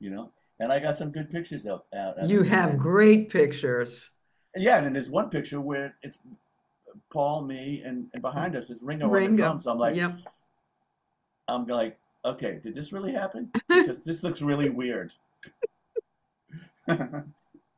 you 0.00 0.10
know, 0.10 0.30
and 0.60 0.72
I 0.72 0.78
got 0.78 0.96
some 0.96 1.10
good 1.10 1.30
pictures 1.30 1.66
out. 1.66 1.84
out 1.96 2.28
you 2.28 2.42
have 2.42 2.78
great 2.78 3.30
pictures. 3.30 4.10
Yeah, 4.56 4.76
and 4.76 4.86
then 4.86 4.92
there's 4.92 5.10
one 5.10 5.30
picture 5.30 5.60
where 5.60 5.94
it's 6.02 6.18
Paul, 7.12 7.42
me, 7.42 7.82
and, 7.84 8.08
and 8.12 8.22
behind 8.22 8.56
us 8.56 8.70
is 8.70 8.82
Ringo, 8.82 9.08
Ringo. 9.08 9.26
on 9.26 9.32
the 9.32 9.42
drums. 9.42 9.66
I'm 9.66 9.78
like, 9.78 9.96
yep. 9.96 10.16
I'm 11.48 11.66
like, 11.66 11.98
okay, 12.24 12.58
did 12.62 12.74
this 12.74 12.92
really 12.92 13.12
happen? 13.12 13.50
Because 13.68 14.00
this 14.00 14.22
looks 14.22 14.40
really 14.40 14.70
weird. 14.70 15.12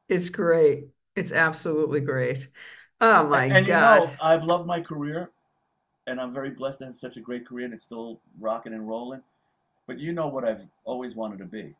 it's 0.09 0.29
great. 0.29 0.89
It's 1.15 1.33
absolutely 1.33 2.01
great. 2.01 2.49
Oh 3.01 3.27
my 3.27 3.45
and, 3.45 3.53
and 3.59 3.67
God. 3.67 4.03
you 4.03 4.07
know, 4.07 4.13
I've 4.21 4.45
loved 4.45 4.67
my 4.67 4.81
career 4.81 5.31
and 6.07 6.21
I'm 6.21 6.33
very 6.33 6.51
blessed 6.51 6.81
to 6.81 6.87
have 6.87 6.99
such 6.99 7.17
a 7.17 7.21
great 7.21 7.47
career 7.47 7.65
and 7.65 7.75
it's 7.75 7.85
still 7.85 8.21
rocking 8.41 8.73
and 8.73 8.87
rolling. 8.87 9.23
But 9.87 9.99
you 9.99 10.13
know 10.13 10.29
what 10.29 10.45
I've 10.45 10.67
always 10.85 11.15
wanted 11.15 11.39
to 11.39 11.45
be. 11.45 11.75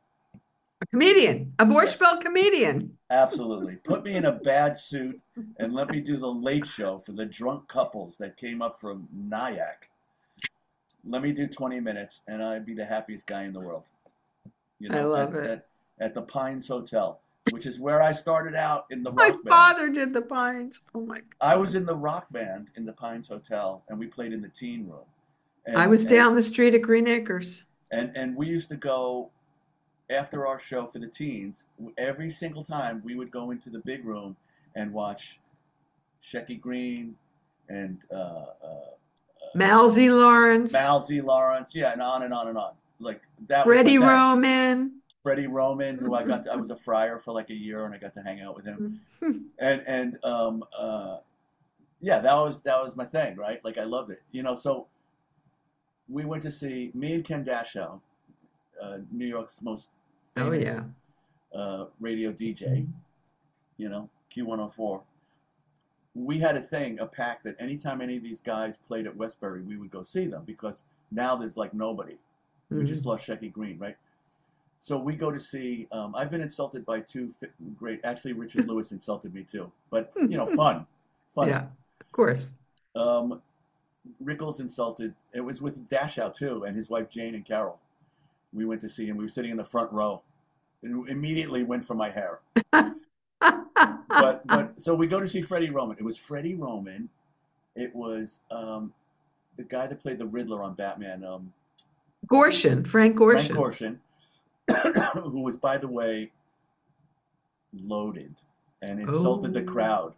A 0.83 0.87
comedian, 0.87 1.53
a 1.59 1.65
Borscht. 1.65 1.99
Belt 1.99 2.21
comedian. 2.21 2.97
Absolutely. 3.11 3.77
Put 3.77 4.05
me 4.05 4.15
in 4.15 4.27
a 4.27 4.33
bad 4.33 4.77
suit 4.77 5.19
and 5.59 5.73
let 5.73 5.91
me 5.91 6.01
do 6.01 6.19
the 6.19 6.27
late 6.27 6.67
show 6.67 6.99
for 6.99 7.13
the 7.13 7.25
drunk 7.25 7.67
couples 7.69 8.19
that 8.19 8.37
came 8.37 8.61
up 8.61 8.79
from 8.79 9.09
Nyack. 9.13 9.89
Let 11.05 11.23
me 11.23 11.33
do 11.33 11.47
20 11.47 11.81
minutes 11.81 12.21
and 12.29 12.43
I'd 12.43 12.67
be 12.67 12.75
the 12.75 12.85
happiest 12.85 13.27
guy 13.27 13.45
in 13.45 13.53
the 13.53 13.61
world. 13.61 13.89
You 14.79 14.91
know, 14.91 14.99
I 14.99 15.05
love 15.05 15.35
at, 15.35 15.45
it. 15.45 15.51
At, 15.51 15.67
at 16.07 16.15
the 16.15 16.23
Pines 16.23 16.69
Hotel 16.69 17.21
which 17.51 17.67
is 17.67 17.79
where 17.81 18.03
I 18.03 18.13
started 18.13 18.55
out 18.55 18.87
in 18.91 19.03
the 19.03 19.13
my 19.13 19.29
rock 19.29 19.33
band. 19.33 19.45
My 19.45 19.51
father 19.51 19.89
did 19.89 20.13
the 20.13 20.23
Pines. 20.23 20.83
Oh 20.95 21.01
my 21.01 21.17
God. 21.19 21.25
I 21.41 21.57
was 21.57 21.75
in 21.75 21.87
the 21.87 21.95
rock 21.95 22.27
band 22.31 22.71
in 22.77 22.85
the 22.85 22.93
Pines 22.93 23.29
Hotel, 23.29 23.83
and 23.89 23.99
we 23.99 24.07
played 24.07 24.33
in 24.33 24.41
the 24.41 24.49
teen 24.49 24.87
room. 24.87 25.05
And, 25.67 25.77
I 25.77 25.87
was 25.87 26.03
and, 26.03 26.11
down 26.11 26.35
the 26.35 26.43
street 26.43 26.75
at 26.75 26.83
Green 26.83 27.07
Acres. 27.07 27.65
And 27.93 28.17
and 28.17 28.37
we 28.37 28.47
used 28.47 28.69
to 28.71 28.77
go 28.77 29.31
after 30.11 30.47
our 30.47 30.59
show 30.59 30.87
for 30.87 30.99
the 30.99 31.07
teens. 31.07 31.65
Every 31.99 32.31
single 32.31 32.63
time 32.63 33.03
we 33.05 33.15
would 33.15 33.31
go 33.31 33.51
into 33.51 33.71
the 33.71 33.81
big 33.81 34.05
room 34.05 34.37
and 34.75 34.93
watch 34.93 35.41
Shecky 36.23 36.61
Greene 36.61 37.17
and 37.69 37.99
uh, 38.13 38.47
uh, 38.65 38.81
Mal 39.55 39.89
Z. 39.89 40.11
Lawrence. 40.11 40.73
Mal 40.73 41.01
Z. 41.03 41.21
Lawrence, 41.21 41.75
yeah, 41.75 41.93
and 41.93 42.03
on 42.03 42.23
and 42.23 42.33
on 42.33 42.49
and 42.49 42.59
on. 42.59 42.73
Like 43.01 43.21
that. 43.49 43.65
Freddie 43.65 43.99
Roman. 43.99 45.01
Freddie 45.23 45.49
Roman, 45.49 45.99
who 45.99 46.15
I 46.15 46.23
got 46.25 46.45
to, 46.45 46.53
I 46.53 46.57
was 46.65 46.71
a 46.71 46.77
friar 46.77 47.19
for 47.19 47.33
like 47.33 47.51
a 47.51 47.55
year 47.55 47.85
and 47.85 47.93
I 47.93 47.99
got 47.99 48.13
to 48.13 48.23
hang 48.23 48.41
out 48.41 48.55
with 48.55 48.65
him. 48.65 49.01
and 49.59 49.83
and 49.87 50.19
um 50.23 50.65
uh 50.79 51.17
yeah, 52.01 52.21
that 52.21 52.35
was 52.35 52.63
that 52.63 52.81
was 52.83 52.95
my 52.95 53.05
thing, 53.05 53.37
right? 53.37 53.65
Like 53.65 53.77
I 53.77 53.83
loved 53.83 54.13
it. 54.13 54.23
You 54.31 54.45
know, 54.45 54.55
so 54.55 54.87
we 56.09 56.25
went 56.25 56.45
to 56.45 56.53
see 56.53 56.93
me 56.95 57.15
and 57.15 57.25
Ken 57.25 57.45
Dashow, 57.45 58.01
uh, 58.87 58.99
New 59.11 59.27
York's 59.27 59.61
most 59.63 59.91
famous 60.35 60.67
oh, 60.67 60.85
yeah. 61.55 61.61
uh, 61.61 61.87
radio 62.01 62.33
DJ, 62.33 62.63
mm-hmm. 62.63 62.91
you 63.77 63.89
know, 63.89 64.09
Q104. 64.35 65.03
We 66.15 66.39
had 66.39 66.57
a 66.57 66.63
thing, 66.63 66.99
a 66.99 67.07
pact 67.07 67.45
that 67.45 67.57
anytime 67.59 68.01
any 68.01 68.17
of 68.17 68.23
these 68.23 68.41
guys 68.41 68.79
played 68.89 69.07
at 69.07 69.17
Westbury, 69.17 69.63
we 69.63 69.77
would 69.77 69.91
go 69.91 70.03
see 70.03 70.27
them 70.27 70.45
because 70.47 70.85
now 71.11 71.37
there's 71.37 71.57
like 71.57 71.75
nobody. 71.75 72.15
Mm-hmm. 72.15 72.79
We 72.79 72.85
just 72.85 73.03
mm-hmm. 73.03 73.11
lost 73.11 73.27
Shecky 73.27 73.53
Greene, 73.53 73.79
right? 73.79 73.97
So 74.79 74.97
we 74.99 75.15
go 75.15 75.31
to 75.31 75.39
see. 75.39 75.89
Um, 75.93 76.15
I've 76.15 76.31
been 76.31 76.41
insulted 76.41 76.85
by 76.85 77.01
two 77.01 77.33
great. 77.79 78.01
Actually, 78.05 78.35
Richard 78.35 78.67
Lewis 78.69 78.93
insulted 78.93 79.35
me 79.35 79.43
too, 79.43 79.71
but 79.91 80.13
you 80.17 80.37
know, 80.37 80.47
fun, 80.55 80.87
fun. 81.35 81.49
Yeah, 81.49 81.65
of 82.01 82.13
course. 82.13 82.55
Um, 82.95 83.43
Rickles 84.23 84.61
insulted. 84.61 85.15
It 85.35 85.41
was 85.41 85.61
with 85.61 85.89
Dashow 85.89 86.33
too, 86.33 86.65
and 86.65 86.77
his 86.77 86.89
wife 86.89 87.11
Jane 87.11 87.35
and 87.35 87.45
Carol. 87.45 87.79
We 88.53 88.65
went 88.65 88.81
to 88.83 88.89
see 88.89 89.07
him. 89.07 89.17
We 89.17 89.25
were 89.25 89.29
sitting 89.29 89.51
in 89.51 89.57
the 89.57 89.65
front 89.65 89.93
row, 89.93 90.23
and 90.83 91.09
immediately 91.09 91.63
went 91.63 91.85
for 91.85 91.95
my 91.95 92.11
hair. 92.11 92.41
but 92.73 94.47
but 94.47 94.73
so 94.79 94.95
we 94.95 95.07
go 95.07 95.21
to 95.21 95.27
see 95.27 95.43
Freddie 95.43 95.71
Roman. 95.71 95.97
It 95.99 96.05
was 96.05 96.17
Freddie 96.17 96.55
Roman. 96.55 97.09
It 97.75 97.95
was 97.95 98.41
um, 98.51 98.93
the 99.57 99.65
guy 99.65 99.87
that 99.87 100.01
played 100.01 100.19
the 100.19 100.27
Riddler 100.27 100.63
on 100.63 100.75
Batman. 100.75 101.25
Um, 101.25 101.53
Gorshin, 102.27 102.87
Frank 102.87 103.17
Gorshin. 103.17 103.55
Frank 103.55 103.59
Gorshin. 103.59 103.99
who 105.15 105.43
was, 105.43 105.57
by 105.57 105.79
the 105.79 105.89
way, 105.89 106.33
loaded 107.73 108.35
and 108.83 109.01
insulted 109.01 109.51
oh. 109.51 109.53
the 109.53 109.63
crowd. 109.63 110.15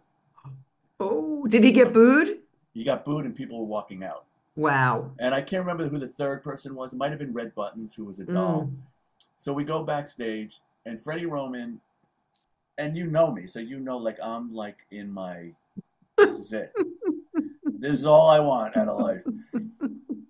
Oh, 0.99 1.45
did 1.47 1.63
he 1.63 1.71
get 1.71 1.93
booed? 1.93 2.39
He 2.73 2.83
got 2.83 3.05
booed 3.05 3.25
and 3.25 3.35
people 3.35 3.59
were 3.59 3.65
walking 3.65 4.03
out. 4.03 4.25
Wow. 4.59 5.11
And 5.19 5.33
I 5.33 5.41
can't 5.41 5.61
remember 5.61 5.87
who 5.87 5.97
the 5.97 6.07
third 6.07 6.43
person 6.43 6.75
was. 6.75 6.91
It 6.91 6.97
might 6.97 7.11
have 7.11 7.19
been 7.19 7.31
Red 7.31 7.55
Buttons, 7.55 7.95
who 7.95 8.03
was 8.03 8.19
a 8.19 8.25
doll. 8.25 8.63
Mm. 8.63 8.75
So 9.39 9.53
we 9.53 9.63
go 9.63 9.83
backstage, 9.83 10.59
and 10.85 11.01
Freddie 11.01 11.27
Roman, 11.27 11.79
and 12.77 12.97
you 12.97 13.07
know 13.07 13.31
me, 13.31 13.47
so 13.47 13.59
you 13.59 13.79
know, 13.79 13.97
like, 13.97 14.17
I'm 14.21 14.53
like 14.53 14.79
in 14.91 15.09
my, 15.09 15.51
this 16.17 16.37
is 16.37 16.51
it. 16.51 16.73
this 17.79 17.99
is 17.99 18.05
all 18.05 18.29
I 18.29 18.41
want 18.41 18.75
out 18.75 18.89
of 18.89 18.99
life. 18.99 19.23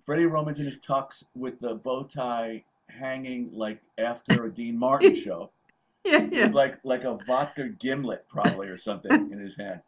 Freddie 0.06 0.26
Roman's 0.26 0.60
in 0.60 0.66
his 0.66 0.78
tux 0.78 1.24
with 1.34 1.58
the 1.58 1.74
bow 1.74 2.04
tie 2.04 2.62
hanging 2.88 3.50
like 3.52 3.80
after 3.98 4.44
a 4.44 4.52
Dean 4.52 4.78
Martin 4.78 5.14
show. 5.20 5.50
yeah, 6.04 6.28
yeah. 6.30 6.50
Like 6.52 6.78
like 6.84 7.02
a 7.02 7.18
vodka 7.26 7.68
gimlet 7.68 8.26
probably 8.28 8.68
or 8.68 8.78
something 8.78 9.32
in 9.32 9.40
his 9.40 9.56
hand. 9.56 9.80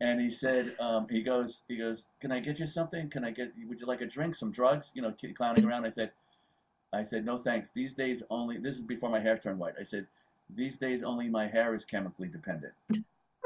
And 0.00 0.20
he 0.20 0.30
said, 0.30 0.74
um, 0.80 1.06
he 1.08 1.22
goes, 1.22 1.62
he 1.68 1.76
goes, 1.76 2.06
can 2.20 2.32
I 2.32 2.40
get 2.40 2.58
you 2.58 2.66
something? 2.66 3.08
Can 3.08 3.24
I 3.24 3.30
get? 3.30 3.52
Would 3.66 3.80
you 3.80 3.86
like 3.86 4.00
a 4.00 4.06
drink, 4.06 4.34
some 4.34 4.50
drugs? 4.50 4.90
You 4.94 5.02
know, 5.02 5.14
clowning 5.34 5.64
around. 5.64 5.86
I 5.86 5.88
said, 5.88 6.10
I 6.92 7.02
said, 7.02 7.24
no 7.24 7.38
thanks. 7.38 7.70
These 7.70 7.94
days 7.94 8.22
only. 8.28 8.58
This 8.58 8.76
is 8.76 8.82
before 8.82 9.08
my 9.08 9.20
hair 9.20 9.38
turned 9.38 9.58
white. 9.58 9.74
I 9.80 9.84
said, 9.84 10.06
these 10.54 10.76
days 10.76 11.02
only 11.02 11.28
my 11.28 11.46
hair 11.46 11.74
is 11.74 11.84
chemically 11.84 12.28
dependent. 12.28 12.74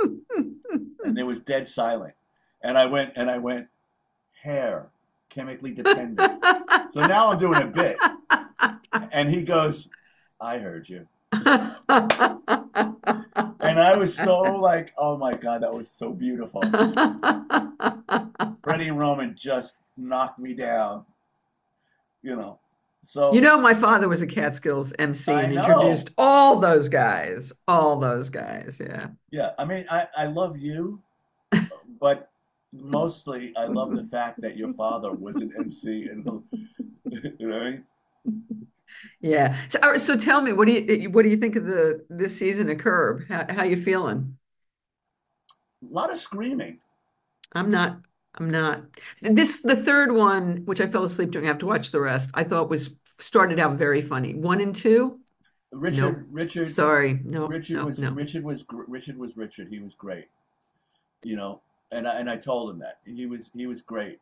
and 0.00 1.16
there 1.16 1.26
was 1.26 1.40
dead 1.40 1.68
silent. 1.68 2.14
And 2.62 2.76
I 2.76 2.86
went 2.86 3.12
and 3.14 3.30
I 3.30 3.38
went, 3.38 3.68
hair 4.42 4.88
chemically 5.28 5.72
dependent. 5.72 6.42
so 6.90 7.06
now 7.06 7.30
I'm 7.30 7.38
doing 7.38 7.62
a 7.62 7.66
bit 7.66 7.98
and 9.12 9.30
he 9.30 9.42
goes, 9.42 9.88
I 10.40 10.58
heard 10.58 10.88
you. 10.88 11.06
and 13.60 13.78
I 13.78 13.96
was 13.96 14.14
so 14.14 14.40
like, 14.40 14.92
oh 14.98 15.16
my 15.16 15.32
God, 15.32 15.62
that 15.62 15.72
was 15.72 15.90
so 15.90 16.12
beautiful. 16.12 16.60
Freddie 18.62 18.90
Roman 18.90 19.34
just 19.36 19.76
knocked 19.96 20.38
me 20.38 20.54
down. 20.54 21.04
You 22.22 22.36
know. 22.36 22.58
So 23.02 23.32
You 23.32 23.40
know, 23.40 23.60
my 23.60 23.74
father 23.74 24.08
was 24.08 24.22
a 24.22 24.26
Catskills 24.26 24.92
MC 24.98 25.30
and 25.30 25.54
introduced 25.54 26.10
all 26.18 26.58
those 26.58 26.88
guys. 26.88 27.52
All 27.68 28.00
those 28.00 28.30
guys, 28.30 28.80
yeah. 28.84 29.08
Yeah. 29.30 29.52
I 29.58 29.64
mean, 29.64 29.86
I, 29.88 30.08
I 30.16 30.26
love 30.26 30.58
you, 30.58 31.00
but 32.00 32.30
mostly 32.72 33.52
I 33.56 33.66
love 33.66 33.94
the 33.94 34.02
fact 34.02 34.40
that 34.40 34.56
your 34.56 34.72
father 34.72 35.12
was 35.12 35.36
an 35.36 35.52
MC 35.56 36.08
and 36.08 36.24
you 37.04 37.46
know 37.46 37.58
what 37.58 37.62
I 37.62 37.70
mean? 37.70 37.84
Yeah. 39.20 39.56
So, 39.68 39.96
so 39.96 40.16
tell 40.16 40.40
me, 40.40 40.52
what 40.52 40.66
do 40.66 40.72
you 40.72 41.10
what 41.10 41.22
do 41.22 41.28
you 41.28 41.36
think 41.36 41.56
of 41.56 41.64
the 41.64 42.04
this 42.08 42.36
season 42.38 42.70
of 42.70 42.78
Curb? 42.78 43.28
How 43.28 43.46
how 43.48 43.64
you 43.64 43.76
feeling? 43.76 44.36
A 45.82 45.92
lot 45.92 46.10
of 46.10 46.18
screaming. 46.18 46.78
I'm 47.52 47.70
not. 47.70 47.98
I'm 48.38 48.50
not. 48.50 48.82
This 49.22 49.62
the 49.62 49.76
third 49.76 50.12
one, 50.12 50.62
which 50.64 50.80
I 50.80 50.86
fell 50.86 51.04
asleep 51.04 51.30
during. 51.30 51.46
I 51.46 51.50
have 51.50 51.58
to 51.58 51.66
watch 51.66 51.90
the 51.90 52.00
rest. 52.00 52.30
I 52.34 52.44
thought 52.44 52.68
was 52.68 52.94
started 53.04 53.58
out 53.58 53.78
very 53.78 54.02
funny. 54.02 54.34
One 54.34 54.60
and 54.60 54.74
two. 54.74 55.20
Richard. 55.72 56.18
Nope. 56.18 56.26
Richard. 56.30 56.68
Sorry. 56.68 57.20
No. 57.24 57.46
Richard 57.46 57.76
no, 57.76 57.86
was. 57.86 57.98
No. 57.98 58.10
Richard 58.10 58.44
was. 58.44 58.64
Richard 58.70 59.16
was 59.16 59.36
Richard. 59.36 59.68
He 59.68 59.78
was 59.78 59.94
great. 59.94 60.26
You 61.22 61.36
know, 61.36 61.62
and 61.90 62.06
I, 62.06 62.20
and 62.20 62.28
I 62.28 62.36
told 62.36 62.70
him 62.70 62.78
that 62.80 62.98
he 63.04 63.26
was 63.26 63.50
he 63.54 63.66
was 63.66 63.82
great 63.82 64.20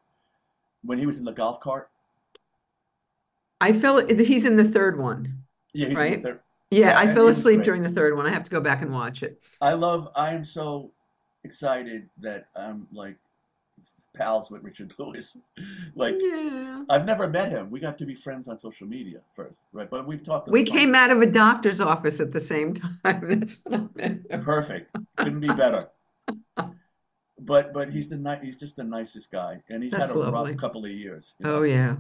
when 0.82 0.98
he 0.98 1.06
was 1.06 1.18
in 1.18 1.24
the 1.24 1.32
golf 1.32 1.60
cart 1.60 1.90
I 3.60 3.72
felt 3.72 4.10
he's 4.10 4.44
in 4.44 4.56
the 4.56 4.64
third 4.64 4.98
one. 4.98 5.42
Yeah, 5.72 5.94
right. 5.94 6.22
Third. 6.22 6.40
Yeah, 6.70 6.90
Yeah, 6.90 6.98
I 6.98 7.14
fell 7.14 7.28
asleep 7.28 7.62
during 7.62 7.82
the 7.82 7.88
third 7.88 8.16
one. 8.16 8.26
I 8.26 8.30
have 8.30 8.44
to 8.44 8.50
go 8.50 8.60
back 8.60 8.82
and 8.82 8.92
watch 8.92 9.22
it. 9.22 9.42
I 9.60 9.74
love. 9.74 10.08
I 10.14 10.34
am 10.34 10.44
so 10.44 10.90
excited 11.44 12.08
that 12.18 12.48
I'm 12.56 12.86
like 12.92 13.16
pals 14.14 14.50
with 14.50 14.62
Richard 14.62 14.94
Lewis. 14.98 15.36
like 15.94 16.16
Yeah. 16.20 16.84
I've 16.88 17.04
never 17.04 17.28
met 17.28 17.50
him. 17.50 17.70
We 17.70 17.80
got 17.80 17.98
to 17.98 18.06
be 18.06 18.14
friends 18.14 18.48
on 18.48 18.58
social 18.58 18.86
media 18.86 19.20
first, 19.34 19.60
right? 19.72 19.90
But 19.90 20.06
we've 20.06 20.22
talked. 20.22 20.48
We 20.48 20.64
came 20.64 20.94
out 20.94 21.10
of 21.10 21.20
a 21.20 21.26
doctor's 21.26 21.80
office 21.80 22.20
at 22.20 22.32
the 22.32 22.40
same 22.40 22.74
time. 23.04 23.40
That's 23.40 23.60
what 23.64 24.42
perfect. 24.42 24.96
Couldn't 25.16 25.40
be 25.40 25.48
better. 25.48 25.88
But 27.40 27.74
but 27.74 27.90
he's 27.90 28.08
the 28.08 28.16
ni- 28.16 28.38
he's 28.42 28.56
just 28.56 28.76
the 28.76 28.84
nicest 28.84 29.30
guy, 29.30 29.62
and 29.68 29.82
he's 29.82 29.92
That's 29.92 30.10
had 30.10 30.16
a 30.16 30.18
lovely. 30.18 30.52
rough 30.52 30.60
couple 30.60 30.84
of 30.84 30.90
years. 30.90 31.34
you 31.38 31.46
oh, 31.46 31.50
know? 31.50 31.58
Oh 31.58 31.62
yeah. 31.62 31.96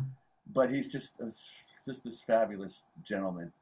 But 0.52 0.70
he's 0.70 0.90
just 0.92 1.20
a, 1.20 1.30
just 1.84 2.04
this 2.04 2.20
fabulous 2.20 2.84
gentleman. 3.02 3.52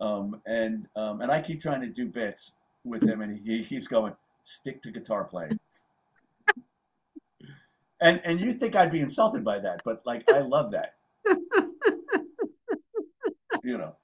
Um, 0.00 0.40
and 0.46 0.88
um, 0.96 1.20
and 1.20 1.30
I 1.30 1.40
keep 1.40 1.60
trying 1.60 1.80
to 1.82 1.88
do 1.88 2.06
bits 2.06 2.52
with 2.84 3.02
him, 3.02 3.22
and 3.22 3.38
he, 3.38 3.58
he 3.58 3.64
keeps 3.64 3.86
going, 3.86 4.14
stick 4.44 4.82
to 4.82 4.90
guitar 4.90 5.24
playing. 5.24 5.58
and 8.00 8.20
and 8.24 8.40
you 8.40 8.52
think 8.54 8.74
I'd 8.74 8.92
be 8.92 9.00
insulted 9.00 9.44
by 9.44 9.58
that, 9.60 9.82
but 9.84 10.02
like 10.04 10.24
I 10.30 10.40
love 10.40 10.72
that. 10.72 10.94
you 13.62 13.78
know, 13.78 13.94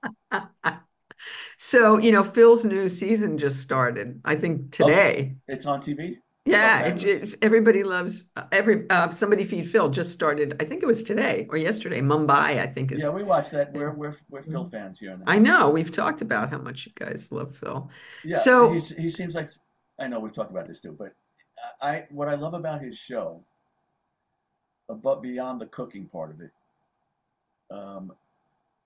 So, 1.63 1.99
you 1.99 2.11
know, 2.11 2.25
Phil's 2.25 2.65
new 2.65 2.89
season 2.89 3.37
just 3.37 3.61
started. 3.61 4.19
I 4.25 4.35
think 4.35 4.71
today. 4.73 5.35
it's 5.47 5.67
on 5.67 5.83
TV. 5.83 6.17
Yeah, 6.47 6.87
it, 6.87 7.05
it- 7.05 7.39
everybody 7.43 7.83
loves 7.83 8.31
every 8.51 8.89
uh, 8.89 9.11
somebody 9.11 9.45
feed 9.45 9.69
Phil 9.69 9.91
just 9.91 10.13
started. 10.13 10.57
I 10.61 10.65
think 10.65 10.83
it 10.83 10.87
was 10.87 11.03
today 11.03 11.47
or 11.51 11.59
yesterday. 11.59 12.01
Mumbai, 12.01 12.59
I 12.61 12.67
think 12.67 12.93
is. 12.93 13.03
Yeah, 13.03 13.11
we 13.11 13.23
watched 13.23 13.51
that. 13.53 13.73
We're 13.75 13.93
we're 13.93 14.17
we're 14.31 14.43
Phil 14.43 14.65
fans 14.65 14.99
here. 14.99 15.19
I 15.27 15.39
know 15.39 15.69
we've 15.71 15.93
talked 15.93 16.23
about 16.23 16.51
how 16.51 16.59
much 16.59 16.87
you 16.87 16.93
guys 16.95 17.31
love 17.31 17.55
Phil. 17.57 17.91
Yeah, 18.25 18.37
So- 18.39 18.73
he 18.73 19.09
seems 19.11 19.35
like 19.35 19.49
I 19.99 20.09
know 20.09 20.19
we've 20.19 20.33
talked 20.33 20.51
about 20.51 20.67
this 20.67 20.81
too, 20.81 20.93
but 20.99 21.13
I 21.83 22.07
what 22.11 22.29
I 22.29 22.35
love 22.37 22.55
about 22.55 22.81
his 22.81 22.97
show, 22.97 23.43
above 24.89 25.21
beyond 25.21 25.61
the 25.61 25.67
cooking 25.67 26.07
part 26.07 26.31
of 26.31 26.41
it, 26.41 26.51
um, 27.71 28.13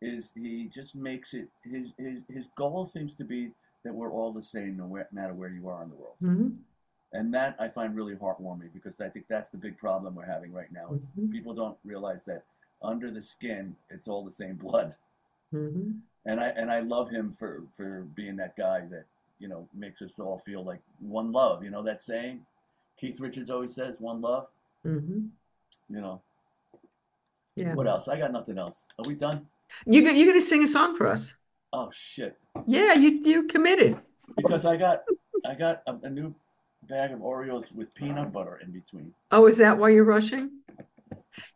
is 0.03 0.33
he 0.37 0.69
just 0.75 0.97
makes 0.97 1.35
it 1.35 1.49
his 1.63 1.93
his 1.99 2.19
his 2.29 2.47
goal 2.57 2.85
seems 2.85 3.15
to 3.15 3.25
be 3.25 3.53
that 3.85 3.95
we're 3.95 4.11
all 4.11 4.33
the 4.33 4.43
same 4.43 4.77
no 4.77 4.89
matter 5.13 5.35
where 5.35 5.51
you 5.51 5.69
are 5.69 5.85
in 5.85 5.89
the 5.91 5.95
world, 5.95 6.17
Mhm. 6.21 6.57
And 7.15 7.33
that 7.33 7.57
I 7.59 7.69
find 7.69 7.95
really 7.97 8.15
heartwarming 8.17 8.73
because 8.75 9.01
I 9.01 9.09
think 9.09 9.27
that's 9.29 9.49
the 9.49 9.57
big 9.57 9.79
problem 9.79 10.15
we're 10.15 10.27
having 10.27 10.53
right 10.53 10.71
now 10.73 10.93
is 10.93 11.11
Mhm. 11.17 11.31
people 11.33 11.55
don't 11.55 11.79
realize 11.85 12.25
that 12.27 12.43
under 12.83 13.11
the 13.11 13.23
skin 13.23 13.75
it's 13.89 14.09
all 14.09 14.23
the 14.25 14.31
same 14.31 14.57
blood 14.57 14.95
Mhm. 15.53 16.01
and 16.27 16.41
I 16.41 16.49
and 16.49 16.71
I 16.71 16.81
love 16.81 17.09
him 17.11 17.31
for 17.33 17.63
for 17.77 18.03
being 18.15 18.37
that 18.37 18.57
guy 18.57 18.81
that 18.87 19.07
you 19.39 19.49
know 19.49 19.69
makes 19.73 20.03
us 20.03 20.19
all 20.19 20.39
feel 20.39 20.63
like 20.65 20.81
one 21.01 21.33
love. 21.33 21.63
You 21.65 21.71
know 21.71 21.83
that 21.83 22.03
saying, 22.03 22.45
Keith 22.97 23.21
Richards 23.21 23.51
always 23.51 23.75
says, 23.75 24.01
"One 24.01 24.21
love." 24.21 24.49
Mm-hmm. 24.85 25.27
You 25.95 26.01
know. 26.01 26.21
Yeah. 27.57 27.75
What 27.75 27.87
else? 27.87 28.09
I 28.09 28.19
got 28.19 28.33
nothing 28.33 28.59
else. 28.59 28.87
Are 28.99 29.05
we 29.07 29.15
done? 29.15 29.49
You 29.87 30.03
go- 30.05 30.11
you're 30.11 30.27
going 30.27 30.39
to 30.39 30.45
sing 30.47 30.63
a 30.63 30.69
song 30.69 30.95
for 30.97 31.07
us? 31.09 31.37
Oh 31.73 31.91
shit! 31.91 32.39
Yeah, 32.67 32.95
you 32.95 33.11
you 33.33 33.47
committed. 33.49 34.01
Because 34.37 34.65
I 34.65 34.77
got 34.77 35.05
I 35.45 35.55
got 35.55 35.83
a, 35.87 35.95
a 36.05 36.11
new 36.11 36.35
bag 36.89 37.13
of 37.13 37.21
Oreos 37.21 37.73
with 37.73 37.95
peanut 37.95 38.33
butter 38.33 38.61
in 38.63 38.71
between. 38.73 39.13
Oh, 39.31 39.47
is 39.47 39.57
that 39.59 39.79
why 39.79 39.91
you're 39.91 40.05
rushing? 40.05 40.51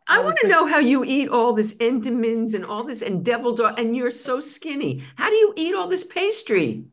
I 0.07 0.19
want 0.21 0.37
to 0.41 0.47
know 0.47 0.65
how 0.67 0.79
you 0.79 1.03
eat 1.05 1.29
all 1.29 1.53
this 1.53 1.75
Entenmann's 1.77 2.53
and 2.53 2.65
all 2.65 2.83
this 2.83 3.01
and 3.01 3.23
devil 3.23 3.55
dog, 3.55 3.79
and 3.79 3.95
you're 3.95 4.11
so 4.11 4.41
skinny. 4.41 5.03
How 5.15 5.29
do 5.29 5.35
you 5.35 5.53
eat 5.55 5.75
all 5.75 5.87
this 5.87 6.03
pastry? 6.03 6.83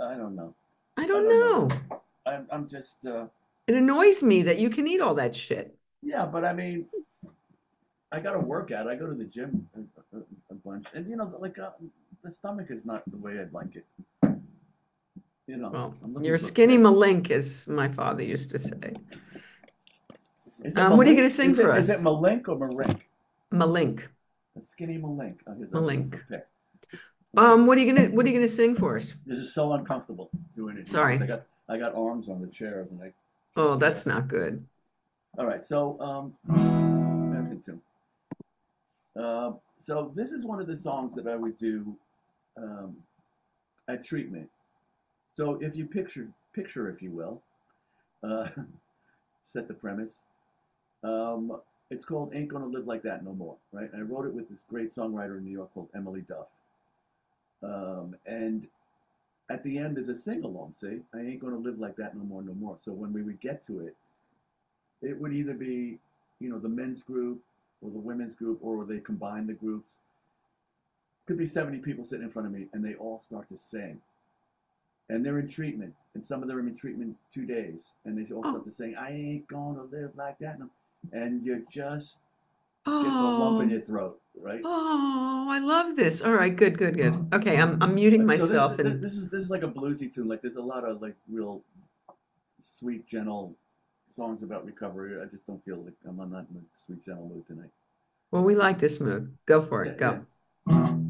I 0.00 0.14
don't 0.14 0.36
know. 0.36 0.54
I 0.96 1.06
don't 1.06 1.28
don't 1.28 1.40
know. 1.40 1.66
know. 1.90 2.00
I'm 2.26 2.46
I'm 2.50 2.68
just 2.68 3.04
uh, 3.06 3.26
It 3.66 3.74
annoys 3.74 4.22
me 4.22 4.42
that 4.42 4.58
you 4.58 4.70
can 4.70 4.86
eat 4.86 5.00
all 5.00 5.14
that 5.16 5.34
shit. 5.34 5.74
yeah, 6.02 6.24
but 6.26 6.44
I 6.44 6.52
mean. 6.52 6.86
I 8.12 8.20
got 8.20 8.34
to 8.34 8.38
work 8.38 8.70
out. 8.70 8.86
I 8.86 8.94
go 8.94 9.08
to 9.08 9.14
the 9.14 9.24
gym 9.24 9.68
a, 9.76 10.16
a, 10.16 10.20
a 10.50 10.54
bunch, 10.64 10.86
and 10.94 11.08
you 11.10 11.16
know, 11.16 11.34
like 11.40 11.58
uh, 11.58 11.70
the 12.22 12.30
stomach 12.30 12.68
is 12.70 12.84
not 12.84 13.02
the 13.10 13.16
way 13.16 13.40
I'd 13.40 13.52
like 13.52 13.74
it. 13.74 13.84
You 15.46 15.58
know, 15.58 15.70
Well, 15.70 15.94
I'm 16.02 16.12
looking 16.14 16.24
you're 16.24 16.38
for- 16.38 16.44
skinny 16.44 16.78
malink, 16.78 17.30
as 17.30 17.68
my 17.68 17.88
father 17.88 18.22
used 18.22 18.50
to 18.52 18.58
say. 18.58 18.94
Is 20.64 20.76
it 20.76 20.78
Um, 20.80 20.96
what 20.96 21.06
are 21.06 21.10
you 21.10 21.16
Malink? 21.16 21.18
gonna 21.18 21.30
sing 21.30 21.50
is 21.50 21.56
for 21.56 21.70
it, 21.72 21.78
Is 21.78 21.90
us? 21.90 22.00
it 22.00 22.04
Malink 22.04 22.48
or 22.48 22.56
Marink? 22.56 23.00
Malink. 23.52 24.08
A 24.56 24.64
skinny 24.64 24.98
Malink. 24.98 25.38
Oh, 25.46 25.52
here's 25.54 25.70
a 25.70 25.74
Malink. 25.74 26.20
pick. 26.28 26.46
Um, 27.36 27.66
what 27.66 27.76
are 27.76 27.80
you 27.82 27.92
gonna 27.94 28.08
what 28.08 28.24
are 28.24 28.28
you 28.28 28.34
gonna 28.34 28.48
sing 28.48 28.74
for 28.74 28.96
us? 28.96 29.12
This 29.26 29.38
is 29.38 29.52
so 29.52 29.72
uncomfortable 29.74 30.30
doing 30.54 30.78
it. 30.78 30.88
Sorry. 30.88 31.20
I 31.20 31.26
got 31.26 31.42
I 31.68 31.76
got 31.78 31.94
arms 31.94 32.28
on 32.28 32.40
the 32.40 32.46
chairs 32.46 32.90
and 32.90 33.02
I. 33.02 33.12
Oh, 33.56 33.76
that's 33.76 34.06
not 34.06 34.28
good. 34.28 34.64
All 35.36 35.46
right, 35.46 35.64
so 35.64 36.00
um, 36.00 36.34
that's 37.34 37.52
it 37.52 37.64
too. 37.64 37.80
Uh, 39.20 39.52
so 39.80 40.12
this 40.14 40.30
is 40.32 40.44
one 40.44 40.60
of 40.60 40.66
the 40.66 40.76
songs 40.76 41.14
that 41.16 41.26
I 41.26 41.36
would 41.36 41.56
do 41.58 41.96
um, 42.56 42.96
at 43.88 44.04
treatment. 44.04 44.48
So 45.36 45.58
if 45.60 45.76
you 45.76 45.86
picture 45.86 46.28
picture, 46.52 46.88
if 46.88 47.02
you 47.02 47.10
will, 47.10 47.42
uh, 48.22 48.48
set 49.44 49.68
the 49.68 49.74
premise. 49.74 50.14
Um, 51.02 51.60
it's 51.90 52.04
called 52.04 52.34
"Ain't 52.34 52.48
Gonna 52.48 52.66
Live 52.66 52.86
Like 52.86 53.02
That 53.02 53.24
No 53.24 53.34
More," 53.34 53.56
right? 53.72 53.92
And 53.92 54.02
I 54.02 54.04
wrote 54.04 54.26
it 54.26 54.34
with 54.34 54.48
this 54.48 54.64
great 54.68 54.94
songwriter 54.94 55.38
in 55.38 55.44
New 55.44 55.50
York 55.52 55.72
called 55.74 55.88
Emily 55.94 56.22
Duff. 56.22 56.48
Um, 57.62 58.16
and 58.26 58.66
at 59.50 59.62
the 59.64 59.78
end 59.78 59.96
there's 59.96 60.08
a 60.08 60.14
sing 60.14 60.44
along. 60.44 60.74
See, 60.80 61.00
I 61.12 61.20
ain't 61.20 61.40
gonna 61.40 61.56
live 61.56 61.78
like 61.78 61.96
that 61.96 62.16
no 62.16 62.24
more, 62.24 62.42
no 62.42 62.54
more. 62.54 62.78
So 62.84 62.92
when 62.92 63.12
we 63.12 63.22
would 63.22 63.40
get 63.40 63.66
to 63.66 63.86
it, 63.86 63.96
it 65.02 65.20
would 65.20 65.32
either 65.32 65.54
be, 65.54 65.98
you 66.40 66.48
know, 66.48 66.58
the 66.58 66.68
men's 66.68 67.02
group 67.02 67.40
or 67.82 67.90
the 67.90 67.98
women's 67.98 68.34
group, 68.34 68.60
or 68.62 68.84
they 68.84 68.98
combine 68.98 69.46
the 69.46 69.52
groups. 69.52 69.96
Could 71.26 71.38
be 71.38 71.46
70 71.46 71.78
people 71.78 72.06
sitting 72.06 72.24
in 72.24 72.30
front 72.30 72.46
of 72.46 72.54
me, 72.54 72.66
and 72.72 72.84
they 72.84 72.94
all 72.94 73.20
start 73.20 73.48
to 73.50 73.58
sing. 73.58 74.00
And 75.10 75.24
they're 75.24 75.38
in 75.38 75.48
treatment, 75.48 75.94
and 76.14 76.24
some 76.24 76.42
of 76.42 76.48
them 76.48 76.56
are 76.56 76.60
in 76.60 76.74
treatment 76.74 77.16
two 77.32 77.44
days, 77.44 77.88
and 78.06 78.16
they 78.16 78.32
all 78.32 78.40
oh. 78.44 78.50
start 78.52 78.64
to 78.64 78.72
sing, 78.72 78.96
"I 78.96 79.10
ain't 79.10 79.46
gonna 79.48 79.82
live 79.84 80.12
like 80.16 80.38
that," 80.38 80.58
and 81.12 81.42
you're 81.44 81.60
just 81.70 82.20
get 82.86 82.92
the 82.92 82.98
oh. 83.08 83.38
lump 83.40 83.62
in 83.62 83.68
Oh, 83.68 83.72
your 83.72 83.80
throat, 83.82 84.20
right? 84.40 84.60
oh, 84.64 85.46
I 85.50 85.58
love 85.58 85.96
this. 85.96 86.22
All 86.22 86.32
right, 86.32 86.54
good, 86.54 86.78
good, 86.78 86.96
good. 86.96 87.14
Uh-huh. 87.14 87.36
Okay, 87.38 87.56
I'm 87.60 87.82
I'm 87.82 87.94
muting 87.94 88.22
So 88.22 88.26
myself 88.26 88.76
this, 88.78 88.86
and 88.86 89.02
this 89.02 89.14
is 89.14 89.28
this 89.28 89.44
is 89.44 89.50
like 89.50 89.62
a 89.62 89.68
bluesy 89.68 90.12
tune. 90.12 90.26
Like 90.28 90.40
there's 90.42 90.56
a 90.56 90.62
lot 90.62 90.84
of 90.84 91.02
like 91.02 91.14
real 91.30 91.62
sweet, 92.62 93.06
gentle 93.06 93.54
songs 94.14 94.42
about 94.42 94.64
recovery. 94.64 95.20
I 95.20 95.26
just 95.26 95.46
don't 95.46 95.62
feel 95.64 95.78
like 95.84 95.94
I'm 96.08 96.16
not 96.16 96.46
in 96.50 96.56
a 96.56 96.62
sweet, 96.86 97.04
gentle 97.04 97.28
mood 97.28 97.46
tonight. 97.46 97.70
well, 98.30 98.42
we 98.42 98.54
like 98.54 98.78
this 98.78 99.00
mood. 99.00 99.36
Go 99.46 99.60
for 99.60 99.84
it. 99.84 99.98
Yeah, 100.00 100.20
Go. 100.66 100.72
Lady 100.72 101.03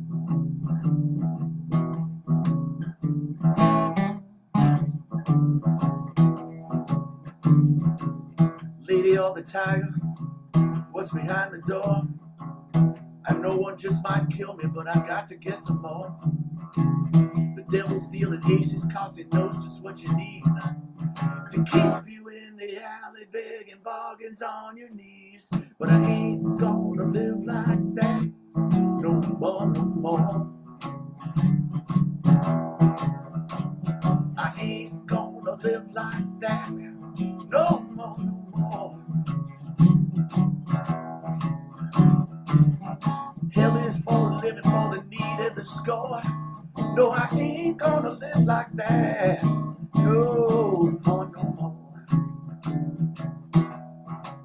the 9.32 9.42
tiger, 9.42 9.94
what's 10.92 11.12
behind 11.12 11.54
the 11.54 11.62
door? 11.66 12.02
I 13.26 13.34
know 13.34 13.56
one 13.56 13.78
just 13.78 14.04
might 14.04 14.28
kill 14.28 14.54
me, 14.54 14.64
but 14.66 14.86
I 14.86 14.94
got 15.06 15.26
to 15.28 15.36
get 15.36 15.58
some 15.58 15.80
more. 15.80 16.14
The 16.74 17.64
devil's 17.70 18.06
dealing 18.06 18.42
aces, 18.50 18.84
cause 18.92 19.16
he 19.16 19.24
knows 19.24 19.56
just 19.64 19.82
what 19.82 20.02
you 20.02 20.14
need 20.14 20.42
to 21.50 21.64
keep 21.64 22.12
you 22.12 22.28
in 22.28 22.56
the 22.56 22.82
alley 22.82 23.26
begging 23.32 23.80
bargains 23.82 24.42
on 24.42 24.76
your 24.76 24.90
knees. 24.90 25.48
But 25.78 25.90
I 25.90 26.04
ain't 26.04 26.58
gonna 26.58 27.04
live 27.04 27.44
like 27.44 27.94
that 27.94 28.30
no 28.62 29.12
more, 29.38 29.66
no 29.66 29.84
more. 29.84 30.50
I 34.36 34.54
ain't 34.58 35.06
gonna 35.06 35.54
live 35.62 35.92
like 35.92 36.40
that 36.40 36.70
no 36.70 37.86
more, 37.94 38.20
no 38.20 38.34
more. 38.50 38.63
Score. 45.84 46.22
No, 46.94 47.10
I 47.10 47.28
ain't 47.32 47.76
gonna 47.76 48.10
live 48.12 48.44
like 48.44 48.72
that. 48.74 49.42
No 49.94 50.98
more, 51.04 51.30
no 51.34 51.42
more. 51.58 52.06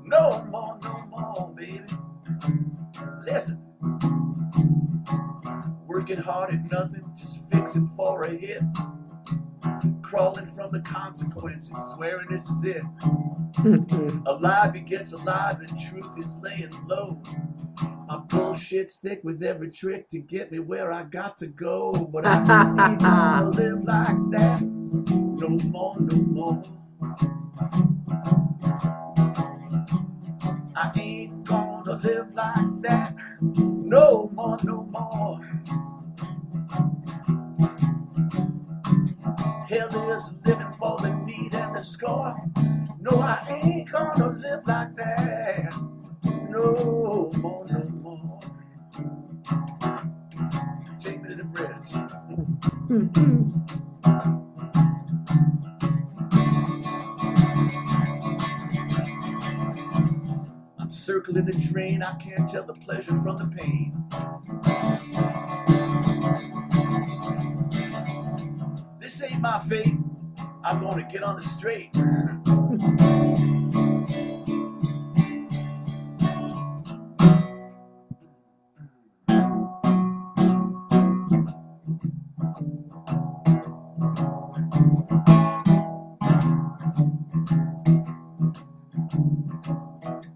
No 0.03 0.45
more, 0.49 0.77
no 0.83 1.05
more, 1.09 1.53
baby. 1.55 1.81
Listen. 3.25 3.57
Working 5.87 6.17
hard 6.17 6.53
at 6.53 6.69
nothing, 6.71 7.03
just 7.17 7.39
fixing 7.49 7.89
for 7.95 8.23
a 8.23 8.31
hit. 8.35 8.61
Crawling 10.09 10.47
from 10.55 10.71
the 10.71 10.79
consequences, 10.79 11.77
swearing 11.93 12.25
this 12.31 12.49
is 12.49 12.63
it. 12.63 12.81
A 14.25 14.33
lie 14.33 14.67
begets 14.67 15.13
a 15.13 15.17
lie, 15.17 15.55
the 15.59 15.67
truth 15.87 16.17
is 16.17 16.35
laying 16.41 16.71
low. 16.87 17.21
My 18.07 18.17
bullshit's 18.17 18.95
thick 18.95 19.21
with 19.23 19.43
every 19.43 19.69
trick 19.69 20.09
to 20.09 20.17
get 20.17 20.51
me 20.51 20.57
where 20.57 20.91
I 20.91 21.03
got 21.03 21.37
to 21.37 21.45
go. 21.45 21.91
But 21.91 22.25
I 22.25 22.39
ain't 22.39 22.99
gonna 22.99 23.49
live 23.53 23.83
like 23.83 24.31
that. 24.31 24.61
No 24.63 25.49
more, 25.69 25.95
no 25.99 26.17
more. 26.17 26.63
I 30.75 30.91
ain't 30.95 31.43
gonna 31.43 32.01
live 32.03 32.33
like 32.33 32.81
that. 32.81 33.15
No 33.41 34.31
more, 34.33 34.57
no 34.63 34.87
more. 34.89 35.39
Hell 39.69 40.09
is 40.09 40.33
living 40.43 40.73
for 40.79 40.97
the 40.97 41.09
need 41.09 41.53
and 41.53 41.75
the 41.75 41.83
score. 41.83 42.35
No, 42.99 43.19
I 43.19 43.45
ain't 43.47 43.91
gonna 43.91 44.29
live 44.29 44.65
like 44.65 44.95
that. 44.95 45.71
No 46.49 47.29
more, 47.35 47.67
no 47.67 47.83
more. 48.01 48.39
Take 50.99 51.21
me 51.21 51.29
to 51.29 51.35
the 51.35 51.43
bridge. 51.43 51.93
I'm 60.79 60.89
circling 60.89 61.45
the 61.45 61.53
train, 61.71 62.01
I 62.01 62.15
can't 62.15 62.49
tell 62.49 62.63
the 62.63 62.73
pleasure 62.73 63.21
from 63.21 63.35
the 63.37 63.45
pain. 63.55 63.93
This 69.09 69.23
ain't 69.23 69.41
my 69.41 69.57
fate. 69.57 69.95
I'm 70.63 70.81
gonna 70.81 71.01
get 71.11 71.23
on 71.23 71.37
the 71.37 71.41
straight. 71.41 71.91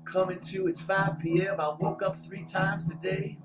Coming 0.03 0.39
to, 0.39 0.65
it's 0.65 0.81
5 0.81 1.19
p.m. 1.19 1.59
I 1.59 1.75
woke 1.79 2.01
up 2.01 2.17
three 2.17 2.43
times 2.43 2.85
today. 2.85 3.37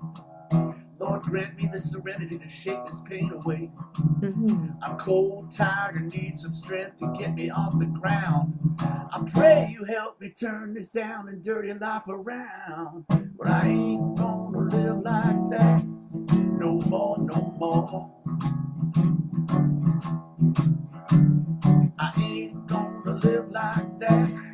Lord, 1.09 1.23
grant 1.23 1.57
me 1.57 1.67
the 1.73 1.81
serenity 1.81 2.37
to 2.37 2.47
shake 2.47 2.85
this 2.85 2.99
pain 2.99 3.31
away. 3.31 3.71
Mm-hmm. 4.19 4.67
I'm 4.83 4.95
cold, 4.99 5.49
tired, 5.49 5.95
and 5.95 6.13
need 6.13 6.37
some 6.37 6.53
strength 6.53 6.99
to 6.99 7.11
get 7.17 7.33
me 7.33 7.49
off 7.49 7.79
the 7.79 7.85
ground. 7.85 8.53
I 8.79 9.27
pray 9.33 9.69
you 9.73 9.85
help 9.85 10.21
me 10.21 10.29
turn 10.29 10.75
this 10.75 10.87
down 10.87 11.27
and 11.29 11.43
dirty 11.43 11.73
life 11.73 12.07
around. 12.07 13.05
But 13.07 13.47
I 13.47 13.69
ain't 13.69 14.17
gonna 14.17 14.59
live 14.59 14.97
like 14.97 15.49
that. 15.49 15.83
No 16.59 16.79
more, 16.85 17.17
no 17.17 17.55
more. 17.57 18.11
I 21.97 22.13
ain't 22.21 22.67
gonna 22.67 23.15
live 23.15 23.49
like 23.49 23.99
that. 23.99 24.48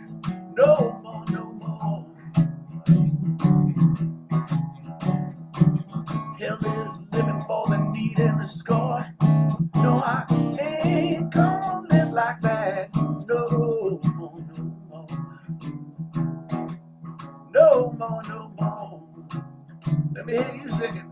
Hear 20.43 20.55
you 20.55 20.69
singing. 20.69 21.11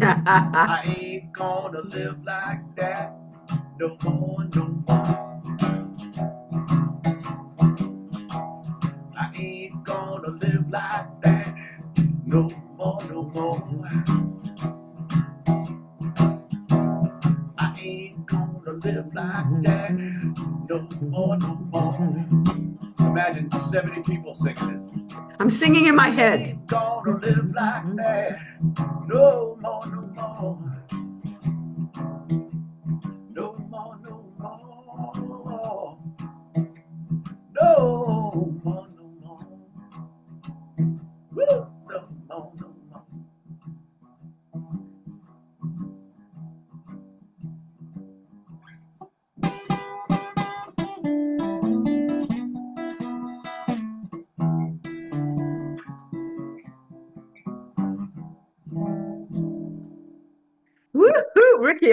I 0.02 0.96
ain't 0.98 1.32
gonna 1.32 1.82
live 1.82 2.24
like 2.24 2.74
that. 2.76 3.16
No 3.78 3.96
more, 4.02 4.44
no 4.54 4.64
more. 4.88 5.42
I 9.16 9.30
ain't 9.36 9.84
gonna 9.84 10.30
live 10.30 10.68
like 10.70 11.20
that. 11.22 11.54
No 12.26 12.48
more, 12.76 12.98
no 13.08 13.22
more. 13.22 13.62
I 17.58 17.78
ain't 17.80 18.26
gonna 18.26 18.72
live 18.72 19.14
like 19.14 19.62
that. 19.62 19.92
No 20.68 20.88
more, 21.00 21.36
no 21.38 21.54
more. 21.70 22.26
Imagine 22.98 23.48
70 23.50 24.02
people 24.02 24.34
singing 24.34 24.72
this. 24.72 24.87
I'm 25.48 25.52
singing 25.52 25.86
in 25.86 25.96
my 25.96 26.10
head. 26.10 26.58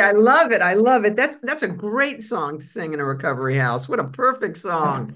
I 0.05 0.11
love 0.11 0.51
it. 0.51 0.61
I 0.61 0.73
love 0.75 1.03
it. 1.05 1.15
That's 1.15 1.37
that's 1.37 1.63
a 1.63 1.67
great 1.67 2.21
song 2.23 2.59
to 2.59 2.65
sing 2.65 2.93
in 2.93 2.99
a 2.99 3.05
recovery 3.05 3.57
house. 3.57 3.89
What 3.89 3.99
a 3.99 4.03
perfect 4.05 4.57
song. 4.57 5.15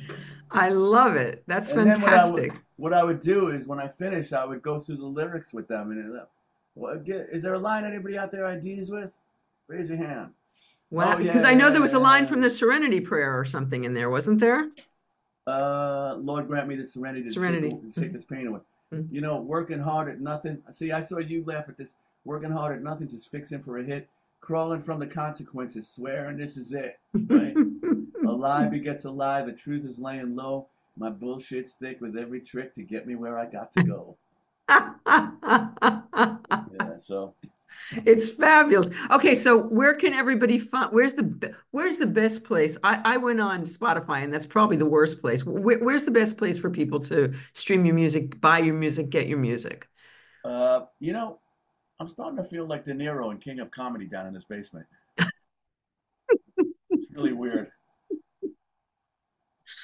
I 0.51 0.69
love 0.69 1.15
it. 1.15 1.43
That's 1.47 1.71
And 1.71 1.79
then 1.81 1.87
what 1.87 1.97
I 1.97 2.01
would- 2.01 2.09
fantastic. 2.43 2.61
What 2.77 2.93
I 2.93 3.03
would 3.03 3.19
do 3.19 3.49
is 3.49 3.67
when 3.67 3.79
I 3.79 3.87
finish, 3.89 4.31
I 4.33 4.45
would 4.45 4.61
go 4.61 4.79
through 4.79 4.97
the 4.97 5.05
lyrics 5.05 5.53
with 5.53 5.67
them. 5.67 5.91
And 5.91 6.17
uh, 6.17 6.97
is 7.05 7.43
there 7.43 7.53
a 7.55 7.59
line 7.59 7.83
anybody 7.85 8.17
out 8.17 8.31
there 8.31 8.49
IDs 8.49 8.89
with? 8.89 9.11
Raise 9.67 9.89
your 9.89 9.97
hand. 9.97 10.29
Wow, 10.89 11.03
Oh, 11.05 11.09
yeah, 11.11 11.17
because 11.27 11.43
I 11.43 11.53
know 11.53 11.65
yeah, 11.67 11.73
there 11.73 11.81
was 11.81 11.93
a 11.93 11.99
line 11.99 12.23
yeah. 12.23 12.29
from 12.29 12.41
the 12.41 12.49
Serenity 12.49 13.01
Prayer 13.01 13.37
or 13.37 13.43
something 13.45 13.83
in 13.83 13.93
there, 13.93 14.09
wasn't 14.09 14.39
there? 14.39 14.69
Uh, 15.45 16.15
Lord 16.15 16.47
grant 16.47 16.67
me 16.67 16.75
the 16.77 16.85
serenity 16.85 17.25
to 17.25 17.31
Serenity. 17.31 17.69
Shake, 17.69 18.03
shake 18.05 18.13
this 18.13 18.23
pain 18.25 18.47
away. 18.47 18.59
Mhm. 18.93 19.07
You 19.11 19.21
know, 19.21 19.41
working 19.41 19.79
hard 19.79 20.09
at 20.09 20.19
nothing. 20.21 20.57
See, 20.71 20.91
I 20.91 21.03
saw 21.03 21.19
you 21.19 21.43
laugh 21.45 21.65
at 21.69 21.77
this. 21.77 21.91
Working 22.25 22.51
hard 22.51 22.75
at 22.75 22.81
nothing, 22.83 23.07
just 23.09 23.29
fixing 23.29 23.59
for 23.61 23.77
a 23.79 23.83
hit. 23.83 24.07
Crawling 24.49 24.81
from 24.81 24.99
the 24.99 25.05
consequences, 25.05 25.87
swearing 25.87 26.35
this 26.35 26.57
is 26.57 26.73
it. 26.73 26.97
Right? 27.29 27.55
a 28.25 28.31
lie 28.31 28.65
begets 28.65 29.05
a 29.05 29.11
lie. 29.11 29.43
The 29.43 29.53
truth 29.53 29.85
is 29.85 29.99
laying 29.99 30.35
low. 30.35 30.69
My 30.97 31.11
bullshit's 31.11 31.75
thick 31.75 32.01
with 32.01 32.17
every 32.17 32.41
trick 32.41 32.73
to 32.73 32.81
get 32.81 33.05
me 33.05 33.13
where 33.13 33.37
I 33.37 33.45
got 33.45 33.71
to 33.73 33.83
go. 33.83 34.17
Yeah, 36.71 36.97
so 36.97 37.35
It's 38.07 38.31
fabulous. 38.31 38.89
Okay, 39.11 39.35
so 39.35 39.55
where 39.55 39.93
can 39.93 40.13
everybody 40.13 40.57
find, 40.57 40.91
where's 40.93 41.13
the, 41.13 41.53
where's 41.69 41.97
the 41.97 42.07
best 42.07 42.43
place? 42.43 42.75
I, 42.83 43.01
I 43.05 43.17
went 43.17 43.39
on 43.39 43.61
Spotify 43.65 44.23
and 44.23 44.33
that's 44.33 44.47
probably 44.47 44.77
the 44.77 44.87
worst 44.87 45.21
place. 45.21 45.45
Where, 45.45 45.77
where's 45.77 46.05
the 46.05 46.11
best 46.11 46.39
place 46.39 46.57
for 46.57 46.71
people 46.71 46.99
to 47.01 47.35
stream 47.53 47.85
your 47.85 47.93
music, 47.93 48.41
buy 48.41 48.57
your 48.59 48.73
music, 48.73 49.11
get 49.11 49.27
your 49.27 49.37
music? 49.37 49.87
Uh, 50.43 50.85
you 50.99 51.13
know, 51.13 51.37
I'm 51.99 52.07
starting 52.07 52.37
to 52.37 52.43
feel 52.43 52.65
like 52.65 52.83
De 52.85 52.93
Niro 52.93 53.29
and 53.31 53.41
King 53.41 53.59
of 53.59 53.71
Comedy 53.71 54.05
down 54.05 54.27
in 54.27 54.33
this 54.33 54.45
basement. 54.45 54.85
it's 56.89 57.07
really 57.11 57.33
weird. 57.33 57.71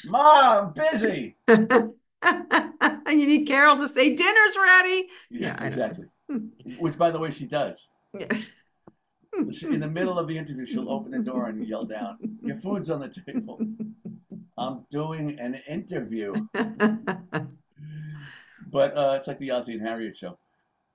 Mom, 0.06 0.74
busy. 0.74 1.36
And 1.48 1.70
you 3.10 3.28
need 3.28 3.48
Carol 3.48 3.78
to 3.78 3.88
say 3.88 4.16
dinner's 4.16 4.56
ready. 4.56 5.08
Yeah, 5.30 5.58
Yeah, 5.60 5.64
exactly. 5.66 6.06
Which, 6.80 6.98
by 6.98 7.12
the 7.12 7.20
way, 7.20 7.32
she 7.32 7.46
does. 7.46 7.88
Yeah. 8.18 8.28
She- 9.52 9.68
In 9.68 9.82
the 9.82 9.88
middle 9.88 10.18
of 10.18 10.28
the 10.28 10.38
interview, 10.38 10.66
she'll 10.66 10.90
open 10.90 11.12
the 11.12 11.20
door 11.20 11.48
and 11.48 11.68
yell 11.68 11.84
down, 11.84 12.18
"Your 12.42 12.56
food's 12.56 12.90
on 12.90 13.02
the 13.02 13.10
table." 13.10 13.60
I'm 14.58 14.86
doing 14.90 15.38
an 15.40 15.56
interview, 15.68 16.34
but 16.54 16.78
uh, 18.98 19.14
it's 19.18 19.28
like 19.28 19.40
the 19.40 19.52
Ozzie 19.52 19.74
and 19.74 19.82
Harriet 19.82 20.16
show. 20.16 20.38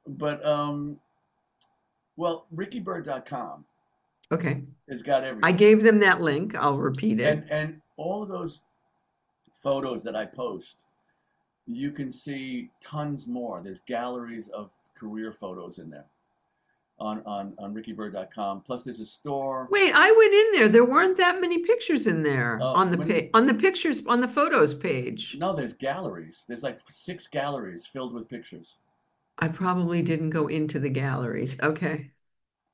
But 0.06 0.42
um, 0.44 0.98
well, 2.20 2.46
RickyByrd.com 2.54 3.64
Okay, 4.32 4.62
has 4.88 5.02
got 5.02 5.24
everything. 5.24 5.42
I 5.44 5.50
gave 5.52 5.82
them 5.82 5.98
that 6.00 6.20
link. 6.20 6.54
I'll 6.54 6.78
repeat 6.78 7.18
it. 7.18 7.26
and 7.26 7.50
and 7.50 7.80
all 7.96 8.22
of 8.22 8.28
those 8.28 8.60
photos 9.60 10.02
that 10.04 10.14
I 10.14 10.24
post, 10.26 10.84
you 11.66 11.90
can 11.90 12.10
see 12.10 12.70
tons 12.80 13.26
more. 13.26 13.60
There's 13.62 13.80
galleries 13.80 14.48
of 14.48 14.70
career 14.94 15.32
photos 15.32 15.78
in 15.78 15.90
there 15.90 16.04
on 17.00 17.22
on 17.26 17.54
on 17.58 17.74
rickybyrd.com. 17.74 18.60
Plus, 18.60 18.84
there's 18.84 19.00
a 19.00 19.06
store. 19.06 19.66
Wait, 19.70 19.92
I 19.94 20.12
went 20.12 20.34
in 20.34 20.46
there. 20.52 20.68
There 20.68 20.84
weren't 20.84 21.16
that 21.16 21.40
many 21.40 21.58
pictures 21.58 22.06
in 22.06 22.22
there 22.22 22.58
Oh, 22.62 22.74
on 22.74 22.90
the 22.90 22.98
page, 22.98 23.24
you- 23.24 23.30
on 23.34 23.46
the 23.46 23.54
pictures, 23.54 24.06
on 24.06 24.20
the 24.20 24.28
photos 24.28 24.74
page. 24.74 25.36
No, 25.40 25.52
there's 25.56 25.72
galleries. 25.72 26.44
There's 26.46 26.62
like 26.62 26.78
six 26.88 27.26
galleries 27.26 27.84
filled 27.86 28.12
with 28.14 28.28
pictures. 28.28 28.76
I 29.40 29.48
probably 29.48 30.02
didn't 30.02 30.30
go 30.30 30.48
into 30.48 30.78
the 30.78 30.90
galleries. 30.90 31.58
Okay. 31.60 32.10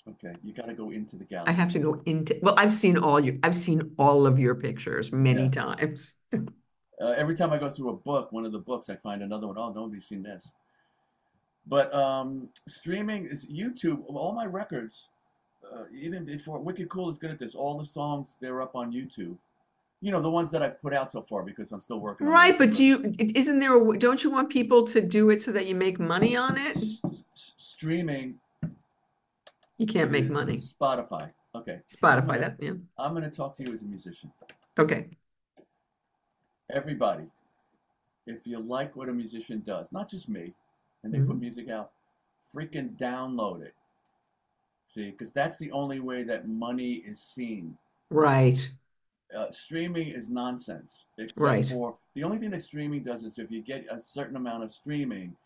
Okay, 0.09 0.35
you 0.45 0.53
got 0.53 0.67
to 0.67 0.75
go 0.75 0.91
into 0.91 1.17
the 1.17 1.25
gallery. 1.25 1.49
I 1.49 1.53
have 1.53 1.73
to 1.73 1.81
go 1.81 2.01
into, 2.07 2.39
well, 2.41 2.55
I've 2.57 2.73
seen 2.73 2.97
all 2.97 3.19
your, 3.19 3.35
I've 3.43 3.57
seen 3.57 3.93
all 3.99 4.25
of 4.27 4.39
your 4.39 4.55
pictures 4.55 5.11
many 5.13 5.45
Yeah. 5.45 5.51
times. 5.51 6.15
Uh, 6.99 7.09
every 7.09 7.37
time 7.37 7.53
I 7.53 7.59
go 7.59 7.69
through 7.69 7.91
a 7.91 7.95
book, 7.95 8.33
one 8.33 8.47
of 8.47 8.53
the 8.53 8.59
books, 8.59 8.89
I 8.89 8.97
find 8.97 9.21
another 9.23 9.47
one. 9.47 9.59
Oh, 9.59 9.71
nobody's 9.71 10.07
seen 10.07 10.23
this. 10.23 10.49
But 11.67 11.93
um, 11.95 12.49
streaming 12.69 13.27
is 13.27 13.47
YouTube. 13.47 14.03
All 14.09 14.33
my 14.33 14.47
records, 14.47 15.11
uh, 15.71 15.85
even 15.93 16.25
before 16.25 16.59
Wicked 16.59 16.89
Cool 16.89 17.11
is 17.11 17.19
good 17.19 17.31
at 17.31 17.39
this. 17.39 17.55
All 17.55 17.77
the 17.77 17.85
songs 17.85 18.39
they're 18.41 18.63
up 18.63 18.75
on 18.75 18.93
YouTube. 18.93 19.37
You 20.07 20.13
know 20.13 20.23
the 20.23 20.31
ones 20.31 20.53
that 20.53 20.63
I've 20.63 20.81
put 20.81 20.93
out 20.93 21.11
so 21.11 21.21
far 21.21 21.43
because 21.43 21.73
I'm 21.73 21.81
still 21.81 21.99
working. 21.99 22.29
Right, 22.29 22.57
but 22.57 22.71
do 22.71 22.85
you, 22.85 23.13
isn't 23.19 23.59
there, 23.59 23.75
a 23.77 23.99
don't 23.99 24.23
you 24.23 24.31
want 24.31 24.49
people 24.51 24.87
to 24.87 25.01
do 25.01 25.31
it 25.31 25.43
so 25.43 25.51
that 25.51 25.67
you 25.67 25.75
make 25.75 25.99
money 25.99 26.37
on 26.37 26.57
it? 26.57 26.77
S- 26.77 27.01
s- 27.05 27.55
streaming. 27.57 28.37
You 29.79 29.87
can't 29.89 30.13
make 30.13 30.31
money. 30.31 30.59
Spotify. 30.59 31.31
Okay. 31.57 31.81
Spotify, 31.93 32.39
that, 32.39 32.55
yeah. 32.61 32.75
I'm 32.97 33.15
going 33.15 33.25
to 33.29 33.37
talk 33.37 33.57
to 33.57 33.65
you 33.65 33.73
as 33.73 33.83
a 33.83 33.87
musician. 33.87 34.31
Okay. 34.79 35.09
Everybody, 36.71 37.25
if 38.29 38.47
you 38.47 38.61
like 38.61 38.95
what 38.95 39.09
a 39.09 39.13
musician 39.13 39.61
does, 39.67 39.91
not 39.91 40.09
just 40.09 40.29
me, 40.29 40.53
and 41.03 41.13
they 41.13 41.19
put 41.19 41.35
Mhm. 41.35 41.41
music 41.41 41.69
out, 41.69 41.91
freaking 42.55 42.97
download 42.97 43.61
it. 43.63 43.75
See, 44.87 45.11
because 45.11 45.33
that's 45.33 45.59
the 45.59 45.73
only 45.73 45.99
way 45.99 46.23
that 46.23 46.47
money 46.49 46.93
is 46.93 47.21
seen. 47.21 47.77
Right. 48.09 48.71
Uh, 49.35 49.51
streaming 49.51 50.09
is 50.09 50.29
nonsense, 50.29 51.07
except 51.19 51.39
Right. 51.41 51.69
for 51.69 51.97
the 52.15 52.23
only 52.23 52.39
thing 52.39 52.51
that 52.51 52.63
streaming 52.63 53.03
does 53.03 53.25
is 53.25 53.39
if 53.39 53.51
you 53.51 53.61
get 53.61 53.85
a 53.91 54.01
certain 54.01 54.37
amount 54.37 54.63
of 54.63 54.71
streaming, 54.71 55.37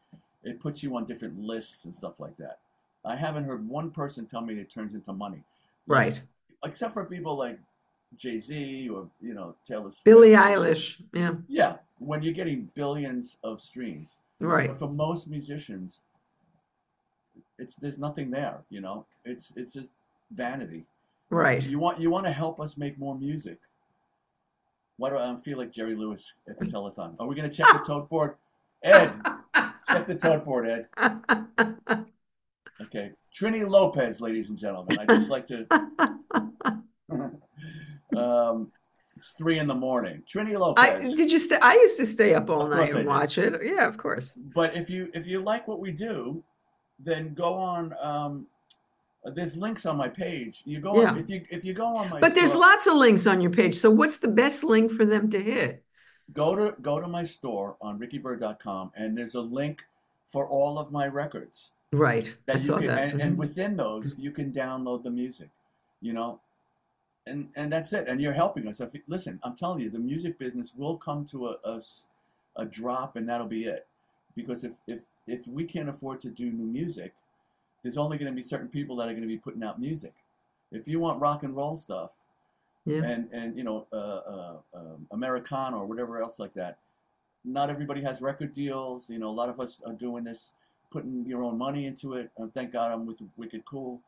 it 0.44 0.60
puts 0.60 0.82
you 0.82 0.94
on 0.96 1.04
different 1.06 1.38
lists 1.40 1.86
and 1.86 1.94
stuff 1.96 2.20
like 2.20 2.36
that. 2.36 2.58
I 3.04 3.16
haven't 3.16 3.44
heard 3.44 3.66
one 3.66 3.90
person 3.90 4.26
tell 4.26 4.42
me 4.42 4.54
it 4.60 4.68
turns 4.70 4.94
into 4.94 5.12
money. 5.12 5.42
Right. 5.86 6.20
except 6.62 6.92
for 6.92 7.04
people 7.06 7.36
like 7.36 7.58
Jay 8.16 8.38
Z 8.38 8.88
or 8.90 9.08
you 9.20 9.32
know 9.32 9.54
Taylor 9.64 9.90
Swift. 9.90 10.04
Billie 10.04 10.32
Eilish. 10.32 11.00
Yeah. 11.14 11.34
Yeah, 11.48 11.76
when 11.98 12.22
you're 12.22 12.34
getting 12.34 12.70
billions 12.74 13.38
of 13.42 13.60
streams. 13.62 14.16
Right. 14.40 14.68
But 14.68 14.78
for 14.78 14.88
most 14.88 15.28
musicians, 15.30 16.00
it's 17.58 17.76
there's 17.76 17.98
nothing 17.98 18.30
there. 18.30 18.58
You 18.68 18.80
know, 18.82 19.06
it's 19.24 19.52
it's 19.56 19.72
just 19.72 19.92
vanity. 20.32 20.84
Right. 21.30 21.64
You 21.66 21.78
want 21.78 21.98
you 22.00 22.10
want 22.10 22.26
to 22.26 22.32
help 22.32 22.60
us 22.60 22.76
make 22.76 22.98
more 22.98 23.14
music. 23.18 23.58
Why 25.00 25.08
do 25.08 25.16
I 25.16 25.34
feel 25.36 25.56
like 25.56 25.72
Jerry 25.72 25.94
Lewis 25.94 26.34
at 26.46 26.58
the 26.58 26.66
telethon? 26.66 27.14
Are 27.18 27.26
we 27.26 27.34
gonna 27.34 27.48
check 27.48 27.68
the 27.72 27.78
tote 27.78 28.10
board? 28.10 28.34
Ed, 28.82 29.14
check 29.88 30.06
the 30.06 30.14
tote 30.14 30.44
board, 30.44 30.68
Ed. 30.68 32.04
Okay, 32.82 33.12
Trini 33.34 33.66
Lopez, 33.66 34.20
ladies 34.20 34.50
and 34.50 34.58
gentlemen. 34.58 34.98
I 34.98 35.06
just 35.06 35.30
like 35.30 35.46
to. 35.46 35.66
um, 38.14 38.70
it's 39.16 39.30
three 39.38 39.58
in 39.58 39.66
the 39.66 39.74
morning. 39.74 40.22
Trini 40.30 40.52
I 40.52 40.58
Lopez. 40.98 41.14
did 41.14 41.32
you 41.32 41.38
stay? 41.38 41.56
I 41.56 41.76
used 41.76 41.96
to 41.96 42.04
stay 42.04 42.34
up 42.34 42.50
all 42.50 42.66
night 42.66 42.92
and 42.92 43.06
watch 43.06 43.38
it. 43.38 43.58
Yeah, 43.64 43.88
of 43.88 43.96
course. 43.96 44.38
But 44.54 44.76
if 44.76 44.90
you 44.90 45.08
if 45.14 45.26
you 45.26 45.40
like 45.42 45.66
what 45.66 45.80
we 45.80 45.92
do, 45.92 46.44
then 46.98 47.32
go 47.32 47.54
on. 47.54 47.94
Um, 48.02 48.46
there's 49.24 49.56
links 49.56 49.84
on 49.86 49.96
my 49.96 50.08
page. 50.08 50.62
You 50.64 50.80
go 50.80 51.06
on 51.06 51.18
if 51.18 51.28
you 51.28 51.42
if 51.50 51.64
you 51.64 51.72
go 51.74 51.86
on 51.96 52.08
my 52.10 52.20
But 52.20 52.34
there's 52.34 52.50
store, 52.50 52.60
lots 52.62 52.86
of 52.86 52.94
links 52.96 53.26
on 53.26 53.40
your 53.40 53.50
page. 53.50 53.74
So 53.76 53.90
what's 53.90 54.18
the 54.18 54.28
best 54.28 54.64
link 54.64 54.90
for 54.92 55.04
them 55.04 55.28
to 55.30 55.42
hit? 55.42 55.84
go 56.32 56.54
to 56.54 56.76
go 56.80 57.00
to 57.00 57.08
my 57.08 57.24
store 57.24 57.76
on 57.80 57.98
rickybyrd.com 57.98 58.92
and 58.94 59.18
there's 59.18 59.34
a 59.34 59.40
link 59.40 59.82
for 60.28 60.46
all 60.46 60.78
of 60.78 60.92
my 60.92 61.08
records 61.08 61.72
Right. 61.92 62.24
I 62.24 62.30
that 62.46 62.60
you 62.60 62.66
saw 62.66 62.78
can 62.78 62.86
that. 62.86 62.98
and, 63.12 63.20
and 63.20 63.34
Mhm. 63.34 63.38
within 63.38 63.76
those 63.76 64.14
you 64.16 64.30
can 64.30 64.52
download 64.52 65.02
the 65.02 65.10
music 65.10 65.48
you 66.00 66.12
know 66.12 66.38
and 67.26 67.48
and 67.56 67.72
that's 67.72 67.92
it 67.92 68.06
and 68.06 68.20
you're 68.20 68.32
helping 68.32 68.68
us 68.68 68.80
if 68.80 68.94
listen 69.08 69.40
i'm 69.42 69.56
telling 69.56 69.80
you 69.80 69.90
the 69.90 69.98
music 69.98 70.38
business 70.38 70.72
will 70.76 70.96
come 70.96 71.24
to 71.24 71.48
a 71.48 71.80
a 72.56 72.64
drop 72.64 73.16
and 73.16 73.28
that'll 73.28 73.48
be 73.48 73.64
it 73.64 73.88
because 74.36 74.62
if 74.62 74.74
if 74.86 75.00
if 75.26 75.48
we 75.48 75.64
can't 75.64 75.88
afford 75.88 76.20
to 76.20 76.28
do 76.28 76.52
new 76.52 76.64
music 76.80 77.12
there's 77.82 77.98
only 77.98 78.18
going 78.18 78.30
to 78.30 78.36
be 78.36 78.42
certain 78.42 78.68
people 78.68 78.96
that 78.96 79.04
are 79.08 79.12
going 79.12 79.22
to 79.22 79.28
be 79.28 79.38
putting 79.38 79.62
out 79.62 79.80
music 79.80 80.12
if 80.72 80.86
you 80.86 81.00
want 81.00 81.20
rock 81.20 81.42
and 81.42 81.56
roll 81.56 81.76
stuff 81.76 82.12
Yeah. 82.84 83.02
and 83.04 83.28
and 83.32 83.56
you 83.56 83.64
know 83.64 83.86
uh, 83.92 83.96
uh, 83.96 84.56
um, 84.74 85.06
Americana 85.10 85.76
or 85.78 85.86
whatever 85.86 86.22
else 86.22 86.38
like 86.38 86.54
that. 86.54 86.78
Not 87.44 87.70
everybody 87.70 88.02
has 88.02 88.20
record 88.20 88.52
deals. 88.52 89.08
You 89.08 89.18
know, 89.18 89.30
a 89.30 89.36
lot 89.42 89.48
of 89.48 89.58
us 89.60 89.80
are 89.86 89.94
doing 89.94 90.24
this, 90.24 90.52
putting 90.90 91.24
your 91.26 91.42
own 91.42 91.56
money 91.56 91.86
into 91.86 92.14
it. 92.14 92.30
And 92.36 92.52
thank 92.52 92.70
God 92.70 92.92
I'm 92.92 93.06
with 93.06 93.18
Wicked 93.38 93.64
Cool, 93.64 94.00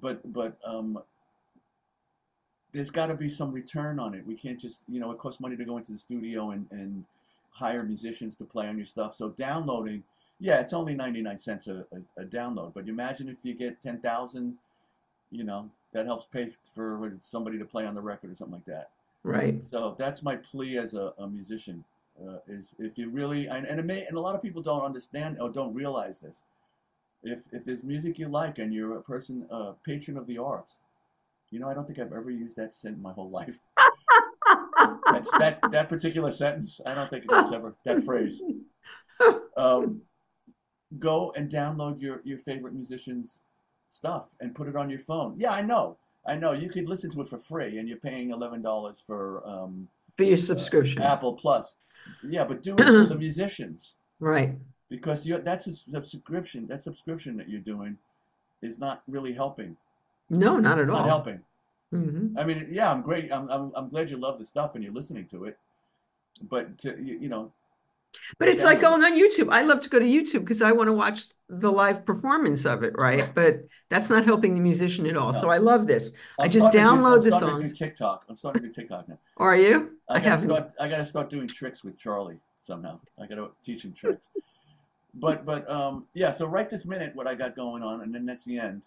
but 0.00 0.20
but 0.32 0.56
um, 0.64 1.02
there's 2.72 2.90
got 2.90 3.06
to 3.06 3.14
be 3.16 3.28
some 3.28 3.52
return 3.52 3.98
on 3.98 4.14
it. 4.14 4.26
We 4.26 4.34
can't 4.34 4.58
just 4.58 4.80
you 4.88 5.00
know 5.00 5.10
it 5.10 5.18
costs 5.18 5.40
money 5.40 5.56
to 5.56 5.64
go 5.64 5.76
into 5.76 5.92
the 5.92 5.98
studio 5.98 6.50
and 6.52 6.66
and 6.70 7.04
hire 7.50 7.82
musicians 7.82 8.34
to 8.36 8.44
play 8.44 8.66
on 8.66 8.76
your 8.76 8.86
stuff. 8.86 9.14
So 9.14 9.28
downloading, 9.30 10.02
yeah, 10.42 10.60
it's 10.60 10.72
only 10.72 10.94
99 10.94 11.38
cents 11.38 11.68
a, 11.68 11.86
a, 11.92 12.22
a 12.22 12.24
download. 12.24 12.74
But 12.74 12.88
imagine 12.88 13.28
if 13.28 13.38
you 13.44 13.54
get 13.54 13.80
10,000 13.80 14.58
you 15.32 15.44
know 15.44 15.68
that 15.92 16.06
helps 16.06 16.26
pay 16.32 16.50
for 16.74 17.12
somebody 17.20 17.58
to 17.58 17.64
play 17.64 17.86
on 17.86 17.94
the 17.94 18.00
record 18.00 18.30
or 18.30 18.34
something 18.34 18.54
like 18.54 18.66
that 18.66 18.90
Right. 19.24 19.64
so 19.64 19.94
that's 19.98 20.22
my 20.22 20.36
plea 20.36 20.78
as 20.78 20.94
a, 20.94 21.12
a 21.18 21.28
musician 21.28 21.84
uh, 22.20 22.38
is 22.48 22.74
if 22.78 22.98
you 22.98 23.08
really 23.08 23.46
and, 23.46 23.66
and 23.66 23.80
it 23.80 23.86
may 23.86 24.04
and 24.04 24.16
a 24.16 24.20
lot 24.20 24.34
of 24.34 24.42
people 24.42 24.62
don't 24.62 24.84
understand 24.84 25.38
or 25.40 25.48
don't 25.48 25.74
realize 25.74 26.20
this 26.20 26.42
if 27.22 27.40
if 27.52 27.64
there's 27.64 27.84
music 27.84 28.18
you 28.18 28.28
like 28.28 28.58
and 28.58 28.74
you're 28.74 28.96
a 28.98 29.02
person 29.02 29.46
uh, 29.50 29.72
patron 29.84 30.16
of 30.16 30.26
the 30.26 30.38
arts 30.38 30.78
you 31.50 31.60
know 31.60 31.68
i 31.68 31.74
don't 31.74 31.86
think 31.86 31.98
i've 31.98 32.12
ever 32.12 32.30
used 32.30 32.56
that 32.56 32.74
sentence 32.74 32.98
in 32.98 33.02
my 33.02 33.12
whole 33.12 33.30
life 33.40 33.58
that's 35.12 35.30
that 35.38 35.60
that 35.70 35.88
particular 35.88 36.30
sentence 36.30 36.80
i 36.84 36.94
don't 36.94 37.10
think 37.10 37.24
it's 37.30 37.52
ever 37.52 37.74
that 37.84 38.02
phrase 38.04 38.40
um, 39.56 40.02
go 40.98 41.32
and 41.36 41.50
download 41.50 42.00
your 42.00 42.20
your 42.24 42.38
favorite 42.38 42.74
musician's 42.74 43.40
stuff 43.88 44.26
and 44.40 44.54
put 44.54 44.68
it 44.68 44.76
on 44.76 44.88
your 44.90 44.98
phone. 44.98 45.34
Yeah, 45.38 45.52
I 45.52 45.62
know, 45.62 45.96
I 46.26 46.34
know. 46.36 46.52
You 46.52 46.68
could 46.68 46.88
listen 46.88 47.10
to 47.10 47.20
it 47.22 47.28
for 47.28 47.38
free, 47.38 47.78
and 47.78 47.88
you're 47.88 47.98
paying 47.98 48.30
eleven 48.30 48.62
dollars 48.62 49.02
for 49.06 49.46
um, 49.46 49.88
For 50.16 50.24
your 50.24 50.36
subscription. 50.36 51.02
Apple 51.02 51.34
Plus. 51.34 51.76
Yeah, 52.28 52.44
but 52.44 52.62
do 52.62 52.74
it 52.76 52.84
for 52.84 53.06
the 53.06 53.14
musicians 53.26 53.94
Right. 54.18 54.56
because 54.88 55.26
you 55.26 55.38
that's 55.38 55.66
a 55.66 55.72
subscription. 55.72 56.66
That 56.66 56.82
subscription 56.82 57.36
that 57.36 57.48
you're 57.48 57.60
doing 57.60 57.96
is 58.62 58.78
not 58.78 59.02
really 59.08 59.32
helping. 59.32 59.76
No, 60.30 60.56
not 60.56 60.78
at 60.78 60.86
Not 60.86 60.94
all. 60.96 61.00
Not 61.02 61.08
helping. 61.08 61.40
hmm 61.90 62.36
I 62.38 62.44
mean, 62.44 62.68
yeah, 62.70 62.90
I'm 62.90 63.02
great. 63.02 63.32
I'm, 63.32 63.48
I'm 63.50 63.70
I'm 63.74 63.88
glad 63.88 64.10
you 64.10 64.16
love 64.16 64.38
the 64.38 64.44
stuff 64.44 64.74
and 64.74 64.82
you're 64.82 64.92
listening 64.92 65.26
to 65.26 65.44
it, 65.44 65.58
but 66.50 66.78
to 66.78 66.96
you, 67.00 67.18
you 67.20 67.28
know, 67.28 67.52
But 68.38 68.48
it's 68.48 68.64
like 68.64 68.80
going 68.80 69.02
on 69.02 69.12
YouTube. 69.12 69.52
I 69.52 69.62
love 69.62 69.80
to 69.80 69.88
go 69.88 69.98
to 69.98 70.04
YouTube 70.04 70.40
because 70.40 70.62
I 70.62 70.72
want 70.72 70.88
to 70.88 70.92
watch 70.92 71.24
the 71.48 71.70
live 71.70 72.04
performance 72.06 72.64
of 72.64 72.82
it, 72.82 72.94
right? 72.98 73.32
But 73.34 73.66
that's 73.90 74.08
not 74.10 74.24
helping 74.24 74.54
the 74.54 74.60
musician 74.60 75.06
at 75.06 75.16
all. 75.16 75.32
So 75.32 75.50
I 75.50 75.58
love 75.58 75.86
this. 75.86 76.12
I 76.38 76.44
I'm 76.44 76.50
just 76.50 76.72
to 76.72 76.78
do- 76.78 76.84
download 76.84 77.18
I'm 77.24 77.30
the 77.58 77.62
to 77.62 77.68
do. 77.68 77.74
TikTok. 77.74 78.24
I'm 78.28 78.36
starting 78.36 78.62
to 78.62 78.68
do 78.68 78.72
TikTok 78.74 79.08
now. 79.08 79.18
Are 79.36 79.56
you? 79.56 79.98
I, 80.08 80.14
I 80.16 80.18
haven't. 80.18 80.48
start. 80.48 80.72
I 80.80 80.88
gotta 80.88 81.04
start 81.04 81.28
doing 81.28 81.46
tricks 81.48 81.84
with 81.84 81.98
Charlie 81.98 82.38
somehow. 82.62 82.98
I 83.20 83.26
gotta 83.26 83.48
teach 83.62 83.84
him 83.84 83.92
tricks. 83.92 84.26
but 85.14 85.44
but 85.44 85.68
um 85.70 86.06
yeah. 86.14 86.30
So 86.30 86.46
right 86.46 86.68
this 86.68 86.84
minute, 86.86 87.14
what 87.14 87.26
I 87.26 87.34
got 87.34 87.54
going 87.54 87.82
on, 87.82 88.00
and 88.02 88.14
then 88.14 88.24
that's 88.24 88.44
the 88.44 88.58
end, 88.58 88.82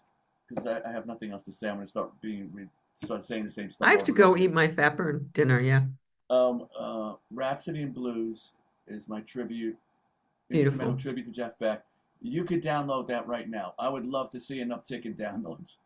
because 0.48 0.66
I, 0.66 0.88
I 0.88 0.92
have 0.92 1.06
nothing 1.06 1.30
else 1.32 1.44
to 1.44 1.52
say. 1.52 1.68
I'm 1.68 1.76
gonna 1.76 1.86
start 1.86 2.10
being 2.20 2.50
re- 2.52 2.68
start 2.94 3.24
saying 3.24 3.44
the 3.44 3.50
same 3.50 3.70
stuff. 3.70 3.86
I 3.86 3.92
have 3.92 4.02
to 4.04 4.12
go 4.12 4.36
eat 4.36 4.52
my 4.52 4.68
fat 4.68 4.96
burn 4.96 5.30
dinner. 5.34 5.62
Yeah. 5.62 5.82
Um, 6.30 6.66
uh, 6.78 7.14
Rhapsody 7.32 7.82
in 7.82 7.92
Blues 7.92 8.50
is 8.88 9.08
my 9.08 9.20
tribute, 9.20 9.76
Beautiful. 10.48 10.72
instrumental 10.72 10.96
tribute 11.00 11.26
to 11.26 11.32
Jeff 11.32 11.58
Beck. 11.58 11.84
You 12.22 12.44
could 12.44 12.62
download 12.62 13.08
that 13.08 13.26
right 13.26 13.48
now. 13.48 13.74
I 13.78 13.88
would 13.88 14.06
love 14.06 14.30
to 14.30 14.40
see 14.40 14.60
an 14.60 14.70
uptick 14.70 15.04
in 15.04 15.14
downloads. 15.14 15.76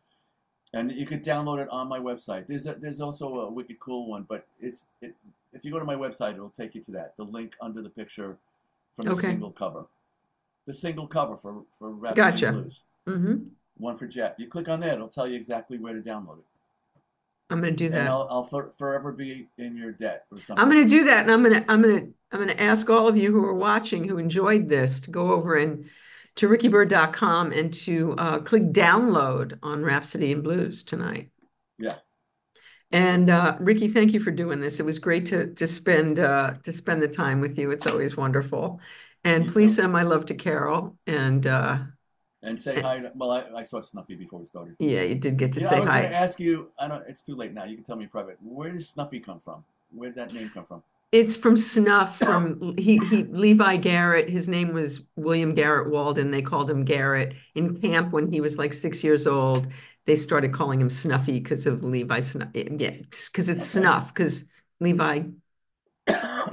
And 0.73 0.93
you 0.93 1.05
could 1.05 1.25
download 1.25 1.61
it 1.61 1.69
on 1.71 1.89
my 1.89 1.99
website. 1.99 2.47
There's 2.47 2.67
a, 2.67 2.75
there's 2.75 3.01
also 3.01 3.41
a 3.41 3.51
wicked 3.51 3.81
cool 3.81 4.09
one, 4.09 4.25
but 4.29 4.47
it's 4.61 4.87
it, 5.03 5.17
if 5.53 5.65
you 5.65 5.73
go 5.73 5.81
to 5.81 5.85
my 5.85 5.97
website, 5.97 6.35
it'll 6.35 6.49
take 6.49 6.77
you 6.77 6.83
to 6.83 6.93
that. 6.93 7.15
The 7.17 7.25
link 7.25 7.57
under 7.61 7.83
the 7.83 7.91
picture 7.91 8.37
from 8.95 9.07
the 9.07 9.13
Okay. 9.13 9.23
single 9.23 9.51
cover. 9.51 9.87
The 10.67 10.75
single 10.75 11.09
cover 11.09 11.37
for 11.37 11.63
for 11.77 11.91
Rhapsody 11.91 12.31
Gotcha. 12.31 12.53
Blues. 12.53 12.83
hmm 13.07 13.37
One 13.79 13.97
for 13.97 14.07
Jeff. 14.07 14.35
You 14.39 14.47
click 14.47 14.69
on 14.69 14.79
that, 14.81 14.95
it'll 14.95 15.09
tell 15.09 15.27
you 15.27 15.35
exactly 15.35 15.79
where 15.79 15.95
to 15.95 16.01
download 16.01 16.39
it. 16.39 16.45
I'm 17.51 17.61
going 17.61 17.75
to 17.75 17.77
do 17.77 17.91
that. 17.91 18.09
I'll, 18.09 18.29
I'll 18.31 18.45
for, 18.45 18.73
forever 18.79 19.13
be 19.13 19.49
in 19.59 19.77
your 19.77 19.93
debt 19.93 20.25
or 20.31 20.41
something. 20.41 20.63
I'm 20.63 20.71
going 20.71 20.83
to 20.83 20.89
do 20.89 21.05
that, 21.05 21.23
and 21.23 21.31
I'm 21.31 21.43
going 21.43 21.63
to 21.63 21.71
I'm 21.71 21.83
going 21.83 22.01
to 22.01 22.13
I'm 22.33 22.39
going 22.43 22.57
to 22.57 22.63
ask 22.63 22.89
all 22.89 23.09
of 23.09 23.17
you 23.17 23.33
who 23.33 23.45
are 23.45 23.55
watching 23.55 24.09
who 24.09 24.19
enjoyed 24.19 24.69
this 24.69 25.01
to 25.01 25.11
go 25.11 25.33
over 25.33 25.57
and 25.57 25.87
to 26.37 26.49
rickybyrd.com 26.49 27.53
and 27.53 27.75
to 27.75 28.15
uh, 28.17 28.39
click 28.39 28.73
download 28.73 29.59
on 29.63 29.83
Rhapsody 29.85 30.33
and 30.33 30.43
Blues 30.45 30.85
tonight. 30.85 31.31
Yeah. 31.79 31.97
And 32.93 33.31
uh, 33.31 33.57
Ricky, 33.61 33.89
thank 33.89 34.13
you 34.13 34.21
for 34.21 34.31
doing 34.31 34.61
this. 34.61 34.81
It 34.81 34.87
was 34.87 34.99
great 34.99 35.27
to 35.27 35.55
to 35.55 35.67
spend 35.67 36.19
uh, 36.19 36.55
to 36.63 36.73
spend 36.73 37.03
the 37.03 37.09
time 37.09 37.41
with 37.41 37.59
you. 37.59 37.71
It's 37.71 37.87
always 37.87 38.17
wonderful. 38.17 38.81
And 39.25 39.45
You 39.45 39.51
please 39.51 39.73
too. 39.73 39.83
send 39.83 39.93
my 39.93 40.03
love 40.03 40.27
to 40.27 40.35
Carol. 40.35 40.97
And 41.07 41.47
uh, 41.47 41.79
And 42.43 42.59
say 42.61 42.81
hi. 42.81 43.01
To, 43.01 43.13
well, 43.15 43.31
I, 43.33 43.45
I 43.57 43.63
saw 43.63 43.81
Snuffy 43.81 44.15
before 44.15 44.39
we 44.41 44.47
started. 44.47 44.77
yeah, 44.79 45.03
you 45.03 45.15
did 45.15 45.37
get 45.37 45.53
to 45.53 45.61
Yeah, 45.61 45.69
say 45.69 45.77
I 45.77 45.81
was 45.81 45.91
hi. 45.91 46.01
going 46.01 46.13
to 46.13 46.17
ask 46.17 46.41
you. 46.41 46.69
I 46.79 46.89
don't. 46.89 47.05
It's 47.07 47.23
too 47.23 47.37
late 47.37 47.53
now. 47.53 47.65
You 47.65 47.77
can 47.77 47.85
tell 47.85 47.97
me 47.97 48.07
private. 48.07 48.39
Where 48.43 48.71
does 48.73 48.89
Snuffy 48.89 49.21
come 49.21 49.41
from? 49.41 49.65
Where 49.93 50.09
did 50.09 50.17
that 50.17 50.33
name 50.33 50.51
come 50.53 50.65
from? 50.65 50.83
It's 51.13 51.35
from 51.35 51.57
Snuff, 51.57 52.19
from 52.19 52.77
he 52.79 52.99
he 52.99 53.25
Levi 53.25 53.77
Garrett. 53.79 54.31
His 54.31 54.49
name 54.49 54.73
was 54.73 55.03
William 55.17 55.55
Garrett 55.55 55.91
Walden. 55.91 56.31
They 56.31 56.41
called 56.41 56.71
him 56.71 56.85
Garrett 56.85 57.35
in 57.57 57.81
camp 57.81 58.13
when 58.13 58.31
he 58.33 58.41
was 58.41 58.59
like 58.59 58.73
six 58.73 59.03
years 59.03 59.27
old. 59.27 59.67
They 60.07 60.15
started 60.15 60.53
calling 60.55 60.81
him 60.81 60.89
Snuffy 60.89 61.41
because 61.41 61.67
of 61.67 61.83
Levi 61.83 62.21
Snuff. 62.21 62.49
Yeah, 62.55 62.93
because 63.11 63.49
it's. 63.49 63.67
Snuff. 63.67 64.15
Because 64.15 64.45
Levi, 64.79 65.23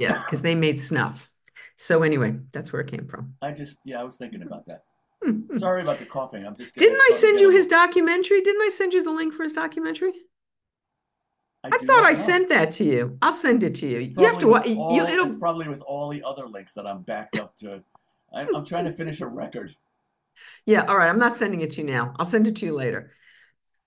yeah, 0.00 0.22
because 0.24 0.42
they 0.42 0.54
made 0.54 0.80
snuff. 0.80 1.30
So 1.76 2.02
anyway, 2.02 2.36
that's 2.52 2.72
where 2.72 2.82
it 2.82 2.90
came 2.90 3.06
from. 3.06 3.34
I 3.42 3.52
just. 3.52 3.76
Yeah, 3.84 4.00
I 4.00 4.04
was 4.04 4.16
thinking 4.16 4.42
about 4.42 4.66
that. 4.66 4.82
Sorry 5.58 5.82
about 5.82 5.98
the 5.98 6.06
coughing. 6.06 6.46
I'm 6.46 6.56
just. 6.56 6.74
Didn't 6.76 7.00
I 7.00 7.10
send 7.12 7.40
you 7.40 7.50
his 7.50 7.66
documentary? 7.66 8.40
Didn't 8.42 8.62
I 8.62 8.68
send 8.68 8.92
you 8.92 9.02
the 9.02 9.10
link 9.10 9.34
for 9.34 9.42
his 9.42 9.52
documentary? 9.52 10.12
I 11.64 11.70
do 11.70 11.86
thought 11.86 12.04
I 12.04 12.10
know. 12.10 12.14
sent 12.14 12.48
that 12.50 12.72
to 12.72 12.84
you. 12.84 13.18
I'll 13.20 13.32
send 13.32 13.64
it 13.64 13.74
to 13.76 13.86
you. 13.86 13.98
You 13.98 14.26
have 14.26 14.38
to 14.38 14.46
probably 14.46 14.74
with 14.74 14.78
you 14.78 14.80
all- 14.80 15.00
it'll 15.00 15.26
It's 15.26 15.36
probably 15.36 15.68
with 15.68 15.80
all 15.82 16.08
the 16.08 16.22
other 16.22 16.46
links 16.46 16.72
that 16.74 16.86
I'm 16.86 17.02
backed 17.02 17.38
up 17.38 17.56
to. 17.56 17.82
I'm, 18.32 18.54
I'm 18.54 18.64
trying 18.64 18.84
to 18.84 18.92
finish 18.92 19.20
a 19.20 19.26
record. 19.26 19.74
Yeah, 20.66 20.84
all 20.84 20.96
right. 20.96 21.08
I'm 21.08 21.18
not 21.18 21.36
sending 21.36 21.60
it 21.62 21.72
to 21.72 21.80
you 21.80 21.86
now. 21.88 22.14
I'll 22.18 22.24
send 22.24 22.46
it 22.46 22.56
to 22.56 22.66
you 22.66 22.74
later. 22.74 23.12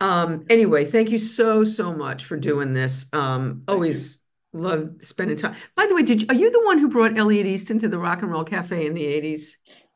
Um, 0.02 0.46
anyway, 0.50 0.86
thank 0.86 1.12
you 1.12 1.18
so, 1.18 1.64
so 1.64 1.94
much 1.94 2.26
for 2.26 2.36
doing 2.36 2.74
this. 2.74 3.06
Um, 3.14 3.64
you. 3.68 3.74
always 3.74 4.20
love 4.52 4.96
spending 5.00 5.38
time. 5.38 5.56
By 5.76 5.86
the 5.86 5.96
way, 5.96 6.02
did 6.02 6.24
you, 6.24 6.28
are 6.28 6.36
you 6.36 6.52
the 6.52 6.66
one 6.66 6.80
who 6.80 6.90
brought 6.90 7.18
Elliot 7.18 7.46
Easton 7.46 7.80
to 7.80 7.88
the 7.88 8.00
Rock 8.00 8.22
and 8.22 8.32
Roll 8.32 8.44
Cafe 8.44 8.86
in 8.86 8.94
the 8.94 9.04
80s? 9.04 9.52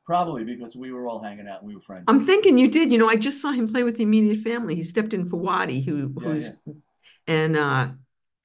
Probably 0.06 0.44
because 0.44 0.76
we 0.76 0.91
were 0.91 1.07
all 1.07 1.22
hanging 1.22 1.48
out. 1.48 1.61
and 1.61 1.68
We 1.68 1.76
were 1.76 1.82
friends. 1.82 2.03
I'm 2.07 2.23
thinking 2.23 2.57
you 2.57 2.69
did. 2.69 2.91
You 2.91 2.99
know, 2.99 3.10
I 3.10 3.15
just 3.15 3.41
saw 3.41 3.52
him 3.52 3.68
play 3.68 3.84
with 3.84 3.98
the 3.98 4.03
immediate 4.03 4.38
family. 4.38 4.76
He 4.76 4.84
stepped 4.84 5.14
in 5.14 5.27
for 5.27 5.38
Waddy, 5.38 5.82
who 5.82 6.14
Yeah, 6.19 6.27
who's 6.27 6.52
and 7.27 7.57
uh 7.57 7.88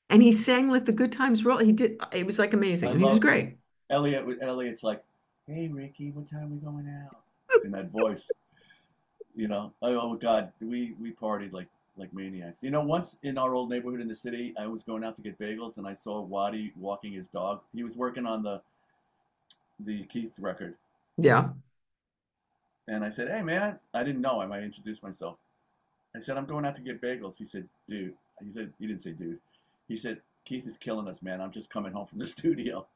and 0.09 0.23
he 0.23 0.32
sang 0.32 0.70
Let 0.70 0.87
the 0.87 0.93
Good 0.93 1.12
Times 1.12 1.45
Roll. 1.45 1.59
He 1.59 1.73
did 1.73 2.01
it 2.12 2.27
was 2.27 2.39
like 2.39 2.55
amazing. 2.55 2.89
I 2.89 2.97
He 2.97 3.05
was 3.05 3.19
great. 3.19 3.59
Elliot, 3.91 4.24
was- 4.24 4.39
Elliot's 4.41 4.82
like, 4.82 5.05
"Hey, 5.47 5.69
Ricky, 5.69 6.11
what 6.12 6.27
time 6.27 6.51
we 6.51 6.57
going 6.59 6.89
out?" 6.89 7.23
In 7.65 7.73
that 7.73 7.91
voice, 7.91 8.31
you 9.35 9.49
know. 9.49 9.73
Oh, 9.82 10.01
oh 10.01 10.15
God, 10.15 10.53
we 10.61 10.95
we 11.01 11.12
partied 11.12 11.53
like 11.53 11.66
like 11.97 12.15
maniacs. 12.15 12.59
You 12.62 12.70
know, 12.70 12.81
once 12.81 13.19
in 13.23 13.37
our 13.37 13.55
old 13.55 13.69
neighborhood 13.69 14.01
in 14.01 14.09
the 14.09 14.15
city, 14.15 14.55
I 14.59 14.66
was 14.66 14.82
going 14.82 15.05
out 15.05 15.16
to 15.16 15.23
get 15.23 15.39
bagels, 15.39 15.77
and 15.77 15.87
I 15.87 15.93
saw 15.95 16.23
Waddy 16.23 16.73
walking 16.77 17.12
his 17.12 17.28
dog. 17.28 17.61
He 17.74 17.82
was 17.82 17.97
working 17.97 18.24
on 18.24 18.43
the 18.43 18.62
the 19.81 20.05
Keith 20.05 20.39
record, 20.39 20.77
Yeah. 21.16 21.51
and 22.89 23.05
I 23.05 23.11
said, 23.11 23.28
"Hey, 23.28 23.43
man," 23.43 23.78
I 23.95 24.03
didn't 24.03 24.20
know 24.20 24.41
him. 24.41 24.53
I 24.53 24.61
introduced 24.62 25.03
myself. 25.03 25.37
I 26.15 26.20
said, 26.20 26.37
"I'm 26.37 26.47
going 26.47 26.65
out 26.65 26.74
to 26.77 26.81
get 26.81 27.01
bagels." 27.01 27.37
He 27.37 27.45
said, 27.45 27.69
"Dude," 27.87 28.15
he 28.43 28.53
said, 28.53 28.73
"He 28.78 28.87
didn't 28.87 29.03
say 29.03 29.12
dude." 29.12 29.39
He 29.89 29.97
said, 29.97 30.20
"Keith 30.45 30.66
is 30.66 30.77
killing 30.77 31.07
us, 31.09 31.23
man. 31.23 31.41
I'm 31.41 31.53
just 31.53 31.70
coming 31.70 31.93
home 31.93 32.07
from 32.07 32.19
the 32.19 32.27
studio." 32.39 32.87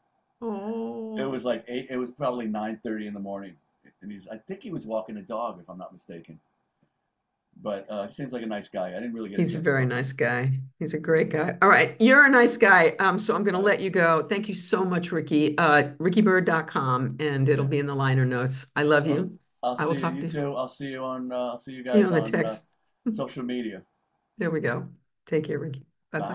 Oh. 0.42 1.16
It 1.16 1.24
was 1.24 1.44
like 1.44 1.64
eight. 1.68 1.86
It 1.90 1.96
was 1.96 2.10
probably 2.10 2.46
nine 2.46 2.80
thirty 2.82 3.06
in 3.06 3.14
the 3.14 3.20
morning, 3.20 3.56
and 4.02 4.10
he's. 4.10 4.26
I 4.28 4.38
think 4.38 4.62
he 4.62 4.70
was 4.70 4.86
walking 4.86 5.16
a 5.16 5.22
dog, 5.22 5.60
if 5.60 5.68
I'm 5.70 5.78
not 5.78 5.92
mistaken. 5.92 6.40
But 7.60 7.90
uh, 7.90 8.06
seems 8.08 8.32
like 8.32 8.42
a 8.42 8.46
nice 8.46 8.68
guy. 8.68 8.88
I 8.88 8.94
didn't 8.94 9.14
really 9.14 9.30
get. 9.30 9.38
He's 9.38 9.54
a 9.54 9.58
very 9.58 9.84
talk 9.84 9.90
to 9.90 9.94
him. 9.94 9.98
nice 9.98 10.12
guy. 10.12 10.52
He's 10.78 10.92
a 10.92 10.98
great 10.98 11.30
guy. 11.30 11.56
All 11.62 11.68
right, 11.68 11.96
you're 11.98 12.24
a 12.24 12.28
nice 12.28 12.56
guy. 12.58 12.94
Um, 12.98 13.18
so 13.18 13.34
I'm 13.34 13.42
going 13.42 13.54
to 13.54 13.60
let 13.60 13.80
you 13.80 13.88
go. 13.90 14.26
Thank 14.28 14.48
you 14.48 14.54
so 14.54 14.84
much, 14.84 15.12
Ricky. 15.12 15.56
Uh, 15.56 15.90
rickybyrd.com, 15.98 17.16
and 17.20 17.48
it'll 17.48 17.66
be 17.66 17.78
in 17.78 17.86
the 17.86 17.94
liner 17.94 18.26
notes. 18.26 18.66
I 18.76 18.82
love 18.82 19.06
you. 19.06 19.38
I'll 19.62 19.76
I 19.78 19.86
will 19.86 19.94
talk 19.94 20.14
you 20.14 20.22
to- 20.22 20.28
too. 20.28 20.54
I'll 20.54 20.68
see 20.68 20.88
you 20.90 21.02
on. 21.02 21.32
Uh, 21.32 21.36
I'll 21.36 21.58
see 21.58 21.72
you 21.72 21.82
guys 21.84 21.94
See 21.94 22.00
you 22.00 22.06
on 22.06 22.12
the 22.12 22.20
text. 22.20 22.64
uh, 23.06 23.10
social 23.10 23.42
media. 23.44 23.82
There 24.36 24.50
we 24.50 24.60
go. 24.60 24.88
Take 25.26 25.44
care, 25.44 25.58
Ricky. 25.58 25.86
Bye. 26.12 26.18
Bye. 26.18 26.28